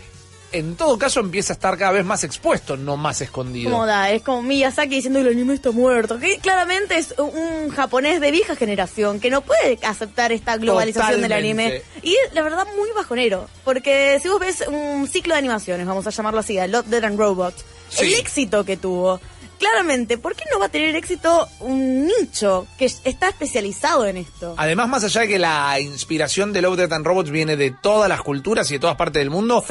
en 0.52 0.76
todo 0.76 0.98
caso 0.98 1.20
empiece 1.20 1.52
a 1.52 1.56
estar 1.56 1.78
cada 1.78 1.92
vez 1.92 2.06
más 2.06 2.24
expuesto, 2.24 2.78
no 2.78 2.98
más 2.98 3.22
escondido. 3.22 3.72
Como 3.72 3.86
da, 3.86 4.12
es 4.12 4.22
como 4.22 4.42
Miyazaki 4.42 4.96
diciendo 4.96 5.20
que 5.20 5.28
el 5.28 5.34
anime 5.34 5.54
está 5.54 5.72
muerto. 5.72 6.20
Que 6.20 6.38
claramente 6.40 6.98
es 6.98 7.14
un 7.18 7.70
japonés 7.70 8.22
de 8.22 8.32
vieja 8.32 8.56
generación 8.56 9.20
que 9.20 9.30
no 9.30 9.42
puede 9.42 9.80
aceptar 9.84 10.32
esta 10.32 10.58
globalización 10.58 11.22
del 11.22 11.32
anime. 11.34 11.82
Y 12.04 12.16
la 12.34 12.42
verdad, 12.42 12.68
muy 12.78 12.90
bajonero. 12.96 13.48
Porque 13.64 14.20
si 14.22 14.28
vos 14.30 14.40
ves 14.40 14.64
un 14.68 15.08
ciclo 15.08 15.34
de 15.34 15.40
animaciones, 15.40 15.86
vamos 15.88 16.06
a 16.08 16.10
llamarlo 16.10 16.40
así, 16.40 16.58
a 16.58 16.68
Love, 16.68 16.88
Dead 16.88 17.04
and 17.04 17.18
Robots, 17.20 17.64
Sí. 17.90 18.06
el 18.06 18.14
éxito 18.20 18.64
que 18.64 18.78
tuvo. 18.78 19.20
Claramente, 19.62 20.18
¿por 20.18 20.36
qué 20.36 20.44
no 20.52 20.58
va 20.60 20.66
a 20.66 20.70
tener 20.70 20.96
éxito 20.96 21.48
un 21.60 22.08
nicho 22.08 22.66
que 22.80 22.86
está 22.86 23.30
especializado 23.30 24.08
en 24.08 24.18
esto? 24.18 24.56
Además, 24.58 24.90
más 24.90 25.04
allá 25.04 25.22
de 25.22 25.28
que 25.28 25.38
la 25.38 25.80
inspiración 25.80 26.52
de 26.52 26.64
Love, 26.64 26.78
Death 26.78 26.94
and 26.94 27.06
Robots 27.06 27.30
viene 27.30 27.56
de 27.56 27.70
todas 27.70 28.10
las 28.10 28.24
culturas 28.24 28.72
y 28.72 28.74
de 28.74 28.80
todas 28.80 28.96
partes 28.96 29.20
del 29.22 29.30
mundo, 29.30 29.64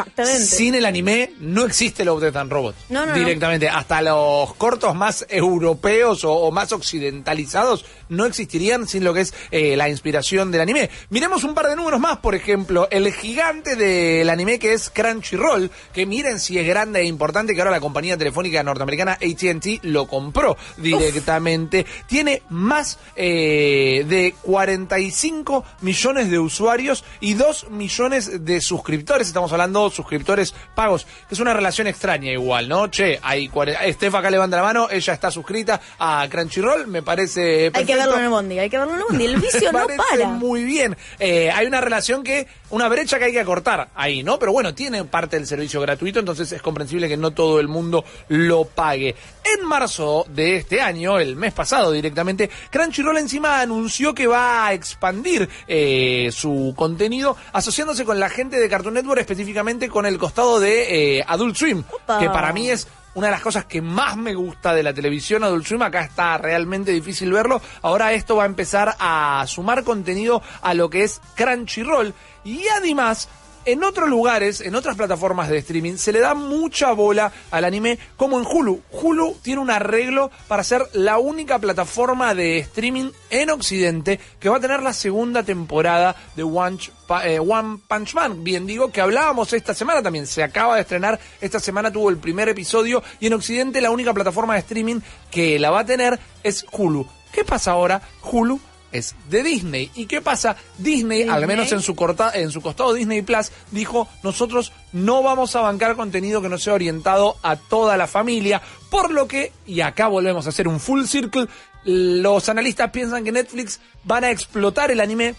sin 0.44 0.76
el 0.76 0.86
anime 0.86 1.32
no 1.40 1.64
existe 1.64 2.04
Love, 2.04 2.22
Death 2.22 2.36
and 2.36 2.52
Robots. 2.52 2.78
No, 2.88 3.00
no, 3.00 3.06
no. 3.06 3.18
Directamente, 3.18 3.68
hasta 3.68 4.00
los 4.00 4.54
cortos 4.54 4.94
más 4.94 5.26
europeos 5.28 6.22
o, 6.22 6.34
o 6.34 6.52
más 6.52 6.70
occidentalizados 6.70 7.84
no 8.10 8.26
existirían 8.26 8.86
sin 8.86 9.02
lo 9.02 9.12
que 9.12 9.22
es 9.22 9.34
eh, 9.50 9.76
la 9.76 9.88
inspiración 9.88 10.52
del 10.52 10.60
anime. 10.60 10.88
Miremos 11.08 11.42
un 11.42 11.54
par 11.54 11.66
de 11.66 11.74
números 11.74 11.98
más, 11.98 12.18
por 12.18 12.36
ejemplo, 12.36 12.86
el 12.92 13.12
gigante 13.12 13.74
del 13.74 14.28
anime 14.30 14.60
que 14.60 14.74
es 14.74 14.90
Crunchyroll, 14.90 15.70
que 15.92 16.06
miren 16.06 16.38
si 16.38 16.58
es 16.58 16.66
grande 16.66 17.00
e 17.00 17.04
importante, 17.04 17.54
que 17.54 17.60
ahora 17.60 17.72
la 17.72 17.80
compañía 17.80 18.16
telefónica 18.16 18.62
norteamericana 18.62 19.12
AT&T 19.12 19.79
lo 19.82 20.06
compró 20.06 20.56
directamente. 20.76 21.86
Tiene 22.06 22.42
más 22.48 22.98
eh, 23.16 24.04
de 24.08 24.34
45 24.42 25.64
millones 25.80 26.30
de 26.30 26.38
usuarios 26.38 27.04
y 27.20 27.34
2 27.34 27.70
millones 27.70 28.44
de 28.44 28.60
suscriptores. 28.60 29.26
Estamos 29.28 29.52
hablando 29.52 29.88
de 29.88 29.94
suscriptores 29.94 30.54
pagos, 30.74 31.04
que 31.28 31.34
es 31.34 31.40
una 31.40 31.54
relación 31.54 31.86
extraña 31.86 32.30
igual, 32.32 32.68
¿no? 32.68 32.88
Che, 32.88 33.18
hay 33.22 33.48
cuare- 33.48 33.76
Estef 33.86 34.14
acá 34.14 34.30
levanta 34.30 34.56
la 34.56 34.62
mano, 34.62 34.88
ella 34.90 35.12
está 35.12 35.30
suscrita 35.30 35.80
a 35.98 36.26
Crunchyroll, 36.30 36.86
me 36.86 37.02
parece 37.02 37.40
Hay 37.40 37.84
que 37.84 37.94
perfecto. 37.94 37.96
verlo 37.98 38.16
en 38.18 38.24
el 38.24 38.28
bondi, 38.30 38.58
hay 38.58 38.70
que 38.70 38.78
verlo 38.78 38.94
en 38.94 38.98
el 39.00 39.04
bondi. 39.08 39.24
El 39.24 39.36
vicio 39.36 39.72
no 39.72 39.86
para. 39.86 40.28
muy 40.28 40.64
bien. 40.64 40.96
Eh, 41.18 41.50
hay 41.50 41.66
una 41.66 41.80
relación 41.80 42.22
que, 42.22 42.46
una 42.70 42.88
brecha 42.88 43.18
que 43.18 43.26
hay 43.26 43.32
que 43.32 43.40
acortar 43.40 43.88
ahí, 43.94 44.22
¿no? 44.22 44.38
Pero 44.38 44.52
bueno, 44.52 44.74
tiene 44.74 45.04
parte 45.04 45.36
del 45.36 45.46
servicio 45.46 45.80
gratuito, 45.80 46.18
entonces 46.20 46.50
es 46.52 46.62
comprensible 46.62 47.08
que 47.08 47.16
no 47.16 47.30
todo 47.32 47.60
el 47.60 47.68
mundo 47.68 48.04
lo 48.28 48.64
pague. 48.64 49.14
En 49.58 49.64
marzo 49.70 50.26
de 50.28 50.56
este 50.56 50.82
año, 50.82 51.20
el 51.20 51.36
mes 51.36 51.54
pasado 51.54 51.92
directamente, 51.92 52.50
Crunchyroll 52.70 53.18
encima 53.18 53.60
anunció 53.60 54.12
que 54.12 54.26
va 54.26 54.66
a 54.66 54.72
expandir 54.74 55.48
eh, 55.68 56.28
su 56.32 56.74
contenido 56.76 57.36
asociándose 57.52 58.04
con 58.04 58.18
la 58.18 58.28
gente 58.28 58.58
de 58.58 58.68
Cartoon 58.68 58.94
Network, 58.94 59.20
específicamente 59.20 59.88
con 59.88 60.06
el 60.06 60.18
costado 60.18 60.58
de 60.58 61.18
eh, 61.18 61.24
Adult 61.26 61.54
Swim, 61.54 61.84
que 62.18 62.26
para 62.26 62.52
mí 62.52 62.68
es 62.68 62.88
una 63.14 63.28
de 63.28 63.32
las 63.32 63.42
cosas 63.42 63.64
que 63.64 63.80
más 63.80 64.16
me 64.16 64.34
gusta 64.34 64.74
de 64.74 64.82
la 64.82 64.92
televisión 64.92 65.44
Adult 65.44 65.66
Swim, 65.66 65.82
acá 65.82 66.02
está 66.02 66.36
realmente 66.38 66.90
difícil 66.90 67.32
verlo. 67.32 67.60
Ahora 67.82 68.12
esto 68.12 68.36
va 68.36 68.42
a 68.42 68.46
empezar 68.46 68.96
a 68.98 69.44
sumar 69.46 69.84
contenido 69.84 70.42
a 70.62 70.74
lo 70.74 70.90
que 70.90 71.04
es 71.04 71.20
Crunchyroll. 71.36 72.12
Y 72.44 72.66
además 72.68 73.28
en 73.72 73.84
otros 73.84 74.08
lugares, 74.08 74.60
en 74.60 74.74
otras 74.74 74.96
plataformas 74.96 75.48
de 75.48 75.58
streaming, 75.58 75.96
se 75.96 76.12
le 76.12 76.20
da 76.20 76.34
mucha 76.34 76.92
bola 76.92 77.32
al 77.50 77.64
anime, 77.64 77.98
como 78.16 78.38
en 78.38 78.46
Hulu. 78.46 78.82
Hulu 78.90 79.36
tiene 79.42 79.60
un 79.60 79.70
arreglo 79.70 80.30
para 80.48 80.64
ser 80.64 80.82
la 80.92 81.18
única 81.18 81.58
plataforma 81.58 82.34
de 82.34 82.58
streaming 82.58 83.10
en 83.30 83.50
Occidente 83.50 84.18
que 84.38 84.48
va 84.48 84.56
a 84.56 84.60
tener 84.60 84.82
la 84.82 84.92
segunda 84.92 85.42
temporada 85.42 86.16
de 86.36 86.42
One, 86.42 86.78
eh, 87.24 87.40
Punch 87.88 88.14
Man. 88.14 88.42
Bien 88.42 88.66
digo 88.66 88.90
que 88.90 89.00
hablábamos 89.00 89.52
esta 89.52 89.74
semana 89.74 90.02
también, 90.02 90.26
se 90.26 90.42
acaba 90.42 90.76
de 90.76 90.82
estrenar, 90.82 91.20
esta 91.40 91.60
semana 91.60 91.92
tuvo 91.92 92.10
el 92.10 92.18
primer 92.18 92.48
episodio 92.48 93.02
y 93.20 93.26
en 93.26 93.34
Occidente 93.34 93.80
la 93.80 93.90
única 93.90 94.14
plataforma 94.14 94.54
de 94.54 94.60
streaming 94.60 95.00
que 95.30 95.58
la 95.58 95.70
va 95.70 95.80
a 95.80 95.86
tener 95.86 96.18
es 96.42 96.66
Hulu. 96.72 97.06
¿Qué 97.32 97.44
pasa 97.44 97.72
ahora? 97.72 98.02
Hulu 98.22 98.60
es 98.92 99.14
de 99.28 99.42
Disney. 99.42 99.90
¿Y 99.94 100.06
qué 100.06 100.20
pasa? 100.20 100.56
Disney, 100.78 101.22
al 101.22 101.46
menos 101.46 101.70
en 101.72 101.80
su, 101.80 101.94
corta, 101.94 102.32
en 102.34 102.50
su 102.50 102.60
costado 102.60 102.92
Disney 102.94 103.22
Plus, 103.22 103.50
dijo, 103.70 104.08
nosotros 104.22 104.72
no 104.92 105.22
vamos 105.22 105.54
a 105.56 105.60
bancar 105.60 105.96
contenido 105.96 106.42
que 106.42 106.48
no 106.48 106.58
sea 106.58 106.74
orientado 106.74 107.36
a 107.42 107.56
toda 107.56 107.96
la 107.96 108.06
familia, 108.06 108.60
por 108.90 109.10
lo 109.10 109.28
que, 109.28 109.52
y 109.66 109.80
acá 109.80 110.08
volvemos 110.08 110.46
a 110.46 110.48
hacer 110.50 110.66
un 110.68 110.80
full 110.80 111.04
circle, 111.04 111.46
los 111.84 112.48
analistas 112.48 112.90
piensan 112.90 113.24
que 113.24 113.32
Netflix 113.32 113.80
van 114.04 114.24
a 114.24 114.30
explotar 114.30 114.90
el 114.90 115.00
anime 115.00 115.34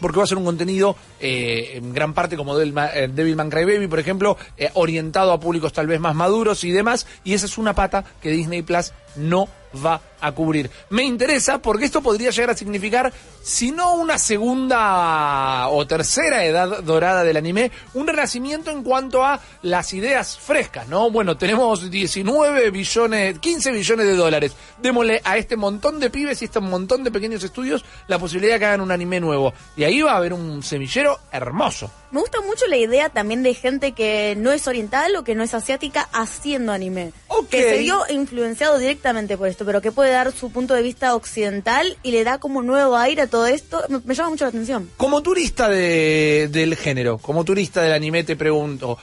porque 0.00 0.18
va 0.18 0.24
a 0.24 0.26
ser 0.26 0.36
un 0.36 0.44
contenido 0.44 0.94
eh, 1.20 1.72
en 1.76 1.94
gran 1.94 2.12
parte 2.12 2.36
como 2.36 2.56
Devil 2.56 2.74
Ma- 2.74 2.90
eh, 2.94 3.08
Devilman 3.08 3.48
Crybaby, 3.48 3.88
por 3.88 3.98
ejemplo, 3.98 4.36
eh, 4.58 4.70
orientado 4.74 5.32
a 5.32 5.40
públicos 5.40 5.72
tal 5.72 5.86
vez 5.86 6.00
más 6.00 6.14
maduros 6.14 6.64
y 6.64 6.70
demás, 6.70 7.06
y 7.24 7.32
esa 7.32 7.46
es 7.46 7.56
una 7.56 7.74
pata 7.74 8.04
que 8.20 8.30
Disney 8.30 8.60
Plus 8.60 8.92
no 9.16 9.48
va 9.84 10.00
a 10.20 10.32
cubrir. 10.32 10.70
Me 10.90 11.02
interesa 11.02 11.58
porque 11.60 11.84
esto 11.84 12.00
podría 12.00 12.30
llegar 12.30 12.50
a 12.50 12.56
significar, 12.56 13.12
si 13.42 13.70
no 13.70 13.94
una 13.94 14.18
segunda 14.18 15.68
o 15.68 15.86
tercera 15.86 16.44
edad 16.44 16.82
dorada 16.82 17.22
del 17.22 17.36
anime, 17.36 17.70
un 17.94 18.06
renacimiento 18.06 18.70
en 18.70 18.82
cuanto 18.82 19.24
a 19.24 19.40
las 19.62 19.92
ideas 19.92 20.38
frescas, 20.38 20.88
¿no? 20.88 21.10
Bueno, 21.10 21.36
tenemos 21.36 21.90
19 21.90 22.70
billones, 22.70 23.38
15 23.38 23.72
billones 23.72 24.06
de 24.06 24.16
dólares. 24.16 24.56
Démosle 24.80 25.20
a 25.24 25.36
este 25.36 25.56
montón 25.56 26.00
de 26.00 26.10
pibes 26.10 26.42
y 26.42 26.46
este 26.46 26.60
montón 26.60 27.04
de 27.04 27.10
pequeños 27.10 27.44
estudios 27.44 27.84
la 28.08 28.18
posibilidad 28.18 28.54
de 28.54 28.58
que 28.60 28.66
hagan 28.66 28.80
un 28.80 28.92
anime 28.92 29.20
nuevo. 29.20 29.52
Y 29.76 29.84
ahí 29.84 30.00
va 30.02 30.12
a 30.12 30.16
haber 30.16 30.32
un 30.32 30.62
semillero 30.62 31.18
hermoso. 31.30 31.90
Me 32.16 32.22
gusta 32.22 32.40
mucho 32.40 32.66
la 32.66 32.78
idea 32.78 33.10
también 33.10 33.42
de 33.42 33.52
gente 33.52 33.92
que 33.92 34.34
no 34.38 34.50
es 34.50 34.66
oriental 34.66 35.14
o 35.16 35.22
que 35.22 35.34
no 35.34 35.42
es 35.42 35.52
asiática 35.52 36.08
haciendo 36.14 36.72
anime. 36.72 37.12
Que 37.50 37.62
se 37.62 37.76
vio 37.76 38.00
influenciado 38.08 38.78
directamente 38.78 39.36
por 39.36 39.48
esto, 39.48 39.66
pero 39.66 39.82
que 39.82 39.92
puede 39.92 40.12
dar 40.12 40.32
su 40.32 40.50
punto 40.50 40.72
de 40.72 40.80
vista 40.80 41.14
occidental 41.14 41.98
y 42.02 42.12
le 42.12 42.24
da 42.24 42.38
como 42.38 42.62
nuevo 42.62 42.96
aire 42.96 43.20
a 43.20 43.26
todo 43.26 43.46
esto. 43.46 43.84
Me, 43.90 44.00
me 44.02 44.14
llama 44.14 44.30
mucho 44.30 44.46
la 44.46 44.48
atención. 44.48 44.90
Como 44.96 45.22
turista 45.22 45.68
de- 45.68 46.48
del 46.50 46.74
género, 46.76 47.18
como 47.18 47.44
turista 47.44 47.82
del 47.82 47.92
anime, 47.92 48.24
te 48.24 48.34
pregunto, 48.34 48.96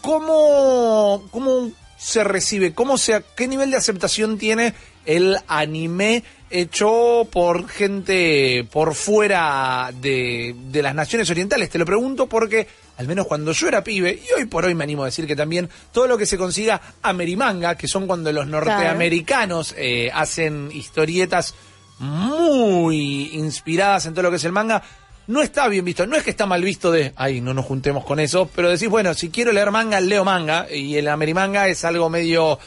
¿cómo, 0.00 1.28
cómo 1.30 1.70
se 1.98 2.24
recibe? 2.24 2.72
¿Cómo 2.72 2.96
se, 2.96 3.22
¿Qué 3.36 3.48
nivel 3.48 3.70
de 3.70 3.76
aceptación 3.76 4.38
tiene 4.38 4.72
el 5.06 5.38
anime 5.48 6.22
hecho 6.50 7.26
por 7.32 7.68
gente 7.68 8.66
por 8.70 8.94
fuera 8.94 9.90
de, 10.00 10.54
de 10.70 10.82
las 10.82 10.94
naciones 10.94 11.30
orientales? 11.30 11.70
Te 11.70 11.78
lo 11.78 11.84
pregunto 11.84 12.26
porque, 12.26 12.66
al 12.98 13.06
menos 13.06 13.26
cuando 13.26 13.52
yo 13.52 13.68
era 13.68 13.82
pibe, 13.82 14.20
y 14.22 14.38
hoy 14.38 14.46
por 14.46 14.64
hoy 14.64 14.74
me 14.74 14.84
animo 14.84 15.02
a 15.02 15.06
decir 15.06 15.26
que 15.26 15.36
también 15.36 15.70
todo 15.92 16.06
lo 16.06 16.18
que 16.18 16.26
se 16.26 16.36
consiga 16.36 16.80
amerimanga, 17.02 17.76
que 17.76 17.88
son 17.88 18.06
cuando 18.06 18.30
los 18.32 18.46
norteamericanos 18.46 19.74
eh, 19.78 20.10
hacen 20.12 20.70
historietas 20.72 21.54
muy 21.98 23.30
inspiradas 23.34 24.06
en 24.06 24.14
todo 24.14 24.24
lo 24.24 24.30
que 24.30 24.36
es 24.36 24.44
el 24.44 24.52
manga, 24.52 24.82
no 25.26 25.42
está 25.42 25.66
bien 25.68 25.84
visto. 25.84 26.06
No 26.06 26.16
es 26.16 26.22
que 26.22 26.30
está 26.30 26.46
mal 26.46 26.62
visto 26.62 26.90
de, 26.90 27.12
ay, 27.16 27.40
no 27.40 27.54
nos 27.54 27.64
juntemos 27.64 28.04
con 28.04 28.20
eso, 28.20 28.48
pero 28.54 28.68
decís, 28.68 28.88
bueno, 28.88 29.14
si 29.14 29.30
quiero 29.30 29.52
leer 29.52 29.70
manga, 29.70 30.00
leo 30.00 30.24
manga, 30.24 30.66
y 30.70 30.96
el 30.96 31.08
amerimanga 31.08 31.68
es 31.68 31.84
algo 31.84 32.08
medio 32.08 32.58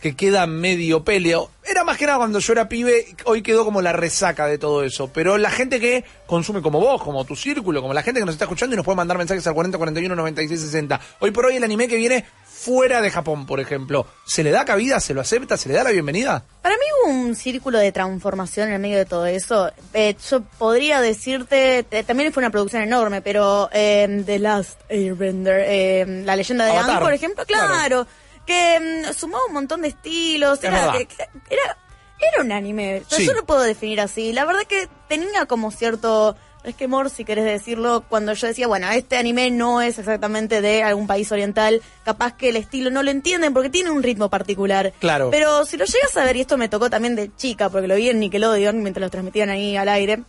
que 0.00 0.16
queda 0.16 0.46
medio 0.46 1.04
peleo. 1.04 1.50
Era 1.64 1.84
más 1.84 1.96
que 1.96 2.06
nada 2.06 2.18
cuando 2.18 2.38
yo 2.38 2.52
era 2.52 2.68
pibe, 2.68 3.06
hoy 3.24 3.42
quedó 3.42 3.64
como 3.64 3.82
la 3.82 3.92
resaca 3.92 4.46
de 4.46 4.58
todo 4.58 4.84
eso. 4.84 5.10
Pero 5.12 5.36
la 5.38 5.50
gente 5.50 5.80
que 5.80 6.04
consume 6.26 6.62
como 6.62 6.80
vos, 6.80 7.02
como 7.02 7.24
tu 7.24 7.34
círculo, 7.34 7.80
como 7.82 7.94
la 7.94 8.02
gente 8.02 8.20
que 8.20 8.26
nos 8.26 8.34
está 8.34 8.44
escuchando 8.44 8.74
y 8.74 8.76
nos 8.76 8.84
puede 8.84 8.96
mandar 8.96 9.18
mensajes 9.18 9.46
al 9.46 9.54
40 9.54 9.76
41 9.78 10.14
96 10.14 10.60
60. 10.60 11.00
Hoy 11.20 11.30
por 11.30 11.46
hoy 11.46 11.56
el 11.56 11.64
anime 11.64 11.88
que 11.88 11.96
viene 11.96 12.24
fuera 12.44 13.00
de 13.00 13.10
Japón, 13.10 13.46
por 13.46 13.60
ejemplo, 13.60 14.06
¿se 14.24 14.42
le 14.42 14.50
da 14.50 14.64
cabida, 14.64 14.98
se 14.98 15.14
lo 15.14 15.20
acepta, 15.20 15.56
se 15.56 15.68
le 15.68 15.74
da 15.74 15.84
la 15.84 15.90
bienvenida? 15.90 16.42
Para 16.62 16.74
mí 16.76 16.82
hubo 17.04 17.12
un 17.12 17.36
círculo 17.36 17.78
de 17.78 17.92
transformación 17.92 18.68
en 18.68 18.74
el 18.74 18.80
medio 18.80 18.98
de 18.98 19.04
todo 19.04 19.26
eso. 19.26 19.70
Eh, 19.92 20.16
yo 20.28 20.42
podría 20.42 21.00
decirte, 21.00 21.84
eh, 21.90 22.02
también 22.04 22.32
fue 22.32 22.42
una 22.42 22.50
producción 22.50 22.82
enorme, 22.82 23.22
pero 23.22 23.68
eh, 23.72 24.22
The 24.24 24.38
Last 24.38 24.80
Airbender, 24.90 25.64
eh, 25.66 26.22
la 26.24 26.34
leyenda 26.34 26.64
de 26.64 26.72
Avatar. 26.72 26.90
Aang, 26.90 27.02
por 27.02 27.12
ejemplo, 27.12 27.44
claro, 27.46 28.06
que 28.46 28.78
mm, 29.08 29.12
sumó 29.12 29.38
un 29.48 29.54
montón 29.54 29.82
de 29.82 29.88
estilos, 29.88 30.58
Es 30.58 30.64
era, 30.64 30.76
verdad. 30.86 30.98
que- 30.98 31.06
que- 31.06 31.28
era, 31.50 31.76
era 32.18 32.42
un 32.42 32.52
anime, 32.52 33.02
O 33.06 33.08
sea, 33.10 33.18
Sí. 33.18 33.26
yo 33.26 33.32
lo 33.34 33.44
puedo 33.44 33.60
definir 33.60 34.00
así. 34.00 34.32
La 34.32 34.44
verdad 34.44 34.62
que 34.68 34.88
tenía 35.08 35.46
como 35.46 35.70
cierto 35.70 36.36
resquemor, 36.64 37.10
si 37.10 37.24
querés 37.24 37.44
decirlo, 37.44 38.04
cuando 38.08 38.32
yo 38.32 38.46
decía, 38.48 38.66
bueno, 38.66 38.90
este 38.90 39.16
anime 39.16 39.52
no 39.52 39.80
es 39.82 39.98
exactamente 40.00 40.60
de 40.60 40.82
algún 40.82 41.06
país 41.06 41.30
oriental, 41.30 41.80
capaz 42.04 42.32
que 42.36 42.48
el 42.48 42.56
estilo 42.56 42.90
no 42.90 43.04
lo 43.04 43.12
entienden 43.12 43.52
porque 43.54 43.70
tiene 43.70 43.90
un 43.92 44.02
ritmo 44.02 44.30
particular. 44.30 44.92
Claro. 44.98 45.30
Pero 45.30 45.64
si 45.64 45.76
lo 45.76 45.84
llegas 45.84 46.16
a 46.16 46.24
ver, 46.24 46.34
y 46.36 46.40
esto 46.40 46.56
me 46.58 46.68
tocó 46.68 46.90
también 46.90 47.14
de 47.14 47.30
chica, 47.36 47.68
porque 47.68 47.86
lo 47.86 47.94
vi 47.94 48.08
en 48.10 48.18
Nickelodeon 48.18 48.82
mientras 48.82 49.00
lo 49.02 49.10
transmitían 49.10 49.48
ahí 49.50 49.76
al 49.76 49.88
aire. 49.88 50.22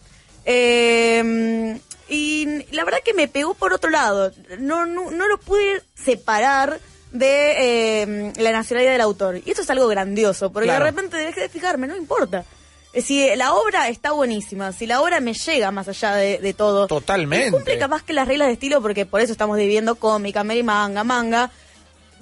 eh, 0.50 1.80
y 2.10 2.66
la 2.72 2.86
verdad 2.86 3.00
que 3.04 3.14
me 3.14 3.28
pegó 3.28 3.54
por 3.54 3.74
otro 3.74 3.90
lado. 3.90 4.32
No, 4.60 4.86
no, 4.86 5.12
no 5.12 5.28
lo 5.28 5.38
pude 5.40 5.82
separar 5.96 6.80
de 7.12 8.02
eh, 8.04 8.34
la 8.38 8.52
nacionalidad 8.52 8.92
del 8.94 9.02
autor. 9.02 9.42
Y 9.46 9.50
esto 9.50 9.62
es 9.62 9.70
algo 9.70 9.88
grandioso, 9.88 10.52
porque 10.52 10.68
Claro. 10.68 10.86
de 10.86 10.92
repente 10.92 11.18
dejé 11.18 11.42
de 11.42 11.50
fijarme, 11.50 11.88
no 11.88 11.96
importa. 11.96 12.44
Eh, 12.94 13.02
Si 13.02 13.36
la 13.36 13.54
obra 13.54 13.90
está 13.90 14.12
buenísima, 14.12 14.72
si 14.72 14.88
la 14.88 15.02
obra 15.02 15.20
me 15.20 15.34
llega 15.34 15.72
más 15.72 15.88
allá 15.88 16.16
de, 16.16 16.38
de 16.40 16.54
todo. 16.54 16.88
Totalmente. 16.88 17.52
Cumple 17.52 17.78
capaz 17.78 18.04
que 18.04 18.14
las 18.14 18.28
reglas 18.28 18.48
de 18.48 18.54
estilo, 18.54 18.82
porque 18.82 19.06
por 19.06 19.22
eso 19.22 19.32
estamos 19.32 19.58
dividiendo 19.58 19.96
cómica, 19.96 20.42
y 20.54 20.64
manga, 20.64 21.04
manga 21.04 21.52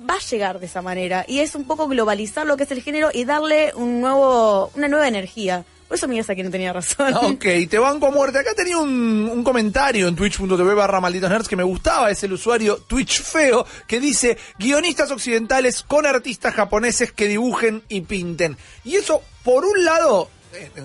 va 0.09 0.15
a 0.15 0.19
llegar 0.19 0.59
de 0.59 0.65
esa 0.65 0.81
manera 0.81 1.23
y 1.25 1.39
es 1.39 1.55
un 1.55 1.63
poco 1.63 1.87
globalizar 1.87 2.45
lo 2.45 2.57
que 2.57 2.63
es 2.63 2.71
el 2.71 2.81
género 2.81 3.11
y 3.13 3.23
darle 3.23 3.71
un 3.75 4.01
nuevo 4.01 4.69
una 4.75 4.87
nueva 4.89 5.07
energía. 5.07 5.63
Por 5.87 5.97
eso 5.97 6.07
aquí 6.31 6.41
no 6.41 6.49
tenía 6.49 6.73
razón. 6.73 7.13
Ok, 7.13 7.45
te 7.69 7.77
banco 7.77 8.07
a 8.07 8.11
muerte. 8.11 8.39
Acá 8.39 8.53
tenía 8.55 8.77
un, 8.77 9.43
comentario 9.43 10.07
en 10.07 10.15
twitch.tv 10.15 10.73
barra 10.73 10.99
malditos 10.99 11.29
nerds 11.29 11.47
que 11.47 11.55
me 11.55 11.63
gustaba. 11.63 12.09
Es 12.09 12.23
el 12.23 12.33
usuario 12.33 12.77
Twitch 12.77 13.21
Feo 13.21 13.65
que 13.87 13.99
dice 13.99 14.37
guionistas 14.57 15.11
occidentales 15.11 15.83
con 15.83 16.05
artistas 16.05 16.55
japoneses 16.55 17.11
que 17.11 17.27
dibujen 17.27 17.83
y 17.87 18.01
pinten. 18.01 18.57
Y 18.83 18.95
eso, 18.95 19.21
por 19.43 19.63
un 19.63 19.85
lado, 19.85 20.29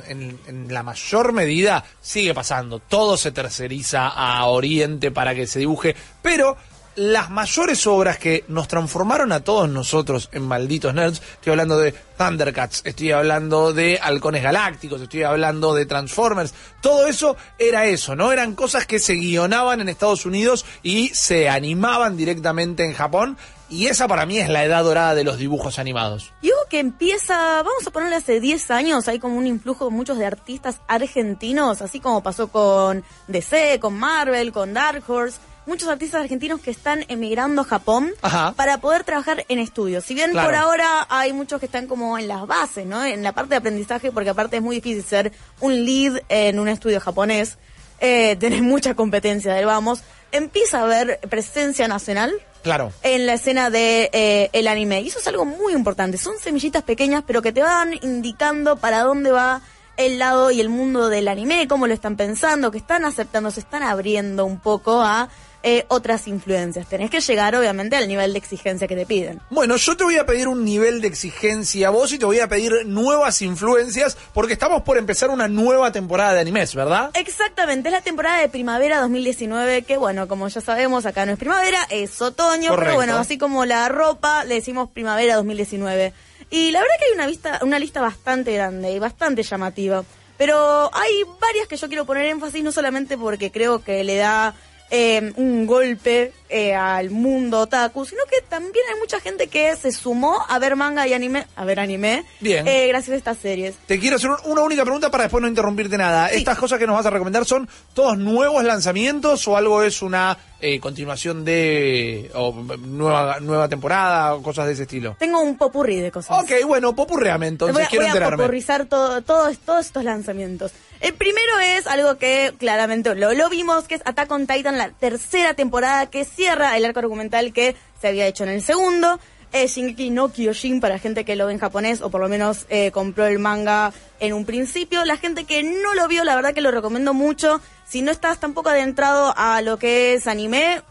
en 0.09 0.67
la 0.69 0.83
mayor 0.83 1.33
medida 1.33 1.85
sigue 2.01 2.35
pasando. 2.35 2.79
Todo 2.79 3.17
se 3.17 3.33
terceriza 3.33 4.09
a 4.09 4.45
Oriente 4.47 5.11
para 5.11 5.35
que 5.35 5.47
se 5.47 5.61
dibuje. 5.61 5.97
Pero 6.21 6.57
las 7.01 7.31
mayores 7.31 7.87
obras 7.87 8.19
que 8.19 8.45
nos 8.49 8.69
transformaron 8.69 9.33
a 9.33 9.41
todos 9.41 9.71
nosotros 9.71 10.29
en 10.33 10.43
malditos 10.43 10.93
nerds, 10.93 11.23
estoy 11.33 11.53
hablando 11.53 11.79
de 11.79 11.93
Thundercats, 11.93 12.83
estoy 12.85 13.13
hablando 13.13 13.73
de 13.73 13.99
Halcones 14.03 14.43
Galácticos, 14.43 15.01
estoy 15.01 15.23
hablando 15.23 15.75
de 15.75 15.87
Transformers, 15.87 16.53
todo 16.83 17.07
eso 17.07 17.39
era 17.59 17.87
eso, 17.87 18.15
¿no? 18.15 18.33
Eran 18.33 18.55
cosas 18.55 18.87
que 18.87 18.99
se 18.99 19.15
guionaban 19.15 19.81
en 19.81 19.89
Estados 19.89 20.27
Unidos 20.27 20.67
y 20.83 21.09
se 21.15 21.49
animaban 21.49 22.19
directamente 22.19 22.85
en 22.85 22.93
Japón. 22.93 23.39
Y 23.71 23.87
esa 23.87 24.09
para 24.09 24.27
mí 24.27 24.39
es 24.39 24.49
la 24.49 24.65
edad 24.65 24.83
dorada 24.83 25.15
de 25.15 25.23
los 25.23 25.39
dibujos 25.39 25.79
animados. 25.79 26.35
Algo 26.43 26.57
que 26.69 26.81
empieza, 26.81 27.63
vamos 27.63 27.87
a 27.87 27.91
ponerle 27.93 28.17
hace 28.17 28.41
10 28.41 28.71
años, 28.73 29.09
hay 29.09 29.21
como 29.21 29.37
un 29.37 29.47
influjo 29.47 29.87
de 29.87 29.91
muchos 29.93 30.19
de 30.19 30.27
artistas 30.27 30.81
argentinos, 30.87 31.81
así 31.81 32.01
como 32.01 32.23
pasó 32.23 32.49
con 32.49 33.05
DC, 33.29 33.79
con 33.81 33.95
Marvel, 33.95 34.53
con 34.53 34.75
Dark 34.75 35.05
Horse. 35.09 35.39
Muchos 35.71 35.89
artistas 35.89 36.21
argentinos 36.23 36.61
que 36.61 36.73
están 36.73 37.05
emigrando 37.07 37.63
a 37.63 37.65
Japón 37.65 38.11
Ajá. 38.23 38.55
para 38.57 38.79
poder 38.81 39.05
trabajar 39.05 39.45
en 39.49 39.61
estudios. 39.61 40.03
Si 40.05 40.15
bien 40.15 40.33
Claro. 40.33 40.49
por 40.49 40.57
ahora 40.57 41.07
hay 41.09 41.33
muchos 41.33 41.61
que 41.61 41.67
están 41.67 41.87
como 41.87 42.19
en 42.19 42.27
las 42.27 42.45
bases, 42.49 42.87
¿no? 42.87 43.05
En 43.05 43.23
la 43.23 43.31
parte 43.31 43.51
de 43.51 43.57
aprendizaje, 43.59 44.11
porque 44.11 44.31
aparte 44.31 44.57
es 44.57 44.63
muy 44.63 44.75
difícil 44.75 45.05
ser 45.05 45.31
un 45.61 45.85
lead 45.85 46.23
en 46.29 46.59
un 46.59 46.67
estudio 46.67 46.99
japonés. 46.99 47.57
Eh, 48.01 48.35
tenés 48.41 48.63
mucha 48.63 48.97
competencia 48.97 49.55
del 49.55 49.67
vamos. 49.67 50.01
Empieza 50.33 50.81
a 50.81 50.83
haber 50.83 51.21
presencia 51.31 51.87
nacional 51.87 52.33
Claro. 52.65 52.93
en 53.05 53.27
la 53.27 53.35
escena 53.35 53.71
de 53.71 54.11
eh, 54.13 54.51
el 54.53 54.67
anime. 54.67 55.03
Y 55.03 55.07
eso 55.07 55.21
es 55.21 55.29
algo 55.29 55.45
muy 55.45 55.73
importante. 55.73 56.19
Son 56.19 56.37
semillitas 56.41 56.83
pequeñas, 56.83 57.23
pero 57.25 57.43
que 57.43 57.53
te 57.53 57.63
van 57.63 57.95
indicando 58.03 58.75
para 58.75 59.03
dónde 59.05 59.31
va 59.31 59.61
el 59.97 60.19
lado 60.19 60.51
y 60.51 60.61
el 60.61 60.69
mundo 60.69 61.09
del 61.11 61.29
anime, 61.29 61.69
cómo 61.69 61.87
lo 61.87 61.95
están 61.95 62.17
pensando, 62.17 62.73
que 62.73 62.79
están 62.79 63.05
aceptando, 63.05 63.53
se 63.53 63.61
están 63.61 63.83
abriendo 63.85 64.47
un 64.47 64.59
poco 64.59 65.01
a 65.03 65.29
eh, 65.63 65.85
otras 65.89 66.27
influencias. 66.27 66.89
Tenés 66.89 67.11
que 67.11 67.21
llegar, 67.21 67.55
obviamente, 67.55 67.97
al 67.97 68.09
nivel 68.09 68.33
de 68.33 68.39
exigencia 68.39 68.89
que 68.89 68.97
te 68.97 69.05
piden. 69.05 69.41
Bueno, 69.51 69.77
yo 69.77 69.97
te 69.97 70.05
voy 70.05 70.17
a 70.17 70.25
pedir 70.25 70.49
un 70.49 70.65
nivel 70.65 71.01
de 71.01 71.09
exigencia 71.09 71.89
a 71.89 71.91
vos 71.91 72.13
y 72.13 72.19
te 72.19 72.25
voy 72.25 72.41
a 72.41 72.49
pedir 72.49 72.87
nuevas 72.87 73.43
influencias 73.43 74.17
porque 74.33 74.55
estamos 74.55 74.83
por 74.83 74.97
empezar 74.97 75.31
una 75.31 75.49
nueva 75.49 75.93
temporada 75.93 76.35
de 76.35 76.41
animes, 76.41 76.75
¿verdad? 76.75 77.11
Exactamente, 77.15 77.89
es 77.89 77.93
la 77.93 78.01
temporada 78.01 78.41
de 78.41 78.49
primavera 78.49 79.01
2019, 79.01 79.83
que 79.83 79.97
bueno, 79.97 80.29
como 80.29 80.49
ya 80.49 80.61
sabemos, 80.61 81.05
acá 81.05 81.27
no 81.27 81.33
es 81.33 81.39
primavera, 81.39 81.79
es 81.91 82.21
otoño, 82.23 82.71
Correcto. 82.71 82.79
pero 82.79 82.95
bueno, 82.95 83.19
así 83.19 83.37
como 83.37 83.65
la 83.67 83.89
ropa, 83.89 84.45
le 84.45 84.55
decimos 84.57 84.91
primavera 84.91 85.37
2019. 85.37 86.13
Y 86.51 86.71
la 86.73 86.81
verdad 86.81 86.95
que 86.99 87.05
hay 87.07 87.13
una, 87.13 87.27
vista, 87.27 87.61
una 87.63 87.79
lista 87.79 88.01
bastante 88.01 88.53
grande 88.55 88.93
y 88.93 88.99
bastante 88.99 89.43
llamativa. 89.43 90.05
Pero 90.37 90.91
hay 90.95 91.23
varias 91.39 91.69
que 91.69 91.77
yo 91.77 91.87
quiero 91.89 92.07
poner 92.07 92.25
énfasis, 92.27 92.65
no 92.65 92.73
solamente 92.73 93.19
porque 93.19 93.53
creo 93.53 93.85
que 93.85 94.03
le 94.05 94.17
da 94.17 94.55
eh, 94.91 95.33
un 95.37 95.67
golpe 95.67 96.33
eh, 96.49 96.75
al 96.75 97.11
mundo 97.11 97.61
otaku, 97.61 98.05
sino 98.05 98.23
que 98.29 98.43
también 98.49 98.85
hay 98.93 98.99
mucha 98.99 99.21
gente 99.21 99.47
que 99.47 99.77
se 99.77 99.93
sumó 99.93 100.45
a 100.49 100.59
ver 100.59 100.75
manga 100.75 101.07
y 101.07 101.13
anime, 101.15 101.47
a 101.55 101.65
ver 101.65 101.79
anime, 101.79 102.25
Bien. 102.41 102.67
eh, 102.67 102.89
gracias 102.89 103.15
a 103.15 103.17
estas 103.19 103.39
series. 103.39 103.77
Te 103.87 104.01
quiero 104.01 104.17
hacer 104.17 104.31
un- 104.31 104.51
una 104.53 104.63
única 104.63 104.83
pregunta 104.83 105.11
para 105.11 105.25
después 105.25 105.41
no 105.43 105.49
interrumpirte 105.49 105.97
nada. 105.97 106.29
¿Estas 106.29 106.59
cosas 106.59 106.79
que 106.81 106.87
nos 106.89 106.97
vas 106.97 107.07
a 107.07 107.11
recomendar 107.11 107.45
son 107.45 107.69
todos 107.95 108.19
nuevos 108.19 108.65
lanzamientos 108.65 109.47
o 109.47 109.57
algo 109.57 109.83
es 109.85 110.03
una 110.03 110.37
eh, 110.63 110.79
continuación 110.81 111.45
de 111.45 112.31
o, 112.35 112.53
nueva, 112.81 113.39
nueva 113.41 113.69
temporada 113.69 114.35
o 114.35 114.43
cosas 114.43 114.67
de 114.67 114.73
ese 114.73 114.83
estilo? 114.83 115.17
Tengo 115.19 115.41
un 115.41 115.57
popurrí 115.57 116.01
de 116.01 116.11
cosas. 116.11 116.43
Ok, 116.43 116.51
bueno, 116.67 116.95
popurreame 116.97 117.47
entonces, 117.47 117.75
voy 117.75 117.85
a, 117.85 117.89
quiero 117.89 118.03
voy 118.03 118.09
a 118.09 118.13
enterarme. 118.13 118.37
popurrizar 118.39 118.87
todo, 118.87 119.23
todos, 119.23 119.57
todos 119.59 119.87
estos 119.87 120.03
lanzamientos. 120.05 120.73
El 121.01 121.15
primero 121.15 121.59
es 121.61 121.87
algo 121.87 122.19
que 122.19 122.53
claramente 122.59 123.15
lo, 123.15 123.49
vimos, 123.49 123.85
que 123.89 123.95
es 123.95 124.03
Attack 124.05 124.31
on 124.31 124.47
Titan, 124.47 124.77
la 124.77 124.91
tercera 124.91 125.55
temporada 125.55 126.11
que 126.11 126.27
cierra 126.27 126.77
el 126.77 126.85
arco 126.85 126.99
argumental 126.99 127.55
que 127.55 127.75
se 128.01 128.09
había 128.09 128.27
hecho 128.27 128.45
en 128.45 128.51
el 128.51 128.63
segundo. 128.63 129.19
Shingeki 129.53 130.11
no 130.11 130.31
Kyojin 130.31 130.81
para 130.81 130.99
gente 130.99 131.25
que 131.25 131.37
lo 131.37 131.47
ve 131.47 131.55
en 131.55 131.59
japonés 131.59 132.03
o 132.03 132.11
por 132.11 132.21
lo 132.21 132.29
menos 132.29 132.67
eh, 132.69 132.91
compró 132.93 133.27
el 133.27 133.39
manga 133.39 133.93
en 134.21 134.33
un 134.33 134.45
principio. 134.45 135.05
La 135.05 135.17
gente 135.17 135.45
que 135.45 135.63
no 135.63 135.95
lo 135.95 136.07
vio, 136.07 136.23
la 136.23 136.37
verdad 136.37 136.55
que 136.55 136.61
lo 136.61 136.71
recomiendo 136.71 137.15
mucho. 137.15 137.61
Si 137.89 138.03
no 138.03 138.13
estás 138.13 138.39
tampoco 138.39 138.69
adentrado 138.69 139.35
a 139.37 139.63
lo 139.63 139.79
que 139.79 140.15
es 140.15 140.27
anime, 140.27 140.83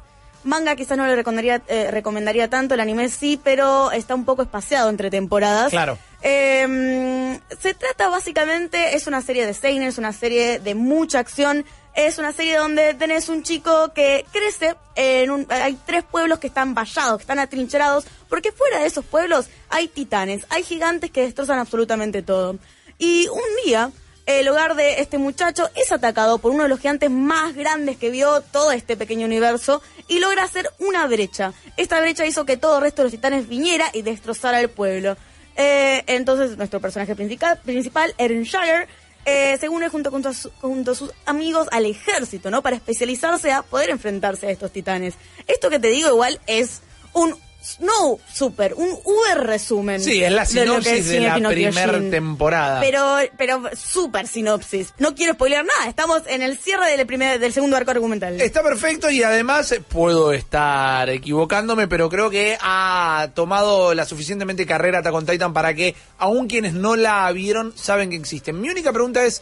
Manga 0.43 0.75
quizás 0.75 0.97
no 0.97 1.05
le 1.05 1.15
recomendaría, 1.15 1.61
eh, 1.67 1.91
recomendaría 1.91 2.49
tanto, 2.49 2.73
el 2.73 2.79
anime 2.79 3.09
sí, 3.09 3.39
pero 3.43 3.91
está 3.91 4.15
un 4.15 4.25
poco 4.25 4.41
espaciado 4.41 4.89
entre 4.89 5.09
temporadas. 5.09 5.69
Claro. 5.69 5.97
Eh, 6.21 7.39
se 7.59 7.73
trata 7.73 8.09
básicamente, 8.09 8.95
es 8.95 9.07
una 9.07 9.21
serie 9.21 9.45
de 9.45 9.53
Seinen, 9.53 9.87
es 9.87 9.97
una 9.97 10.13
serie 10.13 10.59
de 10.59 10.75
mucha 10.75 11.19
acción, 11.19 11.65
es 11.95 12.17
una 12.17 12.31
serie 12.31 12.57
donde 12.57 12.93
tenés 12.93 13.29
un 13.29 13.43
chico 13.43 13.91
que 13.93 14.25
crece 14.31 14.75
en 14.95 15.31
un... 15.31 15.47
Hay 15.49 15.77
tres 15.85 16.03
pueblos 16.03 16.39
que 16.39 16.47
están 16.47 16.73
vallados, 16.73 17.17
que 17.17 17.23
están 17.23 17.39
atrincherados, 17.39 18.05
porque 18.29 18.51
fuera 18.51 18.79
de 18.79 18.87
esos 18.87 19.05
pueblos 19.05 19.47
hay 19.69 19.87
titanes, 19.87 20.45
hay 20.49 20.63
gigantes 20.63 21.11
que 21.11 21.21
destrozan 21.21 21.59
absolutamente 21.59 22.21
todo. 22.21 22.57
Y 22.97 23.27
un 23.27 23.65
día 23.65 23.91
El 24.29 24.47
hogar 24.47 24.75
de 24.75 25.01
este 25.01 25.17
muchacho 25.17 25.67
es 25.75 25.91
atacado 25.91 26.37
por 26.37 26.51
uno 26.51 26.61
de 26.61 26.69
los 26.69 26.79
gigantes 26.79 27.09
más 27.09 27.55
grandes 27.55 27.97
que 27.97 28.11
vio 28.11 28.41
todo 28.41 28.71
este 28.71 28.95
pequeño 28.95 29.25
universo 29.25 29.81
y 30.07 30.19
logra 30.19 30.43
hacer 30.43 30.69
una 30.77 31.07
brecha. 31.07 31.51
Esta 31.77 31.99
brecha 31.99 32.27
hizo 32.27 32.45
que 32.45 32.55
todo 32.55 32.75
el 32.75 32.83
resto 32.83 33.01
de 33.01 33.05
los 33.05 33.11
titanes 33.11 33.49
viniera 33.49 33.89
y 33.91 34.03
destrozara 34.03 34.59
el 34.61 34.69
pueblo. 34.69 35.17
Eh, 35.55 36.03
entonces, 36.05 36.57
nuestro 36.57 36.79
personaje 36.79 37.15
principal, 37.15 37.59
principal 37.65 38.13
Eren 38.19 38.43
Shire, 38.43 38.87
eh, 39.25 39.57
se 39.59 39.67
une 39.67 39.89
junto, 39.89 40.11
su- 40.31 40.51
junto 40.61 40.91
a 40.91 40.95
sus 40.95 41.11
amigos 41.25 41.67
al 41.71 41.87
ejército, 41.87 42.51
¿no? 42.51 42.61
Para 42.61 42.75
especializarse 42.75 43.51
a 43.51 43.63
poder 43.63 43.89
enfrentarse 43.89 44.45
a 44.45 44.51
estos 44.51 44.71
titanes. 44.71 45.15
Esto 45.47 45.71
que 45.71 45.79
te 45.79 45.87
digo 45.87 46.07
igual 46.07 46.39
es 46.45 46.81
un 47.13 47.35
no 47.79 48.19
super, 48.33 48.73
un 48.73 48.89
Uber 49.03 49.37
resumen. 49.45 50.01
Sí, 50.01 50.23
es 50.23 50.31
la 50.31 50.45
sinopsis 50.45 51.07
de 51.07 51.19
la 51.19 51.35
primera 51.35 51.99
temporada. 52.09 52.79
Pero, 52.79 53.17
pero 53.37 53.63
super 53.75 54.27
sinopsis. 54.27 54.93
No 54.97 55.15
quiero 55.15 55.33
spoilear 55.33 55.65
nada. 55.65 55.89
Estamos 55.89 56.23
en 56.27 56.41
el 56.41 56.57
cierre 56.57 56.95
del 56.95 57.05
primer, 57.05 57.39
del 57.39 57.53
segundo 57.53 57.77
arco 57.77 57.91
argumental. 57.91 58.39
Está 58.41 58.63
perfecto 58.63 59.09
y 59.09 59.23
además 59.23 59.75
puedo 59.87 60.33
estar 60.33 61.09
equivocándome, 61.09 61.87
pero 61.87 62.09
creo 62.09 62.29
que 62.29 62.57
ha 62.61 63.29
tomado 63.33 63.93
la 63.93 64.05
suficientemente 64.05 64.65
carrera 64.65 64.99
Attack 64.99 65.13
on 65.13 65.25
Titan 65.25 65.53
para 65.53 65.73
que 65.73 65.95
aún 66.17 66.47
quienes 66.47 66.73
no 66.73 66.95
la 66.95 67.31
vieron 67.31 67.73
saben 67.75 68.09
que 68.09 68.15
existe. 68.15 68.53
Mi 68.53 68.69
única 68.69 68.91
pregunta 68.91 69.25
es, 69.25 69.41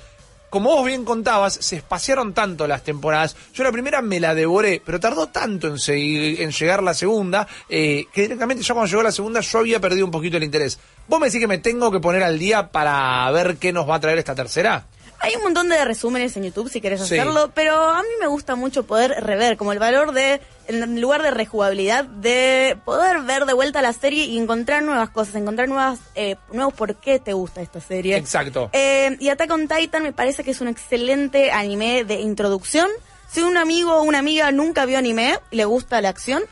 como 0.49 0.69
vos 0.75 0.85
bien 0.85 1.03
contabas, 1.05 1.53
se 1.53 1.75
espaciaron 1.77 2.33
tanto 2.33 2.67
las 2.67 2.83
temporadas. 2.83 3.35
Yo 3.53 3.63
la 3.63 3.71
primera 3.71 4.01
me 4.01 4.19
la 4.19 4.33
devoré, 4.33 4.81
pero 4.85 4.99
tardó 4.99 5.27
tanto 5.27 5.67
en, 5.67 5.77
seguir- 5.77 6.41
en 6.41 6.51
llegar 6.51 6.81
la 6.83 6.93
segunda, 6.93 7.47
eh, 7.69 8.05
que 8.13 8.21
directamente 8.23 8.63
ya 8.63 8.73
cuando 8.73 8.89
llegó 8.89 9.03
la 9.03 9.11
segunda 9.11 9.41
yo 9.41 9.59
había 9.59 9.79
perdido 9.79 10.05
un 10.05 10.11
poquito 10.11 10.37
el 10.37 10.43
interés. 10.43 10.79
¿Vos 11.07 11.19
me 11.19 11.27
decís 11.27 11.39
que 11.41 11.47
me 11.47 11.57
tengo 11.57 11.91
que 11.91 11.99
poner 11.99 12.23
al 12.23 12.39
día 12.39 12.69
para 12.69 13.29
ver 13.31 13.57
qué 13.57 13.71
nos 13.73 13.89
va 13.89 13.95
a 13.95 13.99
traer 13.99 14.17
esta 14.19 14.35
tercera? 14.35 14.85
Hay 15.19 15.35
un 15.35 15.41
montón 15.43 15.67
de 15.69 15.83
resúmenes 15.83 16.37
en 16.37 16.43
YouTube 16.43 16.69
si 16.69 16.79
querés 16.79 16.99
Sí. 17.05 17.15
hacerlo, 17.15 17.51
pero 17.53 17.75
a 17.89 18.01
mí 18.01 18.09
me 18.19 18.27
gusta 18.27 18.55
mucho 18.55 18.83
poder 18.85 19.11
rever, 19.23 19.57
como 19.57 19.71
el 19.73 19.79
valor 19.79 20.11
de, 20.11 20.39
en 20.67 21.01
lugar 21.01 21.23
de 21.23 21.31
rejugabilidad, 21.31 22.05
de 22.05 22.77
poder 22.85 23.21
ver 23.21 23.45
de 23.45 23.53
vuelta 23.53 23.81
la 23.81 23.93
serie 23.93 24.25
y 24.25 24.37
encontrar 24.37 24.83
nuevas 24.83 25.09
cosas, 25.09 25.35
encontrar 25.35 25.67
nuevas, 25.69 25.99
eh, 26.15 26.35
nuevos 26.51 26.73
por 26.73 26.95
qué 26.95 27.19
te 27.19 27.33
gusta 27.33 27.61
esta 27.61 27.81
serie. 27.81 28.15
Exacto. 28.15 28.69
Eh, 28.73 29.17
y 29.19 29.29
Attack 29.29 29.51
on 29.51 29.67
Titan 29.67 30.03
me 30.03 30.13
parece 30.13 30.43
que 30.43 30.51
es 30.51 30.61
un 30.61 30.67
excelente 30.67 31.51
anime 31.51 32.03
de 32.03 32.15
introducción. 32.21 32.87
Si 33.29 33.41
un 33.41 33.57
amigo 33.57 33.93
o 33.95 34.03
una 34.03 34.19
amiga 34.19 34.51
nunca 34.51 34.85
vio 34.85 34.97
anime 34.99 35.39
y 35.51 35.57
le 35.57 35.65
gusta 35.65 35.99
la 35.99 36.09
acción, 36.09 36.43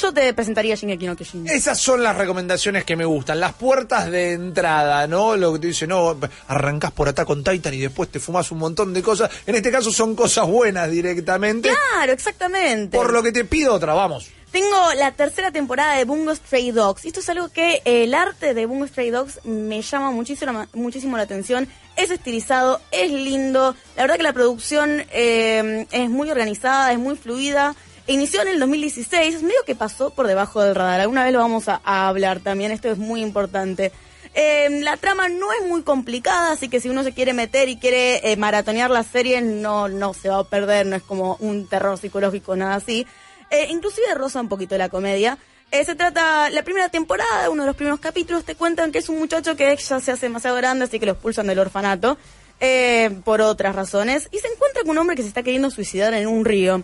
yo 0.00 0.12
te 0.12 0.32
presentaría 0.34 0.74
Shingeki 0.74 1.06
no 1.06 1.16
Kyojin. 1.16 1.48
Esas 1.48 1.78
son 1.78 2.02
las 2.02 2.16
recomendaciones 2.16 2.84
que 2.84 2.96
me 2.96 3.04
gustan, 3.04 3.40
las 3.40 3.52
puertas 3.54 4.10
de 4.10 4.32
entrada, 4.32 5.06
¿no? 5.06 5.36
Lo 5.36 5.52
que 5.52 5.58
te 5.58 5.66
dice, 5.68 5.86
no, 5.86 6.18
arrancás 6.48 6.92
por 6.92 7.08
Attack 7.08 7.28
on 7.28 7.44
Titan 7.44 7.74
y 7.74 7.78
después 7.78 8.08
te 8.10 8.20
fumas 8.20 8.50
un 8.50 8.58
montón 8.58 8.92
de 8.92 9.02
cosas. 9.02 9.30
En 9.46 9.54
este 9.54 9.70
caso 9.70 9.90
son 9.92 10.14
cosas 10.14 10.46
buenas 10.46 10.90
directamente. 10.90 11.70
Claro, 11.70 12.12
exactamente. 12.12 12.96
Por 12.96 13.12
lo 13.12 13.22
que 13.22 13.32
te 13.32 13.44
pido 13.44 13.74
otra, 13.74 13.94
vamos. 13.94 14.30
Tengo 14.50 14.94
la 14.96 15.12
tercera 15.12 15.52
temporada 15.52 15.94
de 15.94 16.04
Bungo 16.04 16.34
Stray 16.34 16.72
Dogs. 16.72 17.04
Esto 17.04 17.20
es 17.20 17.28
algo 17.28 17.50
que 17.50 17.82
eh, 17.84 18.04
el 18.04 18.14
arte 18.14 18.52
de 18.52 18.66
Bungo 18.66 18.84
Stray 18.86 19.10
Dogs 19.10 19.44
me 19.44 19.80
llama 19.80 20.10
muchísimo, 20.10 20.66
muchísimo 20.72 21.16
la 21.16 21.22
atención. 21.22 21.68
Es 21.96 22.10
estilizado, 22.10 22.80
es 22.90 23.12
lindo. 23.12 23.76
La 23.96 24.02
verdad 24.02 24.16
que 24.16 24.24
la 24.24 24.32
producción 24.32 25.04
eh, 25.12 25.86
es 25.92 26.10
muy 26.10 26.30
organizada, 26.30 26.92
es 26.92 26.98
muy 26.98 27.14
fluida. 27.14 27.76
Inició 28.10 28.42
en 28.42 28.48
el 28.48 28.58
2016, 28.58 29.44
medio 29.44 29.62
que 29.64 29.76
pasó 29.76 30.10
por 30.10 30.26
debajo 30.26 30.60
del 30.60 30.74
radar. 30.74 31.00
Alguna 31.00 31.22
vez 31.22 31.32
lo 31.32 31.38
vamos 31.38 31.68
a, 31.68 31.80
hablar 31.84 32.40
también, 32.40 32.72
esto 32.72 32.90
es 32.90 32.98
muy 32.98 33.22
importante. 33.22 33.92
Eh, 34.34 34.80
la 34.82 34.96
trama 34.96 35.28
no 35.28 35.52
es 35.52 35.64
muy 35.64 35.82
complicada, 35.82 36.50
así 36.50 36.68
que 36.68 36.80
si 36.80 36.88
uno 36.88 37.04
se 37.04 37.12
quiere 37.12 37.34
meter 37.34 37.68
y 37.68 37.76
quiere 37.76 38.32
eh, 38.32 38.36
maratonear 38.36 38.90
la 38.90 39.04
serie, 39.04 39.40
no, 39.42 39.88
no 39.88 40.12
se 40.12 40.28
va 40.28 40.40
a 40.40 40.44
perder, 40.44 40.86
no 40.86 40.96
es 40.96 41.04
como 41.04 41.36
un 41.38 41.68
terror 41.68 41.98
psicológico, 41.98 42.56
nada 42.56 42.74
así. 42.74 43.06
Eh, 43.48 43.68
inclusive 43.70 44.12
roza 44.16 44.40
un 44.40 44.48
poquito 44.48 44.76
la 44.76 44.88
comedia. 44.88 45.38
Eh, 45.70 45.84
se 45.84 45.94
trata, 45.94 46.50
la 46.50 46.64
primera 46.64 46.88
temporada, 46.88 47.48
uno 47.48 47.62
de 47.62 47.68
los 47.68 47.76
primeros 47.76 48.00
capítulos, 48.00 48.44
te 48.44 48.56
cuentan 48.56 48.90
que 48.90 48.98
es 48.98 49.08
un 49.08 49.20
muchacho 49.20 49.54
que 49.54 49.76
ya 49.76 50.00
se 50.00 50.10
hace 50.10 50.26
demasiado 50.26 50.56
grande, 50.56 50.86
así 50.86 50.98
que 50.98 51.06
lo 51.06 51.12
expulsan 51.12 51.46
del 51.46 51.60
orfanato, 51.60 52.18
eh, 52.58 53.20
por 53.24 53.40
otras 53.40 53.76
razones, 53.76 54.28
y 54.32 54.38
se 54.38 54.48
encuentra 54.48 54.82
con 54.82 54.90
un 54.90 54.98
hombre 54.98 55.14
que 55.14 55.22
se 55.22 55.28
está 55.28 55.44
queriendo 55.44 55.70
suicidar 55.70 56.12
en 56.14 56.26
un 56.26 56.44
río. 56.44 56.82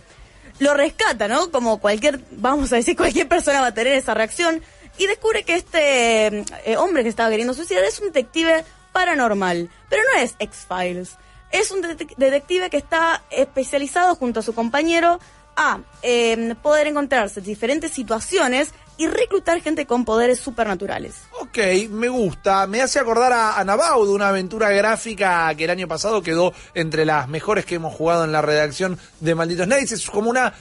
Lo 0.59 0.73
rescata, 0.73 1.27
¿no? 1.27 1.51
Como 1.51 1.79
cualquier, 1.79 2.19
vamos 2.31 2.71
a 2.73 2.77
decir, 2.77 2.95
cualquier 2.97 3.27
persona 3.27 3.61
va 3.61 3.67
a 3.67 3.73
tener 3.73 3.93
esa 3.93 4.13
reacción, 4.13 4.61
y 4.97 5.05
descubre 5.05 5.43
que 5.43 5.53
este 5.55 6.27
eh, 6.39 6.77
hombre 6.77 7.03
que 7.03 7.09
estaba 7.09 7.29
queriendo 7.29 7.53
suicidar 7.53 7.83
es 7.83 7.99
un 7.99 8.07
detective 8.07 8.65
paranormal, 8.91 9.69
pero 9.89 10.01
no 10.13 10.21
es 10.21 10.35
X-Files. 10.39 11.17
Es 11.51 11.71
un 11.71 11.83
detec- 11.83 12.15
detective 12.17 12.69
que 12.69 12.77
está 12.77 13.23
especializado 13.29 14.15
junto 14.15 14.39
a 14.39 14.43
su 14.43 14.55
compañero 14.55 15.19
a 15.55 15.79
eh, 16.01 16.55
poder 16.61 16.87
encontrarse 16.87 17.39
en 17.39 17.45
diferentes 17.45 17.91
situaciones 17.91 18.71
y 18.97 19.07
reclutar 19.07 19.61
gente 19.61 19.85
con 19.85 20.05
poderes 20.05 20.39
supernaturales. 20.39 21.15
Ok, 21.41 21.57
me 21.89 22.09
gusta. 22.09 22.67
Me 22.67 22.81
hace 22.81 22.99
acordar 22.99 23.31
a 23.33 23.59
Anabau 23.59 24.05
de 24.05 24.11
una 24.11 24.29
aventura 24.29 24.69
gráfica 24.71 25.53
que 25.55 25.65
el 25.65 25.69
año 25.69 25.87
pasado 25.87 26.21
quedó 26.21 26.53
entre 26.73 27.05
las 27.05 27.27
mejores 27.27 27.65
que 27.65 27.75
hemos 27.75 27.93
jugado 27.93 28.25
en 28.25 28.31
la 28.31 28.41
redacción 28.41 28.97
de 29.19 29.35
Malditos 29.35 29.67
Nerds. 29.67 29.91
Es 29.91 30.09
como 30.09 30.29
una 30.29 30.53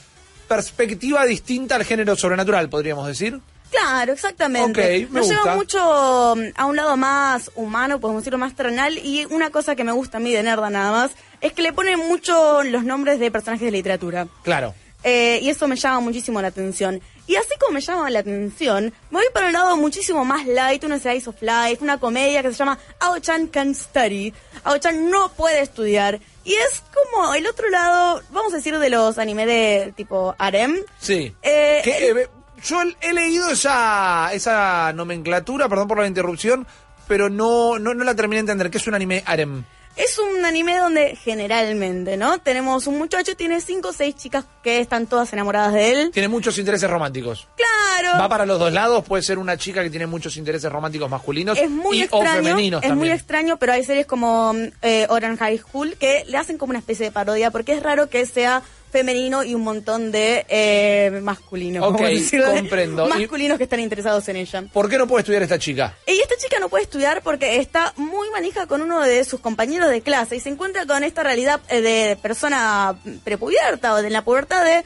perspectiva 0.48 1.24
distinta 1.24 1.74
al 1.76 1.84
género 1.84 2.16
sobrenatural, 2.16 2.68
podríamos 2.68 3.06
decir. 3.06 3.40
Claro, 3.70 4.12
exactamente. 4.12 5.04
Ok, 5.04 5.10
me 5.10 5.20
Nos 5.20 5.26
gusta. 5.26 5.42
lleva 5.42 5.56
mucho 5.56 6.34
mm, 6.36 6.42
a 6.54 6.66
un 6.66 6.76
lado 6.76 6.96
más 6.96 7.50
humano, 7.56 7.98
podemos 7.98 8.22
decirlo 8.22 8.38
más 8.38 8.54
terrenal, 8.54 8.96
y 8.98 9.24
una 9.26 9.50
cosa 9.50 9.74
que 9.74 9.84
me 9.84 9.92
gusta 9.92 10.18
a 10.18 10.20
mí 10.20 10.32
de 10.32 10.42
Nerda 10.42 10.70
nada 10.70 10.92
más, 10.92 11.10
es 11.40 11.52
que 11.52 11.62
le 11.62 11.72
pone 11.72 11.96
mucho 11.96 12.62
los 12.62 12.84
nombres 12.84 13.18
de 13.18 13.30
personajes 13.30 13.64
de 13.64 13.72
literatura. 13.72 14.28
Claro. 14.44 14.74
Eh, 15.02 15.40
y 15.42 15.50
eso 15.50 15.68
me 15.68 15.76
llama 15.76 16.00
muchísimo 16.00 16.40
la 16.40 16.48
atención. 16.48 17.00
Y 17.26 17.34
así 17.36 17.50
como 17.58 17.72
me 17.72 17.80
llama 17.80 18.08
la 18.08 18.20
atención, 18.20 18.92
me 19.10 19.18
voy 19.18 19.26
para 19.34 19.48
un 19.48 19.52
lado 19.52 19.76
muchísimo 19.76 20.24
más 20.24 20.46
light, 20.46 20.84
una 20.84 20.98
slice 20.98 21.28
of 21.28 21.36
life, 21.40 21.78
una 21.80 21.98
comedia 21.98 22.40
que 22.42 22.52
se 22.52 22.58
llama 22.58 22.78
Ao-chan 23.00 23.48
Can 23.48 23.74
Study. 23.74 24.32
Ao-chan 24.64 25.10
no 25.10 25.30
puede 25.32 25.60
estudiar. 25.60 26.20
Y 26.44 26.54
es 26.54 26.82
como 26.94 27.34
el 27.34 27.46
otro 27.46 27.68
lado, 27.68 28.22
vamos 28.30 28.52
a 28.52 28.56
decir, 28.56 28.78
de 28.78 28.90
los 28.90 29.18
anime 29.18 29.44
de 29.44 29.92
tipo 29.96 30.36
harem. 30.38 30.76
Sí. 31.00 31.34
Eh, 31.42 31.80
Que, 31.82 32.10
eh, 32.10 32.28
yo 32.62 32.78
he 33.00 33.12
leído 33.12 33.50
esa, 33.50 34.30
esa 34.32 34.92
nomenclatura, 34.92 35.68
perdón 35.68 35.88
por 35.88 35.98
la 35.98 36.06
interrupción, 36.06 36.66
pero 37.08 37.28
no, 37.28 37.78
no, 37.80 37.92
no 37.94 38.04
la 38.04 38.14
terminé 38.14 38.36
de 38.36 38.40
entender. 38.40 38.70
¿Qué 38.70 38.78
es 38.78 38.86
un 38.86 38.94
anime 38.94 39.24
harem? 39.26 39.64
Es 39.96 40.18
un 40.18 40.44
anime 40.44 40.76
donde 40.76 41.16
generalmente, 41.16 42.18
¿no? 42.18 42.38
Tenemos 42.38 42.86
un 42.86 42.98
muchacho, 42.98 43.34
tiene 43.34 43.60
cinco 43.62 43.88
o 43.88 43.92
seis 43.94 44.14
chicas 44.14 44.44
que 44.62 44.80
están 44.80 45.06
todas 45.06 45.32
enamoradas 45.32 45.72
de 45.72 45.90
él. 45.90 46.10
Tiene 46.12 46.28
muchos 46.28 46.58
intereses 46.58 46.88
románticos. 46.90 47.48
Claro. 47.56 48.18
Va 48.20 48.28
para 48.28 48.44
los 48.44 48.58
dos 48.58 48.72
lados, 48.72 49.04
puede 49.04 49.22
ser 49.22 49.38
una 49.38 49.56
chica 49.56 49.82
que 49.82 49.88
tiene 49.88 50.06
muchos 50.06 50.36
intereses 50.36 50.70
románticos 50.70 51.08
masculinos 51.08 51.56
es 51.58 51.70
muy 51.70 52.02
y 52.02 52.08
o 52.10 52.22
femeninos 52.22 52.82
es 52.82 52.90
muy 52.90 52.98
también. 52.98 53.12
extraño, 53.14 53.56
pero 53.56 53.72
hay 53.72 53.84
series 53.84 54.06
como 54.06 54.54
eh, 54.82 55.06
Orange 55.08 55.38
High 55.38 55.58
School 55.58 55.96
que 55.98 56.24
le 56.26 56.36
hacen 56.36 56.58
como 56.58 56.70
una 56.70 56.78
especie 56.78 57.06
de 57.06 57.12
parodia 57.12 57.50
porque 57.50 57.72
es 57.72 57.82
raro 57.82 58.10
que 58.10 58.26
sea 58.26 58.62
femenino 58.96 59.44
y 59.44 59.54
un 59.54 59.60
montón 59.60 60.10
de 60.10 60.46
eh, 60.48 61.20
masculinos. 61.22 61.84
Ok, 61.86 62.00
comprendo. 62.54 63.06
Masculinos 63.06 63.58
que 63.58 63.64
están 63.64 63.80
interesados 63.80 64.26
en 64.30 64.36
ella. 64.36 64.64
¿Por 64.72 64.88
qué 64.88 64.96
no 64.96 65.06
puede 65.06 65.20
estudiar 65.20 65.42
esta 65.42 65.58
chica? 65.58 65.94
Y 66.06 66.18
esta 66.18 66.34
chica 66.38 66.58
no 66.58 66.70
puede 66.70 66.84
estudiar 66.84 67.20
porque 67.20 67.58
está 67.58 67.92
muy 67.96 68.30
manija 68.30 68.66
con 68.66 68.80
uno 68.80 69.02
de 69.02 69.22
sus 69.24 69.40
compañeros 69.40 69.90
de 69.90 70.00
clase 70.00 70.36
y 70.36 70.40
se 70.40 70.48
encuentra 70.48 70.86
con 70.86 71.04
esta 71.04 71.22
realidad 71.22 71.60
eh, 71.68 71.82
de 71.82 72.16
persona 72.16 72.96
prepubierta 73.22 73.92
o 73.92 74.00
de 74.00 74.08
la 74.08 74.24
pubertad 74.24 74.64
de 74.64 74.82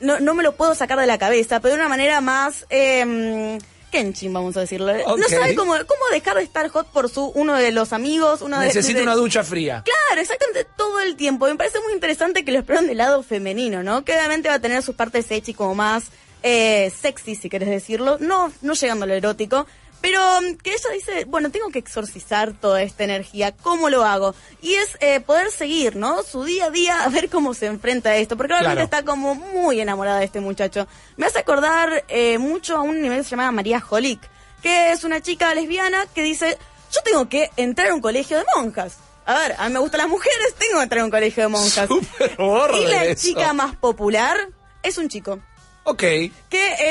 no, 0.00 0.18
no 0.18 0.34
me 0.34 0.42
lo 0.42 0.56
puedo 0.56 0.74
sacar 0.74 0.98
de 0.98 1.06
la 1.06 1.18
cabeza, 1.18 1.60
pero 1.60 1.74
de 1.74 1.80
una 1.80 1.88
manera 1.88 2.20
más 2.20 2.66
eh, 2.68 3.60
Kenshin, 3.92 4.32
vamos 4.32 4.56
a 4.56 4.60
decirlo. 4.60 4.92
Ok. 5.06 5.18
No 5.18 5.28
sabe 5.28 5.54
cómo, 5.54 5.72
cómo 5.74 6.00
dejar 6.10 6.36
de 6.38 6.42
estar 6.42 6.68
hot 6.70 6.88
por 6.88 7.08
su 7.08 7.26
uno 7.26 7.54
de 7.54 7.70
los 7.70 7.92
amigos, 7.92 8.40
uno 8.42 8.58
de 8.58 8.66
Necesita 8.66 8.98
de- 8.98 9.04
una 9.04 9.14
ducha 9.14 9.44
fría. 9.44 9.84
Claro, 9.84 10.20
exactamente 10.20 10.66
todo 10.76 10.98
el 11.00 11.14
tiempo. 11.14 11.46
Me 11.46 11.54
parece 11.54 11.78
muy 11.80 11.92
interesante 11.92 12.44
que 12.44 12.50
lo 12.52 12.58
exploran 12.58 12.86
del 12.88 12.98
lado 12.98 13.22
femenino, 13.22 13.82
¿no? 13.84 14.04
Que 14.04 14.12
obviamente 14.14 14.48
va 14.48 14.54
a 14.56 14.60
tener 14.60 14.82
sus 14.82 14.96
partes 14.96 15.26
sexy 15.26 15.54
como 15.54 15.74
más 15.76 16.04
eh, 16.42 16.90
sexy, 17.00 17.36
si 17.36 17.48
querés 17.48 17.68
decirlo. 17.68 18.16
No, 18.18 18.50
no 18.62 18.72
llegando 18.74 19.04
a 19.04 19.06
lo 19.08 19.14
erótico. 19.14 19.66
Pero 20.02 20.20
mm, 20.42 20.56
que 20.56 20.70
ella 20.74 20.90
dice, 20.92 21.24
bueno, 21.26 21.50
tengo 21.50 21.70
que 21.70 21.78
exorcizar 21.78 22.52
toda 22.52 22.82
esta 22.82 23.04
energía. 23.04 23.52
¿Cómo 23.62 23.88
lo 23.88 24.04
hago? 24.04 24.34
Y 24.60 24.74
es 24.74 24.96
eh, 25.00 25.20
poder 25.20 25.50
seguir, 25.50 25.96
¿no? 25.96 26.22
Su 26.24 26.44
día 26.44 26.66
a 26.66 26.70
día 26.70 27.02
a 27.04 27.08
ver 27.08 27.30
cómo 27.30 27.54
se 27.54 27.66
enfrenta 27.66 28.10
a 28.10 28.16
esto. 28.16 28.36
Porque 28.36 28.48
realmente 28.52 28.74
Claro. 28.74 28.84
está 28.84 29.04
como 29.10 29.34
muy 29.34 29.80
enamorada 29.80 30.18
de 30.18 30.24
este 30.26 30.40
muchacho. 30.40 30.86
Me 31.16 31.26
hace 31.26 31.38
acordar 31.38 32.04
eh, 32.08 32.36
mucho 32.38 32.76
a 32.76 32.80
un 32.82 33.00
nivel 33.00 33.18
que 33.18 33.24
se 33.24 33.30
llama 33.30 33.50
María 33.52 33.82
Holick, 33.88 34.20
que 34.62 34.92
es 34.92 35.04
una 35.04 35.20
chica 35.22 35.54
lesbiana 35.54 36.06
que 36.14 36.22
dice, 36.22 36.58
yo 36.92 37.00
tengo 37.02 37.28
que 37.28 37.50
entrar 37.56 37.88
a 37.90 37.94
un 37.94 38.00
colegio 38.00 38.36
de 38.38 38.44
monjas. 38.56 38.98
A 39.24 39.34
ver, 39.38 39.54
a 39.56 39.68
mí 39.68 39.72
me 39.74 39.78
gustan 39.78 39.98
las 39.98 40.08
mujeres, 40.08 40.54
tengo 40.58 40.78
que 40.78 40.82
entrar 40.82 41.00
a 41.02 41.04
un 41.04 41.10
colegio 41.12 41.44
de 41.44 41.48
monjas. 41.48 41.88
y 41.90 42.86
la 42.86 43.04
eso. 43.04 43.22
chica 43.28 43.52
más 43.52 43.76
popular 43.76 44.36
es 44.82 44.98
un 44.98 45.08
chico. 45.08 45.38
Ok. 45.84 46.00
que 46.00 46.32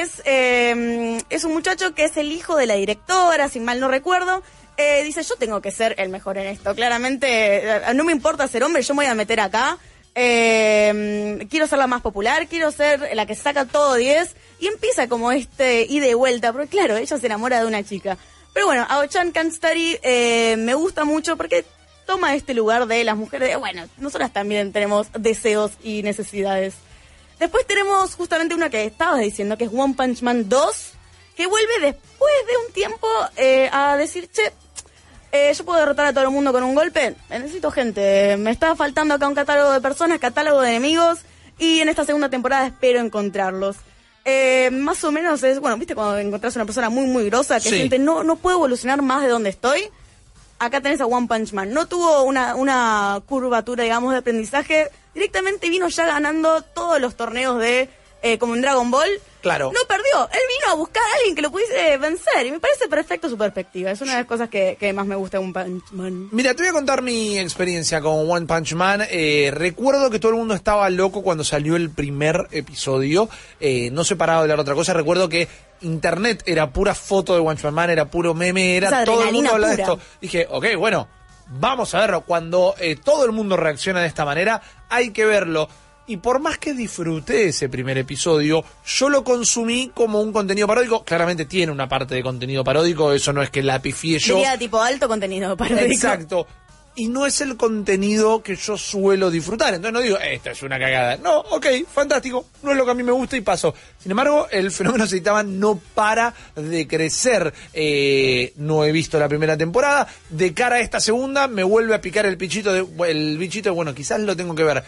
es, 0.02 0.22
eh, 0.26 1.22
es 1.30 1.44
un 1.44 1.54
muchacho 1.54 1.94
que 1.96 2.06
es 2.06 2.18
el 2.18 2.32
hijo 2.32 2.56
de 2.56 2.66
la 2.66 2.76
directora, 2.76 3.48
si 3.50 3.60
mal 3.60 3.80
no 3.80 3.88
recuerdo. 3.88 4.44
Eh, 4.78 5.04
dice, 5.04 5.24
yo 5.24 5.36
tengo 5.36 5.62
que 5.62 5.72
ser 5.72 5.96
el 5.98 6.10
mejor 6.10 6.38
en 6.38 6.48
esto. 6.48 6.74
Claramente, 6.76 7.68
eh, 7.68 7.82
no 7.94 8.04
me 8.04 8.12
importa 8.12 8.48
ser 8.48 8.64
hombre, 8.64 8.82
yo 8.82 8.94
me 8.94 9.04
voy 9.04 9.12
a 9.12 9.16
meter 9.16 9.40
acá. 9.40 9.78
Eh, 10.14 11.46
quiero 11.50 11.68
ser 11.68 11.80
la 11.80 11.88
más 11.88 12.02
popular, 12.02 12.48
quiero 12.48 12.72
ser 12.72 13.10
la 13.14 13.26
que 13.26 13.36
saca 13.36 13.66
todo 13.66 13.96
10. 13.96 14.36
Y 14.60 14.68
empieza 14.68 15.08
como 15.08 15.32
este 15.32 15.86
ida 15.90 16.08
y 16.08 16.14
vuelta, 16.14 16.52
porque 16.52 16.68
claro, 16.68 16.98
ella 16.98 17.18
se 17.18 17.26
enamora 17.26 17.60
de 17.60 17.68
una 17.68 17.84
chica. 17.84 18.18
Pero 18.54 18.66
bueno, 18.66 18.86
Ao-chan 18.90 19.32
Study 19.34 19.98
eh, 20.04 20.56
me 20.58 20.74
gusta 20.74 21.06
mucho 21.06 21.38
porque 21.38 21.66
toma 22.06 22.36
este 22.36 22.54
lugar 22.54 22.88
de 22.88 23.04
las 23.04 23.16
mujeres. 23.16 23.58
Bueno, 23.58 23.88
nosotras 23.98 24.34
también 24.34 24.74
tenemos 24.74 25.08
deseos 25.18 25.72
y 25.84 26.04
necesidades. 26.04 26.76
Después 27.42 27.66
tenemos 27.66 28.14
justamente 28.14 28.54
una 28.54 28.70
que 28.70 28.86
estabas 28.86 29.20
diciendo, 29.20 29.58
que 29.58 29.64
es 29.66 29.72
One 29.74 29.96
Punch 29.96 30.22
Man 30.22 30.48
2, 30.48 30.92
que 31.36 31.48
vuelve 31.48 31.74
después 31.82 32.32
de 32.48 32.68
un 32.68 32.72
tiempo 32.72 33.08
eh, 33.36 33.68
a 33.74 33.98
decir, 33.98 34.30
che, 34.32 34.54
eh, 35.32 35.52
yo 35.58 35.66
puedo 35.66 35.80
derrotar 35.80 36.06
a 36.06 36.14
todo 36.14 36.24
el 36.26 36.30
mundo 36.30 36.54
con 36.54 36.62
un 36.62 36.76
golpe. 36.76 37.16
Necesito 37.32 37.72
gente. 37.72 38.38
Me 38.38 38.52
está 38.52 38.76
faltando 38.76 39.16
acá 39.16 39.28
un 39.28 39.34
catálogo 39.34 39.72
de 39.72 39.82
personas, 39.82 40.20
catálogo 40.20 40.62
de 40.62 40.70
enemigos. 40.70 41.20
Y 41.58 41.80
en 41.80 41.90
esta 41.90 42.06
segunda 42.06 42.30
temporada 42.30 42.68
espero 42.68 43.00
encontrarlos. 43.00 43.76
Eh, 44.24 44.70
más 44.72 45.04
o 45.04 45.12
menos 45.12 45.42
es, 45.42 45.60
bueno, 45.60 45.78
viste 45.78 45.96
cuando 45.96 46.20
encontrás 46.20 46.56
una 46.56 46.66
persona 46.66 46.92
muy, 46.92 47.08
muy 47.08 47.26
grosa 47.26 47.56
que 47.60 47.70
Sí. 47.70 47.76
siente, 47.76 47.98
no, 47.98 48.24
no 48.24 48.36
puedo 48.36 48.58
evolucionar 48.58 49.02
más 49.02 49.24
de 49.24 49.30
donde 49.30 49.50
estoy. 49.50 49.90
Acá 50.60 50.80
tenés 50.80 51.02
a 51.02 51.08
One 51.08 51.28
Punch 51.28 51.54
Man. 51.54 51.74
No 51.74 51.88
tuvo 51.88 52.22
una, 52.22 52.54
una 52.56 53.20
curvatura, 53.26 53.84
digamos, 53.84 54.12
de 54.12 54.20
aprendizaje. 54.20 54.92
Directamente 55.14 55.70
vino 55.70 55.88
ya 55.90 56.06
ganando 56.06 56.62
todos 56.62 57.00
los 57.02 57.16
torneos 57.16 57.60
de, 57.60 57.90
eh, 58.22 58.38
como 58.38 58.56
en 58.56 58.62
Dragon 58.62 58.90
Ball. 58.92 59.10
Claro. 59.42 59.72
No 59.74 59.80
perdió. 59.88 60.30
Él 60.32 60.40
vino 60.60 60.72
a 60.72 60.76
buscar 60.76 61.02
a 61.02 61.16
alguien 61.18 61.36
que 61.36 61.42
lo 61.42 61.52
pudiese 61.52 61.98
vencer. 61.98 62.46
Y 62.46 62.52
me 62.52 62.60
parece 62.60 62.88
perfecto 62.88 63.28
su 63.28 63.38
perspectiva. 63.38 63.90
Es 63.90 64.00
una 64.02 64.12
de 64.12 64.18
las 64.20 64.28
cosas 64.28 64.50
que, 64.50 64.78
que 64.80 64.94
más 64.94 65.06
me 65.08 65.16
gusta 65.16 65.40
de 65.40 65.44
One 65.44 65.54
Punch 65.54 65.92
Man. 65.92 66.30
Mira, 66.32 66.54
te 66.54 66.62
voy 66.62 66.70
a 66.70 66.74
contar 66.74 67.02
mi 67.02 67.40
experiencia 67.40 68.02
con 68.02 68.30
One 68.30 68.46
Punch 68.46 68.74
Man. 68.74 69.02
Eh, 69.10 69.50
recuerdo 69.52 70.12
que 70.12 70.20
todo 70.20 70.32
el 70.32 70.38
mundo 70.38 70.54
estaba 70.54 70.90
loco 70.92 71.24
cuando 71.24 71.44
salió 71.44 71.76
el 71.76 71.90
primer 71.90 72.48
episodio. 72.52 73.30
Eh, 73.60 73.90
no 73.92 74.04
se 74.04 74.16
paraba 74.16 74.40
de 74.40 74.44
hablar 74.44 74.58
de 74.58 74.62
otra 74.62 74.76
cosa. 74.76 74.94
Recuerdo 74.94 75.28
que 75.28 75.48
internet 75.82 76.44
era 76.46 76.72
pura 76.72 76.94
foto 76.94 77.34
de 77.34 77.40
One 77.40 77.60
Punch 77.60 77.74
Man, 77.74 77.90
era 77.90 78.06
puro 78.06 78.36
meme, 78.36 78.78
era 78.78 78.90
Esa 78.90 79.06
todo 79.06 79.24
el 79.24 79.34
mundo 79.34 79.54
hablaba 79.54 79.76
de 79.76 79.82
esto. 79.82 80.00
Dije, 80.22 80.48
ok, 80.50 80.76
bueno, 80.78 81.08
vamos 81.60 81.94
a 81.96 82.00
verlo. 82.00 82.22
Cuando 82.22 82.76
eh, 82.80 82.96
todo 82.96 83.26
el 83.26 83.32
mundo 83.32 83.58
reacciona 83.58 84.02
de 84.02 84.08
esta 84.08 84.26
manera, 84.26 84.62
hay 84.90 85.12
que 85.12 85.26
verlo. 85.26 85.68
Y 86.08 86.18
por 86.18 86.40
más 86.40 86.58
que 86.58 86.74
disfruté 86.74 87.50
ese 87.50 87.70
primer 87.70 87.98
episodio, 87.98 88.66
yo 88.86 89.10
lo 89.10 89.24
consumí 89.24 89.92
como 89.94 90.20
un 90.20 90.34
contenido 90.34 90.68
paródico. 90.68 91.04
Claramente 91.06 91.46
tiene 91.46 91.72
una 91.72 91.88
parte 91.88 92.16
de 92.16 92.24
contenido 92.24 92.64
paródico, 92.64 93.14
eso 93.14 93.32
no 93.32 93.42
es 93.42 93.50
que 93.50 93.64
la 93.64 93.82
pifié 93.82 94.20
yo. 94.20 94.36
Sería 94.36 94.58
tipo 94.58 94.82
alto 94.82 95.08
contenido 95.08 95.56
paródico. 95.56 95.86
Exacto. 95.86 96.48
Y 96.94 97.08
no 97.08 97.26
es 97.26 97.40
el 97.40 97.56
contenido 97.56 98.44
que 98.44 98.56
yo 98.56 98.78
suelo 98.78 99.32
disfrutar. 99.32 99.74
Entonces 99.74 99.94
no 99.94 100.02
digo, 100.02 100.18
esta 100.20 100.52
es 100.52 100.62
una 100.62 100.78
cagada. 100.78 101.16
No, 101.18 101.40
ok, 101.40 101.66
fantástico. 101.92 102.48
No 102.64 102.72
es 102.72 102.78
lo 102.78 102.84
que 102.84 102.92
a 102.92 102.94
mí 102.94 103.04
me 103.04 103.14
gusta 103.14 103.38
y 103.38 103.42
paso. 103.42 103.74
Sin 103.98 104.12
embargo, 104.12 104.48
el 104.52 104.72
fenómeno 104.72 105.08
Saitama 105.08 105.44
no 105.44 105.80
para 105.96 106.34
de 106.56 106.88
crecer. 106.88 107.54
Eh, 107.74 108.54
no 108.58 108.84
he 108.84 108.92
visto 108.92 109.18
la 109.20 109.30
primera 109.30 109.58
temporada. 109.58 110.08
De 110.30 110.54
cara 110.54 110.78
a 110.78 110.80
esta 110.82 111.00
segunda, 111.00 111.48
me 111.48 111.64
vuelve 111.64 111.96
a 111.96 112.02
picar 112.02 112.26
el 112.26 112.38
pichito 112.38 112.74
de, 112.74 112.86
el 113.10 113.38
bichito 113.38 113.70
de, 113.70 113.76
bueno, 113.76 113.96
quizás 113.96 114.20
lo 114.20 114.36
tengo 114.36 114.54
que 114.54 114.64
ver. 114.64 114.84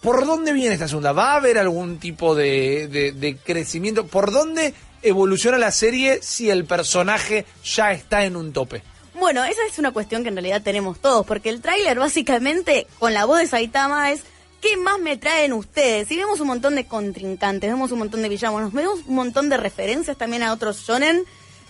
¿Por 0.00 0.24
dónde 0.24 0.54
viene 0.54 0.72
esta 0.72 0.88
segunda? 0.88 1.12
¿Va 1.12 1.32
a 1.32 1.36
haber 1.36 1.58
algún 1.58 1.98
tipo 1.98 2.34
de 2.34 3.36
crecimiento? 3.44 4.06
¿Por 4.06 4.32
dónde 4.32 4.72
evoluciona 5.02 5.58
la 5.58 5.70
serie 5.70 6.20
si 6.22 6.48
el 6.48 6.64
personaje 6.64 7.44
ya 7.62 7.92
está 7.92 8.24
en 8.24 8.36
un 8.36 8.54
tope? 8.54 8.82
Bueno, 9.20 9.44
esa 9.44 9.60
es 9.66 9.78
una 9.78 9.92
cuestión 9.92 10.22
que 10.22 10.30
en 10.30 10.34
realidad 10.34 10.62
tenemos 10.62 10.98
todos, 10.98 11.26
porque 11.26 11.50
el 11.50 11.60
tráiler 11.60 11.98
básicamente 11.98 12.86
con 12.98 13.12
la 13.12 13.26
voz 13.26 13.38
de 13.38 13.46
Saitama 13.46 14.10
es 14.10 14.22
¿qué 14.62 14.78
más 14.78 14.98
me 14.98 15.18
traen 15.18 15.52
ustedes? 15.52 16.10
Y 16.10 16.16
vemos 16.16 16.40
un 16.40 16.46
montón 16.46 16.74
de 16.74 16.86
contrincantes, 16.86 17.70
vemos 17.70 17.92
un 17.92 17.98
montón 17.98 18.22
de 18.22 18.30
villanos, 18.30 18.72
vemos 18.72 19.00
un 19.06 19.14
montón 19.14 19.50
de 19.50 19.58
referencias 19.58 20.16
también 20.16 20.42
a 20.42 20.54
otros 20.54 20.78
shonen, 20.86 21.24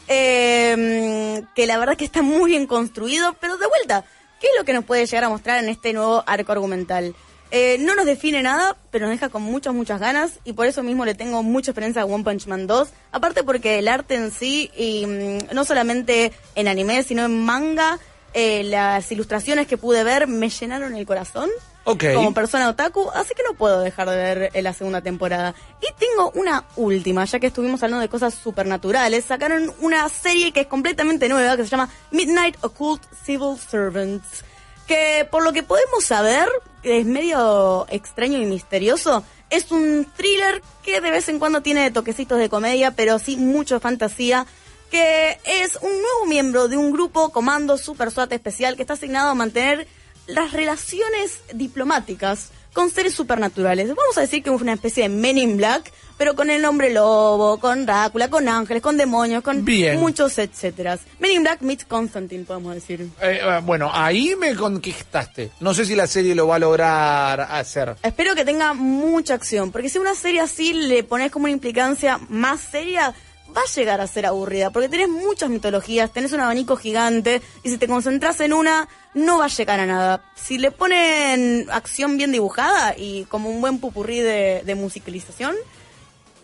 eh, 0.07 1.43
que 1.57 1.67
la 1.67 1.77
verdad 1.77 1.97
que 1.97 2.05
está 2.05 2.23
muy 2.23 2.53
bien 2.53 2.69
construido, 2.69 3.35
pero 3.41 3.57
de 3.57 3.67
vuelta, 3.67 4.05
¿qué 4.41 4.47
es 4.47 4.53
lo 4.57 4.65
que 4.65 4.73
nos 4.73 4.85
puede 4.85 5.07
llegar 5.07 5.25
a 5.25 5.29
mostrar 5.29 5.63
en 5.63 5.71
este 5.71 5.93
nuevo 5.93 6.23
arco 6.29 6.53
argumental? 6.53 7.17
Eh, 7.53 7.79
no 7.81 7.95
nos 7.97 8.07
define 8.07 8.43
nada, 8.43 8.77
pero 8.91 9.07
nos 9.07 9.15
deja 9.15 9.29
con 9.29 9.43
muchas, 9.43 9.75
muchas 9.75 9.99
ganas 10.01 10.33
y 10.45 10.53
por 10.53 10.67
eso 10.67 10.83
mismo 10.83 11.05
le 11.05 11.15
tengo 11.15 11.43
mucha 11.43 11.73
esperanza 11.73 12.03
a 12.03 12.05
One 12.05 12.23
Punch 12.25 12.47
Man 12.47 12.67
2. 12.67 12.89
Aparte 13.13 13.43
porque 13.43 13.79
el 13.79 13.89
arte 13.89 14.15
en 14.15 14.31
sí, 14.31 14.71
y 14.77 15.05
mm, 15.07 15.53
no 15.55 15.65
solamente 15.65 16.33
en 16.55 16.69
anime, 16.69 17.03
sino 17.03 17.25
en 17.25 17.45
manga, 17.45 17.99
eh, 18.35 18.63
las 18.65 19.11
ilustraciones 19.11 19.67
que 19.67 19.77
pude 19.77 20.05
ver 20.05 20.29
me 20.29 20.49
llenaron 20.49 20.95
el 20.95 21.05
corazón 21.05 21.51
Ok. 21.83 22.05
como 22.15 22.33
persona 22.33 22.69
otaku, 22.69 23.11
así 23.15 23.35
que 23.35 23.43
no 23.43 23.55
puedo 23.55 23.81
dejar 23.81 24.09
de 24.09 24.17
ver 24.17 24.51
eh, 24.55 24.63
la 24.63 24.73
segunda 24.73 25.01
temporada. 25.01 25.53
Y 25.81 25.87
tengo 25.99 26.31
una 26.37 26.65
última, 26.77 27.25
ya 27.25 27.41
que 27.41 27.49
estuvimos 27.49 27.83
hablando 27.83 28.01
de 28.03 28.09
cosas 28.09 28.35
supernaturales, 28.35 29.25
sacaron 29.25 29.75
una 29.81 30.09
serie 30.09 30.53
que 30.53 30.61
es 30.61 30.67
completamente 30.69 31.29
nueva, 31.29 31.57
que 31.57 31.65
se 31.65 31.71
llama 31.71 31.89
Midnight 32.13 32.57
Occult 32.61 33.03
Civil 33.25 33.59
Servants, 33.59 34.45
que 34.87 35.27
por 35.29 35.43
lo 35.43 35.53
que 35.53 35.65
podemos 35.65 36.05
saber, 36.05 36.49
es 36.83 37.07
medio 37.07 37.87
extraño 37.91 38.39
y 38.39 38.47
misterioso. 38.47 39.25
Es 39.51 39.71
un 39.71 40.07
thriller 40.17 40.63
que 40.83 41.01
de 41.01 41.11
vez 41.11 41.29
en 41.29 41.39
cuando 41.39 41.63
tiene 41.63 41.91
toquecitos 41.91 42.39
de 42.39 42.49
comedia, 42.49 42.93
pero 42.93 43.19
sí 43.19 43.37
mucho 43.37 43.81
fantasía 43.81 44.47
que 44.91 45.39
es 45.45 45.77
un 45.77 45.91
nuevo 45.91 46.27
miembro 46.27 46.69
de 46.69 46.77
un 46.77 46.91
grupo 46.91 47.31
comando 47.31 47.79
super 47.79 48.11
SWAT 48.11 48.33
especial 48.33 48.77
que 48.77 48.83
está 48.83 48.95
asignado 48.95 49.31
a 49.31 49.35
mantener 49.35 49.87
las 50.27 50.53
relaciones 50.53 51.41
diplomáticas 51.55 52.51
con 52.73 52.91
seres 52.91 53.15
supernaturales. 53.15 53.89
Vamos 53.89 54.17
a 54.19 54.23
decir 54.23 54.43
que 54.43 54.55
es 54.55 54.61
una 54.61 54.75
especie 54.75 55.05
de 55.05 55.09
Men 55.09 55.39
in 55.39 55.57
Black, 55.57 55.93
pero 56.17 56.37
con 56.37 56.51
el 56.51 56.61
nombre 56.61 56.93
lobo, 56.93 57.59
con 57.59 57.87
Drácula, 57.87 58.29
con 58.29 58.49
ángeles, 58.49 58.83
con 58.83 58.97
demonios, 58.97 59.43
con 59.43 59.65
Bien. 59.65 59.99
muchos 59.99 60.39
etcétera. 60.39 60.99
Men 61.19 61.31
in 61.33 61.43
Black 61.43 61.63
meets 61.63 61.85
Constantine, 61.85 62.45
podemos 62.45 62.75
decir. 62.75 63.09
Eh, 63.23 63.41
eh, 63.43 63.61
bueno, 63.65 63.91
ahí 63.93 64.35
me 64.39 64.55
conquistaste. 64.55 65.51
No 65.61 65.73
sé 65.73 65.85
si 65.87 65.95
la 65.95 66.07
serie 66.07 66.35
lo 66.35 66.47
va 66.47 66.57
a 66.57 66.59
lograr 66.59 67.41
hacer. 67.41 67.97
Espero 68.03 68.35
que 68.35 68.45
tenga 68.45 68.75
mucha 68.75 69.35
acción, 69.35 69.73
porque 69.73 69.89
si 69.89 69.99
una 69.99 70.15
serie 70.15 70.41
así 70.41 70.73
le 70.75 71.03
pones 71.05 71.31
como 71.31 71.45
una 71.45 71.53
implicancia 71.53 72.21
más 72.29 72.61
seria, 72.61 73.15
va 73.57 73.63
a 73.63 73.73
llegar 73.75 74.01
a 74.01 74.07
ser 74.07 74.27
aburrida, 74.27 74.71
porque 74.71 74.89
tenés 74.89 75.09
muchas 75.09 75.51
mitologías, 75.51 76.13
tenés 76.13 76.33
un 76.33 76.41
abanico 76.41 76.77
gigante, 76.77 77.43
y 77.63 77.71
si 77.71 77.79
te 77.79 77.89
concentras 77.89 78.41
en 78.41 78.53
una, 78.53 78.89
no 79.15 79.39
va 79.39 79.47
a 79.47 79.49
llegar 79.49 79.81
a 79.81 79.87
nada. 79.87 80.23
Si 80.35 80.59
le 80.59 80.71
ponen 80.71 81.67
acción 81.71 82.17
bien 82.17 82.33
dibujada 82.33 82.95
y 82.97 83.25
como 83.25 83.51
un 83.51 83.61
buen 83.61 83.79
pupurrí 83.79 84.21
de, 84.21 84.75
musicalización, 84.77 85.55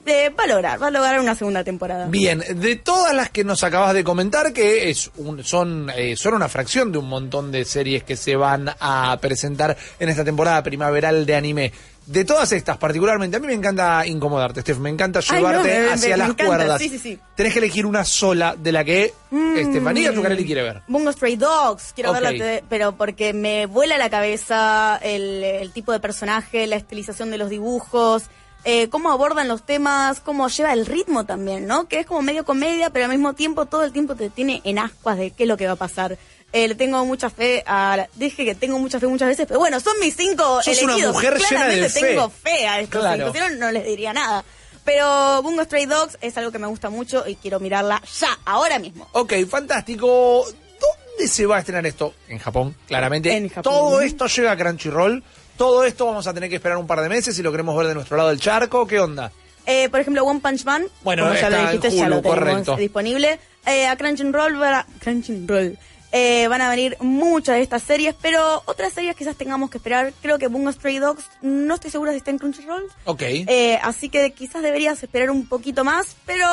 eh, 0.09 0.29
va 0.31 0.45
a 0.45 0.47
lograr, 0.47 0.81
va 0.81 0.87
a 0.87 0.91
lograr 0.93 1.19
una 1.19 1.35
segunda 1.35 1.65
temporada. 1.65 2.07
Bien, 2.07 2.41
de 2.55 2.77
todas 2.77 3.13
las 3.13 3.31
que 3.31 3.43
nos 3.43 3.65
acabas 3.65 3.93
de 3.93 4.05
comentar, 4.05 4.53
que 4.53 4.89
es 4.89 5.11
un- 5.17 5.43
son, 5.43 5.91
eh, 5.97 6.17
son 6.17 6.35
una 6.35 6.49
fracción 6.49 6.93
de 6.93 6.99
un 6.99 7.09
montón 7.09 7.51
de 7.51 7.65
series 7.65 8.05
que 8.05 8.17
se 8.17 8.37
van 8.37 8.71
a 8.79 9.19
presentar 9.21 9.77
en 9.99 10.09
esta 10.09 10.25
temporada 10.25 10.63
primaveral 10.63 11.27
de 11.27 11.35
anime. 11.35 11.73
De 12.07 12.25
todas 12.25 12.53
estas, 12.53 12.77
particularmente, 12.79 13.37
a 13.37 13.41
mí 13.41 13.49
me 13.49 13.53
encanta 13.53 14.07
incomodarte, 14.07 14.61
Steph, 14.61 14.79
me 14.79 14.91
encanta 14.91 15.19
Ay, 15.29 15.43
no, 15.43 15.49
llevarte 15.51 15.81
me- 15.81 15.91
hacia 15.93 16.11
me 16.11 16.17
las 16.19 16.29
encanta, 16.31 16.47
cuerdas. 16.47 16.81
sí, 16.81 16.89
sí, 16.89 16.99
sí. 17.01 17.19
Tenés 17.35 17.53
que 17.53 17.59
elegir 17.59 17.85
una 17.85 18.05
sola 18.05 18.55
de 18.57 18.71
la 18.73 18.85
que 18.85 19.13
Mm. 19.31 19.57
Estefanía 19.57 20.13
Zuccarelli 20.13 20.47
quiere 20.47 20.63
ver. 20.63 20.83
Bungo 20.87 21.11
Stray 21.13 21.35
Dogs, 21.37 21.93
quiero 21.95 22.13
verla, 22.13 22.63
pero 22.69 22.93
porque 22.97 23.33
me 23.33 23.67
vuela 23.67 23.99
la 23.99 24.09
cabeza 24.09 24.99
el, 25.03 25.43
el 25.43 25.73
tipo 25.73 25.91
de 25.91 25.99
personaje, 25.99 26.67
la 26.69 26.77
estilización 26.77 27.31
de 27.33 27.39
los 27.39 27.51
dibujos, 27.51 28.23
eh, 28.65 28.89
cómo 28.89 29.11
abordan 29.11 29.49
los 29.49 29.65
temas, 29.65 30.21
cómo 30.21 30.49
lleva 30.49 30.73
el 30.73 30.87
ritmo 30.87 31.25
también, 31.25 31.67
¿no? 31.67 31.87
Que 31.89 32.01
es 32.01 32.07
como 32.07 32.23
medio 32.23 32.45
comedia, 32.45 32.91
pero 32.91 33.07
al 33.07 33.11
mismo 33.11 33.33
tiempo 33.35 33.67
todo 33.67 33.83
el 33.85 33.93
tiempo 33.93 34.15
te 34.15 34.31
tiene 34.31 34.61
en 34.65 34.79
ascuas 34.79 35.19
de 35.19 35.31
qué 35.33 35.43
es 35.45 35.49
lo 35.49 35.57
que 35.57 35.67
va 35.67 35.73
a 35.73 35.77
pasar. 35.77 36.19
Eh, 36.53 36.69
le 36.69 36.75
tengo 36.75 37.05
mucha 37.05 37.29
fe 37.29 37.63
a... 37.67 37.97
la- 37.97 38.09
Dije 38.15 38.45
que 38.45 38.55
tengo 38.55 38.79
mucha 38.79 38.99
fe 39.01 39.07
muchas 39.07 39.29
veces, 39.29 39.47
pero 39.47 39.59
bueno, 39.61 39.79
son 39.81 39.99
mis 40.01 40.17
cinco 40.17 40.63
Sos 40.63 40.81
una 40.83 40.93
elegidos. 40.93 41.15
mujer 41.15 41.39
llena 41.39 41.67
de 41.67 41.89
fe. 41.91 42.01
tengo 42.01 42.31
fe 42.31 42.67
a 42.67 42.81
estos 42.81 43.01
Claro. 43.01 43.33
cinco, 43.33 43.47
si 43.47 43.55
no, 43.55 43.67
no 43.67 43.73
les 43.73 43.85
diría 43.85 44.13
nada. 44.13 44.45
Pero 44.85 45.43
Bungo 45.43 45.65
Stray 45.65 45.87
Dogs 45.87 46.17
es 46.21 46.37
algo 46.39 46.53
que 46.53 46.59
me 46.61 46.67
gusta 46.69 46.89
mucho 46.91 47.25
y 47.27 47.35
quiero 47.35 47.59
mirarla 47.61 48.01
ya, 48.21 48.39
ahora 48.45 48.79
mismo. 48.79 49.09
Ok, 49.13 49.35
fantástico. 49.51 50.45
¿Dónde 50.47 51.29
se 51.29 51.45
va 51.47 51.57
a 51.57 51.59
estrenar 51.59 51.85
esto? 51.87 52.15
En 52.29 52.39
Japón, 52.39 52.77
claramente. 52.87 53.37
En 53.37 53.49
Japón. 53.49 53.63
Todo 53.65 54.01
esto 54.01 54.27
llega 54.27 54.53
a 54.53 54.57
Crunchyroll. 54.57 55.25
Todo 55.57 55.85
esto 55.85 56.07
vamos 56.07 56.27
a 56.27 56.33
tener 56.35 56.49
que 56.49 56.57
esperar 56.57 56.79
un 56.79 56.87
par 56.87 57.01
de 57.01 57.09
meses 57.09 57.35
si 57.35 57.43
lo 57.43 57.51
queremos 57.51 57.77
ver 57.77 57.87
de 57.89 57.95
nuestro 57.95 58.17
lado 58.17 58.29
del 58.29 58.39
charco. 58.41 58.87
¿Qué 58.87 59.01
onda? 59.01 59.33
Eh, 59.67 59.89
por 59.89 59.99
ejemplo, 60.01 60.23
One 60.25 60.39
Punch 60.41 60.65
Man, 60.65 60.87
Bueno, 61.03 61.25
como 61.25 61.35
ya 61.35 61.41
está 61.41 61.51
lo 61.51 61.57
en 61.57 61.67
dijiste, 61.67 61.91
ya 61.97 62.05
Hulu, 62.07 62.15
lo 62.17 62.23
tenemos 62.23 62.39
correcto. 62.39 62.77
disponible. 62.77 63.41
Eh, 63.67 63.87
a 63.89 63.97
Crunchyroll, 63.97 64.63
va- 64.63 64.87
Crunchyroll 65.01 65.77
Eh, 66.13 66.47
van 66.49 66.63
a 66.63 66.71
venir 66.71 66.97
muchas 67.01 67.57
de 67.57 67.63
estas 67.63 67.83
series, 67.83 68.15
pero 68.21 68.63
otras 68.67 68.93
series 68.93 69.17
quizás 69.17 69.37
tengamos 69.37 69.71
que 69.71 69.79
esperar. 69.79 70.13
Creo 70.23 70.39
que 70.39 70.47
Bungo 70.47 70.73
Stray 70.73 70.99
Dogs, 70.99 71.25
no 71.43 71.75
estoy 71.75 71.91
segura 71.91 72.13
si 72.13 72.19
está 72.19 72.31
en 72.31 72.39
Crunchyroll. 72.39 72.85
Ok. 73.05 73.23
Eh, 73.23 73.79
así 73.83 74.09
que 74.09 74.33
quizás 74.33 74.63
deberías 74.63 75.03
esperar 75.03 75.31
un 75.31 75.47
poquito 75.47 75.85
más, 75.85 76.17
pero 76.25 76.47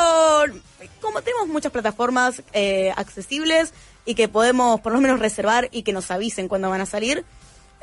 como 1.01 1.21
tenemos 1.21 1.47
muchas 1.47 1.71
plataformas 1.71 2.43
eh, 2.53 2.91
accesibles 2.95 3.73
y 4.05 4.15
que 4.15 4.27
podemos 4.27 4.81
por 4.81 4.91
lo 4.91 5.01
menos 5.01 5.19
reservar 5.19 5.69
y 5.71 5.83
que 5.83 5.93
nos 5.93 6.11
avisen 6.11 6.47
cuando 6.47 6.69
van 6.69 6.81
a 6.81 6.85
salir, 6.85 7.23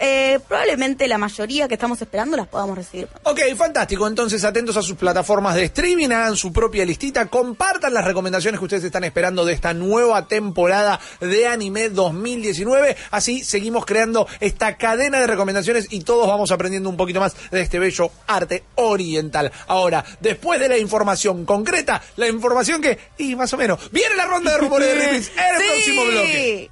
eh, 0.01 0.39
probablemente 0.49 1.07
la 1.07 1.19
mayoría 1.19 1.69
que 1.69 1.75
estamos 1.75 2.01
esperando 2.01 2.37
las 2.37 2.49
podamos 2.49 2.77
recibir. 2.77 3.07
Ok, 3.25 3.39
fantástico. 3.57 4.07
Entonces, 4.07 4.43
atentos 4.45 4.77
a 4.77 4.83
sus 4.83 4.97
plataformas 4.97 5.55
de 5.55 5.65
streaming, 5.65 6.09
hagan 6.09 6.37
su 6.37 6.53
propia 6.53 6.85
listita, 6.85 7.27
compartan 7.27 7.93
las 7.95 8.05
recomendaciones 8.05 8.59
que 8.59 8.65
ustedes 8.65 8.85
están 8.85 9.05
esperando 9.05 9.45
de 9.45 9.53
esta 9.53 9.75
nueva 9.75 10.27
temporada 10.27 10.99
de 11.21 11.47
Anime 11.47 11.91
2019. 11.91 12.97
Así 13.11 13.45
seguimos 13.45 13.85
creando 13.85 14.27
esta 14.41 14.77
cadena 14.77 15.21
de 15.21 15.27
recomendaciones 15.27 15.87
y 15.91 16.01
todos 16.01 16.27
vamos 16.27 16.51
aprendiendo 16.51 16.89
un 16.89 16.97
poquito 16.97 17.21
más 17.21 17.35
de 17.51 17.61
este 17.61 17.79
bello 17.79 18.11
arte 18.27 18.65
oriental. 18.77 19.53
Ahora, 19.67 20.05
después 20.21 20.59
de 20.61 20.69
la 20.69 20.79
información 20.79 21.45
concreta, 21.45 22.03
la 22.17 22.27
información 22.29 22.81
que, 22.81 22.99
y 23.19 23.37
más 23.37 23.53
o 23.53 23.57
menos, 23.59 23.91
viene 23.93 24.17
la 24.17 24.25
ronda 24.27 24.53
de 24.53 24.59
rumores 24.59 24.89
de 24.89 24.95
Ripley 24.95 25.17
en 25.17 25.55
el 25.55 25.61
Sí. 25.61 25.67
próximo 25.69 26.05
bloque. 26.07 26.71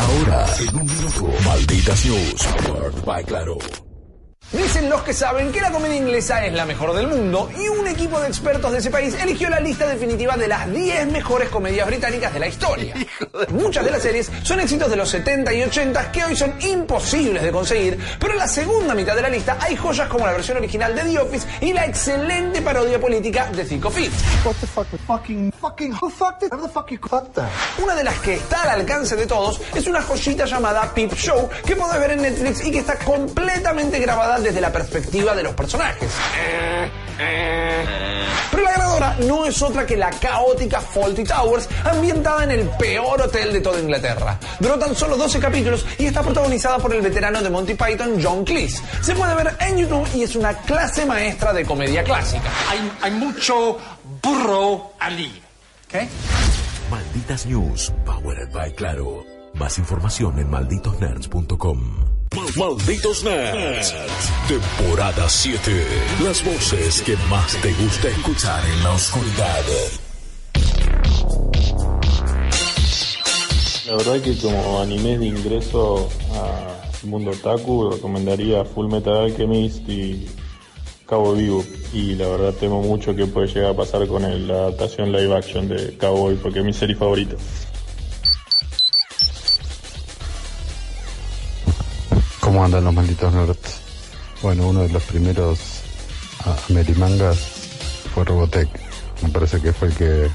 Ahora, 0.00 0.46
en 0.58 0.76
un 0.76 0.86
minuto, 0.86 1.28
Malditas 1.44 2.06
News, 2.06 2.46
powered 2.64 3.04
by 3.04 3.22
Claro. 3.22 3.89
Dicen 4.52 4.90
los 4.90 5.02
que 5.02 5.12
saben 5.12 5.52
que 5.52 5.60
la 5.60 5.70
comedia 5.70 5.94
inglesa 5.94 6.44
es 6.44 6.52
la 6.52 6.64
mejor 6.64 6.92
del 6.92 7.06
mundo 7.06 7.48
y 7.56 7.68
un 7.68 7.86
equipo 7.86 8.18
de 8.18 8.26
expertos 8.26 8.72
de 8.72 8.78
ese 8.78 8.90
país 8.90 9.14
eligió 9.22 9.48
la 9.48 9.60
lista 9.60 9.86
definitiva 9.86 10.36
de 10.36 10.48
las 10.48 10.68
10 10.72 11.06
mejores 11.12 11.48
comedias 11.50 11.86
británicas 11.86 12.34
de 12.34 12.40
la 12.40 12.48
historia. 12.48 12.94
Muchas 13.50 13.84
de 13.84 13.92
las 13.92 14.02
series 14.02 14.28
son 14.42 14.58
éxitos 14.58 14.90
de 14.90 14.96
los 14.96 15.08
70 15.08 15.54
y 15.54 15.62
80 15.62 16.10
que 16.10 16.24
hoy 16.24 16.34
son 16.34 16.52
imposibles 16.62 17.44
de 17.44 17.52
conseguir, 17.52 17.96
pero 18.18 18.32
en 18.32 18.38
la 18.40 18.48
segunda 18.48 18.92
mitad 18.92 19.14
de 19.14 19.22
la 19.22 19.28
lista 19.28 19.56
hay 19.60 19.76
joyas 19.76 20.08
como 20.08 20.26
la 20.26 20.32
versión 20.32 20.56
original 20.56 20.96
de 20.96 21.02
The 21.02 21.18
Office 21.20 21.46
y 21.60 21.72
la 21.72 21.86
excelente 21.86 22.60
parodia 22.60 23.00
política 23.00 23.48
de 23.52 23.64
fucked 27.08 27.34
that? 27.34 27.50
Una 27.80 27.94
de 27.94 28.02
las 28.02 28.18
que 28.18 28.34
está 28.34 28.62
al 28.62 28.80
alcance 28.80 29.14
de 29.14 29.26
todos 29.26 29.60
es 29.74 29.86
una 29.86 30.02
joyita 30.02 30.44
llamada 30.44 30.92
Peep 30.92 31.14
Show 31.14 31.48
que 31.64 31.76
podés 31.76 32.00
ver 32.00 32.10
en 32.12 32.22
Netflix 32.22 32.64
y 32.64 32.72
que 32.72 32.78
está 32.80 32.96
completamente 32.98 34.00
grabada 34.00 34.39
desde 34.42 34.60
la 34.60 34.72
perspectiva 34.72 35.34
de 35.34 35.42
los 35.42 35.54
personajes. 35.54 36.10
Pero 38.50 38.62
la 38.62 38.72
ganadora 38.72 39.16
no 39.26 39.46
es 39.46 39.60
otra 39.62 39.86
que 39.86 39.96
la 39.96 40.10
caótica 40.10 40.80
Faulty 40.80 41.24
Towers, 41.24 41.68
ambientada 41.84 42.44
en 42.44 42.50
el 42.52 42.68
peor 42.70 43.22
hotel 43.22 43.52
de 43.52 43.60
toda 43.60 43.80
Inglaterra. 43.80 44.38
Duró 44.58 44.78
tan 44.78 44.94
solo 44.94 45.16
12 45.16 45.38
capítulos 45.38 45.86
y 45.98 46.06
está 46.06 46.22
protagonizada 46.22 46.78
por 46.78 46.94
el 46.94 47.02
veterano 47.02 47.42
de 47.42 47.50
Monty 47.50 47.74
Python, 47.74 48.18
John 48.22 48.44
Cleese. 48.44 48.82
Se 49.02 49.14
puede 49.14 49.34
ver 49.34 49.56
en 49.60 49.78
YouTube 49.78 50.08
y 50.14 50.22
es 50.22 50.34
una 50.36 50.54
clase 50.54 51.06
maestra 51.06 51.52
de 51.52 51.64
comedia 51.64 52.02
clásica. 52.02 52.50
Hay, 52.68 52.92
hay 53.02 53.10
mucho 53.12 53.78
burro 54.22 54.92
allí. 54.98 55.40
¿Ok? 55.86 56.02
Malditas 56.90 57.46
News, 57.46 57.92
powered 58.04 58.50
by 58.52 58.74
Claro. 58.74 59.24
Más 59.54 59.78
información 59.78 60.38
en 60.38 60.48
malditosnerds.com. 60.50 62.19
Malditos 62.34 63.24
Nerds. 63.24 63.92
Temporada 64.46 65.28
7. 65.28 65.84
Las 66.22 66.44
voces 66.44 67.02
que 67.02 67.16
más 67.28 67.56
te 67.56 67.72
gusta 67.74 68.08
escuchar 68.08 68.62
en 68.70 68.84
la 68.84 68.92
oscuridad. 68.92 69.64
La 73.88 73.96
verdad 73.96 74.20
que 74.20 74.36
como 74.38 74.80
anime 74.80 75.18
de 75.18 75.26
ingreso 75.26 76.08
al 77.02 77.08
mundo 77.08 77.32
otaku 77.32 77.90
recomendaría 77.90 78.64
Full 78.64 78.86
Metal 78.86 79.16
Alchemist 79.24 79.88
y 79.88 80.26
Cabo 81.08 81.32
Vivo 81.34 81.64
y 81.92 82.14
la 82.14 82.28
verdad 82.28 82.54
temo 82.54 82.80
mucho 82.80 83.16
que 83.16 83.26
puede 83.26 83.48
llegar 83.48 83.70
a 83.72 83.74
pasar 83.74 84.06
con 84.06 84.24
el- 84.24 84.46
la 84.46 84.54
adaptación 84.54 85.10
live 85.10 85.34
action 85.36 85.66
de 85.68 85.96
Cowboy 85.98 86.36
porque 86.36 86.60
es 86.60 86.64
mi 86.64 86.72
serie 86.72 86.94
favorita. 86.94 87.34
¿Cómo 92.50 92.64
andan 92.64 92.82
los 92.82 92.92
malditos 92.92 93.32
nerds? 93.32 93.80
Bueno, 94.42 94.66
uno 94.66 94.82
de 94.82 94.88
los 94.88 95.04
primeros 95.04 95.60
ah, 96.40 96.56
Amerimangas 96.68 97.38
fue 98.12 98.24
Robotech. 98.24 98.68
Me 99.22 99.28
parece 99.28 99.60
que 99.60 99.72
fue 99.72 99.86
el 99.86 99.94
que 99.94 100.28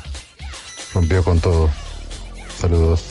rompió 0.94 1.22
con 1.26 1.42
todo. 1.42 1.70
Saludos. 2.58 3.04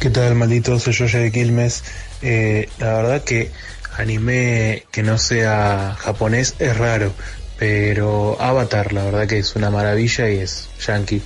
¿Qué 0.00 0.10
tal, 0.10 0.34
malditos? 0.34 0.82
Soy 0.82 0.92
Yoya 0.92 1.20
de 1.20 1.30
Quilmes. 1.30 1.84
Eh, 2.20 2.68
la 2.80 2.94
verdad 2.94 3.22
que 3.22 3.52
anime 3.96 4.86
que 4.90 5.04
no 5.04 5.18
sea 5.18 5.94
japonés 6.00 6.56
es 6.58 6.76
raro, 6.76 7.12
pero 7.60 8.36
Avatar, 8.40 8.92
la 8.92 9.04
verdad 9.04 9.28
que 9.28 9.38
es 9.38 9.54
una 9.54 9.70
maravilla 9.70 10.28
y 10.28 10.38
es 10.38 10.68
yankee. 10.84 11.22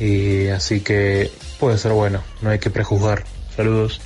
Y 0.00 0.48
así 0.48 0.80
que 0.80 1.30
puede 1.64 1.78
ser 1.78 1.92
bueno, 1.92 2.22
no 2.42 2.50
hay 2.50 2.58
que 2.58 2.68
prejuzgar. 2.68 3.24
Saludos. 3.56 3.98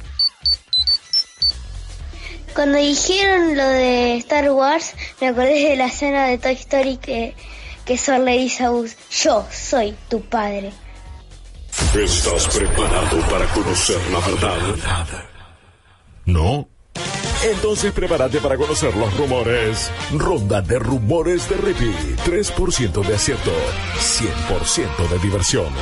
Cuando 2.54 2.78
dijeron 2.78 3.56
lo 3.56 3.66
de 3.66 4.16
Star 4.18 4.48
Wars, 4.52 4.94
me 5.20 5.26
acordé 5.26 5.70
de 5.70 5.74
la 5.74 5.86
escena 5.86 6.26
de 6.26 6.38
Toy 6.38 6.52
Story 6.52 6.98
que, 6.98 7.34
que 7.84 7.98
Sor 7.98 8.20
le 8.20 8.38
dice 8.38 8.62
a 8.62 8.70
Buzz, 8.70 8.96
yo 9.10 9.44
soy 9.50 9.96
tu 10.08 10.20
padre. 10.20 10.72
¿Estás 11.96 12.46
preparado 12.46 13.20
para 13.28 13.46
conocer 13.46 13.98
la 14.12 14.20
verdad? 14.20 15.24
¿No? 16.26 16.68
Entonces 17.42 17.92
prepárate 17.92 18.38
para 18.38 18.56
conocer 18.56 18.94
los 18.94 19.16
rumores. 19.16 19.90
Ronda 20.12 20.60
de 20.60 20.78
rumores 20.78 21.48
de 21.48 21.56
Rippy. 21.56 21.92
3% 22.24 23.04
de 23.04 23.14
acierto. 23.16 23.50
100% 23.98 25.08
de 25.08 25.18
diversión. 25.18 25.72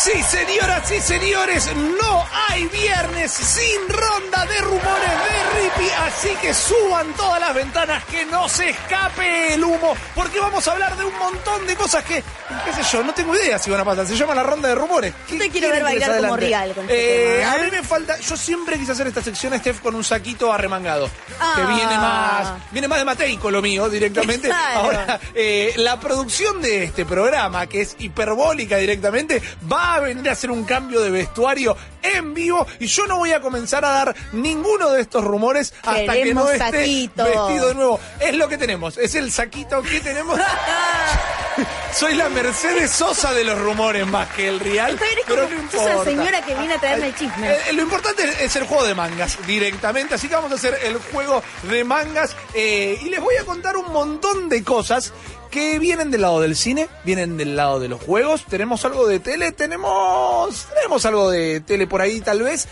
Sí, 0.00 0.12
señoras 0.22 0.90
y 0.92 1.00
señores, 1.00 1.68
no 1.74 2.24
hay 2.48 2.66
viernes 2.66 3.32
sin 3.32 3.88
ronda 3.88 4.46
de 4.46 4.58
rumores 4.60 5.10
de 5.10 5.60
Rippy, 5.60 5.90
así 6.06 6.28
que 6.40 6.54
suban 6.54 7.12
todas 7.14 7.40
las 7.40 7.52
ventanas, 7.52 8.04
que 8.04 8.24
no 8.26 8.48
se 8.48 8.70
escape 8.70 9.54
el 9.54 9.64
humo, 9.64 9.96
porque 10.14 10.38
vamos 10.38 10.66
a 10.68 10.72
hablar 10.72 10.96
de 10.96 11.04
un 11.04 11.18
montón 11.18 11.66
de 11.66 11.74
cosas 11.74 12.04
que, 12.04 12.22
qué 12.64 12.72
sé 12.72 12.82
yo, 12.92 13.02
no 13.02 13.12
tengo 13.12 13.34
idea 13.34 13.58
si 13.58 13.70
van 13.70 13.80
a 13.80 13.84
pasar. 13.84 14.06
Se 14.06 14.16
llama 14.16 14.36
la 14.36 14.44
ronda 14.44 14.68
de 14.68 14.76
rumores. 14.76 15.12
¿Qué 15.28 15.36
Te 15.36 15.50
quiero 15.50 15.68
ver 15.70 15.82
bailar 15.82 16.08
como 16.20 16.34
adelante? 16.34 16.46
Real 16.46 16.74
con 16.74 16.84
este 16.84 17.34
Eh, 17.34 17.38
tema, 17.40 17.52
A 17.52 17.56
¿eh? 17.56 17.64
mí 17.64 17.70
me 17.72 17.82
falta, 17.82 18.18
yo 18.20 18.36
siempre 18.36 18.78
quise 18.78 18.92
hacer 18.92 19.08
esta 19.08 19.22
sección, 19.22 19.58
Steph, 19.58 19.80
con 19.80 19.96
un 19.96 20.04
saquito 20.04 20.52
arremangado, 20.52 21.10
Ah. 21.40 21.54
que 21.56 21.62
viene 21.74 21.96
más, 21.98 22.52
viene 22.70 22.86
más 22.88 22.98
de 23.00 23.04
Mateico 23.04 23.50
lo 23.50 23.60
mío 23.60 23.88
directamente. 23.90 24.46
Claro. 24.48 24.78
Ahora, 24.80 25.20
eh, 25.34 25.74
la 25.76 25.98
producción 25.98 26.62
de 26.62 26.84
este 26.84 27.04
programa, 27.04 27.66
que 27.66 27.80
es 27.82 27.96
hiperbólica 27.98 28.76
directamente, 28.76 29.42
va 29.70 29.87
a 29.94 30.00
venir 30.00 30.28
a 30.28 30.32
hacer 30.32 30.50
un 30.50 30.64
cambio 30.64 31.00
de 31.00 31.10
vestuario 31.10 31.76
en 32.02 32.34
vivo 32.34 32.66
y 32.78 32.86
yo 32.86 33.06
no 33.06 33.16
voy 33.18 33.32
a 33.32 33.40
comenzar 33.40 33.84
a 33.84 33.90
dar 33.90 34.14
ninguno 34.32 34.90
de 34.90 35.02
estos 35.02 35.24
rumores 35.24 35.74
hasta 35.82 36.12
que 36.12 36.34
no 36.34 36.48
esté 36.50 36.58
saquito. 36.58 37.24
vestido 37.24 37.68
de 37.68 37.74
nuevo. 37.74 38.00
Es 38.20 38.34
lo 38.36 38.48
que 38.48 38.58
tenemos, 38.58 38.96
es 38.98 39.14
el 39.14 39.30
saquito 39.32 39.82
que 39.82 40.00
tenemos. 40.00 40.38
Soy 41.92 42.14
la 42.14 42.28
Mercedes 42.28 42.90
Sosa 42.92 43.32
de 43.32 43.42
los 43.42 43.58
rumores 43.58 44.06
más 44.06 44.28
que 44.28 44.48
el 44.48 44.60
real. 44.60 44.92
Está 44.92 45.04
bien, 45.06 45.18
es 45.18 45.24
pero 45.26 45.48
como, 45.48 45.62
no 45.62 45.70
sos 45.70 45.74
la 45.84 45.90
importa. 45.90 46.10
señora 46.10 46.42
que 46.42 46.54
viene 46.54 46.74
a 46.74 46.78
traerme 46.78 47.06
el 47.08 47.14
chisme. 47.16 47.50
Eh, 47.50 47.72
lo 47.72 47.82
importante 47.82 48.44
es 48.44 48.54
el 48.56 48.64
juego 48.64 48.84
de 48.84 48.94
mangas 48.94 49.38
directamente, 49.46 50.14
así 50.14 50.28
que 50.28 50.36
vamos 50.36 50.52
a 50.52 50.54
hacer 50.54 50.78
el 50.84 50.98
juego 50.98 51.42
de 51.64 51.82
mangas 51.84 52.36
eh, 52.54 52.98
y 53.02 53.08
les 53.08 53.20
voy 53.20 53.34
a 53.36 53.44
contar 53.44 53.76
un 53.76 53.92
montón 53.92 54.48
de 54.48 54.62
cosas 54.62 55.12
que 55.48 55.78
vienen 55.78 56.10
del 56.10 56.22
lado 56.22 56.40
del 56.40 56.56
cine, 56.56 56.88
vienen 57.04 57.36
del 57.36 57.56
lado 57.56 57.80
de 57.80 57.88
los 57.88 58.00
juegos, 58.02 58.44
tenemos 58.46 58.84
algo 58.84 59.06
de 59.06 59.18
tele, 59.20 59.52
tenemos 59.52 60.66
tenemos 60.74 61.04
algo 61.06 61.30
de 61.30 61.60
tele 61.60 61.86
por 61.86 62.00
ahí 62.00 62.20
tal 62.20 62.42
vez. 62.42 62.68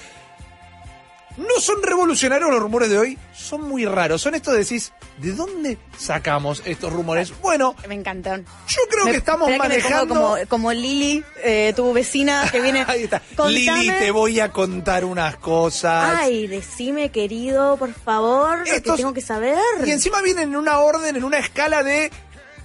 No 1.37 1.61
son 1.61 1.83
revolucionarios 1.83 2.51
los 2.51 2.61
rumores 2.61 2.89
de 2.89 2.97
hoy, 2.97 3.19
son 3.35 3.61
muy 3.69 3.85
raros. 3.85 4.23
Son 4.23 4.35
estos 4.35 4.55
de 4.55 4.61
decís, 4.61 4.95
¿de 5.19 5.33
dónde 5.33 5.77
sacamos 5.99 6.63
estos 6.65 6.91
rumores? 6.91 7.31
Bueno, 7.43 7.77
Me 7.87 7.95
encantan. 7.95 8.47
yo 8.69 8.81
creo 8.89 9.05
Me- 9.05 9.11
que 9.11 9.17
estamos 9.19 9.47
que 9.49 9.59
manejando... 9.59 10.15
como, 10.15 10.37
como 10.49 10.73
Lili, 10.73 11.23
eh, 11.45 11.75
tu 11.77 11.93
vecina 11.93 12.49
que 12.51 12.63
viene. 12.63 12.85
Ahí 12.89 13.03
está. 13.05 13.21
Contame- 13.37 13.51
Lili, 13.51 13.91
te 13.99 14.11
voy 14.13 14.41
a 14.41 14.51
contar 14.51 15.05
unas 15.05 15.37
cosas. 15.37 16.15
Ay, 16.21 16.47
decime, 16.47 17.11
querido, 17.11 17.77
por 17.77 17.93
favor, 17.93 18.61
lo 18.61 18.65
que 18.65 18.77
Estos- 18.77 18.97
tengo 18.97 19.13
que 19.13 19.21
saber. 19.21 19.59
Y 19.85 19.91
encima 19.91 20.23
vienen 20.23 20.45
en 20.49 20.57
una 20.57 20.79
orden, 20.79 21.17
en 21.17 21.25
una 21.25 21.39
escala 21.39 21.83
de 21.83 22.11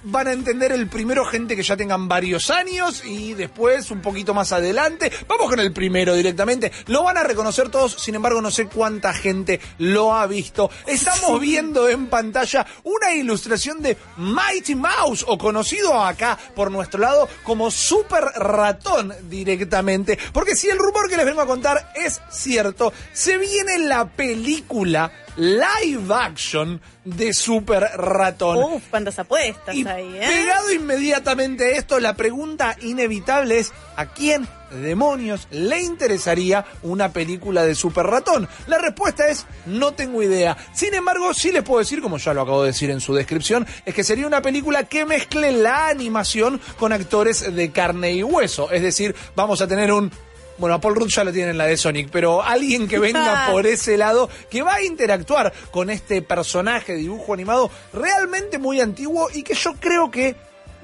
van 0.04 0.28
a 0.28 0.32
entender 0.32 0.72
el 0.72 0.88
primero 0.88 1.24
gente 1.24 1.56
que 1.56 1.62
ya 1.62 1.76
tengan 1.76 2.08
varios 2.08 2.50
años 2.50 3.04
y 3.04 3.34
después 3.34 3.90
un 3.90 4.00
poquito 4.00 4.34
más 4.34 4.52
adelante. 4.52 5.10
Vamos 5.28 5.48
con 5.48 5.60
el 5.60 5.72
primero 5.72 6.14
directamente. 6.14 6.72
Lo 6.86 7.04
van 7.04 7.16
a 7.16 7.22
reconocer 7.22 7.68
todos, 7.68 7.92
sin 7.94 8.14
embargo 8.14 8.40
no 8.40 8.50
sé 8.50 8.66
cuánta 8.66 9.12
gente 9.12 9.60
lo 9.78 10.14
ha 10.14 10.26
visto. 10.26 10.70
Estamos 10.86 11.40
viendo 11.40 11.88
en 11.88 12.08
pantalla 12.08 12.66
una 12.84 13.14
ilustración 13.14 13.82
de 13.82 13.96
Mighty 14.16 14.74
Mouse 14.74 15.24
o 15.26 15.38
conocido 15.38 16.00
acá 16.00 16.38
por 16.54 16.70
nuestro 16.70 17.00
lado 17.00 17.28
como 17.42 17.70
Super 17.70 18.24
Ratón 18.36 19.14
directamente. 19.28 20.18
Porque 20.32 20.56
si 20.56 20.68
el 20.68 20.78
rumor 20.78 21.08
que 21.08 21.16
les 21.16 21.26
vengo 21.26 21.40
a 21.40 21.46
contar 21.46 21.92
es 21.94 22.20
cierto, 22.30 22.92
se 23.12 23.38
viene 23.38 23.78
la 23.78 24.08
película 24.08 25.12
live 25.36 26.14
action 26.14 26.80
de 27.04 27.32
Super 27.32 27.82
Ratón. 27.96 28.58
Uf, 28.74 28.82
cuántas 28.90 29.18
apuestas 29.18 29.74
Y 29.74 29.86
ahí, 29.86 30.16
¿eh? 30.16 30.26
Pegado 30.26 30.72
inmediatamente 30.72 31.64
a 31.64 31.78
esto, 31.78 31.98
la 31.98 32.14
pregunta 32.14 32.76
inevitable 32.80 33.58
es 33.58 33.72
¿a 33.96 34.06
quién 34.06 34.46
demonios 34.70 35.48
le 35.50 35.82
interesaría 35.82 36.64
una 36.82 37.12
película 37.12 37.64
de 37.64 37.74
Super 37.74 38.06
Ratón? 38.06 38.48
La 38.66 38.78
respuesta 38.78 39.28
es 39.28 39.46
no 39.66 39.92
tengo 39.92 40.22
idea. 40.22 40.56
Sin 40.72 40.94
embargo, 40.94 41.34
sí 41.34 41.50
les 41.50 41.62
puedo 41.62 41.80
decir, 41.80 42.00
como 42.00 42.18
ya 42.18 42.34
lo 42.34 42.42
acabo 42.42 42.62
de 42.62 42.68
decir 42.68 42.90
en 42.90 43.00
su 43.00 43.14
descripción, 43.14 43.66
es 43.84 43.94
que 43.94 44.04
sería 44.04 44.26
una 44.26 44.42
película 44.42 44.84
que 44.84 45.04
mezcle 45.04 45.52
la 45.52 45.88
animación 45.88 46.60
con 46.78 46.92
actores 46.92 47.54
de 47.54 47.70
carne 47.72 48.12
y 48.12 48.22
hueso. 48.22 48.70
Es 48.70 48.82
decir, 48.82 49.14
vamos 49.34 49.60
a 49.60 49.66
tener 49.66 49.92
un 49.92 50.12
bueno, 50.58 50.76
a 50.76 50.80
Paul 50.80 50.94
Rudd 50.96 51.08
ya 51.08 51.24
lo 51.24 51.32
tienen 51.32 51.50
en 51.50 51.58
la 51.58 51.66
de 51.66 51.76
Sonic, 51.76 52.08
pero 52.10 52.42
alguien 52.42 52.88
que 52.88 52.98
venga 52.98 53.48
por 53.52 53.66
ese 53.66 53.96
lado, 53.96 54.28
que 54.50 54.62
va 54.62 54.74
a 54.74 54.82
interactuar 54.82 55.52
con 55.70 55.90
este 55.90 56.22
personaje 56.22 56.92
de 56.92 56.98
dibujo 56.98 57.34
animado 57.34 57.70
realmente 57.92 58.58
muy 58.58 58.80
antiguo 58.80 59.28
y 59.32 59.42
que 59.42 59.54
yo 59.54 59.74
creo 59.80 60.10
que 60.10 60.34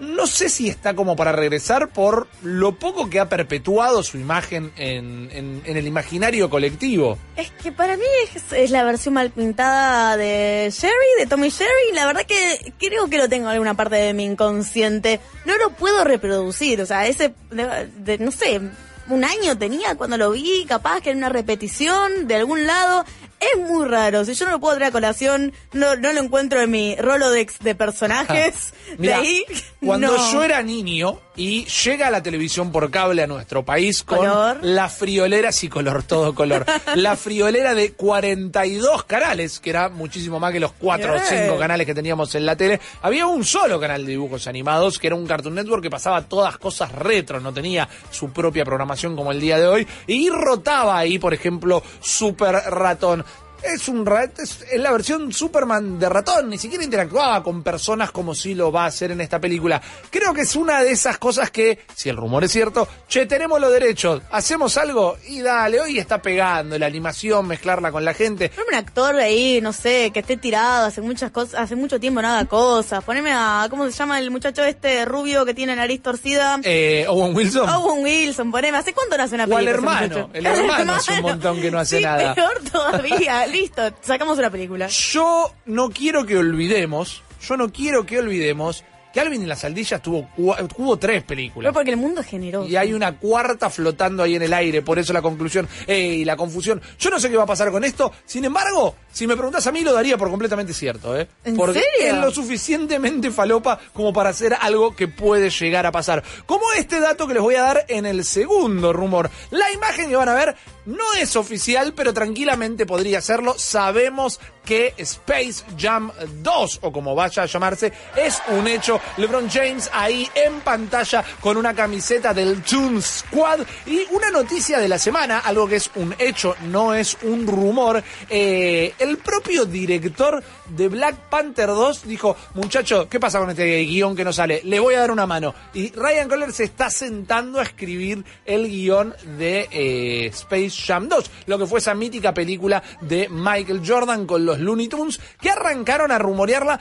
no 0.01 0.29
sé 0.29 0.49
si 0.49 0.69
está 0.69 0.95
como 0.95 1.17
para 1.17 1.33
regresar 1.33 1.89
por 1.89 2.29
lo 2.43 2.77
poco 2.79 3.11
que 3.11 3.19
ha 3.19 3.29
perpetuado 3.29 4.05
su 4.05 4.17
imagen 4.17 4.71
en, 4.77 5.29
en- 5.33 5.61
en 5.65 5.77
el 5.77 5.89
imaginario 5.89 6.49
colectivo. 6.49 7.19
Es 7.37 7.51
que 7.51 7.73
para 7.73 7.97
mí 7.97 8.05
es, 8.33 8.53
es 8.53 8.71
la 8.71 8.85
versión 8.85 9.15
mal 9.15 9.31
pintada 9.33 10.17
de 10.17 10.69
Sherry, 10.73 10.93
de 11.19 11.27
Tommy 11.27 11.49
Sherry. 11.51 11.95
La 11.95 12.07
verdad 12.07 12.23
que 12.27 12.73
creo 12.79 13.09
que 13.11 13.19
lo 13.19 13.29
tengo 13.29 13.47
en 13.49 13.55
alguna 13.55 13.75
parte 13.75 13.97
de 13.97 14.15
mi 14.15 14.23
inconsciente. 14.25 15.19
No 15.45 15.57
lo 15.59 15.71
puedo 15.71 16.05
reproducir. 16.05 16.81
O 16.81 16.87
sea, 16.87 17.05
ese, 17.09 17.35
de- 17.51 17.89
de- 17.99 18.19
no 18.19 18.31
sé, 18.31 18.61
un 19.09 19.25
año 19.25 19.57
tenía 19.59 19.95
cuando 19.97 20.17
lo 20.17 20.31
vi, 20.31 20.65
capaz 20.67 21.01
que 21.01 21.11
en 21.11 21.19
una 21.19 21.29
repetición 21.29 22.27
de 22.27 22.37
algún 22.37 22.67
lado. 22.67 23.05
Es 23.41 23.61
muy 23.61 23.87
raro. 23.87 24.25
Si 24.25 24.35
yo 24.35 24.47
no 24.47 24.53
lo 24.53 24.59
puedo 24.59 24.75
traer 24.75 24.91
a 24.91 24.93
colación, 24.93 25.53
no, 25.73 25.95
no 25.95 26.13
lo 26.13 26.21
encuentro 26.21 26.61
en 26.61 26.71
mi 26.73 26.97
Rolodex 26.97 27.61
de 27.61 27.77
personajes. 27.77 28.75
de 28.99 29.15
ahí, 29.15 29.45
cuando 29.81 30.09
no. 30.09 30.33
yo 30.33 30.43
era 30.43 30.61
niño 30.63 31.21
y 31.39 31.65
llega 31.67 32.11
la 32.11 32.23
televisión 32.23 32.73
por 32.73 32.91
cable 32.91 33.23
a 33.23 33.27
nuestro 33.29 33.65
país 33.65 34.03
con 34.03 34.19
Color. 34.19 34.59
la 34.63 34.89
friolera, 34.89 35.53
sí, 35.53 35.69
color, 35.69 36.03
todo 36.03 36.35
color, 36.35 36.67
la 36.97 37.17
friolera 37.17 37.75
de 37.75 37.93
42 37.93 39.05
canales, 39.05 39.61
que 39.61 39.71
era 39.71 39.89
muchísimo 39.89 40.41
más 40.41 40.53
que 40.53 40.59
los 40.61 40.73
4 40.73 41.11
o 41.11 41.15
Bien. 41.15 41.25
5 41.45 41.59
canales 41.59 41.87
que 41.87 41.95
teníamos 41.95 42.35
en 42.35 42.45
la 42.45 42.57
tele, 42.57 42.81
había 43.03 43.27
un 43.27 43.45
solo 43.45 43.79
canal 43.79 44.05
de 44.05 44.11
dibujos 44.11 44.49
animados, 44.49 44.99
que 44.99 45.07
era 45.07 45.17
un 45.17 45.27
Cartoon 45.27 45.55
Network 45.55 45.85
que 45.85 45.91
pasaba 45.91 46.23
todas 46.23 46.59
cosas 46.59 46.91
retro, 46.91 47.39
no 47.41 47.55
tenía 47.55 47.89
su 48.11 48.33
propia 48.33 48.65
programación 48.65 49.15
como 49.15 49.31
el 49.31 49.41
día 49.41 49.59
de 49.59 49.69
hoy, 49.69 49.87
y 50.09 50.29
rotaba 50.31 50.99
ahí, 50.99 51.21
por 51.21 51.33
ejemplo, 51.33 51.85
Super 52.01 52.55
Ratón. 52.55 53.25
Es 53.63 53.89
un 53.89 54.07
ra- 54.07 54.25
es, 54.39 54.65
es 54.71 54.81
la 54.81 54.93
versión 54.93 55.33
Superman 55.33 55.99
de 55.99 56.09
ratón, 56.09 56.49
ni 56.49 56.59
siquiera 56.59 56.85
interactuaba 56.85 57.43
con 57.43 57.63
personas 57.63 58.11
como 58.13 58.35
si 58.35 58.55
lo 58.55 58.71
va 58.71 58.85
a 58.85 58.87
hacer 58.87 59.11
en 59.11 59.21
esta 59.21 59.41
película. 59.41 59.81
Creo 60.11 60.33
que 60.33 60.43
es 60.43 60.55
una 60.57 60.83
de 60.83 60.93
esas 60.93 61.19
cosas 61.19 61.51
que, 61.51 61.79
si 61.95 62.09
el 62.09 62.17
rumor 62.17 62.45
es 62.45 62.53
cierto, 62.53 62.87
che, 63.09 63.27
tenemos 63.27 63.61
los 63.61 63.73
derechos, 63.73 64.23
hacemos 64.31 64.77
algo 64.77 65.17
y 65.27 65.41
dale, 65.41 65.81
hoy 65.81 65.99
está 65.99 66.23
pegando 66.23 66.79
la 66.79 66.87
animación, 66.87 67.47
mezclarla 67.47 67.91
con 67.91 68.05
la 68.05 68.15
gente. 68.15 68.49
Poneme 68.51 68.69
un 68.71 68.75
actor 68.79 69.17
ahí, 69.17 69.61
no 69.61 69.73
sé, 69.73 70.11
que 70.13 70.21
esté 70.21 70.37
tirado, 70.37 70.87
hace 70.87 71.01
muchas 71.01 71.31
cosas, 71.31 71.61
hace 71.61 71.75
mucho 71.77 71.99
tiempo 72.01 72.23
no 72.23 72.29
haga 72.29 72.45
cosas. 72.47 73.03
Poneme 73.05 73.33
a, 73.33 73.67
¿cómo 73.71 73.85
se 73.87 73.93
llama 73.93 74.19
el 74.19 74.31
muchacho 74.31 74.65
este 74.65 75.05
rubio 75.05 75.45
que 75.45 75.55
tiene 75.55 75.75
nariz 75.75 76.03
torcida? 76.03 76.61
Eh, 76.63 77.07
Owen 77.09 77.35
Wilson. 77.35 77.69
Owen 77.69 78.05
Wilson, 78.05 78.51
poneme. 78.51 78.79
¿Hace 78.79 78.93
cuánto 78.95 79.17
no 79.17 79.25
hace 79.25 79.35
una 79.35 79.45
O 79.45 79.57
al 79.57 79.65
película? 79.65 80.05
ese 80.05 80.05
hermano, 80.15 80.31
el 80.33 80.47
hermano 80.47 80.95
hace 80.95 81.13
un 81.15 81.23
montón 81.23 81.61
que 81.61 81.71
no 81.71 81.79
hace 81.81 81.99
Sí, 81.99 82.03
nada. 82.05 82.35
peor 82.35 82.59
todavía. 82.71 83.47
Listo, 83.51 83.83
sacamos 84.01 84.39
una 84.39 84.51
película. 84.51 84.89
Yo 84.89 85.53
no 85.67 85.91
quiero 85.91 86.27
que 86.27 86.37
olvidemos, 86.37 87.23
yo 87.41 87.57
no 87.57 87.73
quiero 87.73 88.05
que 88.05 88.19
olvidemos 88.19 88.85
que 89.13 89.21
Alvin 89.21 89.43
y 89.43 89.47
las 89.47 89.65
Aldillas 89.65 90.01
tuvo, 90.03 90.29
tuvo 90.75 90.97
tres 90.99 91.23
películas. 91.23 91.65
Pero 91.69 91.73
porque 91.75 91.91
el 91.91 91.97
mundo 91.97 92.21
es 92.21 92.27
generoso. 92.27 92.69
Y 92.69 92.77
hay 92.77 92.93
una 92.93 93.17
cuarta 93.19 93.71
flotando 93.71 94.23
ahí 94.23 94.37
en 94.37 94.43
el 94.43 94.53
aire, 94.55 94.83
por 94.83 94.99
eso 94.99 95.13
la 95.13 95.23
conclusión 95.23 95.69
eh, 95.87 95.99
y 95.99 96.25
la 96.25 96.37
confusión. 96.37 96.81
Yo 96.99 97.11
no 97.11 97.19
sé 97.19 97.31
qué 97.31 97.37
va 97.37 97.45
a 97.45 97.47
pasar 97.47 97.71
con 97.71 97.85
esto, 97.85 98.13
sin 98.27 98.45
embargo, 98.45 98.95
si 99.13 99.27
me 99.27 99.35
preguntas 99.35 99.67
a 99.67 99.73
mí 99.73 99.81
lo 99.83 99.93
daría 99.93 100.17
por 100.17 100.31
completamente 100.31 100.73
cierto, 100.73 101.19
¿eh? 101.19 101.29
¿En 101.45 101.57
Porque 101.57 101.81
serio? 101.81 102.15
es 102.15 102.25
lo 102.25 102.31
suficientemente 102.31 103.31
falopa 103.31 103.79
como 103.93 104.13
para 104.13 104.31
hacer 104.31 104.55
algo 104.61 104.95
que 104.95 105.09
puede 105.09 105.51
llegar 105.51 105.87
a 105.87 105.93
pasar. 105.93 106.23
Como 106.47 106.73
este 106.77 107.01
dato 107.01 107.27
que 107.27 107.35
les 107.35 107.43
voy 107.43 107.55
a 107.57 107.63
dar 107.63 107.85
en 107.89 108.07
el 108.07 108.25
segundo 108.25 108.93
rumor. 108.93 109.31
La 109.51 109.73
imagen 109.73 110.09
que 110.09 110.17
van 110.17 110.29
a 110.29 110.35
ver 110.35 110.55
no 110.87 111.15
es 111.21 111.37
oficial, 111.37 111.93
pero 111.95 112.15
tranquilamente 112.15 112.87
podría 112.87 113.21
serlo. 113.21 113.55
Sabemos 113.59 114.41
que 114.69 114.93
Space 114.99 115.65
Jam 115.79 116.13
2, 116.43 116.81
o 116.83 116.93
como 116.93 117.15
vaya 117.15 117.45
a 117.45 117.47
llamarse, 117.47 117.91
es 118.15 118.39
un 118.49 118.69
hecho. 118.69 119.01
LeBron 119.17 119.49
James 119.49 119.89
ahí 119.95 120.29
en 120.35 120.61
pantalla 120.61 121.25
con 121.41 121.57
una 121.57 121.73
camiseta 121.73 122.35
del 122.35 122.63
Toon 122.63 123.01
Squad 123.01 123.61
y 123.87 124.03
una 124.11 124.31
noticia 124.31 124.79
de 124.79 124.87
la 124.87 124.99
semana, 124.99 125.39
algo 125.39 125.67
que 125.67 125.77
es 125.77 125.91
un 125.95 126.15
hecho, 126.19 126.55
no 126.67 126.93
es 126.93 127.17
un 127.23 127.47
rumor. 127.47 128.05
Eh, 128.29 128.93
el 128.99 129.17
propio 129.17 129.65
director 129.65 130.45
de 130.69 130.89
Black 130.89 131.17
Panther 131.31 131.69
2 131.69 132.07
dijo, 132.07 132.37
muchacho, 132.53 133.09
¿qué 133.09 133.19
pasa 133.19 133.39
con 133.39 133.49
este 133.49 133.85
guion 133.85 134.15
que 134.15 134.25
no 134.25 134.35
sale? 134.35 134.61
Le 134.65 134.81
voy 134.81 134.97
a 134.97 135.01
dar 135.01 135.11
una 135.13 135.27
mano. 135.27 135.55
Y 135.73 135.93
Ryan 135.93 136.29
Coogler 136.29 136.53
se 136.53 136.65
está 136.65 136.91
sentando 136.91 137.59
a 137.59 137.63
escribir 137.63 138.23
el 138.45 138.69
guion 138.69 139.15
de 139.39 139.67
eh, 139.71 140.27
Space 140.27 140.73
Jam 140.87 141.09
2, 141.09 141.31
lo 141.47 141.59
que 141.59 141.67
fue 141.67 141.79
esa 141.79 141.95
mítica 141.95 142.35
película 142.35 142.83
de 143.01 143.31
Michael 143.31 143.81
Jordan 143.83 144.27
con 144.27 144.45
los 144.45 144.58
Looney 144.59 144.89
Tunes, 144.89 145.21
que 145.41 145.51
arrancaron 145.51 146.11
a 146.11 146.19
rumorearla. 146.19 146.79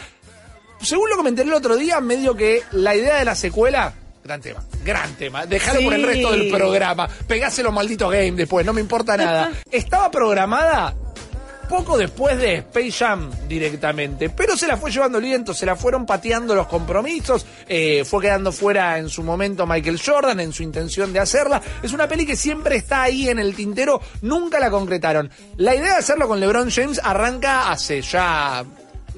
Según 0.81 1.09
lo 1.09 1.17
comenté 1.17 1.41
el 1.41 1.53
otro 1.53 1.75
día, 1.75 1.99
medio 2.01 2.35
que 2.35 2.63
la 2.71 2.95
idea 2.95 3.17
de 3.17 3.25
la 3.25 3.35
secuela... 3.35 3.93
Gran 4.23 4.41
tema, 4.41 4.61
gran 4.83 5.13
tema. 5.15 5.45
Dejalo 5.45 5.81
por 5.81 5.93
el 5.93 6.03
resto 6.03 6.31
del 6.33 6.51
programa. 6.51 7.07
Pegáselo 7.27 7.71
maldito 7.71 8.09
game 8.09 8.33
después, 8.33 8.65
no 8.65 8.73
me 8.73 8.81
importa 8.81 9.15
nada. 9.15 9.51
Estaba 9.71 10.11
programada 10.11 10.93
poco 11.67 11.97
después 11.97 12.37
de 12.37 12.55
Space 12.55 12.91
Jam 12.91 13.29
directamente, 13.47 14.29
pero 14.29 14.55
se 14.55 14.67
la 14.67 14.77
fue 14.77 14.91
llevando 14.91 15.17
el 15.17 15.25
viento, 15.25 15.53
se 15.53 15.65
la 15.65 15.75
fueron 15.75 16.05
pateando 16.05 16.55
los 16.55 16.67
compromisos, 16.67 17.45
eh, 17.67 18.03
fue 18.05 18.23
quedando 18.23 18.51
fuera 18.51 18.97
en 18.97 19.09
su 19.09 19.23
momento 19.23 19.67
Michael 19.67 20.01
Jordan 20.03 20.39
en 20.39 20.53
su 20.53 20.63
intención 20.63 21.13
de 21.13 21.19
hacerla. 21.19 21.61
Es 21.83 21.93
una 21.93 22.07
peli 22.07 22.25
que 22.25 22.35
siempre 22.35 22.77
está 22.77 23.03
ahí 23.03 23.29
en 23.29 23.39
el 23.39 23.55
tintero, 23.55 24.01
nunca 24.21 24.59
la 24.59 24.69
concretaron. 24.69 25.29
La 25.57 25.75
idea 25.75 25.93
de 25.93 25.99
hacerlo 25.99 26.27
con 26.27 26.39
LeBron 26.39 26.69
James 26.69 26.99
arranca 27.03 27.69
hace 27.69 28.01
ya 28.01 28.63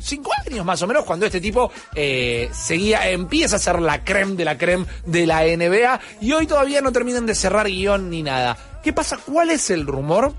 cinco 0.02 0.32
años 0.48 0.66
más 0.66 0.82
o 0.82 0.88
menos, 0.88 1.04
cuando 1.06 1.26
este 1.26 1.42
tipo 1.42 1.72
eh, 1.94 2.50
seguía, 2.54 3.10
empieza 3.10 3.58
a 3.58 3.60
ser 3.60 3.82
la 3.82 4.04
creme 4.04 4.36
de 4.36 4.46
la 4.46 4.58
creme 4.58 4.86
de 5.06 5.28
la 5.28 5.44
NBA 5.44 6.00
y 6.22 6.32
hoy 6.32 6.48
todavía 6.48 6.82
no 6.82 6.92
terminan 6.92 7.26
de 7.26 7.36
cerrar 7.36 7.68
guion 7.68 8.10
ni 8.10 8.24
nada. 8.24 8.58
¿Qué 8.84 8.94
pasa? 8.94 9.18
¿Cuál 9.18 9.52
es 9.52 9.70
el 9.70 9.86
rumor? 9.86 10.34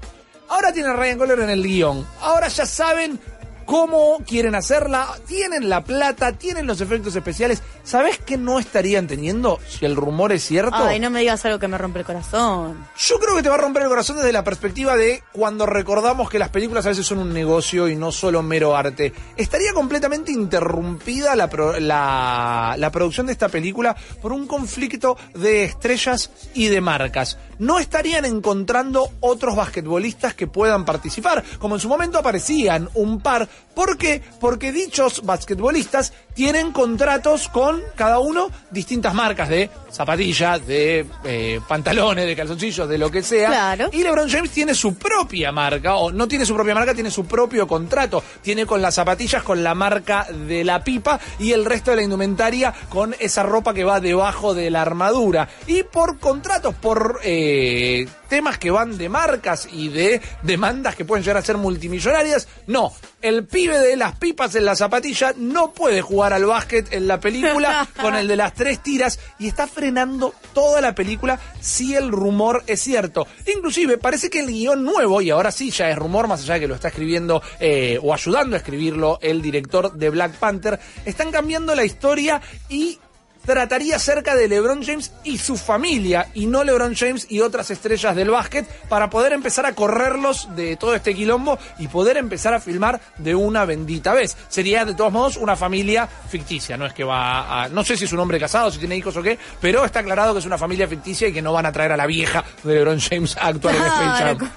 Ahora 0.51 0.73
tiene 0.73 0.89
a 0.89 0.95
Ryan 0.95 1.17
Coogler 1.17 1.41
en 1.41 1.51
el 1.51 1.63
guion. 1.63 2.05
Ahora 2.21 2.49
ya 2.49 2.67
saben 2.67 3.21
cómo 3.67 4.19
quieren 4.27 4.57
hacerla, 4.57 5.09
tienen 5.29 5.69
la 5.69 5.85
plata, 5.85 6.33
tienen 6.33 6.67
los 6.67 6.81
efectos 6.81 7.15
especiales. 7.15 7.63
¿Sabes 7.91 8.19
qué 8.25 8.37
no 8.39 8.61
estarían 8.61 9.09
teniendo 9.09 9.59
si 9.69 9.85
el 9.85 9.97
rumor 9.97 10.31
es 10.31 10.45
cierto? 10.45 10.77
Ay, 10.77 11.01
no 11.01 11.11
me 11.11 11.19
digas 11.19 11.45
algo 11.45 11.59
que 11.59 11.67
me 11.67 11.77
rompe 11.77 11.99
el 11.99 12.05
corazón. 12.05 12.87
Yo 12.97 13.19
creo 13.19 13.35
que 13.35 13.43
te 13.43 13.49
va 13.49 13.57
a 13.57 13.59
romper 13.59 13.83
el 13.83 13.89
corazón 13.89 14.17
desde 14.19 14.31
la 14.33 14.45
perspectiva 14.45 14.95
de 14.95 15.25
cuando 15.33 15.67
recordamos 15.67 16.31
que 16.31 16.39
las 16.39 16.51
películas 16.51 16.87
a 16.87 16.91
veces 16.91 17.05
son 17.05 17.19
un 17.19 17.33
negocio 17.35 17.89
y 17.89 17.97
no 17.97 18.13
solo 18.13 18.45
mero 18.45 18.77
arte. 18.77 19.13
Estaría 19.37 19.73
completamente 19.73 20.31
interrumpida 20.31 21.35
la, 21.35 21.51
pro- 21.51 21.81
la, 21.81 22.77
la 22.79 22.91
producción 22.93 23.27
de 23.27 23.33
esta 23.33 23.49
película 23.49 23.97
por 24.23 24.33
un 24.33 24.47
conflicto 24.47 25.17
de 25.35 25.65
estrellas 25.65 26.31
y 26.55 26.69
de 26.69 26.81
marcas. 26.81 27.39
No 27.59 27.81
estarían 27.81 28.25
encontrando 28.25 29.11
otros 29.19 29.57
basquetbolistas 29.57 30.35
que 30.35 30.47
puedan 30.47 30.85
participar, 30.85 31.43
como 31.59 31.75
en 31.75 31.81
su 31.81 31.89
momento 31.89 32.19
aparecían 32.21 32.89
un 32.95 33.21
par. 33.21 33.49
¿Por 33.75 33.99
qué? 33.99 34.23
Porque 34.41 34.71
dichos 34.73 35.23
basquetbolistas 35.25 36.13
tienen 36.35 36.71
contratos 36.73 37.49
con 37.49 37.80
cada 37.95 38.19
uno 38.19 38.51
distintas 38.71 39.15
marcas 39.15 39.49
de 39.49 39.71
zapatillas, 39.91 40.67
de 40.67 41.07
eh, 41.25 41.61
pantalones, 41.67 42.27
de 42.27 42.37
calzoncillos, 42.37 42.89
de 42.89 42.99
lo 42.99 43.11
que 43.11 43.23
sea. 43.23 43.49
Claro. 43.49 43.91
Y 43.93 44.03
LeBron 44.03 44.29
James 44.29 44.51
tiene 44.51 44.75
su 44.75 44.95
propia 44.95 45.53
marca, 45.53 45.97
o 45.97 46.13
no 46.13 46.29
tiene 46.29 46.47
su 46.47 46.55
propia 46.55 46.75
marca, 46.75 46.95
tiene 46.95 47.11
su 47.11 47.27
propio 47.27 47.67
contrato. 47.67 48.23
Tiene 48.43 48.67
con 48.67 48.81
las 48.81 48.95
zapatillas 48.95 49.43
con 49.43 49.63
la 49.63 49.75
marca 49.75 50.27
de 50.31 50.65
la 50.65 50.83
pipa 50.85 51.21
y 51.39 51.53
el 51.53 51.65
resto 51.65 51.91
de 51.91 51.99
la 51.99 52.03
indumentaria 52.03 52.75
con 52.89 53.15
esa 53.19 53.43
ropa 53.43 53.75
que 53.75 53.85
va 53.85 54.01
debajo 54.01 54.55
de 54.55 54.71
la 54.71 54.83
armadura. 54.83 55.49
Y 55.67 55.83
por 55.83 56.19
contratos, 56.19 56.75
por 56.75 57.21
eh, 57.23 58.07
temas 58.29 58.59
que 58.59 58.71
van 58.71 58.97
de 58.97 59.09
marcas 59.09 59.69
y 59.71 59.89
de 59.89 60.21
demandas 60.43 60.95
que 60.95 61.05
pueden 61.05 61.25
llegar 61.25 61.39
a 61.39 61.45
ser 61.45 61.57
multimillonarias, 61.57 62.49
no. 62.67 62.93
El 63.23 63.45
pibe 63.45 63.79
de 63.79 63.97
las 63.97 64.17
pipas 64.17 64.55
en 64.55 64.65
la 64.65 64.75
zapatilla 64.75 65.35
no 65.37 65.73
puede 65.73 66.01
jugar 66.01 66.33
al 66.33 66.47
básquet 66.47 66.93
en 66.93 67.07
la 67.07 67.21
película 67.21 67.87
con 68.01 68.15
el 68.15 68.27
de 68.27 68.37
las 68.37 68.55
tres 68.55 68.83
tiras 68.83 69.19
y 69.39 69.47
está 69.47 69.67
frenando 69.67 70.35
toda 70.55 70.81
la 70.81 70.95
película 70.95 71.39
si 71.61 71.95
el 71.95 72.11
rumor 72.11 72.65
es 72.67 72.81
cierto. 72.81 73.27
Inclusive 73.55 73.99
parece 73.99 74.31
que 74.31 74.41
el 74.41 74.47
guion 74.47 74.85
nuevo, 74.85 75.21
y 75.21 75.31
ahora 75.31 75.51
sí 75.51 75.71
ya 75.71 75.91
es 75.91 75.97
rumor, 75.97 76.29
más 76.29 76.43
allá 76.43 76.55
de 76.55 76.61
que 76.61 76.69
lo 76.69 76.75
está 76.75 76.89
escribiendo 76.89 77.43
eh, 77.59 77.99
o 78.03 78.15
ayudando 78.15 78.57
a 78.57 78.59
escribirlo 78.59 79.19
el 79.21 79.43
director 79.43 79.93
de 79.93 80.11
Black 80.11 80.33
Panther, 80.37 80.81
están 81.05 81.31
cambiando 81.31 81.75
la 81.75 81.85
historia 81.85 82.41
y 82.69 82.99
trataría 83.45 83.97
acerca 83.97 84.35
de 84.35 84.49
LeBron 84.49 84.83
James 84.83 85.13
y 85.25 85.39
su 85.39 85.57
familia 85.57 86.29
y 86.35 86.47
no 86.47 86.65
LeBron 86.65 86.95
James 86.95 87.27
y 87.29 87.41
otras 87.41 87.71
estrellas 87.71 88.15
del 88.15 88.31
básquet 88.31 88.67
para 88.89 89.11
poder 89.11 89.33
empezar 89.33 89.67
a 89.67 89.75
correrlos 89.75 90.49
de 90.57 90.77
todo 90.77 90.95
este 90.95 91.15
quilombo 91.15 91.59
y 91.79 91.89
poder 91.89 92.17
empezar 92.17 92.55
a 92.55 92.61
filmar 92.61 93.01
de 93.19 93.35
una 93.35 93.65
bendita 93.65 94.13
vez. 94.13 94.37
Sería 94.49 94.85
de 94.85 94.95
todos 94.95 95.13
modos 95.13 95.37
una 95.37 95.57
familia 95.57 96.07
ficticia, 96.07 96.77
no 96.77 96.87
es 96.87 96.93
que 96.93 97.05
va 97.05 97.65
a... 97.65 97.69
No 97.69 97.85
sé 97.85 97.97
si 97.97 98.05
es 98.05 98.13
un 98.13 98.21
hombre 98.21 98.39
casado, 98.39 98.71
si 98.71 98.79
tiene 98.79 98.97
hijos 98.97 99.17
o 99.17 99.23
qué, 99.23 99.39
pero 99.61 99.85
está 99.85 100.01
aclarado 100.01 100.33
que 100.33 100.41
es 100.41 100.47
una 100.47 100.59
familia 100.59 100.89
ficticia 100.89 101.29
y 101.29 101.33
que 101.33 101.43
no 101.43 101.53
van 101.53 101.67
a 101.67 101.73
traer 101.73 101.93
a 101.93 101.97
la 101.97 102.07
vieja 102.07 102.45
de 102.63 102.75
LeBron 102.75 103.01
James 103.01 103.37
a 103.37 103.49
actuar 103.49 103.75
en 103.75 103.83
Space 103.83 104.25
Jam. 104.25 104.51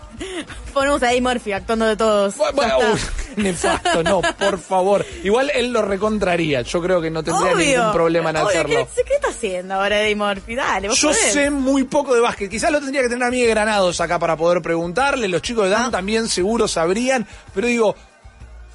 Ponemos 0.74 1.02
a 1.04 1.12
Eddie 1.12 1.22
Murphy 1.22 1.52
actuando 1.52 1.86
de 1.86 1.96
todos. 1.96 2.36
Bueno, 2.54 2.78
nefasto, 3.38 4.04
no, 4.04 4.22
por 4.22 4.58
favor. 4.60 5.06
Igual 5.24 5.52
él 5.54 5.72
lo 5.72 5.82
recontraría. 5.82 6.62
Yo 6.62 6.82
creo 6.82 7.02
que 7.02 7.10
no 7.12 7.24
tendría 7.24 7.54
Obvio. 7.54 7.78
ningún 7.80 7.94
problema 7.94 8.30
en 8.32 8.38
Obvio, 8.38 8.48
hacerlo. 8.48 8.88
¿qué, 8.96 9.04
¿Qué 9.04 9.14
está 9.16 9.28
haciendo 9.30 9.74
ahora 9.76 10.02
Eddie 10.02 10.16
Murphy? 10.16 10.56
Dale, 10.56 10.88
vos 10.88 11.00
Yo 11.00 11.10
podés. 11.10 11.34
sé 11.34 11.50
muy 11.50 11.84
poco 11.84 12.16
de 12.16 12.22
básquet. 12.22 12.50
Quizás 12.50 12.72
lo 12.72 12.80
tendría 12.80 13.02
que 13.02 13.10
tener 13.10 13.24
a 13.28 13.32
mí 13.32 13.42
de 13.42 13.48
Granados 13.48 14.02
acá 14.02 14.18
para 14.20 14.36
poder 14.36 14.62
preguntarle. 14.62 15.28
Los 15.28 15.42
chicos 15.42 15.70
de 15.70 15.76
Ah. 15.76 15.80
Dan 15.80 15.92
también 15.92 16.28
seguro 16.28 16.68
sabrían. 16.68 17.28
Pero 17.54 17.68
digo, 17.68 17.96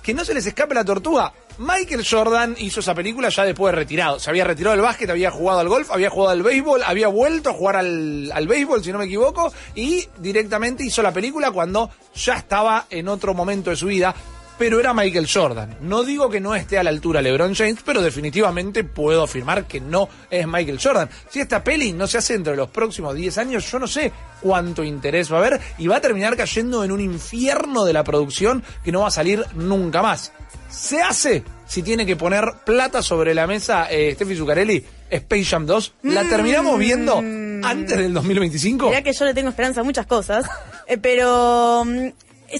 que 0.02 0.14
no 0.14 0.24
se 0.24 0.34
les 0.34 0.46
escape 0.46 0.74
la 0.74 0.84
tortuga. 0.84 1.32
Michael 1.58 2.06
Jordan 2.08 2.54
hizo 2.58 2.78
esa 2.78 2.94
película 2.94 3.30
ya 3.30 3.44
después 3.44 3.72
de 3.72 3.80
retirado. 3.80 4.20
Se 4.20 4.30
había 4.30 4.44
retirado 4.44 4.76
del 4.76 4.82
básquet, 4.82 5.10
había 5.10 5.32
jugado 5.32 5.58
al 5.58 5.68
golf, 5.68 5.90
había 5.90 6.08
jugado 6.08 6.30
al 6.30 6.42
béisbol, 6.42 6.82
había 6.84 7.08
vuelto 7.08 7.50
a 7.50 7.52
jugar 7.52 7.76
al, 7.76 8.30
al 8.32 8.46
béisbol, 8.46 8.84
si 8.84 8.92
no 8.92 8.98
me 8.98 9.06
equivoco, 9.06 9.52
y 9.74 10.08
directamente 10.18 10.84
hizo 10.84 11.02
la 11.02 11.12
película 11.12 11.50
cuando 11.50 11.90
ya 12.14 12.34
estaba 12.34 12.86
en 12.90 13.08
otro 13.08 13.34
momento 13.34 13.70
de 13.70 13.76
su 13.76 13.86
vida. 13.86 14.14
Pero 14.56 14.80
era 14.80 14.92
Michael 14.92 15.28
Jordan. 15.32 15.78
No 15.82 16.02
digo 16.02 16.28
que 16.28 16.40
no 16.40 16.54
esté 16.54 16.78
a 16.78 16.82
la 16.82 16.90
altura 16.90 17.22
LeBron 17.22 17.54
James, 17.54 17.78
pero 17.84 18.02
definitivamente 18.02 18.82
puedo 18.82 19.22
afirmar 19.22 19.66
que 19.66 19.80
no 19.80 20.08
es 20.30 20.46
Michael 20.48 20.80
Jordan. 20.82 21.08
Si 21.28 21.38
esta 21.40 21.62
peli 21.62 21.92
no 21.92 22.08
se 22.08 22.18
hace 22.18 22.32
dentro 22.32 22.52
de 22.52 22.56
los 22.56 22.68
próximos 22.68 23.14
10 23.14 23.38
años, 23.38 23.70
yo 23.70 23.78
no 23.78 23.86
sé 23.86 24.12
cuánto 24.40 24.82
interés 24.82 25.32
va 25.32 25.36
a 25.36 25.40
haber 25.40 25.60
y 25.78 25.86
va 25.86 25.96
a 25.96 26.00
terminar 26.00 26.36
cayendo 26.36 26.82
en 26.82 26.90
un 26.90 27.00
infierno 27.00 27.84
de 27.84 27.92
la 27.92 28.02
producción 28.02 28.64
que 28.84 28.90
no 28.90 29.02
va 29.02 29.08
a 29.08 29.12
salir 29.12 29.44
nunca 29.54 30.02
más. 30.02 30.32
Se 30.78 31.02
hace 31.02 31.42
si 31.66 31.82
tiene 31.82 32.06
que 32.06 32.14
poner 32.14 32.44
plata 32.64 33.02
sobre 33.02 33.34
la 33.34 33.48
mesa 33.48 33.90
eh, 33.90 34.14
Steffi 34.14 34.36
Zuccarelli, 34.36 34.84
Space 35.10 35.44
Jam 35.44 35.66
2. 35.66 35.92
¿La 36.04 36.22
terminamos 36.28 36.78
viendo 36.78 37.18
antes 37.18 37.98
del 37.98 38.14
2025? 38.14 38.88
Mirá 38.88 39.02
que 39.02 39.12
yo 39.12 39.24
le 39.24 39.34
tengo 39.34 39.48
esperanza 39.48 39.80
a 39.80 39.84
muchas 39.84 40.06
cosas, 40.06 40.46
eh, 40.86 40.96
pero... 40.96 41.84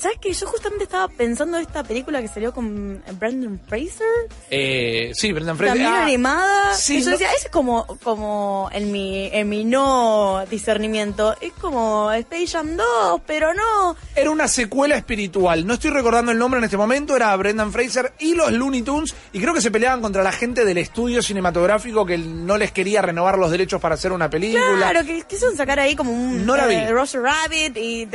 ¿Sabes 0.01 0.19
que 0.21 0.33
Yo 0.33 0.47
justamente 0.47 0.85
estaba 0.85 1.09
pensando 1.09 1.57
en 1.57 1.63
esta 1.63 1.83
película 1.83 2.21
que 2.21 2.29
salió 2.29 2.53
con 2.53 3.03
Brandon 3.19 3.61
Fraser. 3.69 4.07
Eh, 4.51 5.11
sí, 5.15 5.33
Brendan 5.33 5.57
Fraser. 5.57 5.77
También 5.79 5.93
Ah, 5.95 6.05
animada. 6.05 6.75
sí, 6.75 6.99
y 6.99 7.01
yo 7.01 7.07
no- 7.07 7.13
decía, 7.13 7.29
es 7.33 7.49
como, 7.51 7.87
como 8.05 8.69
en 8.73 8.93
mi, 8.93 9.27
en 9.33 9.49
mi 9.49 9.65
no 9.65 10.45
discernimiento. 10.51 11.35
Es 11.41 11.53
como 11.55 12.13
Space 12.13 12.47
Jam 12.49 12.77
2, 12.77 13.21
pero 13.27 13.55
no. 13.55 13.97
Era 14.15 14.31
una 14.31 14.47
secuela 14.49 14.97
espiritual. 14.97 15.67
No 15.67 15.75
estoy 15.75 15.91
recordando 15.91 16.33
el 16.33 16.39
nombre 16.39 16.59
en 16.59 16.65
este 16.65 16.77
momento. 16.77 17.17
Era 17.17 17.35
Brendan 17.37 17.73
Fraser 17.73 18.13
y 18.19 18.35
los 18.35 18.53
Looney 18.53 18.83
Tunes. 18.83 19.15
Y 19.33 19.41
creo 19.41 19.55
que 19.55 19.61
se 19.63 19.71
peleaban 19.71 20.01
contra 20.03 20.23
la 20.23 20.33
gente 20.33 20.65
del 20.65 20.79
estudio 20.79 21.23
cinematográfico 21.23 22.05
que 22.07 22.19
no 22.19 22.57
les 22.59 22.73
quería 22.73 23.03
renovar 23.03 23.39
los 23.39 23.51
derechos 23.51 23.81
para 23.81 23.95
hacer 23.95 24.13
una 24.13 24.29
película. 24.31 24.63
Claro, 24.77 25.05
que 25.05 25.23
quisieron 25.23 25.57
sacar 25.57 25.81
ahí 25.81 25.97
como 25.97 26.13
un 26.13 26.45
No 26.47 26.57
la 26.57 26.67
vi. 26.67 26.75
eh, 26.75 26.91
Roger 26.91 27.23
Rabbit 27.23 27.77
y... 27.77 28.09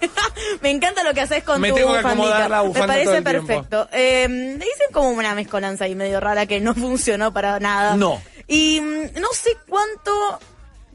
Me 0.60 0.70
encanta 0.70 1.02
lo 1.04 1.14
que 1.14 1.20
haces 1.22 1.42
con 1.44 1.60
Me 1.60 1.70
tu 1.70 1.76
tengo 1.76 1.92
que 1.92 1.96
bufandita. 1.98 2.22
acomodar 2.26 2.50
la 2.50 2.60
bufanda 2.62 2.94
Me 2.94 3.04
parece 3.04 3.22
perfecto. 3.22 3.88
Eh, 3.92 4.26
dicen 4.28 4.92
como 4.92 5.10
una 5.10 5.34
mezcolanza 5.34 5.84
ahí 5.84 5.94
medio 5.94 6.20
rara 6.20 6.46
que 6.46 6.60
no 6.60 6.74
funcionó 6.76 7.32
para 7.32 7.58
nada. 7.60 7.96
No. 7.96 8.20
Y 8.46 8.80
mm, 8.80 9.20
no 9.20 9.28
sé 9.32 9.56
cuánto... 9.68 10.12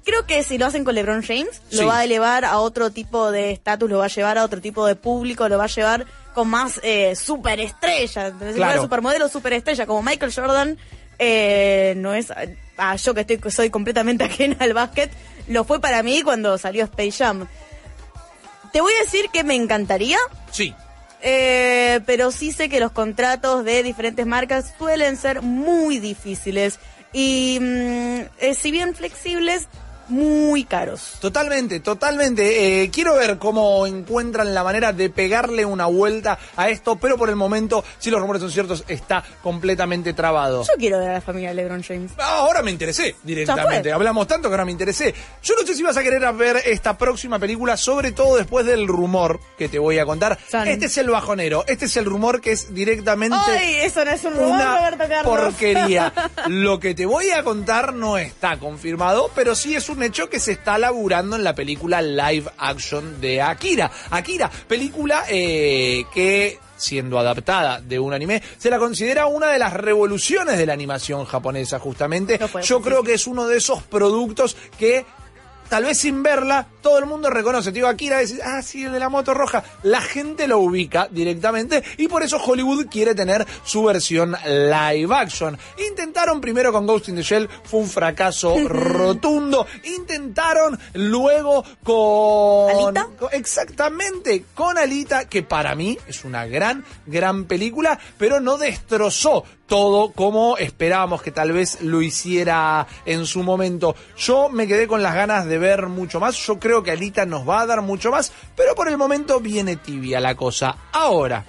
Creo 0.04 0.26
que 0.26 0.42
si 0.44 0.58
lo 0.58 0.66
hacen 0.66 0.84
con 0.84 0.96
LeBron 0.96 1.22
James, 1.22 1.62
Sí. 1.70 1.78
lo 1.78 1.86
va 1.88 2.00
a 2.00 2.04
elevar 2.04 2.44
a 2.44 2.58
otro 2.58 2.90
tipo 2.90 3.32
de 3.32 3.52
estatus, 3.52 3.88
lo 3.88 4.00
va 4.00 4.06
a 4.06 4.08
llevar 4.08 4.40
a 4.40 4.44
otro 4.44 4.60
tipo 4.60 4.88
de 4.88 4.96
público, 4.96 5.48
lo 5.48 5.60
va 5.60 5.66
a 5.66 5.68
llevar 5.68 6.08
con 6.34 6.48
más 6.48 6.80
eh, 6.82 7.16
superestrella. 7.16 8.32
Claro. 8.56 8.82
supermodelo, 8.82 9.30
superestrella, 9.30 9.86
como 9.86 10.02
Michael 10.02 10.34
Jordan, 10.34 10.78
eh, 11.20 11.94
no 11.98 12.16
es. 12.16 12.34
Ah, 12.78 12.96
yo 12.96 13.14
que 13.14 13.22
estoy, 13.22 13.40
soy 13.52 13.70
completamente 13.70 14.24
ajena 14.26 14.56
al 14.62 14.74
básquet, 14.74 15.12
lo 15.48 15.66
fue 15.66 15.80
para 15.80 16.02
mí 16.02 16.24
cuando 16.24 16.58
salió 16.58 16.86
Space 16.86 17.12
Jam. 17.24 17.48
Te 18.72 18.82
voy 18.82 18.94
a 19.00 19.04
decir 19.04 19.30
que 19.34 19.44
me 19.44 19.56
encantaría, 19.56 20.18
Sí. 20.52 20.74
eh, 21.22 22.00
pero 22.06 22.32
sí 22.32 22.52
sé 22.52 22.70
que 22.70 22.80
los 22.80 22.92
contratos 22.92 23.64
de 23.66 23.84
diferentes 23.84 24.26
marcas 24.26 24.74
suelen 24.78 25.18
ser 25.18 25.42
muy 25.42 26.00
difíciles 26.00 26.80
y 27.14 27.58
mm, 27.62 28.20
eh, 28.40 28.54
si 28.60 28.72
bien 28.72 28.96
flexibles, 28.96 29.68
muy 30.12 30.64
caros. 30.66 31.14
Totalmente, 31.20 31.80
totalmente. 31.80 32.84
Eh, 32.84 32.90
quiero 32.92 33.16
ver 33.16 33.38
cómo 33.38 33.86
encuentran 33.88 34.54
la 34.54 34.64
manera 34.64 34.94
de 34.94 35.10
pegarle 35.10 35.66
una 35.66 35.86
vuelta 35.88 36.38
a 36.56 36.70
esto, 36.70 36.98
pero 36.98 37.18
por 37.18 37.30
el 37.30 37.36
momento, 37.36 37.84
si 38.00 38.12
los 38.12 38.20
rumores 38.22 38.42
son 38.42 38.52
ciertos, 38.52 38.84
está 38.88 39.24
completamente 39.42 40.14
trabado. 40.14 40.64
Yo 40.64 40.74
quiero 40.78 41.00
ver 41.00 41.10
a 41.10 41.14
la 41.14 41.22
familia 41.22 41.50
de 41.50 41.56
LeBron 41.56 41.84
James. 41.84 42.12
Ah, 42.18 42.40
Ahora 42.42 42.62
me 42.62 42.72
interesé 42.72 43.16
directamente. 43.24 43.92
Hablamos 43.92 44.28
tanto 44.28 44.50
que 44.50 44.54
ahora 44.54 44.66
me 44.66 44.72
interesé. 44.72 45.14
Yo 45.44 45.56
no 45.60 45.66
sé 45.66 45.76
si 45.76 45.84
vas 45.84 45.96
a 45.98 46.04
querer 46.04 46.22
ver 46.34 46.58
esta 46.66 46.98
próxima 46.98 47.40
película, 47.40 47.78
sobre 47.78 48.12
todo 48.12 48.36
después 48.38 48.66
del 48.66 48.88
rumor 48.88 49.40
que 49.58 49.70
te 49.70 49.80
voy 49.80 50.00
a 50.00 50.06
contar. 50.06 50.38
Son- 50.50 50.68
Este 50.68 50.86
es 50.88 50.98
el 50.98 51.10
bajonero. 51.10 51.64
Este 51.68 51.86
es 51.86 51.98
el 51.98 52.06
rumor 52.06 52.42
que 52.42 52.52
es 52.52 52.74
directamente 52.74 53.38
¡Ay! 53.48 53.76
Eso 53.84 54.04
no 54.04 54.12
es 54.12 54.24
un 54.24 54.34
rumor, 54.34 54.50
una 54.56 54.78
Roberto 54.78 55.04
Carlos. 55.08 55.24
porquería. 55.26 56.14
Lo 56.48 56.80
que 56.80 56.94
te 56.96 57.06
voy 57.06 57.30
a 57.32 57.44
contar 57.44 57.94
no 57.94 58.18
está 58.18 58.58
confirmado, 58.58 59.30
pero 59.36 59.56
sí 59.56 59.76
es 59.76 59.88
un 59.90 60.01
hecho 60.04 60.30
que 60.30 60.40
se 60.40 60.54
está 60.54 60.78
laburando 60.78 61.36
en 61.36 61.44
la 61.44 61.56
película 61.56 62.02
live 62.02 62.50
action 62.58 63.20
de 63.22 63.42
Akira. 63.42 63.92
Akira, 64.10 64.50
película 64.68 65.24
eh, 65.30 66.04
que 66.14 66.60
siendo 66.78 67.20
adaptada 67.20 67.80
de 67.80 68.00
un 68.00 68.14
anime, 68.14 68.42
se 68.58 68.70
la 68.70 68.80
considera 68.80 69.28
una 69.28 69.48
de 69.52 69.60
las 69.60 69.74
revoluciones 69.74 70.58
de 70.58 70.66
la 70.66 70.74
animación 70.74 71.26
japonesa, 71.26 71.80
justamente. 71.80 72.40
Yo 72.64 72.82
creo 72.82 73.04
que 73.04 73.14
es 73.14 73.28
uno 73.28 73.48
de 73.48 73.58
esos 73.58 73.84
productos 73.84 74.58
que 74.80 75.06
tal 75.72 75.86
vez 75.86 76.00
sin 76.00 76.22
verla, 76.22 76.68
todo 76.82 77.00
el 77.00 77.06
mundo 77.06 77.30
reconoce. 77.30 77.70
Te 77.72 77.76
digo, 77.76 77.88
Akira, 77.88 78.18
decís, 78.18 78.42
ah, 78.44 78.62
sí, 78.62 78.84
el 78.84 78.92
de 78.92 79.00
la 79.00 79.08
moto 79.08 79.34
roja. 79.34 79.64
La 79.84 80.02
gente 80.02 80.46
lo 80.46 80.60
ubica 80.60 81.08
directamente 81.10 81.82
y 81.96 82.10
por 82.10 82.24
eso 82.24 82.36
Hollywood 82.44 82.88
quiere 82.92 83.16
tener 83.16 83.48
su 83.64 83.82
versión 83.86 84.36
live 84.46 85.16
action. 85.16 85.58
Intentaron 85.88 86.42
primero 86.42 86.74
con 86.74 86.86
Ghost 86.86 87.08
in 87.08 87.16
the 87.16 87.22
Shell, 87.24 87.48
fue 87.64 87.80
un 87.80 87.88
fracaso 87.88 88.54
rotundo. 88.68 89.66
Intentaron 89.86 90.78
luego 90.94 91.64
con... 91.84 92.94
con- 92.94 93.30
Exactamente, 93.32 94.44
con 94.54 94.78
Alita, 94.78 95.30
que 95.30 95.42
para 95.42 95.74
mí 95.74 95.98
es 96.06 96.26
una 96.26 96.46
gran, 96.48 96.84
gran 97.06 97.46
película, 97.46 97.98
pero 98.18 98.42
no 98.42 98.58
destrozó 98.58 99.46
todo 99.72 100.12
como 100.12 100.58
esperábamos 100.58 101.22
que 101.22 101.32
tal 101.32 101.54
vez 101.54 101.80
lo 101.80 102.02
hiciera 102.02 102.86
en 103.06 103.26
su 103.26 103.42
momento. 103.42 103.96
Yo 104.18 104.50
me 104.50 104.68
quedé 104.68 104.86
con 104.86 105.02
las 105.02 105.16
ganas 105.16 105.46
de 105.46 105.58
ver 105.58 105.88
mucho 105.88 106.20
más. 106.20 106.36
Yo 106.46 106.60
creo 106.60 106.84
que 106.84 106.92
Alita 106.92 107.26
nos 107.26 107.48
va 107.48 107.62
a 107.62 107.66
dar 107.66 107.82
mucho 107.82 108.12
más, 108.12 108.34
pero 108.54 108.76
por 108.76 108.90
el 108.90 108.98
momento 108.98 109.40
viene 109.40 109.78
tibia 109.78 110.20
la 110.20 110.36
cosa. 110.36 110.76
Ahora, 110.92 111.46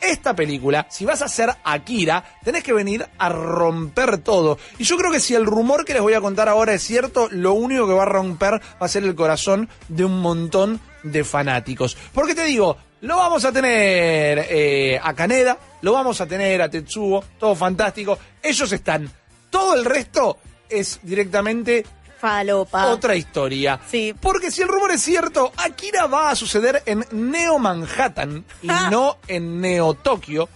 esta 0.00 0.34
película, 0.34 0.86
si 0.88 1.04
vas 1.04 1.20
a 1.20 1.26
hacer 1.26 1.50
Akira, 1.62 2.24
tenés 2.42 2.64
que 2.64 2.72
venir 2.72 3.06
a 3.18 3.28
romper 3.28 4.16
todo. 4.16 4.56
Y 4.78 4.84
yo 4.84 4.96
creo 4.96 5.12
que 5.12 5.20
si 5.20 5.34
el 5.34 5.44
rumor 5.44 5.84
que 5.84 5.92
les 5.92 6.00
voy 6.00 6.14
a 6.14 6.22
contar 6.22 6.48
ahora 6.48 6.72
es 6.72 6.82
cierto, 6.82 7.28
lo 7.30 7.52
único 7.52 7.86
que 7.86 7.92
va 7.92 8.04
a 8.04 8.06
romper 8.06 8.54
va 8.54 8.86
a 8.86 8.88
ser 8.88 9.04
el 9.04 9.14
corazón 9.14 9.68
de 9.88 10.06
un 10.06 10.22
montón 10.22 10.80
de 11.02 11.22
fanáticos. 11.22 11.98
Porque 12.14 12.34
te 12.34 12.44
digo, 12.44 12.78
Lo 13.00 13.16
vamos 13.16 13.44
a 13.44 13.52
tener 13.52 14.46
eh, 14.50 14.98
a 15.02 15.14
Kaneda, 15.14 15.56
lo 15.82 15.92
vamos 15.92 16.20
a 16.20 16.26
tener 16.26 16.60
a 16.62 16.68
Tetsuo, 16.68 17.22
todo 17.38 17.54
fantástico. 17.54 18.18
Ellos 18.42 18.72
están. 18.72 19.10
Todo 19.50 19.74
el 19.74 19.84
resto 19.84 20.38
es 20.68 20.98
directamente 21.02 21.86
Falopa. 22.20 22.86
otra 22.86 23.14
historia. 23.14 23.78
Sí. 23.88 24.14
Porque 24.20 24.50
si 24.50 24.62
el 24.62 24.68
rumor 24.68 24.90
es 24.90 25.02
cierto, 25.02 25.52
Akira 25.56 26.06
va 26.06 26.30
a 26.30 26.36
suceder 26.36 26.82
en 26.86 27.04
Neo 27.12 27.58
Manhattan 27.58 28.44
y 28.62 28.68
Ah. 28.68 28.88
no 28.90 29.18
en 29.28 29.60
Neo 29.60 29.94
Tokio. 29.94 30.48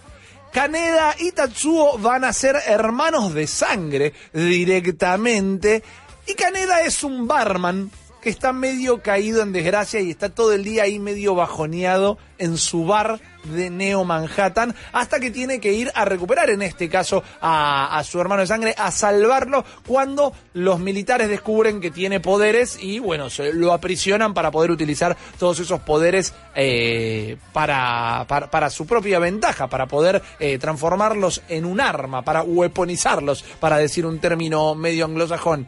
Kaneda 0.51 1.15
y 1.17 1.31
Tatsuo 1.31 1.97
van 1.97 2.23
a 2.25 2.33
ser 2.33 2.57
hermanos 2.67 3.33
de 3.33 3.47
sangre 3.47 4.13
directamente. 4.33 5.81
Y 6.27 6.33
Kaneda 6.35 6.81
es 6.81 7.03
un 7.03 7.27
barman 7.27 7.89
que 8.23 8.29
está 8.29 8.53
medio 8.53 9.01
caído 9.01 9.41
en 9.41 9.51
desgracia 9.51 9.99
y 9.99 10.09
está 10.09 10.29
todo 10.29 10.53
el 10.53 10.63
día 10.63 10.83
ahí 10.83 10.97
medio 10.97 11.35
bajoneado 11.35 12.17
en 12.37 12.57
su 12.57 12.85
bar 12.85 13.19
de 13.43 13.69
Neo 13.69 14.05
Manhattan 14.05 14.73
hasta 14.93 15.19
que 15.19 15.29
tiene 15.29 15.59
que 15.59 15.73
ir 15.73 15.91
a 15.93 16.05
recuperar 16.05 16.49
en 16.49 16.61
este 16.61 16.87
caso 16.87 17.21
a, 17.41 18.01
su 18.05 18.21
hermano 18.21 18.41
de 18.41 18.47
sangre, 18.47 18.75
a 18.77 18.91
salvarlo 18.91 19.65
cuando 19.85 20.33
los 20.53 20.79
militares 20.79 21.27
descubren 21.27 21.81
que 21.81 21.91
tiene 21.91 22.21
poderes 22.21 22.81
y 22.81 22.99
bueno, 22.99 23.29
se 23.29 23.51
lo 23.51 23.73
aprisionan 23.73 24.33
para 24.33 24.51
poder 24.51 24.71
utilizar 24.71 25.17
todos 25.37 25.59
esos 25.59 25.81
poderes 25.81 26.33
eh, 26.55 27.35
para, 27.51 28.25
para, 28.29 28.49
para 28.49 28.69
su 28.69 28.87
propia 28.87 29.19
ventaja, 29.19 29.67
para 29.67 29.85
poder 29.85 30.21
eh, 30.39 30.57
transformarlos 30.59 31.41
en 31.49 31.65
un 31.65 31.81
arma, 31.81 32.21
para 32.21 32.41
weaponizarlos, 32.43 33.43
para 33.59 33.77
decir 33.77 34.05
un 34.05 34.19
término 34.19 34.75
medio 34.75 35.03
anglosajón. 35.03 35.67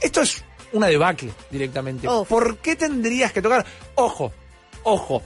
Esto 0.00 0.20
es 0.22 0.44
una 0.72 0.86
debacle 0.86 1.32
directamente. 1.50 2.08
Uf. 2.08 2.28
¿Por 2.28 2.58
qué 2.58 2.76
tendrías 2.76 3.32
que 3.32 3.42
tocar? 3.42 3.64
Ojo, 3.94 4.32
ojo. 4.84 5.22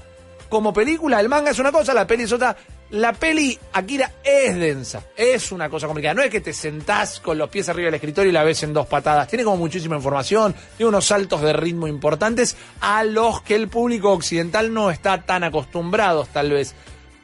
Como 0.48 0.72
película, 0.72 1.20
el 1.20 1.28
manga 1.28 1.50
es 1.50 1.58
una 1.58 1.72
cosa, 1.72 1.92
la 1.92 2.06
peli 2.06 2.22
es 2.22 2.32
otra. 2.32 2.56
La 2.90 3.12
peli 3.12 3.58
Akira 3.72 4.12
es 4.22 4.54
densa, 4.56 5.02
es 5.16 5.50
una 5.50 5.68
cosa 5.68 5.88
complicada. 5.88 6.14
No 6.14 6.22
es 6.22 6.30
que 6.30 6.40
te 6.40 6.52
sentás 6.52 7.18
con 7.18 7.36
los 7.36 7.50
pies 7.50 7.68
arriba 7.68 7.86
del 7.86 7.94
escritorio 7.94 8.30
y 8.30 8.32
la 8.32 8.44
ves 8.44 8.62
en 8.62 8.72
dos 8.72 8.86
patadas. 8.86 9.26
Tiene 9.26 9.42
como 9.42 9.56
muchísima 9.56 9.96
información, 9.96 10.54
tiene 10.76 10.90
unos 10.90 11.06
saltos 11.06 11.42
de 11.42 11.52
ritmo 11.52 11.88
importantes 11.88 12.56
a 12.80 13.02
los 13.02 13.42
que 13.42 13.56
el 13.56 13.66
público 13.66 14.12
occidental 14.12 14.72
no 14.72 14.92
está 14.92 15.22
tan 15.22 15.42
acostumbrado, 15.42 16.28
tal 16.32 16.50
vez. 16.50 16.76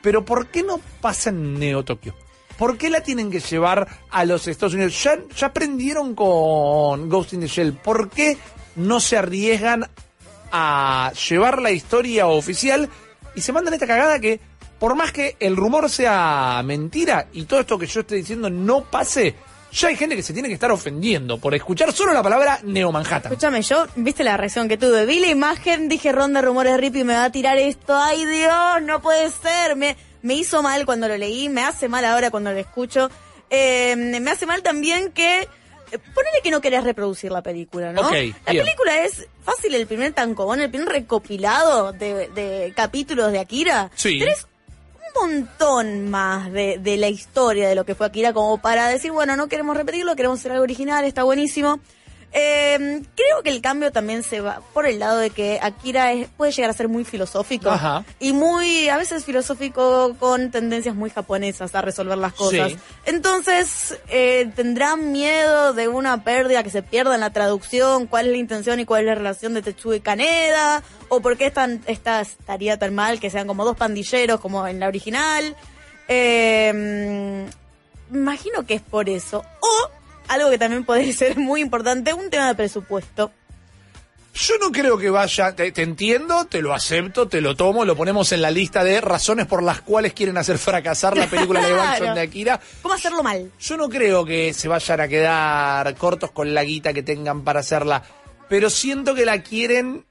Pero 0.03 0.24
¿por 0.24 0.49
qué 0.49 0.65
no 0.65 0.81
pasa 1.01 1.31
en 1.31 1.61
Neo 1.61 1.85
Tokio? 1.85 2.16
¿Por 2.59 2.79
qué 2.79 2.91
la 2.91 3.01
tienen 3.01 3.31
que 3.31 3.41
llevar 3.41 3.89
a 4.11 4.24
los 4.24 4.47
Estados 4.47 4.74
Unidos? 4.74 5.03
Ya, 5.03 5.19
aprendieron 5.47 6.15
con 6.15 7.09
Ghost 7.09 7.33
in 7.33 7.41
the 7.41 7.47
Shell. 7.47 7.73
¿Por 7.73 8.11
qué 8.11 8.39
no 8.77 9.01
se 9.01 9.16
arriesgan 9.16 9.89
a 10.51 11.12
llevar 11.29 11.61
la 11.61 11.70
historia 11.70 12.27
oficial 12.27 12.89
y 13.35 13.41
se 13.41 13.53
mandan 13.53 13.74
esta 13.74 13.87
cagada 13.87 14.19
que, 14.20 14.41
por 14.79 14.95
más 14.95 15.12
que 15.12 15.37
el 15.41 15.57
rumor 15.57 15.89
sea 15.89 16.62
mentira 16.65 17.29
y 17.33 17.45
todo 17.45 17.61
esto 17.61 17.79
que 17.79 17.87
yo 17.87 18.01
estoy 18.01 18.19
diciendo 18.19 18.51
no 18.51 18.85
pase, 18.85 19.35
ya 19.73 19.89
hay 19.89 19.97
gente 19.97 20.15
que 20.15 20.23
se 20.23 20.35
tiene 20.35 20.49
que 20.49 20.55
estar 20.55 20.70
ofendiendo 20.70 21.39
por 21.39 21.55
escuchar 21.55 21.93
solo 21.93 22.12
la 22.12 22.23
palabra 22.23 22.61
Neo 22.62 22.93
Manhattan. 22.93 23.33
Escúchame, 23.33 23.62
yo, 23.62 23.87
viste 23.97 24.23
la 24.23 24.37
reacción 24.37 24.69
que 24.69 24.77
tuve. 24.77 25.07
Vi 25.07 25.20
la 25.20 25.29
imagen, 25.29 25.89
dije 25.89 26.12
ronda 26.12 26.43
rumores 26.43 26.77
rip 26.77 26.95
y 26.97 27.05
me 27.05 27.15
va 27.15 27.24
a 27.24 27.33
tirar 27.33 27.57
esto. 27.57 27.97
Ay 27.97 28.27
Dios, 28.27 28.83
no 28.83 29.01
puede 29.01 29.31
ser. 29.31 29.77
Me, 29.77 29.97
me 30.23 30.35
hizo 30.35 30.62
mal 30.62 30.86
cuando 30.86 31.09
lo 31.09 31.16
leí, 31.16 31.49
me 31.49 31.62
hace 31.62 31.89
mal 31.89 32.05
ahora 32.05 32.31
cuando 32.31 32.53
lo 32.53 32.59
escucho. 32.59 33.11
Eh, 33.51 33.94
me 33.97 34.31
hace 34.31 34.47
mal 34.47 34.62
también 34.62 35.12
que. 35.12 35.40
eh, 35.43 35.99
Ponele 36.15 36.40
que 36.43 36.51
no 36.51 36.61
querés 36.61 36.85
reproducir 36.85 37.31
la 37.31 37.43
película, 37.43 37.93
¿no? 37.93 38.01
Ok, 38.03 38.12
la 38.12 38.53
bien. 38.53 38.65
película 38.65 39.03
es 39.05 39.27
fácil, 39.44 39.74
el 39.74 39.86
primer 39.86 40.12
tancobón, 40.12 40.61
el 40.61 40.70
primer 40.70 40.89
recopilado 40.89 41.93
de, 41.93 42.28
de 42.28 42.73
capítulos 42.74 43.31
de 43.32 43.39
Akira. 43.40 43.90
Sí. 43.94 44.19
Tenés 44.19 44.47
un 45.15 45.28
montón 45.31 46.09
más 46.09 46.51
de, 46.51 46.78
de 46.78 46.97
la 46.97 47.09
historia 47.09 47.69
de 47.69 47.74
lo 47.74 47.85
que 47.85 47.94
fue 47.94 48.07
Akira 48.07 48.32
como 48.32 48.57
para 48.62 48.89
decir, 48.89 49.12
bueno, 49.12 49.36
no 49.36 49.49
queremos 49.49 49.77
repetirlo, 49.77 50.16
queremos 50.16 50.39
hacer 50.39 50.53
algo 50.53 50.62
original, 50.65 51.05
está 51.05 51.23
buenísimo. 51.24 51.81
Eh, 52.35 53.03
creo 53.15 53.43
que 53.45 53.51
el 53.51 53.61
cambio 53.61 53.93
también 53.93 54.23
se 54.23 54.41
va 54.41 54.63
por 54.73 54.87
el 54.87 54.99
lado 54.99 55.19
de 55.19 55.29
que 55.31 55.59
Akira 55.63 56.13
es- 56.13 56.29
puede 56.29 56.51
llegar 56.53 56.71
a 56.71 56.73
ser 56.73 56.89
muy 56.89 57.05
filosófico 57.05 57.69
Ajá. 57.71 58.05
y 58.21 58.33
muy, 58.33 58.89
a 58.89 58.97
veces 58.97 59.25
filosófico 59.27 60.17
con 60.19 60.51
tendencias 60.51 60.95
muy 60.95 61.11
japonesas 61.11 61.75
a 61.75 61.83
resolver 61.83 62.17
las 62.17 62.33
cosas. 62.33 62.73
Sí. 62.73 62.79
Entonces, 63.05 63.99
eh, 64.09 64.51
¿tendrán 64.57 65.13
miedo 65.13 65.75
de 65.75 65.89
una 65.89 66.25
pérdida 66.25 66.63
que 66.63 66.71
se 66.71 66.83
pierda 66.83 67.15
en 67.15 67.21
la 67.21 67.31
traducción? 67.31 68.07
¿Cuál 68.07 68.27
es 68.27 68.33
la 68.33 68.39
intención 68.39 68.81
y 68.81 68.87
cuál 68.87 69.03
es 69.03 69.07
la 69.09 69.15
relación 69.15 69.53
de 69.53 69.61
Tetsuo 69.61 69.93
y 69.95 70.01
Kaneda? 70.01 70.83
¿O 71.11 71.21
por 71.21 71.37
qué 71.37 71.51
tan, 71.51 71.83
esta, 71.87 72.23
estaría 72.23 72.79
tan 72.79 72.95
mal 72.95 73.21
que 73.21 73.29
sean 73.29 73.47
como 73.47 73.67
dos 73.67 73.77
pandilleros 73.77 74.41
como 74.41 74.67
en 74.67 74.81
la 74.81 74.89
original? 74.89 75.55
Eh, 76.09 77.47
imagino 78.11 78.65
que 78.67 78.75
es 78.75 78.83
por 78.83 79.09
eso. 79.09 79.45
Algo 80.33 80.49
que 80.49 80.57
también 80.57 80.85
puede 80.85 81.13
ser 81.23 81.37
muy 81.37 81.61
importante, 81.61 82.15
un 82.15 82.31
tema 82.31 82.49
de 82.49 82.55
presupuesto. 82.55 83.31
Yo 84.35 84.55
no 84.59 84.73
creo 84.73 84.97
que 84.97 85.11
vaya, 85.11 85.55
te, 85.55 85.71
te 85.73 85.83
entiendo, 85.83 86.47
te 86.47 86.63
lo 86.63 86.73
acepto, 86.73 87.29
te 87.29 87.43
lo 87.43 87.55
tomo, 87.55 87.85
lo 87.85 87.95
ponemos 87.95 88.33
en 88.33 88.41
la 88.41 88.51
lista 88.51 88.83
de 88.83 88.99
razones 89.03 89.45
por 89.45 89.63
las 89.63 89.83
cuales 89.83 90.15
quieren 90.15 90.39
hacer 90.39 90.57
fracasar 90.57 91.19
la 91.19 91.27
película 91.27 91.61
live 91.61 91.79
action 91.79 92.15
de 92.15 92.23
Akira. 92.23 92.59
¿Cómo 92.81 92.95
hacerlo 92.95 93.23
mal? 93.23 93.51
Yo 93.61 93.77
no 93.77 93.91
creo 93.91 94.25
que 94.25 94.55
se 94.55 94.69
vayan 94.69 95.01
a 95.03 95.09
quedar 95.09 95.95
cortos 95.97 96.31
con 96.31 96.55
la 96.55 96.65
guita 96.65 96.95
que 96.95 97.03
tengan 97.03 97.43
para 97.43 97.61
hacerla, 97.61 98.03
pero 98.49 98.71
siento 98.71 99.15
que 99.15 99.27
la 99.27 99.43
quieren 99.43 100.07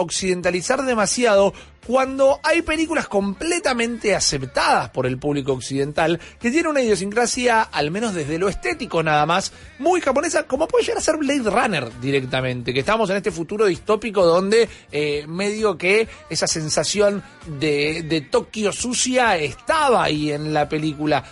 occidentalizar 0.00 0.82
demasiado 0.84 1.52
cuando 1.86 2.38
hay 2.42 2.62
películas 2.62 3.08
completamente 3.08 4.14
aceptadas 4.14 4.90
por 4.90 5.06
el 5.06 5.18
público 5.18 5.52
occidental 5.52 6.20
que 6.38 6.50
tienen 6.50 6.70
una 6.70 6.82
idiosincrasia, 6.82 7.62
al 7.62 7.90
menos 7.90 8.14
desde 8.14 8.38
lo 8.38 8.48
estético 8.48 9.02
nada 9.02 9.26
más, 9.26 9.52
muy 9.78 10.00
japonesa, 10.00 10.44
como 10.44 10.68
puede 10.68 10.84
llegar 10.84 10.98
a 10.98 11.02
ser 11.04 11.16
Blade 11.16 11.50
Runner 11.50 12.00
directamente, 12.00 12.72
que 12.72 12.80
estamos 12.80 13.10
en 13.10 13.16
este 13.16 13.30
futuro 13.30 13.66
distópico 13.66 14.24
donde 14.24 14.68
eh, 14.92 15.24
medio 15.26 15.76
que 15.76 16.06
esa 16.28 16.46
sensación 16.46 17.22
de, 17.58 18.04
de 18.04 18.20
Tokio 18.20 18.72
sucia 18.72 19.36
estaba 19.36 20.04
ahí 20.04 20.30
en 20.32 20.52
la 20.54 20.68
película. 20.68 21.24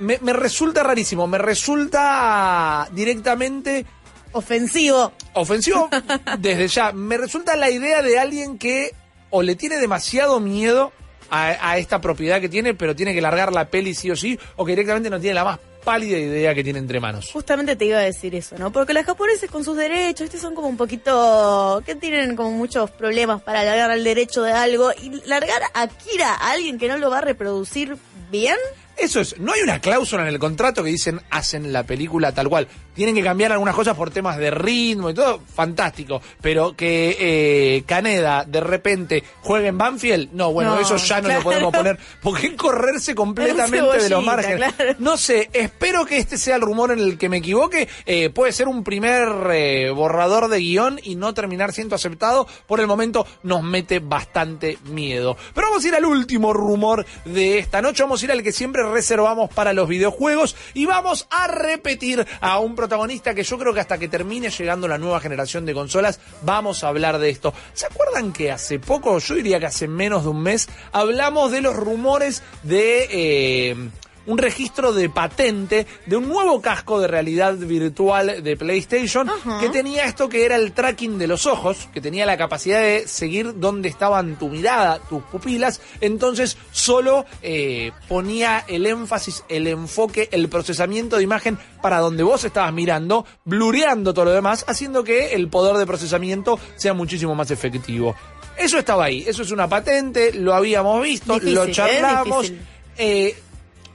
Me 0.00 0.32
resulta 0.32 0.82
rarísimo, 0.82 1.28
me 1.28 1.38
resulta 1.38 2.88
directamente 2.92 3.86
ofensivo. 4.34 5.12
Ofensivo 5.32 5.88
desde 6.38 6.68
ya. 6.68 6.92
Me 6.92 7.16
resulta 7.16 7.56
la 7.56 7.70
idea 7.70 8.02
de 8.02 8.18
alguien 8.18 8.58
que 8.58 8.92
o 9.30 9.42
le 9.42 9.56
tiene 9.56 9.78
demasiado 9.78 10.38
miedo 10.38 10.92
a, 11.30 11.70
a 11.70 11.78
esta 11.78 12.00
propiedad 12.00 12.40
que 12.40 12.48
tiene, 12.48 12.74
pero 12.74 12.94
tiene 12.94 13.14
que 13.14 13.20
largar 13.20 13.52
la 13.52 13.70
peli 13.70 13.94
sí 13.94 14.10
o 14.10 14.16
sí, 14.16 14.38
o 14.56 14.64
que 14.64 14.72
directamente 14.72 15.10
no 15.10 15.18
tiene 15.18 15.34
la 15.34 15.44
más 15.44 15.58
pálida 15.84 16.18
idea 16.18 16.54
que 16.54 16.64
tiene 16.64 16.78
entre 16.78 16.98
manos. 16.98 17.30
Justamente 17.32 17.76
te 17.76 17.84
iba 17.84 17.98
a 17.98 18.02
decir 18.02 18.34
eso, 18.34 18.56
¿no? 18.58 18.72
Porque 18.72 18.94
los 18.94 19.04
japoneses 19.04 19.50
con 19.50 19.62
sus 19.64 19.76
derechos, 19.76 20.22
estos 20.22 20.40
son 20.40 20.54
como 20.54 20.66
un 20.68 20.76
poquito... 20.76 21.82
que 21.86 21.94
tienen 21.94 22.34
como 22.34 22.50
muchos 22.52 22.90
problemas 22.90 23.42
para 23.42 23.62
largar 23.62 23.90
el 23.90 24.02
derecho 24.02 24.42
de 24.42 24.52
algo. 24.52 24.90
Y 25.00 25.10
largar 25.26 25.62
a 25.74 25.82
Akira 25.82 26.34
a 26.34 26.52
alguien 26.52 26.78
que 26.78 26.88
no 26.88 26.96
lo 26.96 27.10
va 27.10 27.18
a 27.18 27.22
reproducir 27.22 27.96
bien... 28.30 28.56
Eso 28.96 29.20
es, 29.20 29.38
no 29.40 29.52
hay 29.52 29.60
una 29.60 29.80
cláusula 29.80 30.22
en 30.22 30.28
el 30.28 30.38
contrato 30.38 30.84
que 30.84 30.90
dicen 30.90 31.20
hacen 31.30 31.72
la 31.72 31.82
película 31.82 32.30
tal 32.32 32.48
cual. 32.48 32.68
Tienen 32.94 33.14
que 33.14 33.22
cambiar 33.22 33.52
algunas 33.52 33.74
cosas 33.74 33.96
por 33.96 34.10
temas 34.10 34.36
de 34.38 34.50
ritmo 34.50 35.10
y 35.10 35.14
todo, 35.14 35.40
fantástico. 35.54 36.20
Pero 36.40 36.74
que 36.76 37.16
eh, 37.18 37.82
Caneda 37.86 38.44
de 38.44 38.60
repente 38.60 39.22
juegue 39.42 39.68
en 39.68 39.78
Banfield, 39.78 40.30
no, 40.32 40.52
bueno, 40.52 40.74
No, 40.74 40.80
eso 40.80 40.96
ya 40.96 41.16
no 41.20 41.24
claro. 41.24 41.40
lo 41.40 41.44
podemos 41.44 41.72
poner. 41.74 41.98
¿Por 42.22 42.40
qué 42.40 42.54
correrse 42.56 43.14
completamente 43.14 44.02
de 44.02 44.08
los 44.10 44.24
márgenes? 44.24 44.72
claro. 44.74 44.94
No 44.98 45.16
sé, 45.16 45.50
espero 45.52 46.04
que 46.06 46.18
este 46.18 46.38
sea 46.38 46.56
el 46.56 46.62
rumor 46.62 46.92
en 46.92 47.00
el 47.00 47.18
que 47.18 47.28
me 47.28 47.38
equivoque. 47.38 47.88
Eh, 48.06 48.30
puede 48.30 48.52
ser 48.52 48.68
un 48.68 48.84
primer 48.84 49.28
eh, 49.52 49.90
borrador 49.90 50.48
de 50.48 50.58
guion 50.58 51.00
y 51.02 51.16
no 51.16 51.34
terminar 51.34 51.72
siendo 51.72 51.94
aceptado. 51.96 52.46
Por 52.66 52.80
el 52.80 52.86
momento 52.86 53.26
nos 53.42 53.62
mete 53.62 53.98
bastante 53.98 54.78
miedo. 54.84 55.36
Pero 55.54 55.68
vamos 55.68 55.84
a 55.84 55.88
ir 55.88 55.94
al 55.94 56.04
último 56.04 56.52
rumor 56.52 57.04
de 57.24 57.58
esta 57.58 57.82
noche. 57.82 58.02
Vamos 58.02 58.22
a 58.22 58.24
ir 58.24 58.32
al 58.32 58.42
que 58.42 58.52
siempre 58.52 58.82
reservamos 58.84 59.50
para 59.52 59.72
los 59.72 59.88
videojuegos 59.88 60.56
y 60.74 60.86
vamos 60.86 61.26
a 61.30 61.46
repetir 61.48 62.26
a 62.40 62.58
un 62.58 62.74
protagonista 62.84 63.34
que 63.34 63.42
yo 63.42 63.58
creo 63.58 63.72
que 63.72 63.80
hasta 63.80 63.96
que 63.96 64.08
termine 64.08 64.50
llegando 64.50 64.86
la 64.86 64.98
nueva 64.98 65.18
generación 65.18 65.64
de 65.64 65.72
consolas 65.72 66.20
vamos 66.42 66.84
a 66.84 66.88
hablar 66.88 67.18
de 67.18 67.30
esto. 67.30 67.54
¿Se 67.72 67.86
acuerdan 67.86 68.30
que 68.30 68.52
hace 68.52 68.78
poco, 68.78 69.18
yo 69.18 69.36
diría 69.36 69.58
que 69.58 69.64
hace 69.66 69.88
menos 69.88 70.24
de 70.24 70.28
un 70.28 70.42
mes, 70.42 70.68
hablamos 70.92 71.50
de 71.50 71.62
los 71.62 71.74
rumores 71.74 72.42
de... 72.62 73.08
eh, 73.10 73.90
un 74.26 74.38
registro 74.38 74.92
de 74.92 75.08
patente 75.08 75.86
de 76.06 76.16
un 76.16 76.28
nuevo 76.28 76.60
casco 76.60 77.00
de 77.00 77.08
realidad 77.08 77.54
virtual 77.56 78.42
de 78.42 78.56
PlayStation 78.56 79.30
que 79.60 79.68
tenía 79.68 80.04
esto 80.04 80.28
que 80.28 80.44
era 80.44 80.56
el 80.56 80.72
tracking 80.72 81.18
de 81.18 81.26
los 81.26 81.46
ojos, 81.46 81.88
que 81.92 82.00
tenía 82.00 82.26
la 82.26 82.36
capacidad 82.36 82.80
de 82.80 83.06
seguir 83.06 83.58
dónde 83.58 83.88
estaban 83.88 84.38
tu 84.38 84.48
mirada, 84.48 84.98
tus 85.08 85.22
pupilas, 85.24 85.80
entonces 86.00 86.56
solo 86.72 87.24
eh, 87.42 87.92
ponía 88.08 88.64
el 88.66 88.86
énfasis, 88.86 89.44
el 89.48 89.66
enfoque, 89.66 90.28
el 90.32 90.48
procesamiento 90.48 91.16
de 91.16 91.22
imagen 91.22 91.58
para 91.82 91.98
donde 91.98 92.22
vos 92.22 92.44
estabas 92.44 92.72
mirando, 92.72 93.26
blureando 93.44 94.14
todo 94.14 94.26
lo 94.26 94.30
demás, 94.32 94.64
haciendo 94.68 95.04
que 95.04 95.34
el 95.34 95.48
poder 95.48 95.76
de 95.76 95.86
procesamiento 95.86 96.58
sea 96.76 96.94
muchísimo 96.94 97.34
más 97.34 97.50
efectivo. 97.50 98.14
Eso 98.56 98.78
estaba 98.78 99.04
ahí, 99.04 99.24
eso 99.26 99.42
es 99.42 99.50
una 99.50 99.68
patente, 99.68 100.32
lo 100.32 100.54
habíamos 100.54 101.02
visto, 101.02 101.34
Difícil, 101.34 101.54
lo 101.54 101.64
¿eh? 101.64 101.72
charlamos. 101.72 102.52
Eh, 102.96 103.36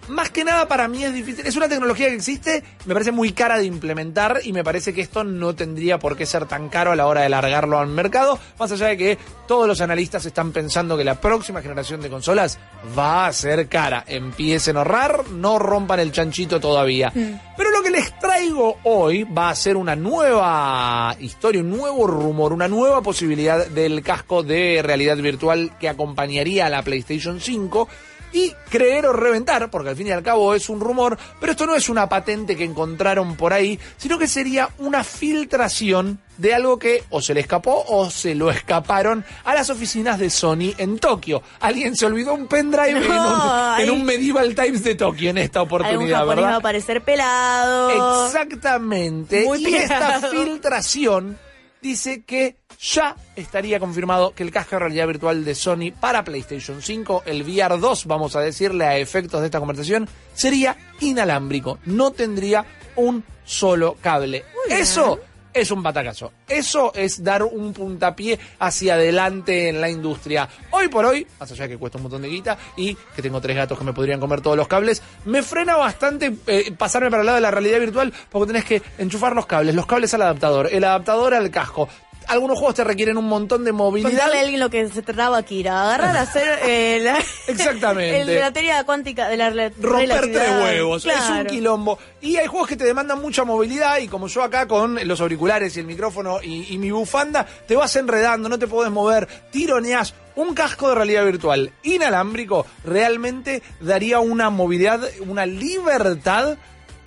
más 0.10 0.30
que 0.30 0.44
nada 0.44 0.68
para 0.68 0.88
mí 0.88 1.03
es 1.03 1.14
difícil. 1.14 1.45
Es 1.45 1.56
una 1.56 1.69
tecnología 1.69 2.07
que 2.07 2.15
existe, 2.15 2.64
me 2.86 2.94
parece 2.94 3.11
muy 3.11 3.31
cara 3.31 3.57
de 3.57 3.65
implementar 3.65 4.41
y 4.44 4.53
me 4.53 4.64
parece 4.64 4.94
que 4.94 5.02
esto 5.02 5.23
no 5.23 5.56
tendría 5.56 5.99
por 5.99 6.18
qué 6.18 6.26
ser 6.26 6.45
tan 6.45 6.69
caro 6.69 6.91
a 6.91 6.95
la 6.95 7.07
hora 7.07 7.22
de 7.22 7.30
largarlo 7.30 7.80
al 7.80 7.88
mercado. 7.88 8.40
Más 8.60 8.72
allá 8.72 8.88
de 8.88 8.98
que 8.98 9.18
todos 9.48 9.68
los 9.68 9.81
analistas 9.81 10.26
están 10.26 10.52
pensando 10.52 10.98
que 10.98 11.03
la 11.03 11.22
próxima 11.22 11.61
generación 11.61 12.02
de 12.02 12.10
consolas 12.10 12.60
va 12.98 13.27
a 13.27 13.34
ser 13.34 13.68
cara. 13.68 14.03
Empiecen 14.07 14.76
a 14.76 14.80
ahorrar, 14.80 15.30
no 15.30 15.60
rompan 15.60 15.99
el 15.99 16.11
chanchito 16.11 16.60
todavía. 16.60 17.11
Pero 17.14 17.72
lo 17.72 17.81
que 17.81 17.91
les 17.91 18.18
traigo 18.19 18.77
hoy 18.84 19.23
va 19.23 19.49
a 19.49 19.56
ser 19.56 19.77
una 19.77 19.95
nueva 19.95 21.15
historia, 21.19 21.61
un 21.61 21.69
nuevo 21.69 22.07
rumor, 22.07 22.53
una 22.53 22.68
nueva 22.68 23.02
posibilidad 23.02 23.68
del 23.68 24.02
casco 24.02 24.44
de 24.44 24.81
realidad 24.84 25.18
virtual 25.18 25.72
que 25.80 25.90
acompañaría 25.90 26.65
a 26.65 26.69
la 26.69 26.81
PlayStation 26.81 27.40
5 27.40 27.88
y 28.31 28.53
creer 28.69 29.06
o 29.06 29.14
reventar, 29.14 29.69
porque 29.69 29.89
al 29.89 29.95
fin 29.95 30.07
y 30.07 30.11
al 30.11 30.23
cabo 30.23 30.53
es 30.53 30.69
un 30.69 30.80
rumor, 30.80 31.18
pero 31.39 31.51
esto 31.51 31.65
no 31.65 31.76
es 31.76 31.89
una 31.89 32.07
patente 32.07 32.56
que 32.56 32.64
encontraron 32.64 33.35
por 33.35 33.53
ahí, 33.53 33.80
sino 33.97 34.18
que 34.18 34.27
sería 34.27 34.69
una 34.77 35.03
filtración 35.03 36.19
de 36.38 36.53
algo 36.53 36.80
que 36.80 37.03
o 37.10 37.22
se 37.22 37.34
le 37.34 37.41
escapó 37.41 37.84
o 37.88 38.10
se 38.10 38.34
lo 38.34 38.49
escaparon 38.49 39.26
a 39.43 39.53
las 39.53 39.69
oficinas 39.69 40.19
de 40.19 40.30
Sony 40.30 40.73
en 40.77 40.97
Tokio. 40.97 41.43
Alguien 41.60 41.95
se 41.95 42.06
olvidó 42.06 42.34
un 42.34 42.47
pendrive 42.47 42.91
en, 42.91 42.97
un, 42.97 43.11
ay. 43.11 43.84
en 43.84 43.91
un 43.91 44.06
Medieval 44.06 44.56
Times 44.56 44.84
de 44.84 44.95
Tokio 44.95 45.31
en 45.31 45.38
esta 45.38 45.61
oportunidad, 45.61 46.19
japonés 46.19 46.27
va 46.27 46.31
a 46.31 46.35
¿verdad? 46.35 46.56
aparecer 46.56 47.01
pelado. 47.01 48.26
Exactamente. 48.27 49.43
Muy 49.45 49.65
y 49.68 49.76
esta 49.76 50.22
filtración 50.30 51.38
dice 51.81 52.23
que 52.23 52.56
ya 52.80 53.15
estaría 53.35 53.80
confirmado 53.80 54.34
que 54.34 54.43
el 54.43 54.51
casco 54.51 54.76
de 54.76 54.80
realidad 54.80 55.07
virtual 55.07 55.43
de 55.43 55.53
Sony 55.53 55.91
para 55.99 56.23
PlayStation 56.23 56.81
5, 56.81 57.23
el 57.26 57.43
VR 57.43 57.77
2, 57.77 58.06
vamos 58.06 58.35
a 58.35 58.41
decirle 58.41 58.85
a 58.85 58.97
efectos 58.97 59.41
de 59.41 59.47
esta 59.47 59.60
conversación, 59.60 60.07
sería 60.34 60.77
inalámbrico. 61.01 61.80
No 61.85 62.11
tendría 62.11 62.65
un 62.95 63.23
solo 63.43 63.97
cable. 64.01 64.45
Eso 64.69 65.19
es 65.53 65.72
un 65.72 65.84
batacazo. 65.84 66.31
Eso 66.47 66.93
es 66.93 67.23
dar 67.23 67.43
un 67.43 67.73
puntapié 67.73 68.39
hacia 68.60 68.93
adelante 68.93 69.69
en 69.69 69.81
la 69.81 69.89
industria. 69.89 70.47
Hoy 70.72 70.88
por 70.88 71.06
hoy, 71.06 71.27
más 71.39 71.51
allá 71.51 71.64
de 71.64 71.72
que 71.72 71.77
cuesta 71.77 71.97
un 71.97 72.03
montón 72.03 72.22
de 72.22 72.30
guita 72.30 72.57
y 72.77 72.95
que 73.15 73.22
tengo 73.22 73.41
tres 73.41 73.57
gatos 73.57 73.77
que 73.77 73.84
me 73.84 73.93
podrían 73.93 74.19
comer 74.19 74.41
todos 74.41 74.56
los 74.56 74.68
cables, 74.68 75.01
me 75.26 75.43
frena 75.43 75.76
bastante 75.76 76.34
eh, 76.47 76.72
pasarme 76.77 77.10
para 77.10 77.22
el 77.22 77.26
lado 77.26 77.35
de 77.38 77.41
la 77.41 77.51
realidad 77.51 77.80
virtual 77.80 78.14
porque 78.30 78.53
tenés 78.53 78.65
que 78.65 78.81
enchufar 78.97 79.35
los 79.35 79.47
cables, 79.47 79.76
los 79.76 79.85
cables 79.85 80.14
al 80.14 80.22
adaptador, 80.22 80.69
el 80.72 80.84
adaptador 80.84 81.34
al 81.34 81.49
casco. 81.49 81.89
Algunos 82.30 82.57
juegos 82.57 82.76
te 82.76 82.84
requieren 82.84 83.18
un 83.18 83.26
montón 83.26 83.64
de 83.65 83.72
movilidad. 83.72 84.10
Contarle 84.11 84.38
a 84.38 84.41
alguien 84.41 84.60
lo 84.60 84.69
que 84.69 84.88
se 84.89 85.01
trataba 85.01 85.43
Kira. 85.43 85.81
Agarrar, 85.84 86.15
hacer 86.18 86.60
eh, 86.64 86.99
la, 87.01 87.18
Exactamente. 87.47 88.22
el- 88.22 88.39
la 88.39 88.51
teoría 88.53 88.84
cuántica 88.85 89.27
de 89.27 89.38
la 89.38 89.49
romper 89.81 90.22
tres 90.31 90.49
huevos. 90.61 91.06
Es 91.06 91.30
un 91.30 91.45
quilombo. 91.45 91.99
Y 92.22 92.38
hay 92.38 92.47
juegos 92.47 92.68
que 92.69 92.76
te 92.77 92.84
demandan 92.85 93.22
mucha 93.22 93.43
movilidad 93.43 93.97
y 93.99 94.07
como 94.07 94.27
yo 94.27 94.43
acá 94.43 94.68
con 94.68 94.99
los 95.07 95.19
auriculares 95.22 95.76
y 95.76 95.80
el 95.81 95.85
micrófono 95.85 96.39
y, 96.41 96.73
y 96.73 96.77
mi 96.77 96.91
bufanda, 96.91 97.45
te 97.68 97.76
vas 97.76 97.95
enredando, 97.95 98.47
no 98.49 98.57
te 98.60 98.68
podés 98.68 98.91
mover, 98.91 99.27
tironeás. 99.51 100.14
Un 100.35 100.53
casco 100.53 100.88
de 100.89 100.95
realidad 100.95 101.26
virtual 101.26 101.73
inalámbrico 101.84 102.65
realmente 102.85 103.61
daría 103.81 104.19
una 104.19 104.49
movilidad, 104.49 105.01
una 105.27 105.45
libertad 105.45 106.57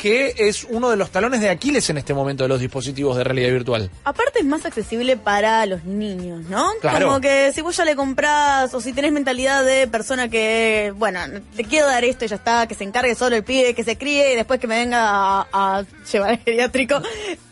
que 0.03 0.35
es 0.37 0.65
uno 0.65 0.91
de 0.91 0.97
los 0.97 1.11
talones 1.11 1.41
de 1.41 1.49
Aquiles 1.49 1.89
en 1.89 1.97
este 1.97 2.12
momento 2.12 2.43
de 2.43 2.49
los 2.49 2.59
dispositivos 2.59 3.16
de 3.16 3.23
realidad 3.23 3.53
virtual. 3.53 3.89
Aparte 4.03 4.41
es 4.41 4.45
más 4.45 4.66
accesible 4.66 5.16
para 5.16 5.65
los 5.65 5.85
niños, 5.85 6.43
¿no? 6.51 6.73
Claro. 6.81 7.07
Como 7.07 7.20
que 7.20 7.53
si 7.53 7.61
vos 7.61 7.77
ya 7.77 7.85
le 7.85 7.95
comprás 7.95 8.74
o 8.74 8.81
si 8.81 8.93
tenés 8.93 9.12
mentalidad 9.12 9.65
de 9.65 9.87
persona 9.87 10.29
que, 10.29 10.93
bueno, 10.97 11.20
le 11.55 11.65
quiero 11.65 11.87
dar 11.87 12.03
esto 12.03 12.24
y 12.24 12.29
ya 12.29 12.35
está, 12.35 12.66
que 12.66 12.74
se 12.74 12.83
encargue 12.83 13.15
solo 13.15 13.37
el 13.37 13.45
pibe, 13.45 13.74
que 13.74 13.85
se 13.85 13.97
críe 13.97 14.33
y 14.33 14.35
después 14.35 14.59
que 14.59 14.66
me 14.66 14.77
venga 14.77 15.03
a, 15.03 15.47
a 15.53 15.85
llevar 16.12 16.31
al 16.31 16.39
geriátrico, 16.39 17.01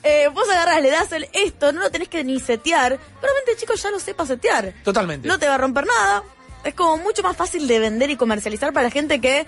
eh, 0.02 0.28
vos 0.34 0.50
agarrás, 0.50 0.82
le 0.82 0.90
das 0.90 1.12
el 1.12 1.28
esto, 1.32 1.70
no 1.70 1.82
lo 1.82 1.90
tenés 1.92 2.08
que 2.08 2.24
ni 2.24 2.40
setear, 2.40 2.98
probablemente 3.20 3.52
el 3.52 3.58
chico 3.58 3.74
ya 3.74 3.92
lo 3.92 4.00
sepa 4.00 4.26
setear. 4.26 4.74
Totalmente. 4.82 5.28
No 5.28 5.38
te 5.38 5.46
va 5.46 5.54
a 5.54 5.58
romper 5.58 5.86
nada. 5.86 6.24
Es 6.64 6.74
como 6.74 6.98
mucho 6.98 7.22
más 7.22 7.36
fácil 7.36 7.66
de 7.68 7.78
vender 7.78 8.10
y 8.10 8.16
comercializar 8.16 8.72
para 8.72 8.88
la 8.88 8.90
gente 8.90 9.20
que 9.20 9.46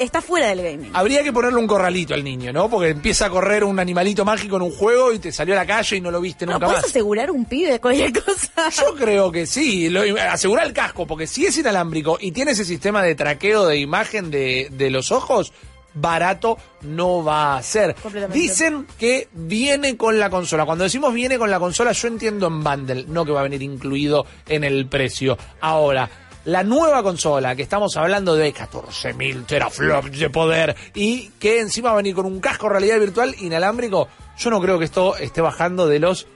está 0.00 0.20
fuera 0.20 0.48
del 0.48 0.62
gaming. 0.62 0.90
Habría 0.94 1.22
que 1.22 1.32
ponerle 1.32 1.58
un 1.58 1.66
corralito 1.66 2.14
al 2.14 2.24
niño, 2.24 2.52
¿no? 2.52 2.68
Porque 2.68 2.88
empieza 2.88 3.26
a 3.26 3.30
correr 3.30 3.64
un 3.64 3.78
animalito 3.78 4.24
mágico 4.24 4.56
en 4.56 4.62
un 4.62 4.72
juego 4.72 5.12
y 5.12 5.18
te 5.18 5.30
salió 5.30 5.54
a 5.54 5.58
la 5.58 5.66
calle 5.66 5.96
y 5.96 6.00
no 6.00 6.10
lo 6.10 6.20
viste 6.20 6.46
¿No 6.46 6.52
nunca 6.52 6.66
puedes 6.66 6.82
más. 6.82 6.90
asegurar 6.90 7.30
un 7.30 7.44
pibe 7.44 7.72
de 7.72 7.80
cualquier 7.80 8.12
cosa? 8.24 8.70
Yo 8.70 8.94
creo 8.94 9.30
que 9.30 9.46
sí, 9.46 9.88
lo, 9.88 10.02
asegurar 10.20 10.66
el 10.66 10.72
casco, 10.72 11.06
porque 11.06 11.26
si 11.26 11.46
es 11.46 11.56
inalámbrico 11.58 12.18
y 12.20 12.32
tiene 12.32 12.52
ese 12.52 12.64
sistema 12.64 13.02
de 13.02 13.14
traqueo 13.14 13.66
de 13.66 13.76
imagen 13.78 14.30
de, 14.30 14.68
de 14.72 14.90
los 14.90 15.12
ojos, 15.12 15.52
barato 15.94 16.56
no 16.82 17.22
va 17.24 17.56
a 17.56 17.62
ser. 17.62 17.94
Dicen 18.32 18.86
que 18.98 19.28
viene 19.32 19.96
con 19.96 20.18
la 20.18 20.30
consola. 20.30 20.64
Cuando 20.64 20.84
decimos 20.84 21.12
viene 21.12 21.38
con 21.38 21.50
la 21.50 21.58
consola, 21.58 21.92
yo 21.92 22.08
entiendo 22.08 22.46
en 22.46 22.62
bundle, 22.62 23.04
no 23.08 23.24
que 23.24 23.32
va 23.32 23.40
a 23.40 23.44
venir 23.44 23.62
incluido 23.62 24.24
en 24.48 24.64
el 24.64 24.86
precio. 24.86 25.36
Ahora, 25.60 26.08
la 26.44 26.62
nueva 26.62 27.02
consola, 27.02 27.54
que 27.54 27.62
estamos 27.62 27.96
hablando 27.96 28.34
de 28.34 28.54
14.000 28.54 29.46
teraflops 29.46 30.18
de 30.18 30.30
poder 30.30 30.76
y 30.94 31.28
que 31.38 31.60
encima 31.60 31.90
va 31.90 31.94
a 31.94 31.96
venir 31.96 32.14
con 32.14 32.26
un 32.26 32.40
casco 32.40 32.68
realidad 32.68 32.98
virtual 32.98 33.34
inalámbrico, 33.40 34.08
yo 34.38 34.50
no 34.50 34.60
creo 34.60 34.78
que 34.78 34.86
esto 34.86 35.16
esté 35.16 35.40
bajando 35.40 35.86
de 35.86 35.98
los 35.98 36.26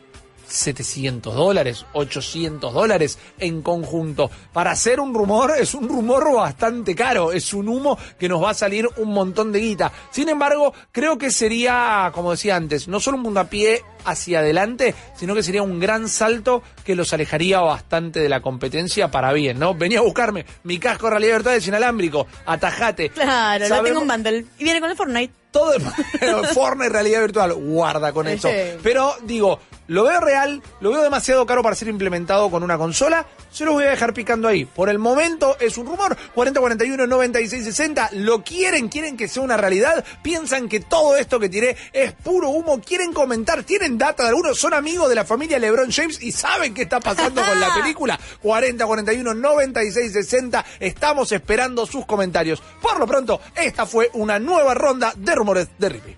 700 0.46 1.34
dólares, 1.34 1.86
800 1.92 2.72
dólares 2.72 3.18
en 3.38 3.62
conjunto. 3.62 4.30
Para 4.52 4.72
hacer 4.72 5.00
un 5.00 5.14
rumor, 5.14 5.52
es 5.58 5.74
un 5.74 5.88
rumor 5.88 6.34
bastante 6.34 6.94
caro, 6.94 7.32
es 7.32 7.52
un 7.54 7.68
humo 7.68 7.98
que 8.18 8.28
nos 8.28 8.42
va 8.42 8.50
a 8.50 8.54
salir 8.54 8.88
un 8.96 9.12
montón 9.12 9.52
de 9.52 9.60
guita. 9.60 9.92
Sin 10.10 10.28
embargo, 10.28 10.72
creo 10.92 11.18
que 11.18 11.30
sería, 11.30 12.10
como 12.14 12.32
decía 12.32 12.56
antes, 12.56 12.88
no 12.88 13.00
solo 13.00 13.16
un 13.16 13.24
puntapié 13.24 13.82
hacia 14.04 14.40
adelante, 14.40 14.94
sino 15.16 15.34
que 15.34 15.42
sería 15.42 15.62
un 15.62 15.80
gran 15.80 16.08
salto 16.08 16.62
que 16.84 16.94
los 16.94 17.12
alejaría 17.12 17.60
bastante 17.60 18.20
de 18.20 18.28
la 18.28 18.42
competencia 18.42 19.10
para 19.10 19.32
bien, 19.32 19.58
¿no? 19.58 19.74
Venía 19.74 20.00
a 20.00 20.02
buscarme 20.02 20.44
mi 20.62 20.78
casco 20.78 21.06
de 21.06 21.10
realidad 21.10 21.36
virtual 21.36 21.56
es 21.56 21.68
inalámbrico, 21.68 22.26
atajate. 22.46 23.10
Claro, 23.10 23.68
lo 23.68 23.82
tengo 23.82 24.02
en 24.02 24.08
bundle. 24.08 24.46
Y 24.58 24.64
viene 24.64 24.80
con 24.80 24.90
el 24.90 24.96
Fortnite. 24.96 25.32
todo 25.50 25.72
el 25.74 25.82
Fortnite 26.54 26.90
realidad 26.90 27.20
virtual, 27.20 27.54
guarda 27.54 28.12
con 28.12 28.26
eso. 28.26 28.48
Pero 28.82 29.14
digo, 29.22 29.58
lo 29.86 30.04
veo 30.04 30.20
real, 30.20 30.62
lo 30.80 30.90
veo 30.90 31.02
demasiado 31.02 31.44
caro 31.46 31.62
para 31.62 31.76
ser 31.76 31.88
implementado 31.88 32.50
con 32.50 32.62
una 32.62 32.78
consola, 32.78 33.26
se 33.50 33.64
los 33.64 33.74
voy 33.74 33.84
a 33.84 33.90
dejar 33.90 34.14
picando 34.14 34.48
ahí. 34.48 34.64
Por 34.64 34.88
el 34.88 34.98
momento 34.98 35.56
es 35.60 35.76
un 35.78 35.86
rumor, 35.86 36.16
4041 36.34 37.06
96 37.06 37.64
60, 37.64 38.10
lo 38.12 38.42
quieren, 38.42 38.88
quieren 38.88 39.16
que 39.16 39.28
sea 39.28 39.42
una 39.42 39.56
realidad, 39.56 40.04
piensan 40.22 40.68
que 40.68 40.80
todo 40.80 41.16
esto 41.16 41.38
que 41.38 41.48
tiré 41.48 41.76
es 41.92 42.12
puro 42.12 42.50
humo, 42.50 42.80
quieren 42.80 43.12
comentar, 43.12 43.62
tienen 43.62 43.98
data 43.98 44.24
de 44.24 44.30
algunos, 44.30 44.58
son 44.58 44.74
amigos 44.74 45.08
de 45.08 45.14
la 45.14 45.24
familia 45.24 45.58
LeBron 45.58 45.90
James 45.90 46.22
y 46.22 46.32
saben 46.32 46.74
qué 46.74 46.82
está 46.82 47.00
pasando 47.00 47.42
con 47.44 47.60
la 47.60 47.74
película. 47.80 48.18
4041 48.42 49.34
96 49.34 50.12
60, 50.12 50.64
estamos 50.80 51.30
esperando 51.32 51.86
sus 51.86 52.06
comentarios. 52.06 52.62
Por 52.80 52.98
lo 52.98 53.06
pronto, 53.06 53.40
esta 53.54 53.86
fue 53.86 54.10
una 54.14 54.38
nueva 54.38 54.74
ronda 54.74 55.12
de 55.16 55.34
rumores 55.34 55.68
de 55.78 55.88
Rippy. 55.88 56.16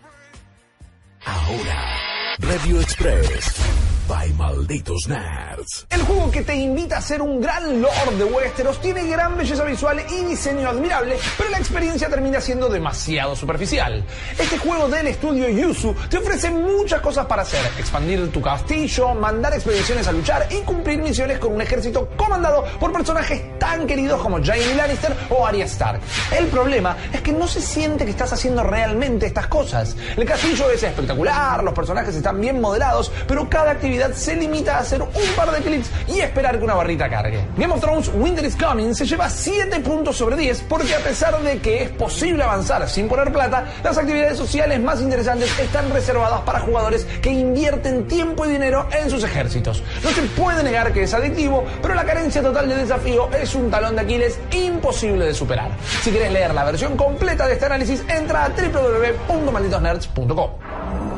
Ahora, 1.24 2.15
Review 2.40 2.80
Express 2.80 3.85
by 4.08 4.32
Malditos 4.34 5.08
Nerds. 5.08 5.86
El 5.90 6.02
juego 6.02 6.30
que 6.30 6.42
te 6.42 6.54
invita 6.54 6.98
a 6.98 7.00
ser 7.00 7.22
un 7.22 7.40
gran 7.40 7.80
lord 7.80 8.12
de 8.18 8.24
Westeros 8.24 8.80
tiene 8.80 9.06
gran 9.06 9.36
belleza 9.36 9.64
visual 9.64 10.00
y 10.10 10.24
diseño 10.24 10.68
admirable, 10.68 11.16
pero 11.36 11.50
la 11.50 11.58
experiencia 11.58 12.08
termina 12.08 12.40
siendo 12.40 12.68
demasiado 12.68 13.34
superficial. 13.34 14.04
Este 14.38 14.58
juego 14.58 14.88
del 14.88 15.08
estudio 15.08 15.48
Yuzu 15.48 15.94
te 16.08 16.18
ofrece 16.18 16.50
muchas 16.50 17.00
cosas 17.00 17.26
para 17.26 17.42
hacer, 17.42 17.60
expandir 17.78 18.30
tu 18.30 18.40
castillo, 18.40 19.14
mandar 19.14 19.54
expediciones 19.54 20.06
a 20.06 20.12
luchar 20.12 20.46
y 20.50 20.60
cumplir 20.62 20.98
misiones 20.98 21.38
con 21.38 21.52
un 21.52 21.62
ejército 21.62 22.08
comandado 22.16 22.64
por 22.78 22.92
personajes 22.92 23.58
tan 23.58 23.86
queridos 23.86 24.20
como 24.20 24.42
Jaime 24.42 24.74
Lannister 24.74 25.16
o 25.30 25.46
Arya 25.46 25.64
Stark. 25.64 26.00
El 26.36 26.46
problema 26.46 26.96
es 27.12 27.22
que 27.22 27.32
no 27.32 27.48
se 27.48 27.60
siente 27.60 28.04
que 28.04 28.10
estás 28.10 28.32
haciendo 28.32 28.62
realmente 28.62 29.26
estas 29.26 29.48
cosas. 29.48 29.96
El 30.16 30.24
castillo 30.26 30.70
es 30.70 30.82
espectacular, 30.82 31.64
los 31.64 31.74
personajes 31.74 32.14
están 32.14 32.40
bien 32.40 32.60
modelados, 32.60 33.10
pero 33.26 33.48
cada 33.48 33.72
actividad 33.72 33.95
se 34.14 34.36
limita 34.36 34.76
a 34.76 34.80
hacer 34.80 35.02
un 35.02 35.36
par 35.36 35.50
de 35.50 35.60
clics 35.60 35.90
y 36.08 36.20
esperar 36.20 36.58
que 36.58 36.64
una 36.64 36.74
barrita 36.74 37.08
cargue. 37.08 37.40
Game 37.56 37.72
of 37.72 37.80
Thrones 37.80 38.10
Winter 38.14 38.44
is 38.44 38.56
Coming 38.56 38.94
se 38.94 39.06
lleva 39.06 39.28
7 39.28 39.80
puntos 39.80 40.16
sobre 40.16 40.36
10 40.36 40.62
porque 40.68 40.94
a 40.94 40.98
pesar 40.98 41.40
de 41.42 41.58
que 41.58 41.84
es 41.84 41.90
posible 41.90 42.42
avanzar 42.42 42.88
sin 42.88 43.08
poner 43.08 43.32
plata, 43.32 43.64
las 43.82 43.98
actividades 43.98 44.36
sociales 44.36 44.80
más 44.80 45.00
interesantes 45.00 45.58
están 45.58 45.90
reservadas 45.90 46.40
para 46.42 46.60
jugadores 46.60 47.06
que 47.22 47.30
invierten 47.30 48.06
tiempo 48.06 48.46
y 48.46 48.50
dinero 48.50 48.88
en 48.92 49.10
sus 49.10 49.24
ejércitos. 49.24 49.82
No 50.02 50.10
se 50.10 50.22
puede 50.22 50.62
negar 50.62 50.92
que 50.92 51.02
es 51.02 51.14
adictivo, 51.14 51.64
pero 51.82 51.94
la 51.94 52.04
carencia 52.04 52.42
total 52.42 52.68
de 52.68 52.76
desafío 52.76 53.30
es 53.32 53.54
un 53.54 53.70
talón 53.70 53.96
de 53.96 54.02
Aquiles 54.02 54.38
imposible 54.52 55.26
de 55.26 55.34
superar. 55.34 55.70
Si 56.02 56.10
quieres 56.10 56.32
leer 56.32 56.54
la 56.54 56.64
versión 56.64 56.96
completa 56.96 57.46
de 57.46 57.54
este 57.54 57.66
análisis, 57.66 58.02
entra 58.08 58.44
a 58.44 58.50
www.malditosnerds.com. 58.50 61.15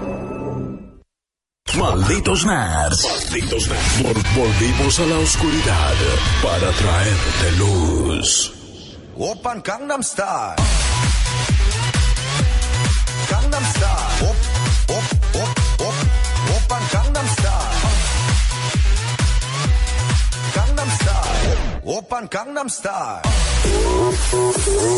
Malditos 1.98 2.44
nerds. 2.46 3.02
Malditos 3.02 3.66
nerds. 3.68 4.02
Vol- 4.04 4.22
volvimos 4.36 5.00
a 5.00 5.06
la 5.06 5.18
oscuridad 5.18 5.94
para 6.40 6.70
traerte 6.70 7.52
luz. 7.58 8.52
Open 9.16 9.60
Gangnam 9.64 10.02
Style. 10.04 10.54
Gangnam 13.28 13.64
Style. 13.74 13.87
Open 22.18 22.28
Gangnam. 22.28 22.68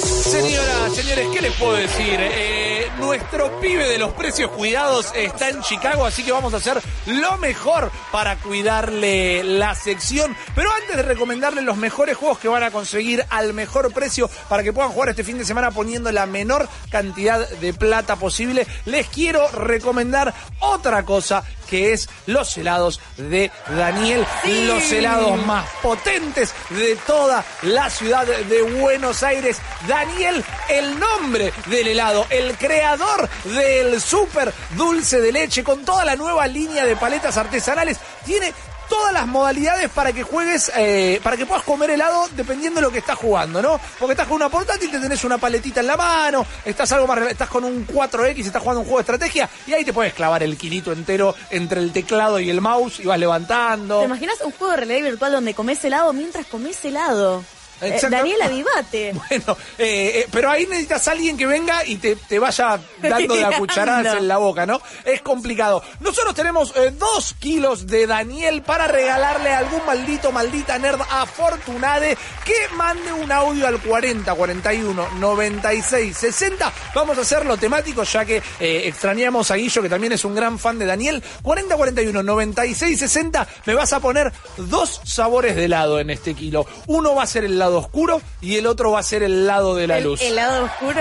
Señoras, 0.01 0.95
señores, 0.95 1.29
¿qué 1.35 1.43
les 1.43 1.53
puedo 1.55 1.75
decir? 1.75 2.17
Eh, 2.19 2.89
nuestro 2.99 3.61
pibe 3.61 3.87
de 3.87 3.99
los 3.99 4.13
precios 4.13 4.51
cuidados 4.53 5.13
está 5.15 5.51
en 5.51 5.61
Chicago, 5.61 6.07
así 6.07 6.25
que 6.25 6.33
vamos 6.33 6.55
a 6.55 6.59
hacer 6.59 6.81
lo 7.07 7.37
mejor 7.37 7.91
para 8.11 8.37
cuidarle 8.37 9.45
la 9.45 9.75
sección. 9.75 10.35
Pero 10.55 10.71
antes 10.73 10.97
de 10.97 11.03
recomendarles 11.03 11.65
los 11.65 11.77
mejores 11.77 12.17
juegos 12.17 12.39
que 12.39 12.49
van 12.49 12.63
a 12.63 12.71
conseguir 12.71 13.25
al 13.29 13.53
mejor 13.53 13.93
precio 13.93 14.31
para 14.49 14.63
que 14.63 14.73
puedan 14.73 14.93
jugar 14.93 15.11
este 15.11 15.25
fin 15.25 15.37
de 15.37 15.45
semana 15.45 15.71
poniendo 15.73 16.11
la 16.13 16.25
menor 16.25 16.69
cantidad 16.91 17.47
de 17.47 17.75
plata 17.75 18.17
posible, 18.17 18.67
les 18.87 19.09
quiero 19.09 19.47
recomendar 19.49 20.33
otra 20.61 21.05
cosa 21.05 21.45
que 21.71 21.93
es 21.93 22.09
los 22.27 22.57
helados 22.59 23.01
de 23.17 23.51
Daniel, 23.69 24.27
Sí. 24.43 24.65
los 24.67 24.91
helados 24.91 25.47
más 25.47 25.67
potentes 25.81 26.53
de 26.71 26.97
toda 27.07 27.45
la 27.63 27.89
ciudad 27.89 28.27
de 28.27 28.63
Buenos 28.63 29.23
Aires. 29.23 29.59
Daniel, 29.87 30.45
el 30.69 30.99
nombre 30.99 31.53
del 31.67 31.87
helado, 31.89 32.27
el 32.29 32.57
creador 32.57 33.29
del 33.45 34.01
super 34.01 34.53
dulce 34.77 35.21
de 35.21 35.33
leche 35.33 35.63
con 35.63 35.85
toda 35.85 36.05
la 36.05 36.17
nueva 36.17 36.47
línea 36.47 36.85
de 36.85 36.97
paletas 36.97 37.37
artesanales, 37.37 37.99
tiene 38.27 38.53
todas 38.91 39.15
las 39.15 39.27
modalidades 39.27 39.89
para 39.89 40.13
que 40.13 40.23
juegues, 40.23 40.71
eh, 40.77 41.21
para 41.23 41.37
que 41.39 41.47
puedas 41.47 41.63
comer 41.63 41.91
helado 41.91 42.29
dependiendo 42.37 42.81
de 42.81 42.87
lo 42.87 42.93
que 42.93 42.99
estás 42.99 43.17
jugando, 43.17 43.63
¿no? 43.63 43.81
Porque 43.99 44.13
estás 44.13 44.27
con 44.27 44.37
una 44.37 44.51
portátil, 44.51 44.91
te 44.91 44.99
tenés 44.99 45.25
una 45.25 45.39
paletita 45.39 45.81
en 45.81 45.87
la 45.87 45.97
mano, 45.97 46.45
estás 46.65 46.93
algo 46.93 47.07
más, 47.07 47.19
estás 47.31 47.49
con 47.49 47.65
un 47.65 47.87
4X, 47.87 48.45
estás 48.45 48.61
jugando 48.61 48.81
un 48.81 48.87
juego 48.87 48.99
de 48.99 49.03
estrategia 49.03 49.49
y 49.67 49.73
ahí 49.73 49.85
te 49.85 49.93
puedes 49.93 50.13
clavar 50.13 50.43
el 50.43 50.59
kilito 50.59 50.93
entero 50.93 51.35
entre 51.51 51.81
el 51.81 51.93
teclado 51.93 52.39
y 52.41 52.51
el 52.51 52.61
mouse 52.61 53.01
y 53.01 53.07
vas 53.07 53.19
levantando. 53.19 54.01
¿Te 54.01 54.07
imaginas 54.07 54.41
un 54.43 54.51
juego 54.53 54.73
de 54.73 54.77
realidad 54.79 55.11
virtual 55.11 55.33
donde 55.33 55.55
comes 55.55 55.83
helado 55.85 56.13
mientras 56.13 56.47
comes 56.47 56.85
helado? 56.85 57.43
Eh. 57.81 57.99
Daniel 58.11 58.43
Avivate. 58.43 59.15
Bueno, 59.31 59.57
eh, 59.79 60.13
eh, 60.17 60.27
pero 60.33 60.51
ahí 60.51 60.67
necesitas 60.67 61.07
a 61.07 61.13
alguien 61.13 61.37
que 61.37 61.47
venga 61.47 61.85
y 61.85 61.97
te, 61.97 62.17
te 62.17 62.39
vaya 62.39 62.81
dando 63.01 63.35
de 63.35 63.45
a 63.45 63.53
cucharadas 63.59 64.03
Guiando. 64.03 64.21
en 64.21 64.29
la 64.29 64.39
boca, 64.39 64.67
¿no? 64.67 64.81
Es 65.05 65.23
complicado. 65.23 65.83
Nosotros 66.01 66.35
tenemos 66.35 66.75
dos 66.99 67.35
kilos 67.39 67.87
de 67.87 68.07
Daniel 68.07 68.63
para 68.63 68.89
regalarle 68.89 69.51
a 69.51 69.59
algún 69.59 69.85
maldito, 69.87 70.33
maldita 70.33 70.79
nerd 70.79 71.01
afortunade 71.11 72.17
que 72.45 72.75
mande 72.75 73.13
un 73.13 73.31
audio 73.31 73.67
al 73.67 73.81
40 73.81 74.35
41 74.35 75.09
96 75.19 76.17
60. 76.17 76.73
Vamos 76.95 77.19
a 77.19 77.21
hacerlo 77.21 77.57
temático 77.57 78.03
ya 78.03 78.25
que 78.25 78.43
extrañamos 78.59 79.51
a 79.51 79.57
Guillo 79.57 79.83
que 79.83 79.89
también 79.89 80.13
es 80.13 80.25
un 80.25 80.35
gran 80.35 80.59
fan 80.59 80.79
de 80.79 80.87
Daniel. 80.87 81.23
40 81.43 81.77
41 81.77 82.23
96 82.23 82.99
60. 82.99 83.49
Me 83.67 83.75
vas 83.75 83.93
a 83.93 84.01
poner 84.01 84.33
dos 84.57 85.01
sabores 85.05 85.55
de 85.57 85.67
helado 85.67 86.01
en 86.01 86.11
este 86.11 86.35
kilo. 86.35 86.67
Uno 86.87 87.15
va 87.15 87.23
a 87.23 87.27
ser 87.27 87.45
el 87.45 87.59
lado 87.71 87.79
oscuro 87.81 88.21
y 88.41 88.57
el 88.57 88.67
otro 88.67 88.91
va 88.93 89.01
a 89.01 89.03
ser 89.03 89.23
el 89.23 89.47
lado 89.47 89.75
de 89.75 89.87
la 89.87 89.99
El 89.99 90.05
luz. 90.05 90.21
helado 90.23 90.65
oscuro 90.65 91.01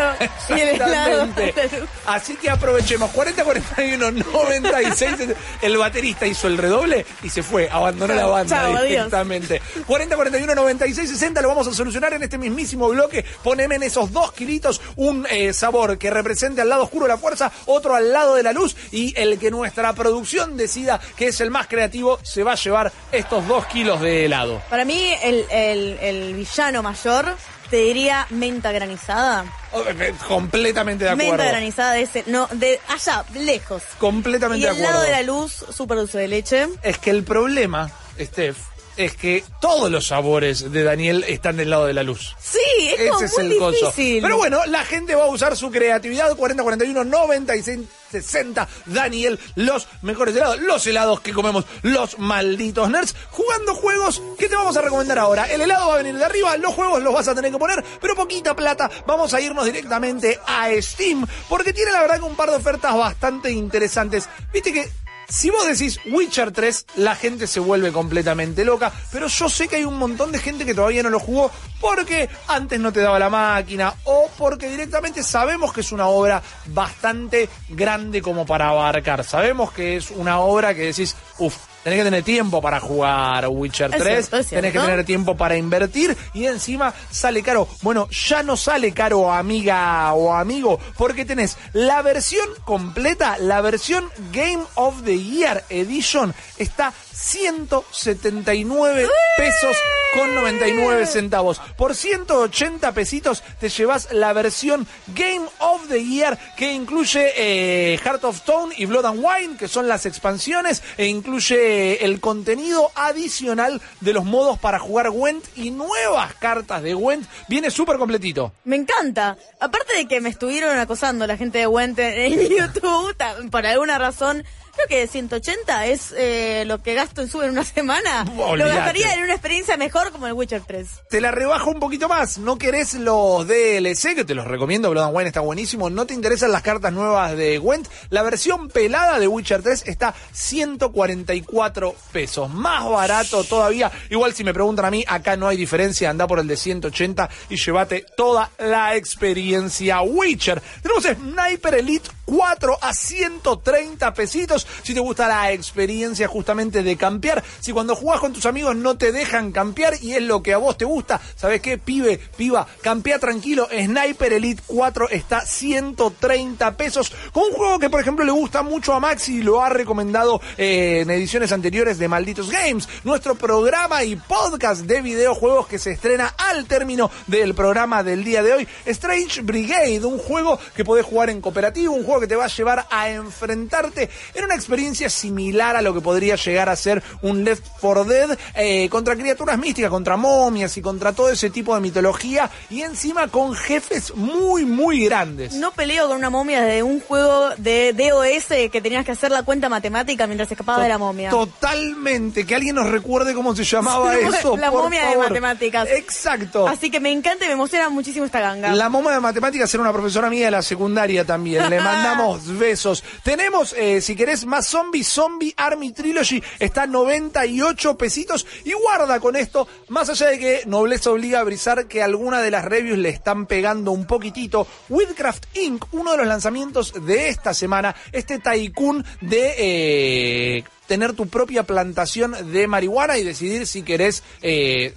y 0.50 0.54
el 0.60 0.70
Exactamente. 0.70 1.52
de 1.70 1.80
luz. 1.80 1.90
Así 2.06 2.36
que 2.36 2.50
aprovechemos. 2.50 3.10
40, 3.12 3.44
41, 3.44 4.12
96. 4.12 5.14
El 5.62 5.78
baterista 5.78 6.28
hizo 6.28 6.48
el 6.48 6.58
redoble 6.58 7.06
y 7.24 7.30
se 7.30 7.44
fue. 7.44 7.70
Abandonó 7.72 8.14
la 8.14 8.26
banda 8.28 8.56
Chao, 8.58 8.76
adiós. 8.76 8.88
directamente. 8.90 9.62
40, 9.88 10.16
41, 10.16 10.56
96, 10.56 11.10
60. 11.10 11.42
Lo 11.42 11.48
vamos 11.50 11.68
a 11.68 11.74
solucionar 11.74 12.14
en 12.14 12.24
este 12.24 12.38
mismísimo 12.38 12.88
bloque. 12.90 13.26
Poneme 13.44 13.76
en 13.76 13.84
esos 13.84 14.12
dos 14.12 14.32
kilitos 14.34 14.82
un 14.96 15.26
eh, 15.30 15.54
sabor 15.54 15.98
que 15.98 16.10
represente 16.10 16.62
al 16.62 16.70
lado 16.70 16.84
oscuro 16.84 17.08
la 17.08 17.18
fuerza, 17.18 17.52
otro 17.66 17.96
al 17.96 18.12
lado 18.14 18.36
de 18.36 18.44
la 18.44 18.54
luz. 18.54 18.76
Y 18.92 19.14
el 19.20 19.40
que 19.40 19.50
nuestra 19.52 19.94
producción 19.94 20.58
decida 20.58 21.00
que 21.16 21.28
es 21.28 21.42
el 21.42 21.52
más 21.52 21.68
creativo 21.68 22.20
se 22.24 22.44
va 22.44 22.54
a 22.54 22.56
llevar 22.56 22.92
estos 23.12 23.48
dos 23.48 23.66
kilos 23.68 24.02
de 24.02 24.26
helado. 24.26 24.62
Para 24.70 24.86
mí, 24.86 25.14
el, 25.24 25.46
el, 25.50 25.98
el 26.02 26.34
villano 26.36 26.59
mayor, 26.84 27.36
te 27.70 27.78
diría 27.78 28.28
menta 28.30 28.72
granizada. 28.72 29.46
Oh, 29.72 29.82
eh, 29.88 30.14
Completamente 30.28 31.06
de 31.06 31.12
acuerdo. 31.12 31.32
Menta 31.32 31.46
granizada 31.46 31.94
de 31.94 32.02
ese, 32.02 32.24
no, 32.28 32.48
de 32.52 32.80
allá, 32.88 33.24
lejos. 33.34 33.82
Completamente 33.98 34.60
Y 34.60 34.64
de 34.64 34.70
acuerdo. 34.70 34.92
lado 34.92 35.04
de 35.04 35.12
la 35.12 35.22
luz, 35.24 35.66
súper 35.72 35.98
dulce 35.98 36.18
de 36.18 36.28
leche. 36.28 36.68
Es 36.84 36.98
que 36.98 37.12
el 37.12 37.24
problema, 37.24 37.90
Steph, 38.20 38.58
es 39.00 39.16
que 39.16 39.46
todos 39.62 39.90
los 39.90 40.08
sabores 40.08 40.74
de 40.74 40.84
Daniel 40.84 41.24
están 41.26 41.56
del 41.56 41.70
lado 41.70 41.86
de 41.86 41.94
la 41.94 42.04
luz. 42.04 42.36
Sí, 42.38 42.60
es 42.98 43.00
Ese 43.00 43.26
es 43.26 43.38
muy 43.38 43.54
el 43.54 43.58
coso. 43.58 43.86
difícil. 43.86 44.22
Pero 44.22 44.36
bueno, 44.36 44.66
la 44.66 44.84
gente 44.84 45.16
va 45.16 45.24
a 45.24 45.28
usar 45.28 45.56
su 45.56 45.72
creatividad. 45.72 46.36
40, 46.36 46.62
41, 46.62 47.06
96, 47.06 47.80
60. 48.12 48.68
Daniel, 48.88 49.40
los 49.56 49.88
mejores 50.02 50.36
helados. 50.36 50.60
Los 50.60 50.86
helados 50.86 51.22
que 51.22 51.32
comemos 51.32 51.64
los 51.82 52.20
malditos 52.20 52.90
nerds. 52.90 53.16
Jugando 53.32 53.74
juegos 53.74 54.22
que 54.38 54.50
te 54.50 54.56
vamos 54.56 54.76
a 54.76 54.82
recomendar 54.82 55.18
ahora. 55.18 55.50
El 55.50 55.62
helado 55.62 55.88
va 55.88 55.94
a 55.94 55.98
venir 56.00 56.18
de 56.18 56.26
arriba. 56.26 56.58
Los 56.58 56.74
juegos 56.74 57.02
los 57.02 57.14
vas 57.14 57.30
a 57.30 57.36
tener 57.36 57.54
que 57.54 57.58
poner. 57.58 57.82
Pero 58.02 58.16
poquita 58.16 58.54
plata. 58.54 58.92
Vamos 59.08 59.34
a 59.34 59.40
irnos 59.40 59.64
directamente 59.64 60.42
a 60.46 60.68
Steam. 60.82 61.26
Porque 61.48 61.72
tiene 61.72 61.94
la 61.94 62.02
verdad 62.02 62.18
que 62.18 62.26
un 62.26 62.36
par 62.36 62.50
de 62.50 62.58
ofertas 62.58 62.94
bastante 62.98 63.50
interesantes. 63.50 64.28
Viste 64.52 64.74
que 64.74 64.92
si 65.30 65.50
vos 65.52 65.66
decís 65.68 66.00
Witcher 66.06 66.52
3, 66.52 66.86
la 66.98 67.16
gente 67.16 67.48
se 67.48 67.60
vuelve 67.60 67.92
completamente 67.92 68.66
loca, 68.66 68.92
pero 69.12 69.28
yo 69.28 69.48
sé 69.48 69.68
que 69.68 69.78
hay 69.78 69.86
un 69.86 69.98
montón 69.98 70.32
de 70.32 70.40
gente 70.40 70.66
que 70.66 70.74
todavía 70.74 71.04
no 71.04 71.10
lo 71.10 71.20
jugó 71.20 71.52
porque 71.80 72.30
antes 72.48 72.80
no 72.80 72.92
te 72.92 73.02
daba 73.02 73.20
la 73.20 73.30
máquina 73.30 73.94
o 74.06 74.30
porque 74.38 74.70
directamente 74.70 75.24
sabemos 75.24 75.72
que 75.72 75.82
es 75.82 75.92
una 75.92 76.08
obra 76.08 76.42
bastante 76.68 77.48
grande 77.70 78.22
como 78.22 78.46
para 78.46 78.70
abarcar. 78.70 79.24
Sabemos 79.24 79.72
que 79.72 79.98
es 79.98 80.12
una 80.12 80.40
obra 80.40 80.74
que 80.74 80.86
decís, 80.86 81.16
uff, 81.38 81.56
tenés 81.84 82.00
que 82.00 82.04
tener 82.04 82.24
tiempo 82.24 82.62
para 82.62 82.80
jugar 82.80 83.48
Witcher 83.48 83.92
Es 83.94 84.02
3, 84.02 84.16
cierto, 84.18 84.38
es 84.38 84.48
tenés 84.48 84.74
que 84.74 84.80
tener 84.80 85.06
tiempo 85.06 85.36
para 85.36 85.58
invertir 85.58 86.16
y 86.34 86.46
encima 86.46 86.94
sale 87.10 87.44
caro. 87.44 87.68
Bueno, 87.82 88.08
ya 88.10 88.44
no 88.44 88.58
sale 88.58 88.92
caro 88.92 89.32
amiga 89.32 90.14
o 90.14 90.34
amigo 90.34 90.80
porque 90.98 91.26
tenés 91.26 91.58
la 91.74 92.02
versión 92.02 92.48
completa, 92.66 93.38
la 93.38 93.62
versión 93.62 94.10
Game 94.32 94.64
of 94.76 95.04
the 95.04 95.18
Year 95.18 95.64
Edition 95.70 96.34
está 96.58 96.94
179 97.20 99.08
pesos 99.38 99.78
con 100.14 100.34
99 100.34 101.06
centavos. 101.06 101.62
Por 101.78 101.96
180 101.96 102.92
pesitos 102.94 103.44
te 103.60 103.70
llevas 103.70 104.12
la 104.12 104.34
versión 104.34 104.88
Game 105.08 105.46
of 105.60 105.88
the 105.90 106.04
Year 106.04 106.38
que 106.58 106.72
incluye 106.74 107.34
eh, 107.36 107.98
Heart 107.98 108.24
of 108.24 108.38
Stone 108.38 108.76
y 108.78 108.86
Blood 108.86 109.06
and 109.06 109.24
Wine, 109.24 109.58
que 109.58 109.68
son 109.68 109.88
las 109.88 110.06
expansiones, 110.06 110.82
e 110.98 111.06
incluye 111.06 112.04
el 112.04 112.20
contenido 112.20 112.92
adicional 112.96 113.82
de 114.00 114.14
los 114.14 114.26
modos 114.26 114.58
para 114.58 114.80
jugar 114.80 115.12
Gwent 115.12 115.46
y 115.56 115.72
nuevas 115.72 116.34
cartas 116.36 116.82
de 116.82 116.94
Gwent. 116.94 117.28
Viene 117.48 117.70
súper 117.70 117.98
completito. 117.98 118.54
Me 118.64 118.78
encanta. 118.78 119.38
Aparte 119.60 119.96
de 119.96 120.08
que 120.08 120.22
me 120.22 120.30
estuvieron 120.30 120.78
acosando 120.80 121.28
la 121.28 121.38
gente 121.38 121.60
de 121.60 121.68
Wente 121.68 122.26
en 122.26 122.50
YouTube, 122.50 123.16
por 123.52 123.66
alguna 123.66 123.98
razón, 123.98 124.44
creo 124.86 125.02
que 125.02 125.08
180 125.08 125.86
es 125.88 126.14
eh, 126.18 126.64
lo 126.66 126.82
que 126.82 126.94
gasto 126.94 127.22
en 127.22 127.30
sube 127.30 127.46
en 127.46 127.52
una 127.52 127.64
semana. 127.64 128.26
Lo 128.36 128.48
Olvídate. 128.48 128.76
gastaría 128.76 129.14
en 129.16 129.24
una 129.24 129.34
experiencia 129.34 129.78
mejor 129.78 130.12
como 130.12 130.28
el 130.28 130.34
Witcher 130.34 130.62
3. 130.66 130.88
Te 131.10 131.22
la 131.22 131.32
rebajo 131.32 131.72
un 131.72 131.80
poquito 131.80 132.08
más. 132.08 132.38
No 132.38 132.58
querés 132.58 132.94
los 132.94 133.48
DLC, 133.48 134.16
que 134.16 134.26
te 134.26 134.36
los 134.36 134.46
recomiendo. 134.46 134.90
Blood 134.90 135.06
and 135.06 135.16
Wine 135.16 135.28
está 135.28 135.42
buenísimo. 135.42 135.90
No 135.90 136.06
te 136.06 136.14
interesan 136.14 136.52
las 136.52 136.62
cartas 136.62 136.94
nuevas 136.94 137.36
de 137.36 137.58
Gwent. 137.58 137.88
La 138.10 138.24
versión 138.24 138.70
pelada 138.70 139.20
de 139.20 139.28
Witcher 139.28 139.62
3 139.62 139.84
está 139.88 140.14
144 140.32 141.96
pesos. 142.12 142.50
Más 142.50 142.90
barato 142.90 143.44
todavía. 143.44 143.92
Igual 144.10 144.34
si 144.34 144.44
me 144.44 144.54
preguntan 144.54 144.86
a 144.86 144.92
mí, 144.92 145.04
acá 145.08 145.36
no 145.36 145.48
hay 145.48 145.58
diferencia. 145.58 146.10
Anda 146.10 146.28
por 146.28 146.40
el 146.40 146.48
de 146.48 146.56
180 146.56 147.30
y 147.50 147.58
llévate 147.58 148.06
toda 148.16 148.52
la 148.60 148.96
experiencia 148.96 150.02
Witcher. 150.02 150.62
Tenemos 150.82 151.04
Sniper 151.04 151.76
Elite 151.76 152.10
4 152.26 152.78
a 152.82 152.94
130 152.94 154.14
pesitos. 154.14 154.68
Si 154.84 154.94
te 154.94 155.00
gusta 155.00 155.28
la 155.28 155.52
experiencia 155.52 156.28
justamente 156.28 156.84
de 156.84 156.98
campear, 156.98 157.44
si 157.60 157.72
cuando 157.72 157.96
jugás 157.96 158.20
con 158.20 158.34
tus 158.34 158.46
amigos 158.46 158.76
no 158.76 158.98
te 158.98 159.12
dejan 159.12 159.52
campear 159.52 159.94
y 160.02 160.14
es 160.14 160.22
lo 160.22 160.44
que 160.44 160.54
a 160.54 160.58
vos 160.58 160.78
te 160.78 160.86
gusta, 160.86 161.20
¿sabes 161.36 161.62
qué? 161.62 161.78
Pibe, 161.78 162.20
piba, 162.38 162.68
campea 162.82 163.20
tranquilo, 163.20 163.68
Sniper 163.72 164.34
Elite 164.34 164.64
4 164.68 165.10
está 165.10 165.42
130 165.42 166.78
pesos, 166.78 167.12
con 167.32 167.44
un 167.44 167.54
juego 167.54 167.80
que 167.80 167.90
por 167.90 168.02
ejemplo 168.02 168.26
le 168.26 168.32
gusta 168.32 168.64
mucho 168.64 168.94
a 168.94 169.00
Maxi 169.00 169.38
y 169.38 169.42
lo 169.44 169.62
ha 169.62 169.70
recomendado 169.70 170.42
eh, 170.58 171.02
en 171.02 171.10
ediciones 171.12 171.52
anteriores 171.52 171.98
de 171.98 172.08
Malditos 172.08 172.50
Games, 172.50 172.88
nuestro 173.04 173.36
programa 173.36 174.04
y 174.04 174.16
podcast 174.16 174.82
de 174.82 175.02
videojuegos 175.02 175.68
que 175.68 175.80
se 175.80 175.92
estrena 175.92 176.34
al 176.38 176.66
término 176.66 177.12
del 177.28 177.54
programa 177.54 178.04
del 178.04 178.24
día 178.24 178.44
de 178.44 178.54
hoy, 178.54 178.68
Strange 178.86 179.42
Brigade, 179.42 180.06
un 180.06 180.18
juego 180.18 180.60
que 180.76 180.84
podés 180.84 181.06
jugar 181.06 181.30
en 181.30 181.42
cooperativo, 181.42 181.94
un 181.94 182.04
juego 182.04 182.22
que 182.22 182.28
te 182.28 182.36
va 182.36 182.46
a 182.46 182.50
llevar 182.50 182.86
a 182.90 183.10
enfrentarte 183.10 184.10
en 184.34 184.46
una 184.46 184.56
experiencia 184.60 185.10
similar 185.10 185.76
a 185.76 185.82
lo 185.82 185.94
que 185.94 186.02
podría 186.02 186.36
llegar 186.36 186.70
a 186.70 186.76
ser 186.76 187.04
un 187.22 187.44
Left 187.44 187.66
4 187.82 188.04
Dead 188.06 188.38
eh, 188.56 188.88
contra 188.90 189.16
criaturas 189.16 189.58
místicas, 189.58 189.90
contra 189.90 190.18
momias 190.18 190.78
y 190.78 190.82
contra 190.82 191.14
todo 191.14 191.30
ese 191.30 191.50
tipo 191.50 191.76
de 191.76 191.82
mitología 191.82 192.50
y 192.70 192.82
encima 192.82 193.28
con 193.28 193.56
jefes 193.56 194.16
muy 194.16 194.66
muy 194.66 195.06
grandes. 195.06 195.54
No 195.54 195.72
peleo 195.72 196.08
con 196.08 196.18
una 196.18 196.30
momia 196.30 196.62
de 196.62 196.84
un 196.84 197.00
juego 197.00 197.50
de 197.58 197.94
DOS 197.94 198.70
que 198.72 198.82
tenías 198.82 199.06
que 199.06 199.12
hacer 199.12 199.32
la 199.32 199.44
cuenta 199.44 199.70
matemática 199.70 200.28
mientras 200.28 200.52
escapaba 200.52 200.84
de 200.84 200.90
la 200.90 200.98
momia. 200.98 201.30
Totalmente, 201.30 202.46
que 202.46 202.56
alguien 202.56 202.76
nos 202.76 202.90
recuerde 202.90 203.34
cómo 203.34 203.56
se 203.56 203.64
llamaba 203.64 204.16
eso. 204.18 204.58
la 204.58 204.72
por 204.72 204.84
momia 204.84 205.10
de 205.10 205.18
matemáticas. 205.18 205.90
Exacto. 205.90 206.68
Así 206.68 206.90
que 206.90 207.00
me 207.00 207.12
encanta 207.12 207.46
y 207.46 207.48
me 207.48 207.54
emociona 207.54 207.90
muchísimo 207.90 208.26
esta 208.26 208.40
ganga. 208.40 208.72
La 208.74 208.90
momia 208.90 209.12
de 209.12 209.20
matemáticas 209.20 209.74
era 209.74 209.82
una 209.82 209.94
profesora 209.94 210.30
mía 210.30 210.46
de 210.46 210.52
la 210.52 210.62
secundaria 210.62 211.26
también. 211.26 211.70
Le 211.70 211.82
mandamos 211.82 212.58
besos. 212.58 213.04
Tenemos, 213.24 213.74
eh, 213.74 214.02
si 214.02 214.16
querés, 214.16 214.39
más 214.46 214.68
Zombie, 214.68 215.04
Zombie 215.04 215.54
Army 215.58 215.92
Trilogy. 215.92 216.42
Está 216.60 216.88
98 216.88 217.98
pesitos. 217.98 218.46
Y 218.64 218.74
guarda 218.74 219.20
con 219.20 219.36
esto, 219.36 219.68
más 219.88 220.10
allá 220.10 220.28
de 220.28 220.40
que 220.40 220.62
Nobleza 220.66 221.12
obliga 221.12 221.40
a 221.40 221.44
brisar 221.44 221.88
que 221.88 222.04
alguna 222.04 222.42
de 222.42 222.52
las 222.52 222.66
reviews 222.66 222.98
le 222.98 223.10
están 223.10 223.46
pegando 223.46 223.92
un 223.92 224.06
poquitito. 224.06 224.68
Wildcraft 224.90 225.58
Inc., 225.58 225.86
uno 225.94 226.12
de 226.12 226.18
los 226.18 226.28
lanzamientos 226.28 226.94
de 227.06 227.30
esta 227.30 227.54
semana, 227.54 227.96
este 228.12 228.40
tycoon 228.40 229.06
de... 229.22 229.56
eh, 229.58 230.64
tener 230.90 231.14
tu 231.14 231.28
propia 231.28 231.64
plantación 231.64 232.52
de 232.52 232.68
marihuana 232.68 233.20
y 233.20 233.24
decidir 233.24 233.68
si 233.68 233.84
querés 233.84 234.24
eh, 234.42 234.96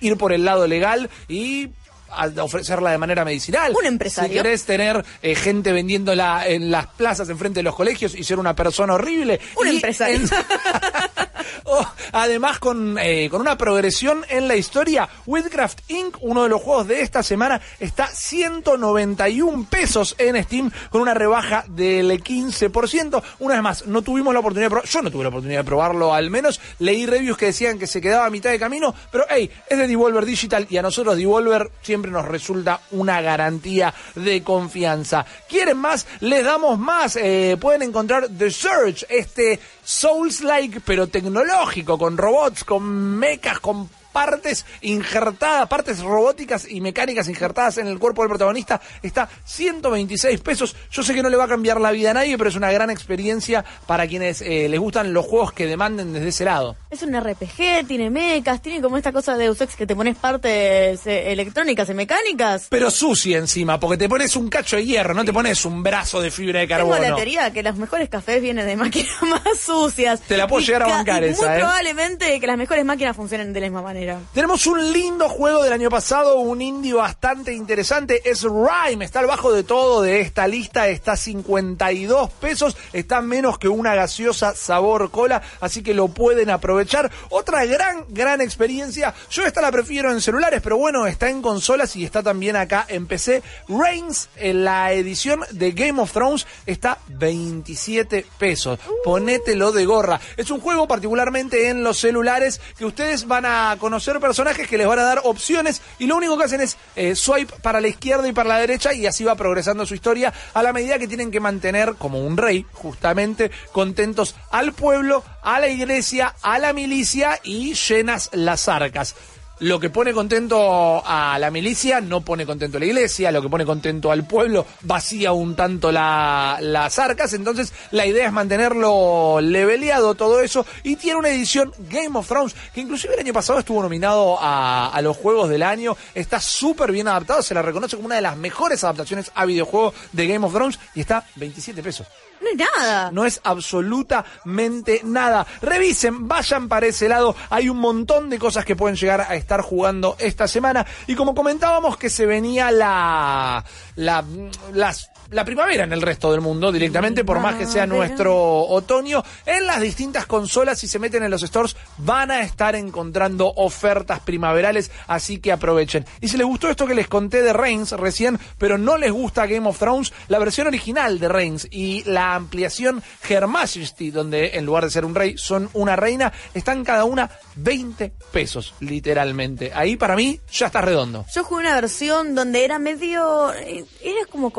ir 0.00 0.16
por 0.16 0.32
el 0.32 0.46
lado 0.46 0.66
legal 0.66 1.10
y 1.28 1.68
a 2.10 2.26
ofrecerla 2.42 2.90
de 2.90 2.98
manera 2.98 3.24
medicinal. 3.24 3.72
Un 3.78 3.86
empresario. 3.86 4.30
Si 4.30 4.36
querés 4.36 4.64
tener 4.64 5.04
eh, 5.22 5.34
gente 5.34 5.72
vendiéndola 5.72 6.46
en 6.46 6.70
las 6.70 6.86
plazas 6.88 7.28
enfrente 7.28 7.60
de 7.60 7.64
los 7.64 7.74
colegios 7.74 8.14
y 8.14 8.24
ser 8.24 8.38
una 8.38 8.54
persona 8.54 8.94
horrible. 8.94 9.40
Un 9.56 9.66
Y 9.68 9.70
empresario. 9.76 10.16
en- 10.16 10.28
Oh, 11.68 11.84
además, 12.12 12.58
con, 12.58 12.96
eh, 12.98 13.28
con 13.28 13.40
una 13.40 13.58
progresión 13.58 14.24
en 14.28 14.46
la 14.46 14.56
historia, 14.56 15.08
Wildcraft 15.26 15.90
Inc., 15.90 16.16
uno 16.20 16.44
de 16.44 16.48
los 16.48 16.62
juegos 16.62 16.86
de 16.86 17.00
esta 17.00 17.22
semana, 17.22 17.60
está 17.80 18.06
191 18.06 19.66
pesos 19.68 20.14
en 20.18 20.42
Steam 20.44 20.70
con 20.90 21.00
una 21.00 21.14
rebaja 21.14 21.64
del 21.68 22.22
15%. 22.22 23.22
Una 23.40 23.54
vez 23.54 23.62
más, 23.62 23.86
no 23.86 24.02
tuvimos 24.02 24.32
la 24.32 24.40
oportunidad 24.40 24.66
de 24.66 24.70
probar, 24.70 24.88
yo 24.88 25.02
no 25.02 25.10
tuve 25.10 25.24
la 25.24 25.28
oportunidad 25.30 25.60
de 25.60 25.64
probarlo 25.64 26.14
al 26.14 26.30
menos. 26.30 26.60
Leí 26.78 27.06
reviews 27.06 27.36
que 27.36 27.46
decían 27.46 27.78
que 27.78 27.86
se 27.86 28.00
quedaba 28.00 28.26
a 28.26 28.30
mitad 28.30 28.50
de 28.50 28.58
camino, 28.58 28.94
pero 29.10 29.24
hey, 29.28 29.50
es 29.68 29.78
de 29.78 29.88
Devolver 29.88 30.24
Digital 30.24 30.66
y 30.70 30.76
a 30.76 30.82
nosotros 30.82 31.16
Devolver 31.16 31.70
siempre 31.82 32.10
nos 32.10 32.26
resulta 32.26 32.80
una 32.92 33.20
garantía 33.20 33.92
de 34.14 34.42
confianza. 34.42 35.26
¿Quieren 35.48 35.78
más? 35.78 36.06
Les 36.20 36.44
damos 36.44 36.78
más. 36.78 37.16
Eh, 37.16 37.56
pueden 37.60 37.82
encontrar 37.82 38.28
The 38.28 38.50
Search, 38.50 39.04
este 39.08 39.60
Souls-like 39.86 40.80
pero 40.80 41.06
tecnológico, 41.06 41.96
con 41.96 42.18
robots, 42.18 42.64
con 42.64 42.82
mechas, 43.16 43.60
con 43.60 43.88
partes 44.16 44.64
injertadas, 44.80 45.68
partes 45.68 46.00
robóticas 46.00 46.66
y 46.70 46.80
mecánicas 46.80 47.28
injertadas 47.28 47.76
en 47.76 47.86
el 47.86 47.98
cuerpo 47.98 48.22
del 48.22 48.30
protagonista, 48.30 48.80
está 49.02 49.28
126 49.44 50.40
pesos. 50.40 50.74
Yo 50.90 51.02
sé 51.02 51.12
que 51.12 51.22
no 51.22 51.28
le 51.28 51.36
va 51.36 51.44
a 51.44 51.48
cambiar 51.48 51.78
la 51.82 51.90
vida 51.90 52.12
a 52.12 52.14
nadie, 52.14 52.38
pero 52.38 52.48
es 52.48 52.56
una 52.56 52.72
gran 52.72 52.88
experiencia 52.88 53.62
para 53.86 54.06
quienes 54.06 54.40
eh, 54.40 54.68
les 54.70 54.80
gustan 54.80 55.12
los 55.12 55.26
juegos 55.26 55.52
que 55.52 55.66
demanden 55.66 56.14
desde 56.14 56.28
ese 56.28 56.44
lado. 56.46 56.76
Es 56.90 57.02
un 57.02 57.14
RPG, 57.14 57.86
tiene 57.86 58.08
mecas, 58.08 58.62
tiene 58.62 58.80
como 58.80 58.96
esta 58.96 59.12
cosa 59.12 59.36
de 59.36 59.44
Deus 59.44 59.60
Ex 59.60 59.76
que 59.76 59.86
te 59.86 59.94
pones 59.94 60.16
partes 60.16 61.06
eh, 61.06 61.32
electrónicas 61.32 61.90
y 61.90 61.94
mecánicas. 61.94 62.68
Pero 62.70 62.90
sucia 62.90 63.36
encima, 63.36 63.78
porque 63.78 63.98
te 63.98 64.08
pones 64.08 64.34
un 64.34 64.48
cacho 64.48 64.76
de 64.76 64.86
hierro, 64.86 65.12
no 65.12 65.26
te 65.26 65.32
pones 65.34 65.62
un 65.66 65.82
brazo 65.82 66.22
de 66.22 66.30
fibra 66.30 66.60
de 66.60 66.66
Tengo 66.68 66.88
la 66.88 66.96
carbono. 66.96 67.16
teoría 67.16 67.52
que 67.52 67.62
los 67.62 67.76
mejores 67.76 68.08
cafés 68.08 68.40
vienen 68.40 68.64
de 68.66 68.76
máquinas 68.76 69.12
más 69.22 69.42
sucias. 69.60 70.20
Te 70.22 70.38
la 70.38 70.46
puedo 70.46 70.62
Y 70.62 70.66
llegar 70.66 70.84
a 70.84 70.86
ca- 70.86 70.92
bancar 70.96 71.22
y 71.24 71.26
esa, 71.28 71.46
Muy 71.48 71.54
¿eh? 71.56 71.58
probablemente 71.58 72.40
que 72.40 72.46
las 72.46 72.56
mejores 72.56 72.84
máquinas 72.86 73.14
funcionen 73.14 73.52
de 73.52 73.60
la 73.60 73.66
misma 73.66 73.82
manera. 73.82 74.05
Tenemos 74.32 74.66
un 74.66 74.92
lindo 74.92 75.28
juego 75.28 75.64
del 75.64 75.72
año 75.72 75.90
pasado, 75.90 76.38
un 76.38 76.62
indie 76.62 76.94
bastante 76.94 77.52
interesante, 77.52 78.22
es 78.24 78.44
Rhyme, 78.44 79.04
está 79.04 79.18
al 79.18 79.26
bajo 79.26 79.52
de 79.52 79.64
todo 79.64 80.02
de 80.02 80.20
esta 80.20 80.46
lista, 80.46 80.86
está 80.88 81.16
52 81.16 82.30
pesos, 82.32 82.76
está 82.92 83.20
menos 83.20 83.58
que 83.58 83.68
una 83.68 83.96
gaseosa 83.96 84.54
sabor 84.54 85.10
cola, 85.10 85.42
así 85.60 85.82
que 85.82 85.94
lo 85.94 86.08
pueden 86.08 86.50
aprovechar. 86.50 87.10
Otra 87.30 87.64
gran, 87.64 88.04
gran 88.10 88.40
experiencia, 88.40 89.12
yo 89.30 89.44
esta 89.44 89.60
la 89.60 89.72
prefiero 89.72 90.12
en 90.12 90.20
celulares, 90.20 90.60
pero 90.62 90.76
bueno, 90.76 91.06
está 91.06 91.28
en 91.28 91.42
consolas 91.42 91.96
y 91.96 92.04
está 92.04 92.22
también 92.22 92.54
acá 92.54 92.84
en 92.88 93.06
PC. 93.06 93.42
Reigns, 93.68 94.28
la 94.40 94.92
edición 94.92 95.40
de 95.50 95.72
Game 95.72 96.00
of 96.00 96.12
Thrones, 96.12 96.46
está 96.66 96.98
27 97.08 98.24
pesos, 98.38 98.78
ponételo 99.02 99.72
de 99.72 99.84
gorra. 99.84 100.20
Es 100.36 100.50
un 100.50 100.60
juego 100.60 100.86
particularmente 100.86 101.70
en 101.70 101.82
los 101.82 101.98
celulares 101.98 102.60
que 102.78 102.84
ustedes 102.84 103.26
van 103.26 103.46
a 103.46 103.76
conocer 103.80 103.95
personajes 104.20 104.68
que 104.68 104.78
les 104.78 104.86
van 104.86 104.98
a 104.98 105.02
dar 105.02 105.20
opciones 105.24 105.82
y 105.98 106.06
lo 106.06 106.16
único 106.16 106.36
que 106.36 106.44
hacen 106.44 106.60
es 106.60 106.76
eh, 106.96 107.14
swipe 107.14 107.54
para 107.62 107.80
la 107.80 107.88
izquierda 107.88 108.28
y 108.28 108.32
para 108.32 108.48
la 108.48 108.58
derecha 108.58 108.92
y 108.92 109.06
así 109.06 109.24
va 109.24 109.34
progresando 109.34 109.86
su 109.86 109.94
historia 109.94 110.32
a 110.54 110.62
la 110.62 110.72
medida 110.72 110.98
que 110.98 111.08
tienen 111.08 111.30
que 111.30 111.40
mantener 111.40 111.94
como 111.94 112.20
un 112.20 112.36
rey 112.36 112.66
justamente 112.72 113.50
contentos 113.72 114.34
al 114.50 114.72
pueblo, 114.72 115.24
a 115.42 115.60
la 115.60 115.68
iglesia, 115.68 116.34
a 116.42 116.58
la 116.58 116.72
milicia 116.72 117.40
y 117.42 117.74
llenas 117.74 118.30
las 118.32 118.68
arcas. 118.68 119.14
Lo 119.60 119.80
que 119.80 119.88
pone 119.88 120.12
contento 120.12 121.02
a 121.06 121.38
la 121.38 121.50
milicia 121.50 122.02
no 122.02 122.20
pone 122.20 122.44
contento 122.44 122.76
a 122.76 122.80
la 122.80 122.84
iglesia, 122.86 123.30
lo 123.30 123.40
que 123.40 123.48
pone 123.48 123.64
contento 123.64 124.12
al 124.12 124.26
pueblo 124.26 124.66
vacía 124.82 125.32
un 125.32 125.56
tanto 125.56 125.90
la- 125.90 126.58
las 126.60 126.98
arcas, 126.98 127.32
entonces 127.32 127.72
la 127.90 128.04
idea 128.04 128.26
es 128.26 128.32
mantenerlo 128.32 129.40
leveleado 129.40 130.14
todo 130.14 130.40
eso. 130.40 130.66
Y 130.82 130.96
tiene 130.96 131.18
una 131.18 131.30
edición 131.30 131.72
Game 131.88 132.18
of 132.18 132.28
Thrones 132.28 132.54
que 132.74 132.82
inclusive 132.82 133.14
el 133.14 133.20
año 133.20 133.32
pasado 133.32 133.58
estuvo 133.58 133.80
nominado 133.82 134.36
a, 134.38 134.88
a 134.88 135.00
los 135.00 135.16
Juegos 135.16 135.48
del 135.48 135.62
Año, 135.62 135.96
está 136.14 136.38
súper 136.38 136.92
bien 136.92 137.08
adaptado, 137.08 137.40
se 137.42 137.54
la 137.54 137.62
reconoce 137.62 137.96
como 137.96 138.06
una 138.06 138.16
de 138.16 138.20
las 138.22 138.36
mejores 138.36 138.84
adaptaciones 138.84 139.32
a 139.34 139.46
videojuego 139.46 139.94
de 140.12 140.26
Game 140.26 140.44
of 140.46 140.52
Thrones 140.52 140.78
y 140.94 141.00
está 141.00 141.24
27 141.36 141.82
pesos. 141.82 142.06
No 142.40 142.48
es 142.50 142.56
nada. 142.56 143.10
No 143.12 143.24
es 143.24 143.40
absolutamente 143.44 145.00
nada. 145.04 145.46
Revisen, 145.62 146.28
vayan 146.28 146.68
para 146.68 146.86
ese 146.86 147.08
lado. 147.08 147.34
Hay 147.50 147.68
un 147.68 147.78
montón 147.78 148.30
de 148.30 148.38
cosas 148.38 148.64
que 148.64 148.76
pueden 148.76 148.96
llegar 148.96 149.20
a 149.22 149.34
estar 149.34 149.60
jugando 149.62 150.16
esta 150.18 150.46
semana. 150.48 150.86
Y 151.06 151.14
como 151.14 151.34
comentábamos 151.34 151.96
que 151.96 152.10
se 152.10 152.26
venía 152.26 152.70
la, 152.70 153.64
la, 153.96 154.24
las 154.72 155.10
la 155.30 155.44
primavera 155.44 155.84
en 155.84 155.92
el 155.92 156.02
resto 156.02 156.30
del 156.32 156.40
mundo 156.40 156.70
directamente, 156.72 157.24
por 157.24 157.40
más 157.40 157.56
que 157.56 157.66
sea 157.66 157.86
nuestro 157.86 158.62
otoño, 158.66 159.22
en 159.44 159.66
las 159.66 159.80
distintas 159.80 160.26
consolas, 160.26 160.78
si 160.78 160.88
se 160.88 160.98
meten 160.98 161.22
en 161.22 161.30
los 161.30 161.42
stores, 161.42 161.76
van 161.98 162.30
a 162.30 162.40
estar 162.42 162.74
encontrando 162.74 163.52
ofertas 163.56 164.20
primaverales, 164.20 164.90
así 165.06 165.38
que 165.38 165.52
aprovechen. 165.52 166.04
Y 166.20 166.28
si 166.28 166.36
les 166.36 166.46
gustó 166.46 166.68
esto 166.68 166.86
que 166.86 166.94
les 166.94 167.08
conté 167.08 167.42
de 167.42 167.52
Reigns 167.52 167.92
recién, 167.92 168.38
pero 168.58 168.78
no 168.78 168.96
les 168.96 169.12
gusta 169.12 169.46
Game 169.46 169.68
of 169.68 169.78
Thrones, 169.78 170.12
la 170.28 170.38
versión 170.38 170.66
original 170.66 171.18
de 171.18 171.28
Reigns 171.28 171.68
y 171.70 172.02
la 172.04 172.34
ampliación 172.34 173.02
Her 173.28 173.46
Majesty, 173.46 174.10
donde 174.10 174.50
en 174.54 174.64
lugar 174.66 174.84
de 174.84 174.90
ser 174.90 175.04
un 175.04 175.14
rey 175.14 175.36
son 175.38 175.68
una 175.72 175.96
reina, 175.96 176.32
están 176.54 176.84
cada 176.84 177.04
una 177.04 177.30
20 177.56 178.12
pesos, 178.32 178.74
literalmente. 178.80 179.72
Ahí 179.74 179.96
para 179.96 180.16
mí 180.16 180.40
ya 180.52 180.66
está 180.66 180.80
redondo. 180.80 181.24
Yo 181.34 181.44
jugué 181.44 181.60
una 181.62 181.74
versión 181.74 182.34
donde 182.34 182.64
era 182.64 182.78
medio. 182.78 183.52
eh, 183.54 183.84
Era 184.02 184.26
como 184.30 184.50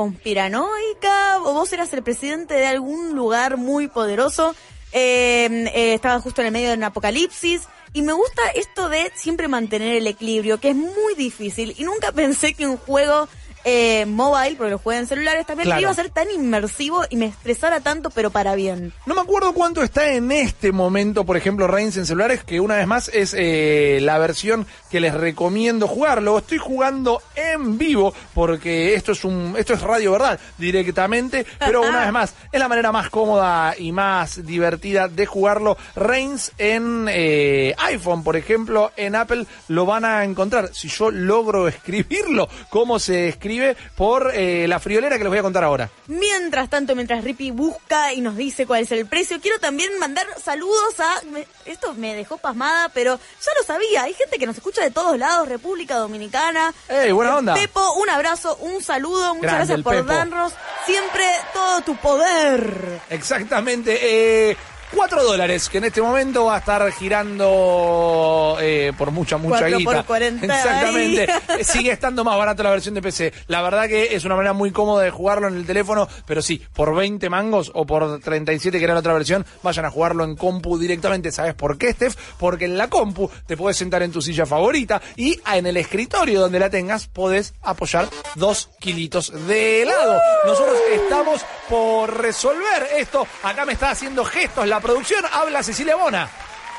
conspiranoica, 0.58 1.40
o 1.44 1.54
vos 1.54 1.72
eras 1.74 1.94
el 1.94 2.04
presidente 2.04 2.54
de 2.56 2.68
algún 2.68 3.16
lugar 3.16 3.58
muy 3.58 3.88
poderoso. 3.88 4.56
eh, 4.94 5.70
eh, 5.76 5.94
estaba 5.94 6.20
justo 6.22 6.42
en 6.42 6.48
el 6.48 6.54
medio 6.54 6.70
de 6.70 6.78
un 6.78 6.84
apocalipsis. 6.84 7.64
Y 7.94 8.02
me 8.02 8.14
gusta 8.14 8.42
esto 8.56 8.90
de 8.90 9.12
siempre 9.16 9.48
mantener 9.48 9.96
el 9.96 10.08
equilibrio, 10.08 10.60
que 10.60 10.70
es 10.70 10.76
muy 10.76 11.16
difícil. 11.16 11.76
Y 11.78 11.84
nunca 11.84 12.12
pensé 12.12 12.54
que 12.54 12.68
un 12.68 12.78
juego 12.78 13.28
eh, 13.70 14.06
mobile, 14.06 14.56
porque 14.56 14.72
lo 14.72 14.78
jugué 14.80 14.96
en 14.98 15.08
celulares 15.08 15.46
también, 15.46 15.66
Claro. 15.66 15.82
iba 15.82 15.92
a 15.92 15.94
ser 15.94 16.10
tan 16.10 16.32
inmersivo 16.32 17.04
y 17.10 17.18
me 17.18 17.26
estresara 17.26 17.82
tanto, 17.82 18.10
pero 18.12 18.30
para 18.30 18.56
bien. 18.56 18.94
No 19.06 19.14
me 19.14 19.20
acuerdo 19.20 19.52
cuánto 19.52 19.84
está 19.84 20.14
en 20.14 20.32
este 20.32 20.72
momento, 20.72 21.26
por 21.26 21.36
ejemplo, 21.36 21.68
Reigns 21.68 21.98
en 21.98 22.06
celulares, 22.06 22.46
que 22.46 22.62
una 22.62 22.76
vez 22.78 22.88
más 22.88 23.10
es 23.10 23.36
eh, 23.38 24.00
la 24.02 24.20
versión 24.20 24.66
que 24.90 25.02
les 25.02 25.14
recomiendo 25.14 25.86
jugar. 25.90 26.22
Lo 26.24 26.38
estoy 26.38 26.60
jugando 26.60 27.22
en 27.36 27.78
vivo 27.78 28.14
porque 28.34 28.94
esto 28.94 29.12
es 29.12 29.26
un 29.26 29.56
esto 29.58 29.74
es 29.74 29.82
radio 29.82 30.14
verdad 30.14 30.40
directamente, 30.58 31.46
pero 31.60 31.82
una 31.82 32.00
vez 32.06 32.12
más 32.14 32.36
es 32.50 32.60
la 32.62 32.70
manera 32.70 32.94
más 32.94 33.10
cómoda 33.10 33.76
y 33.78 33.92
más 33.92 34.46
divertida 34.46 35.10
de 35.10 35.26
jugarlo. 35.26 35.76
Reigns 35.94 36.54
en 36.58 37.08
eh, 37.10 37.76
iPhone, 37.80 38.24
por 38.24 38.38
ejemplo, 38.38 38.94
en 38.96 39.16
Apple 39.16 39.46
lo 39.68 39.86
van 39.86 40.06
a 40.06 40.24
encontrar. 40.24 40.70
Si 40.74 40.88
yo 40.88 41.12
logro 41.12 41.68
escribirlo, 41.68 42.48
cómo 42.70 42.98
se 42.98 43.28
escribe 43.28 43.57
por 43.96 44.32
eh, 44.34 44.68
la 44.68 44.80
friolera 44.80 45.18
que 45.18 45.24
les 45.24 45.30
voy 45.30 45.40
a 45.40 45.44
contar 45.44 45.64
ahora. 45.64 45.90
Mientras 46.08 46.70
tanto, 46.70 46.96
mientras 46.96 47.24
Rippy 47.24 47.52
busca 47.52 48.14
y 48.14 48.22
nos 48.22 48.36
dice 48.36 48.66
cuál 48.66 48.84
es 48.84 48.92
el 48.92 49.06
precio, 49.06 49.40
quiero 49.42 49.60
también 49.60 49.98
mandar 50.00 50.26
saludos 50.44 51.00
a... 51.00 51.22
esto 51.66 51.94
me 51.96 52.16
dejó 52.16 52.38
pasmada, 52.38 52.90
pero 52.94 53.18
ya 53.18 53.52
lo 53.60 53.66
sabía. 53.66 54.04
Hay 54.04 54.14
gente 54.14 54.38
que 54.38 54.46
nos 54.46 54.56
escucha 54.58 54.82
de 54.82 54.92
todos 54.92 55.18
lados, 55.18 55.48
República 55.48 55.96
Dominicana. 55.96 56.74
¡Ey, 56.90 57.12
buena 57.12 57.38
onda! 57.38 57.54
Pepo, 57.54 57.94
un 57.94 58.10
abrazo, 58.10 58.58
un 58.62 58.82
saludo. 58.82 59.36
Muchas 59.36 59.52
Grande 59.52 59.58
gracias 59.58 59.84
por 59.84 59.96
Pepo. 59.96 60.08
darnos 60.14 60.54
siempre 60.86 61.26
todo 61.54 61.82
tu 61.82 61.96
poder. 61.98 63.02
Exactamente. 63.10 64.50
Eh, 64.52 64.58
4 64.94 65.24
dólares, 65.24 65.70
que 65.70 65.80
en 65.80 65.86
este 65.86 66.02
momento 66.02 66.46
va 66.46 66.56
a 66.56 66.60
estar 66.60 66.92
girando 66.92 68.58
eh, 68.62 68.94
por 68.98 69.12
mucha, 69.12 69.38
mucha 69.38 69.60
Cuatro 69.60 69.78
guita. 69.78 69.92
por 69.98 70.06
40 70.06 70.46
Exactamente. 70.46 71.32
ahí. 71.32 71.60
Eh, 71.60 71.64
Sigue 71.64 71.92
estando 71.92 72.24
más 72.24 72.38
barato 72.38 72.64
la 72.64 72.72
versión 72.72 72.94
de 72.96 73.02
PC. 73.02 73.34
La 73.48 73.62
verdad 73.62 73.88
que 73.88 74.16
es 74.16 74.24
una 74.26 74.36
manera 74.36 74.54
muy 74.54 74.72
cómoda 74.72 75.04
de 75.04 75.12
jugarlo 75.12 75.48
en 75.48 75.56
el 75.58 75.66
teléfono, 75.66 76.08
pero 76.26 76.42
sí, 76.42 76.62
por 76.74 76.96
20 76.96 77.30
mangos 77.30 77.72
o 77.74 77.86
por 77.86 78.20
37, 78.20 78.78
que 78.78 78.84
era 78.84 78.94
la 78.94 79.02
otra 79.02 79.14
versión, 79.14 79.46
vayan 79.64 79.86
a 79.86 79.92
jugarlo 79.92 80.24
en 80.24 80.36
compu 80.36 80.78
directamente. 80.78 81.32
¿Sabes 81.32 81.54
por 81.54 81.78
qué, 81.78 81.92
Steph? 81.94 82.16
Porque 82.38 82.66
en 82.66 82.78
la 82.78 82.88
compu 82.90 83.30
te 83.46 83.58
puedes 83.58 83.78
sentar 83.78 84.04
en 84.04 84.12
tu 84.12 84.22
silla 84.22 84.46
favorita 84.46 85.02
y 85.16 85.40
en 85.54 85.66
el 85.68 85.78
escritorio 85.78 86.40
donde 86.42 86.60
la 86.60 86.70
tengas 86.70 87.08
podés 87.08 87.54
apoyar 87.62 88.08
dos 88.36 88.70
kilitos 88.80 89.32
de 89.48 89.84
helado. 89.84 90.20
Nosotros 90.46 90.78
estamos 90.94 91.42
por 91.70 92.22
resolver 92.22 92.88
esto. 92.98 93.28
Acá 93.44 93.66
me 93.66 93.74
está 93.74 93.92
haciendo 93.92 94.24
gestos 94.24 94.68
la 94.68 94.77
producción. 94.80 95.24
Habla 95.32 95.64
Cecilia 95.64 95.96
Bona. 95.96 96.30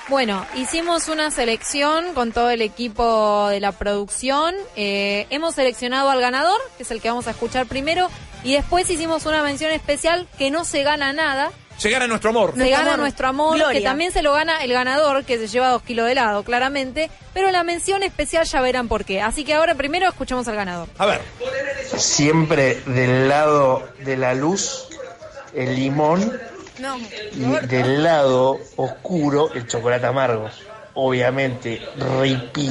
Bueno, 0.08 0.46
hicimos 0.54 1.08
una 1.08 1.30
selección 1.30 2.14
con 2.14 2.32
todo 2.32 2.48
el 2.48 2.62
equipo 2.62 3.48
de 3.48 3.60
la 3.60 3.72
producción. 3.72 4.54
Eh, 4.74 5.26
hemos 5.28 5.54
seleccionado 5.54 6.08
al 6.08 6.20
ganador, 6.22 6.58
que 6.78 6.84
es 6.84 6.90
el 6.90 7.02
que 7.02 7.08
vamos 7.10 7.26
a 7.26 7.32
escuchar 7.32 7.66
primero, 7.66 8.08
y 8.42 8.54
después 8.54 8.88
hicimos 8.88 9.26
una 9.26 9.42
mención 9.42 9.70
especial 9.70 10.26
que 10.38 10.50
no 10.50 10.64
se 10.64 10.82
gana 10.82 11.12
nada. 11.12 11.50
Se 11.76 11.90
gana 11.90 12.06
nuestro 12.06 12.30
amor. 12.30 12.54
Se 12.56 12.70
gana 12.70 12.96
nuestro 12.96 13.28
amor, 13.28 13.56
Gloria. 13.56 13.78
que 13.78 13.84
también 13.84 14.10
se 14.10 14.22
lo 14.22 14.32
gana 14.32 14.64
el 14.64 14.72
ganador, 14.72 15.24
que 15.24 15.36
se 15.36 15.46
lleva 15.46 15.68
dos 15.68 15.82
kilos 15.82 16.06
de 16.06 16.12
helado, 16.12 16.42
claramente. 16.42 17.10
Pero 17.34 17.50
la 17.50 17.62
mención 17.62 18.02
especial 18.02 18.46
ya 18.46 18.62
verán 18.62 18.88
por 18.88 19.04
qué. 19.04 19.20
Así 19.20 19.44
que 19.44 19.52
ahora 19.54 19.74
primero 19.74 20.08
escuchamos 20.08 20.48
al 20.48 20.56
ganador. 20.56 20.88
A 20.96 21.04
ver. 21.04 21.20
Siempre 21.96 22.80
del 22.86 23.28
lado 23.28 23.86
de 24.00 24.16
la 24.16 24.34
luz, 24.34 24.88
el 25.54 25.76
limón. 25.76 26.32
Y 27.32 27.66
del 27.66 28.02
lado 28.02 28.58
oscuro, 28.76 29.52
el 29.54 29.66
chocolate 29.66 30.06
amargo. 30.06 30.48
Obviamente, 30.94 31.80
ripí. 32.20 32.70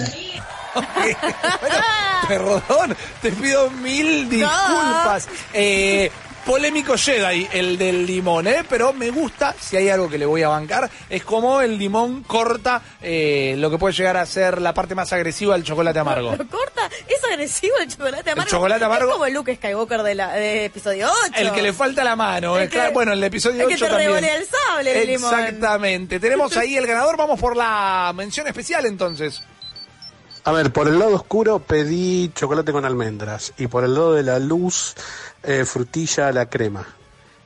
Perdón, 2.27 2.95
te 3.21 3.31
pido 3.31 3.69
mil 3.71 4.29
disculpas. 4.29 5.27
Eh, 5.53 6.11
polémico 6.48 6.98
Jedi, 6.98 7.48
el 7.52 7.78
del 7.78 8.06
limón, 8.07 8.48
¿eh? 8.48 8.64
Pero 8.69 8.94
me 8.94 9.10
gusta, 9.11 9.53
si 9.60 9.76
hay 9.76 9.90
algo 9.90 10.10
que 10.10 10.18
le 10.18 10.26
voy 10.26 10.44
a 10.44 10.48
bancar, 10.48 10.90
es 11.10 11.24
como 11.26 11.60
el 11.61 11.78
limón 11.78 12.24
corta 12.24 12.82
eh, 13.02 13.56
lo 13.57 13.69
que 13.69 13.78
puede 13.78 13.94
llegar 13.94 14.15
a 14.15 14.26
ser 14.26 14.61
la 14.61 14.74
parte 14.74 14.95
más 14.95 15.11
agresiva 15.11 15.53
del 15.56 15.64
chocolate 15.64 15.99
amargo. 15.99 16.32
Lo 16.38 16.48
corta, 16.48 16.90
es 17.07 17.24
agresivo 17.30 17.76
el 17.82 17.90
chocolate 17.90 18.32
amargo. 18.32 18.49
chocolate 18.49 18.86
amargo- 18.86 19.07
Es 19.10 19.14
como 19.14 19.26
el 19.26 19.34
Luke 19.34 19.56
Skywalker 19.57 20.02
de, 20.03 20.15
la, 20.15 20.32
de 20.34 20.65
episodio 20.65 21.10
8. 21.28 21.34
El 21.36 21.52
que 21.52 21.61
le 21.61 21.74
falta 21.74 22.03
la 22.06 22.15
mano, 22.15 22.56
El 22.57 22.64
eh, 22.64 22.69
que- 22.69 22.76
claro, 22.76 22.94
bueno, 22.94 23.11
el 23.11 23.24
episodio 23.24 23.64
el 23.64 23.68
que 23.68 23.74
8 23.76 23.86
te 23.86 23.91
también. 23.91 24.24
el 24.24 24.45
sable, 24.48 25.02
el 25.02 25.07
limón. 25.07 25.38
Exactamente. 25.40 26.19
Tenemos 26.22 26.56
ahí 26.56 26.78
el 26.78 26.88
ganador, 26.88 27.18
vamos 27.18 27.40
por 27.40 27.57
la 27.57 28.14
mención 28.15 28.48
especial 28.48 28.86
entonces. 28.86 29.44
A 30.48 30.52
ver, 30.53 30.72
por 30.72 30.88
el 30.88 30.98
lado 30.98 31.14
oscuro 31.14 31.60
pedí 31.60 32.32
chocolate 32.34 32.72
con 32.72 32.86
almendras 32.86 33.52
y 33.57 33.68
por 33.68 33.84
el 33.84 33.94
lado 33.94 34.14
de 34.14 34.24
la 34.24 34.40
luz 34.40 34.95
eh, 35.44 35.65
frutilla 35.65 36.30
a 36.30 36.32
la 36.32 36.45
crema. 36.45 36.88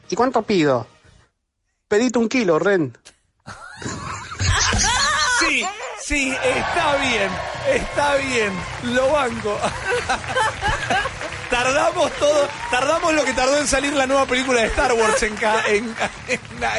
¿Y 0.07 0.15
cuánto 0.15 0.43
pido? 0.43 0.85
Pedite 1.87 2.19
un 2.19 2.29
kilo, 2.29 2.59
Ren. 2.59 2.95
Sí, 5.39 5.65
sí, 5.99 6.31
está 6.43 6.95
bien, 6.97 7.31
está 7.73 8.15
bien, 8.17 8.53
lo 8.93 9.11
banco. 9.11 9.57
Tardamos 11.63 12.11
todo, 12.13 12.47
tardamos 12.71 13.13
lo 13.13 13.23
que 13.23 13.33
tardó 13.33 13.57
en 13.57 13.67
salir 13.67 13.93
la 13.93 14.07
nueva 14.07 14.25
película 14.25 14.61
de 14.61 14.67
Star 14.67 14.93
Wars 14.93 15.21
en, 15.23 15.35
ca- 15.35 15.63
en, 15.67 15.95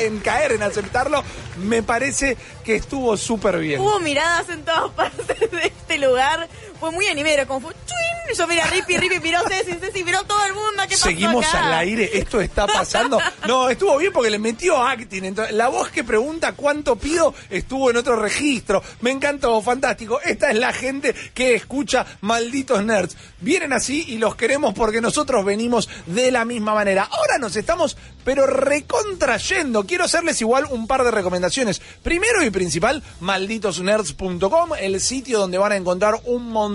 en- 0.00 0.18
caer, 0.20 0.52
en 0.52 0.62
aceptarlo. 0.62 1.22
Me 1.58 1.82
parece 1.82 2.36
que 2.64 2.74
estuvo 2.76 3.16
súper 3.16 3.58
bien. 3.58 3.80
Hubo 3.80 4.00
miradas 4.00 4.48
en 4.48 4.64
todas 4.64 4.90
partes 4.96 5.50
de 5.50 5.66
este 5.66 5.98
lugar. 5.98 6.48
Fue 6.82 6.90
muy 6.90 7.06
animero, 7.06 7.46
como 7.46 7.60
fue 7.60 7.74
¡chuin! 7.74 8.36
Yo 8.36 8.46
miré 8.48 8.60
a 8.62 8.66
Rippy, 8.66 8.96
Rippy 8.96 9.20
miró 9.20 9.38
a 9.38 9.48
Ceci, 9.48 9.74
Ceci 9.74 10.02
miró 10.02 10.18
a 10.18 10.24
todo 10.24 10.44
el 10.46 10.52
mundo. 10.52 10.82
¿Qué 10.88 10.94
pasó 10.94 11.04
Seguimos 11.04 11.46
acá? 11.46 11.66
al 11.66 11.74
aire, 11.74 12.10
esto 12.12 12.40
está 12.40 12.66
pasando. 12.66 13.20
No, 13.46 13.68
estuvo 13.68 13.96
bien 13.98 14.12
porque 14.12 14.30
le 14.30 14.38
metió 14.38 14.80
acting. 14.80 15.24
Entonces, 15.24 15.54
la 15.54 15.68
voz 15.68 15.90
que 15.90 16.04
pregunta 16.04 16.52
cuánto 16.52 16.96
pido 16.96 17.34
estuvo 17.50 17.90
en 17.90 17.96
otro 17.96 18.16
registro. 18.16 18.82
Me 19.00 19.10
encantó, 19.10 19.60
fantástico. 19.60 20.20
Esta 20.24 20.50
es 20.50 20.56
la 20.56 20.72
gente 20.72 21.14
que 21.34 21.54
escucha 21.54 22.06
malditos 22.20 22.84
nerds. 22.84 23.16
Vienen 23.40 23.72
así 23.72 24.04
y 24.08 24.18
los 24.18 24.36
queremos 24.36 24.74
porque 24.74 25.00
nosotros 25.00 25.44
venimos 25.44 25.88
de 26.06 26.30
la 26.30 26.44
misma 26.44 26.74
manera. 26.74 27.08
Ahora 27.10 27.38
nos 27.38 27.56
estamos, 27.56 27.96
pero 28.24 28.46
recontrayendo. 28.46 29.84
Quiero 29.86 30.04
hacerles 30.04 30.40
igual 30.40 30.66
un 30.70 30.86
par 30.86 31.02
de 31.02 31.10
recomendaciones. 31.10 31.82
Primero 32.02 32.42
y 32.44 32.50
principal, 32.50 33.02
malditosnerds.com, 33.20 34.70
el 34.80 35.00
sitio 35.00 35.40
donde 35.40 35.58
van 35.58 35.72
a 35.72 35.76
encontrar 35.76 36.20
un 36.24 36.48
montón 36.48 36.71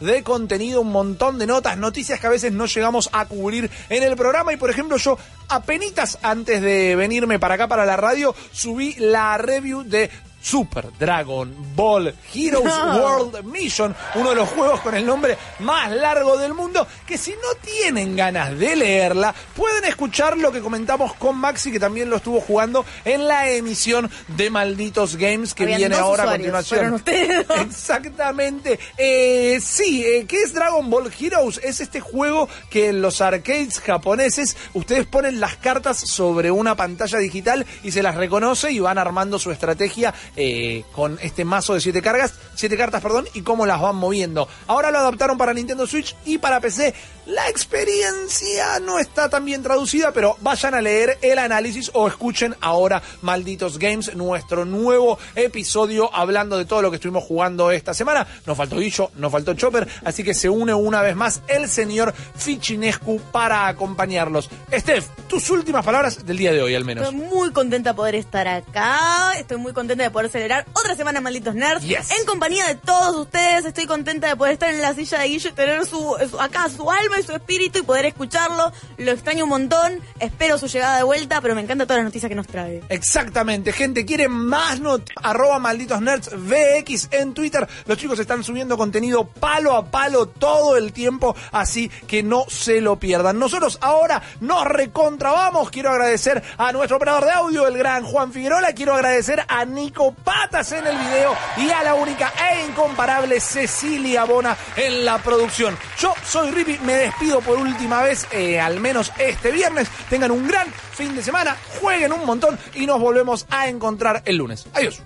de 0.00 0.22
contenido, 0.22 0.82
un 0.82 0.92
montón 0.92 1.38
de 1.38 1.46
notas, 1.46 1.76
noticias 1.78 2.20
que 2.20 2.26
a 2.26 2.30
veces 2.30 2.52
no 2.52 2.66
llegamos 2.66 3.08
a 3.12 3.26
cubrir 3.26 3.70
en 3.88 4.02
el 4.02 4.16
programa. 4.16 4.52
Y 4.52 4.56
por 4.56 4.70
ejemplo, 4.70 4.96
yo 4.96 5.18
apenitas 5.48 6.18
antes 6.22 6.60
de 6.62 6.96
venirme 6.96 7.38
para 7.38 7.54
acá 7.54 7.68
para 7.68 7.86
la 7.86 7.96
radio, 7.96 8.34
subí 8.52 8.94
la 8.98 9.38
review 9.38 9.82
de 9.82 10.10
Super 10.40 10.86
Dragon 10.98 11.54
Ball 11.74 12.14
Heroes 12.34 12.64
No. 12.64 12.96
World 12.96 13.44
Mission, 13.44 13.94
uno 14.14 14.30
de 14.30 14.36
los 14.36 14.48
juegos 14.48 14.80
con 14.80 14.94
el 14.94 15.04
nombre 15.04 15.36
más 15.60 15.90
largo 15.92 16.36
del 16.38 16.54
mundo, 16.54 16.86
que 17.06 17.18
si 17.18 17.32
no 17.32 17.54
tienen 17.62 18.16
ganas 18.16 18.58
de 18.58 18.76
leerla, 18.76 19.34
pueden 19.54 19.84
escuchar 19.84 20.36
lo 20.38 20.50
que 20.50 20.60
comentamos 20.60 21.14
con 21.14 21.36
Maxi, 21.36 21.70
que 21.70 21.80
también 21.80 22.08
lo 22.10 22.16
estuvo 22.16 22.40
jugando 22.40 22.84
en 23.04 23.28
la 23.28 23.50
emisión 23.50 24.10
de 24.28 24.50
Malditos 24.50 25.16
Games, 25.16 25.54
que 25.54 25.64
Habían 25.64 25.78
viene 25.78 25.96
ahora 25.96 26.24
a 26.24 26.30
continuación. 26.32 26.94
ustedes. 26.94 27.46
Exactamente. 27.60 28.78
Eh, 28.96 29.60
sí, 29.62 30.04
eh, 30.04 30.26
¿qué 30.26 30.42
es 30.42 30.54
Dragon 30.54 30.88
Ball 30.88 31.12
Heroes? 31.18 31.60
Es 31.62 31.80
este 31.80 32.00
juego 32.00 32.48
que 32.70 32.88
en 32.88 33.02
los 33.02 33.20
arcades 33.20 33.80
japoneses 33.80 34.56
ustedes 34.74 35.06
ponen 35.06 35.40
las 35.40 35.56
cartas 35.56 35.98
sobre 35.98 36.50
una 36.50 36.76
pantalla 36.76 37.18
digital 37.18 37.66
y 37.82 37.92
se 37.92 38.02
las 38.02 38.14
reconoce 38.14 38.70
y 38.72 38.80
van 38.80 38.98
armando 38.98 39.38
su 39.38 39.50
estrategia 39.50 40.14
eh, 40.36 40.84
con 40.92 41.18
este 41.22 41.44
mazo 41.44 41.74
de 41.74 41.80
siete 41.80 42.02
cargas, 42.02 42.34
siete 42.54 42.76
cartas, 42.76 43.02
perdón, 43.02 43.26
y 43.34 43.42
cómo 43.42 43.66
las 43.66 43.80
van 43.80 43.96
moviendo. 43.96 44.48
Ahora 44.66 44.90
lo 44.90 44.98
adaptaron 44.98 45.38
para 45.38 45.54
Nintendo 45.54 45.86
Switch 45.86 46.16
y 46.24 46.38
para 46.38 46.60
PC. 46.60 46.94
La 47.26 47.48
experiencia 47.48 48.80
no 48.80 48.98
está 48.98 49.28
tan 49.28 49.44
bien 49.44 49.62
traducida, 49.62 50.10
pero 50.12 50.36
vayan 50.40 50.74
a 50.74 50.80
leer 50.80 51.18
el 51.22 51.38
análisis 51.38 51.90
o 51.94 52.08
escuchen 52.08 52.56
ahora 52.60 53.02
Malditos 53.22 53.78
Games, 53.78 54.14
nuestro 54.16 54.64
nuevo 54.64 55.18
episodio 55.36 56.10
hablando 56.14 56.58
de 56.58 56.64
todo 56.64 56.82
lo 56.82 56.90
que 56.90 56.96
estuvimos 56.96 57.22
jugando 57.22 57.70
esta 57.70 57.94
semana. 57.94 58.26
Nos 58.46 58.56
faltó 58.56 58.78
Guillo, 58.78 59.10
nos 59.16 59.30
faltó 59.30 59.54
Chopper, 59.54 59.86
así 60.04 60.24
que 60.24 60.34
se 60.34 60.48
une 60.48 60.74
una 60.74 61.02
vez 61.02 61.14
más 61.14 61.42
el 61.46 61.68
señor 61.68 62.12
Fichinescu 62.36 63.20
para 63.30 63.68
acompañarlos. 63.68 64.48
Steph, 64.72 65.06
tus 65.28 65.50
últimas 65.50 65.84
palabras 65.84 66.24
del 66.26 66.36
día 66.38 66.52
de 66.52 66.62
hoy 66.62 66.74
al 66.74 66.84
menos. 66.84 67.04
Estoy 67.04 67.20
muy 67.20 67.52
contenta 67.52 67.90
de 67.90 67.94
poder 67.96 68.14
estar 68.16 68.48
acá. 68.48 69.34
Estoy 69.38 69.58
muy 69.58 69.72
contenta 69.72 70.02
de 70.02 70.10
poder 70.10 70.30
celebrar 70.30 70.66
otra 70.72 70.96
semana 70.96 71.20
Malditos 71.20 71.54
Nerds. 71.54 71.84
Yes. 71.84 72.10
En 72.18 72.26
compañía 72.26 72.66
de 72.66 72.74
todos 72.74 73.14
ustedes, 73.16 73.64
estoy 73.66 73.86
contenta 73.86 74.26
de 74.28 74.36
poder 74.36 74.54
estar 74.54 74.70
en 74.70 74.80
la 74.80 74.94
silla 74.94 75.20
de 75.20 75.28
Guille 75.28 75.48
y 75.50 75.52
tener 75.52 75.86
su, 75.86 76.16
su- 76.28 76.40
acá 76.40 76.68
su 76.68 76.90
alma 76.90 77.19
su 77.22 77.32
espíritu 77.32 77.80
y 77.80 77.82
poder 77.82 78.06
escucharlo. 78.06 78.72
Lo 78.98 79.10
extraño 79.12 79.44
un 79.44 79.50
montón, 79.50 80.00
espero 80.18 80.58
su 80.58 80.66
llegada 80.66 80.98
de 80.98 81.02
vuelta, 81.02 81.40
pero 81.40 81.54
me 81.54 81.60
encanta 81.60 81.84
todas 81.84 81.98
las 81.98 82.04
noticias 82.04 82.28
que 82.28 82.34
nos 82.34 82.46
trae. 82.46 82.82
Exactamente, 82.88 83.72
gente, 83.72 84.04
quieren 84.04 84.30
más 84.30 84.80
not 84.80 85.08
arroba 85.16 85.58
malditos 85.58 86.00
nerds 86.00 86.30
VX 86.32 87.08
en 87.12 87.34
Twitter. 87.34 87.66
Los 87.86 87.98
chicos 87.98 88.18
están 88.18 88.44
subiendo 88.44 88.76
contenido 88.76 89.24
palo 89.26 89.76
a 89.76 89.90
palo 89.90 90.26
todo 90.26 90.76
el 90.76 90.92
tiempo, 90.92 91.34
así 91.52 91.88
que 92.06 92.22
no 92.22 92.44
se 92.48 92.80
lo 92.80 92.96
pierdan. 92.96 93.38
Nosotros 93.38 93.78
ahora 93.80 94.22
nos 94.40 94.64
recontrabamos. 94.64 95.70
Quiero 95.70 95.90
agradecer 95.90 96.42
a 96.58 96.72
nuestro 96.72 96.96
operador 96.96 97.24
de 97.24 97.32
audio, 97.32 97.66
el 97.66 97.78
gran 97.78 98.04
Juan 98.04 98.32
Figueroa. 98.32 98.60
Quiero 98.74 98.94
agradecer 98.94 99.44
a 99.48 99.64
Nico 99.64 100.12
Patas 100.12 100.72
en 100.72 100.86
el 100.86 100.96
video 100.96 101.34
y 101.56 101.70
a 101.70 101.82
la 101.82 101.94
única 101.94 102.32
e 102.50 102.66
incomparable 102.66 103.40
Cecilia 103.40 104.24
Bona 104.24 104.56
en 104.76 105.04
la 105.04 105.18
producción. 105.18 105.76
Yo 105.98 106.14
soy 106.24 106.50
Rippy, 106.50 106.78
me 106.84 106.94
despido 107.00 107.40
por 107.40 107.58
última 107.58 108.02
vez, 108.02 108.26
eh, 108.32 108.60
al 108.60 108.80
menos 108.80 109.12
este 109.18 109.50
viernes. 109.50 109.88
Tengan 110.08 110.30
un 110.30 110.46
gran 110.46 110.68
fin 110.92 111.14
de 111.14 111.22
semana, 111.22 111.56
jueguen 111.80 112.12
un 112.12 112.24
montón 112.24 112.58
y 112.74 112.86
nos 112.86 113.00
volvemos 113.00 113.46
a 113.50 113.68
encontrar 113.68 114.22
el 114.24 114.36
lunes. 114.36 114.66
Adiós. 114.74 115.02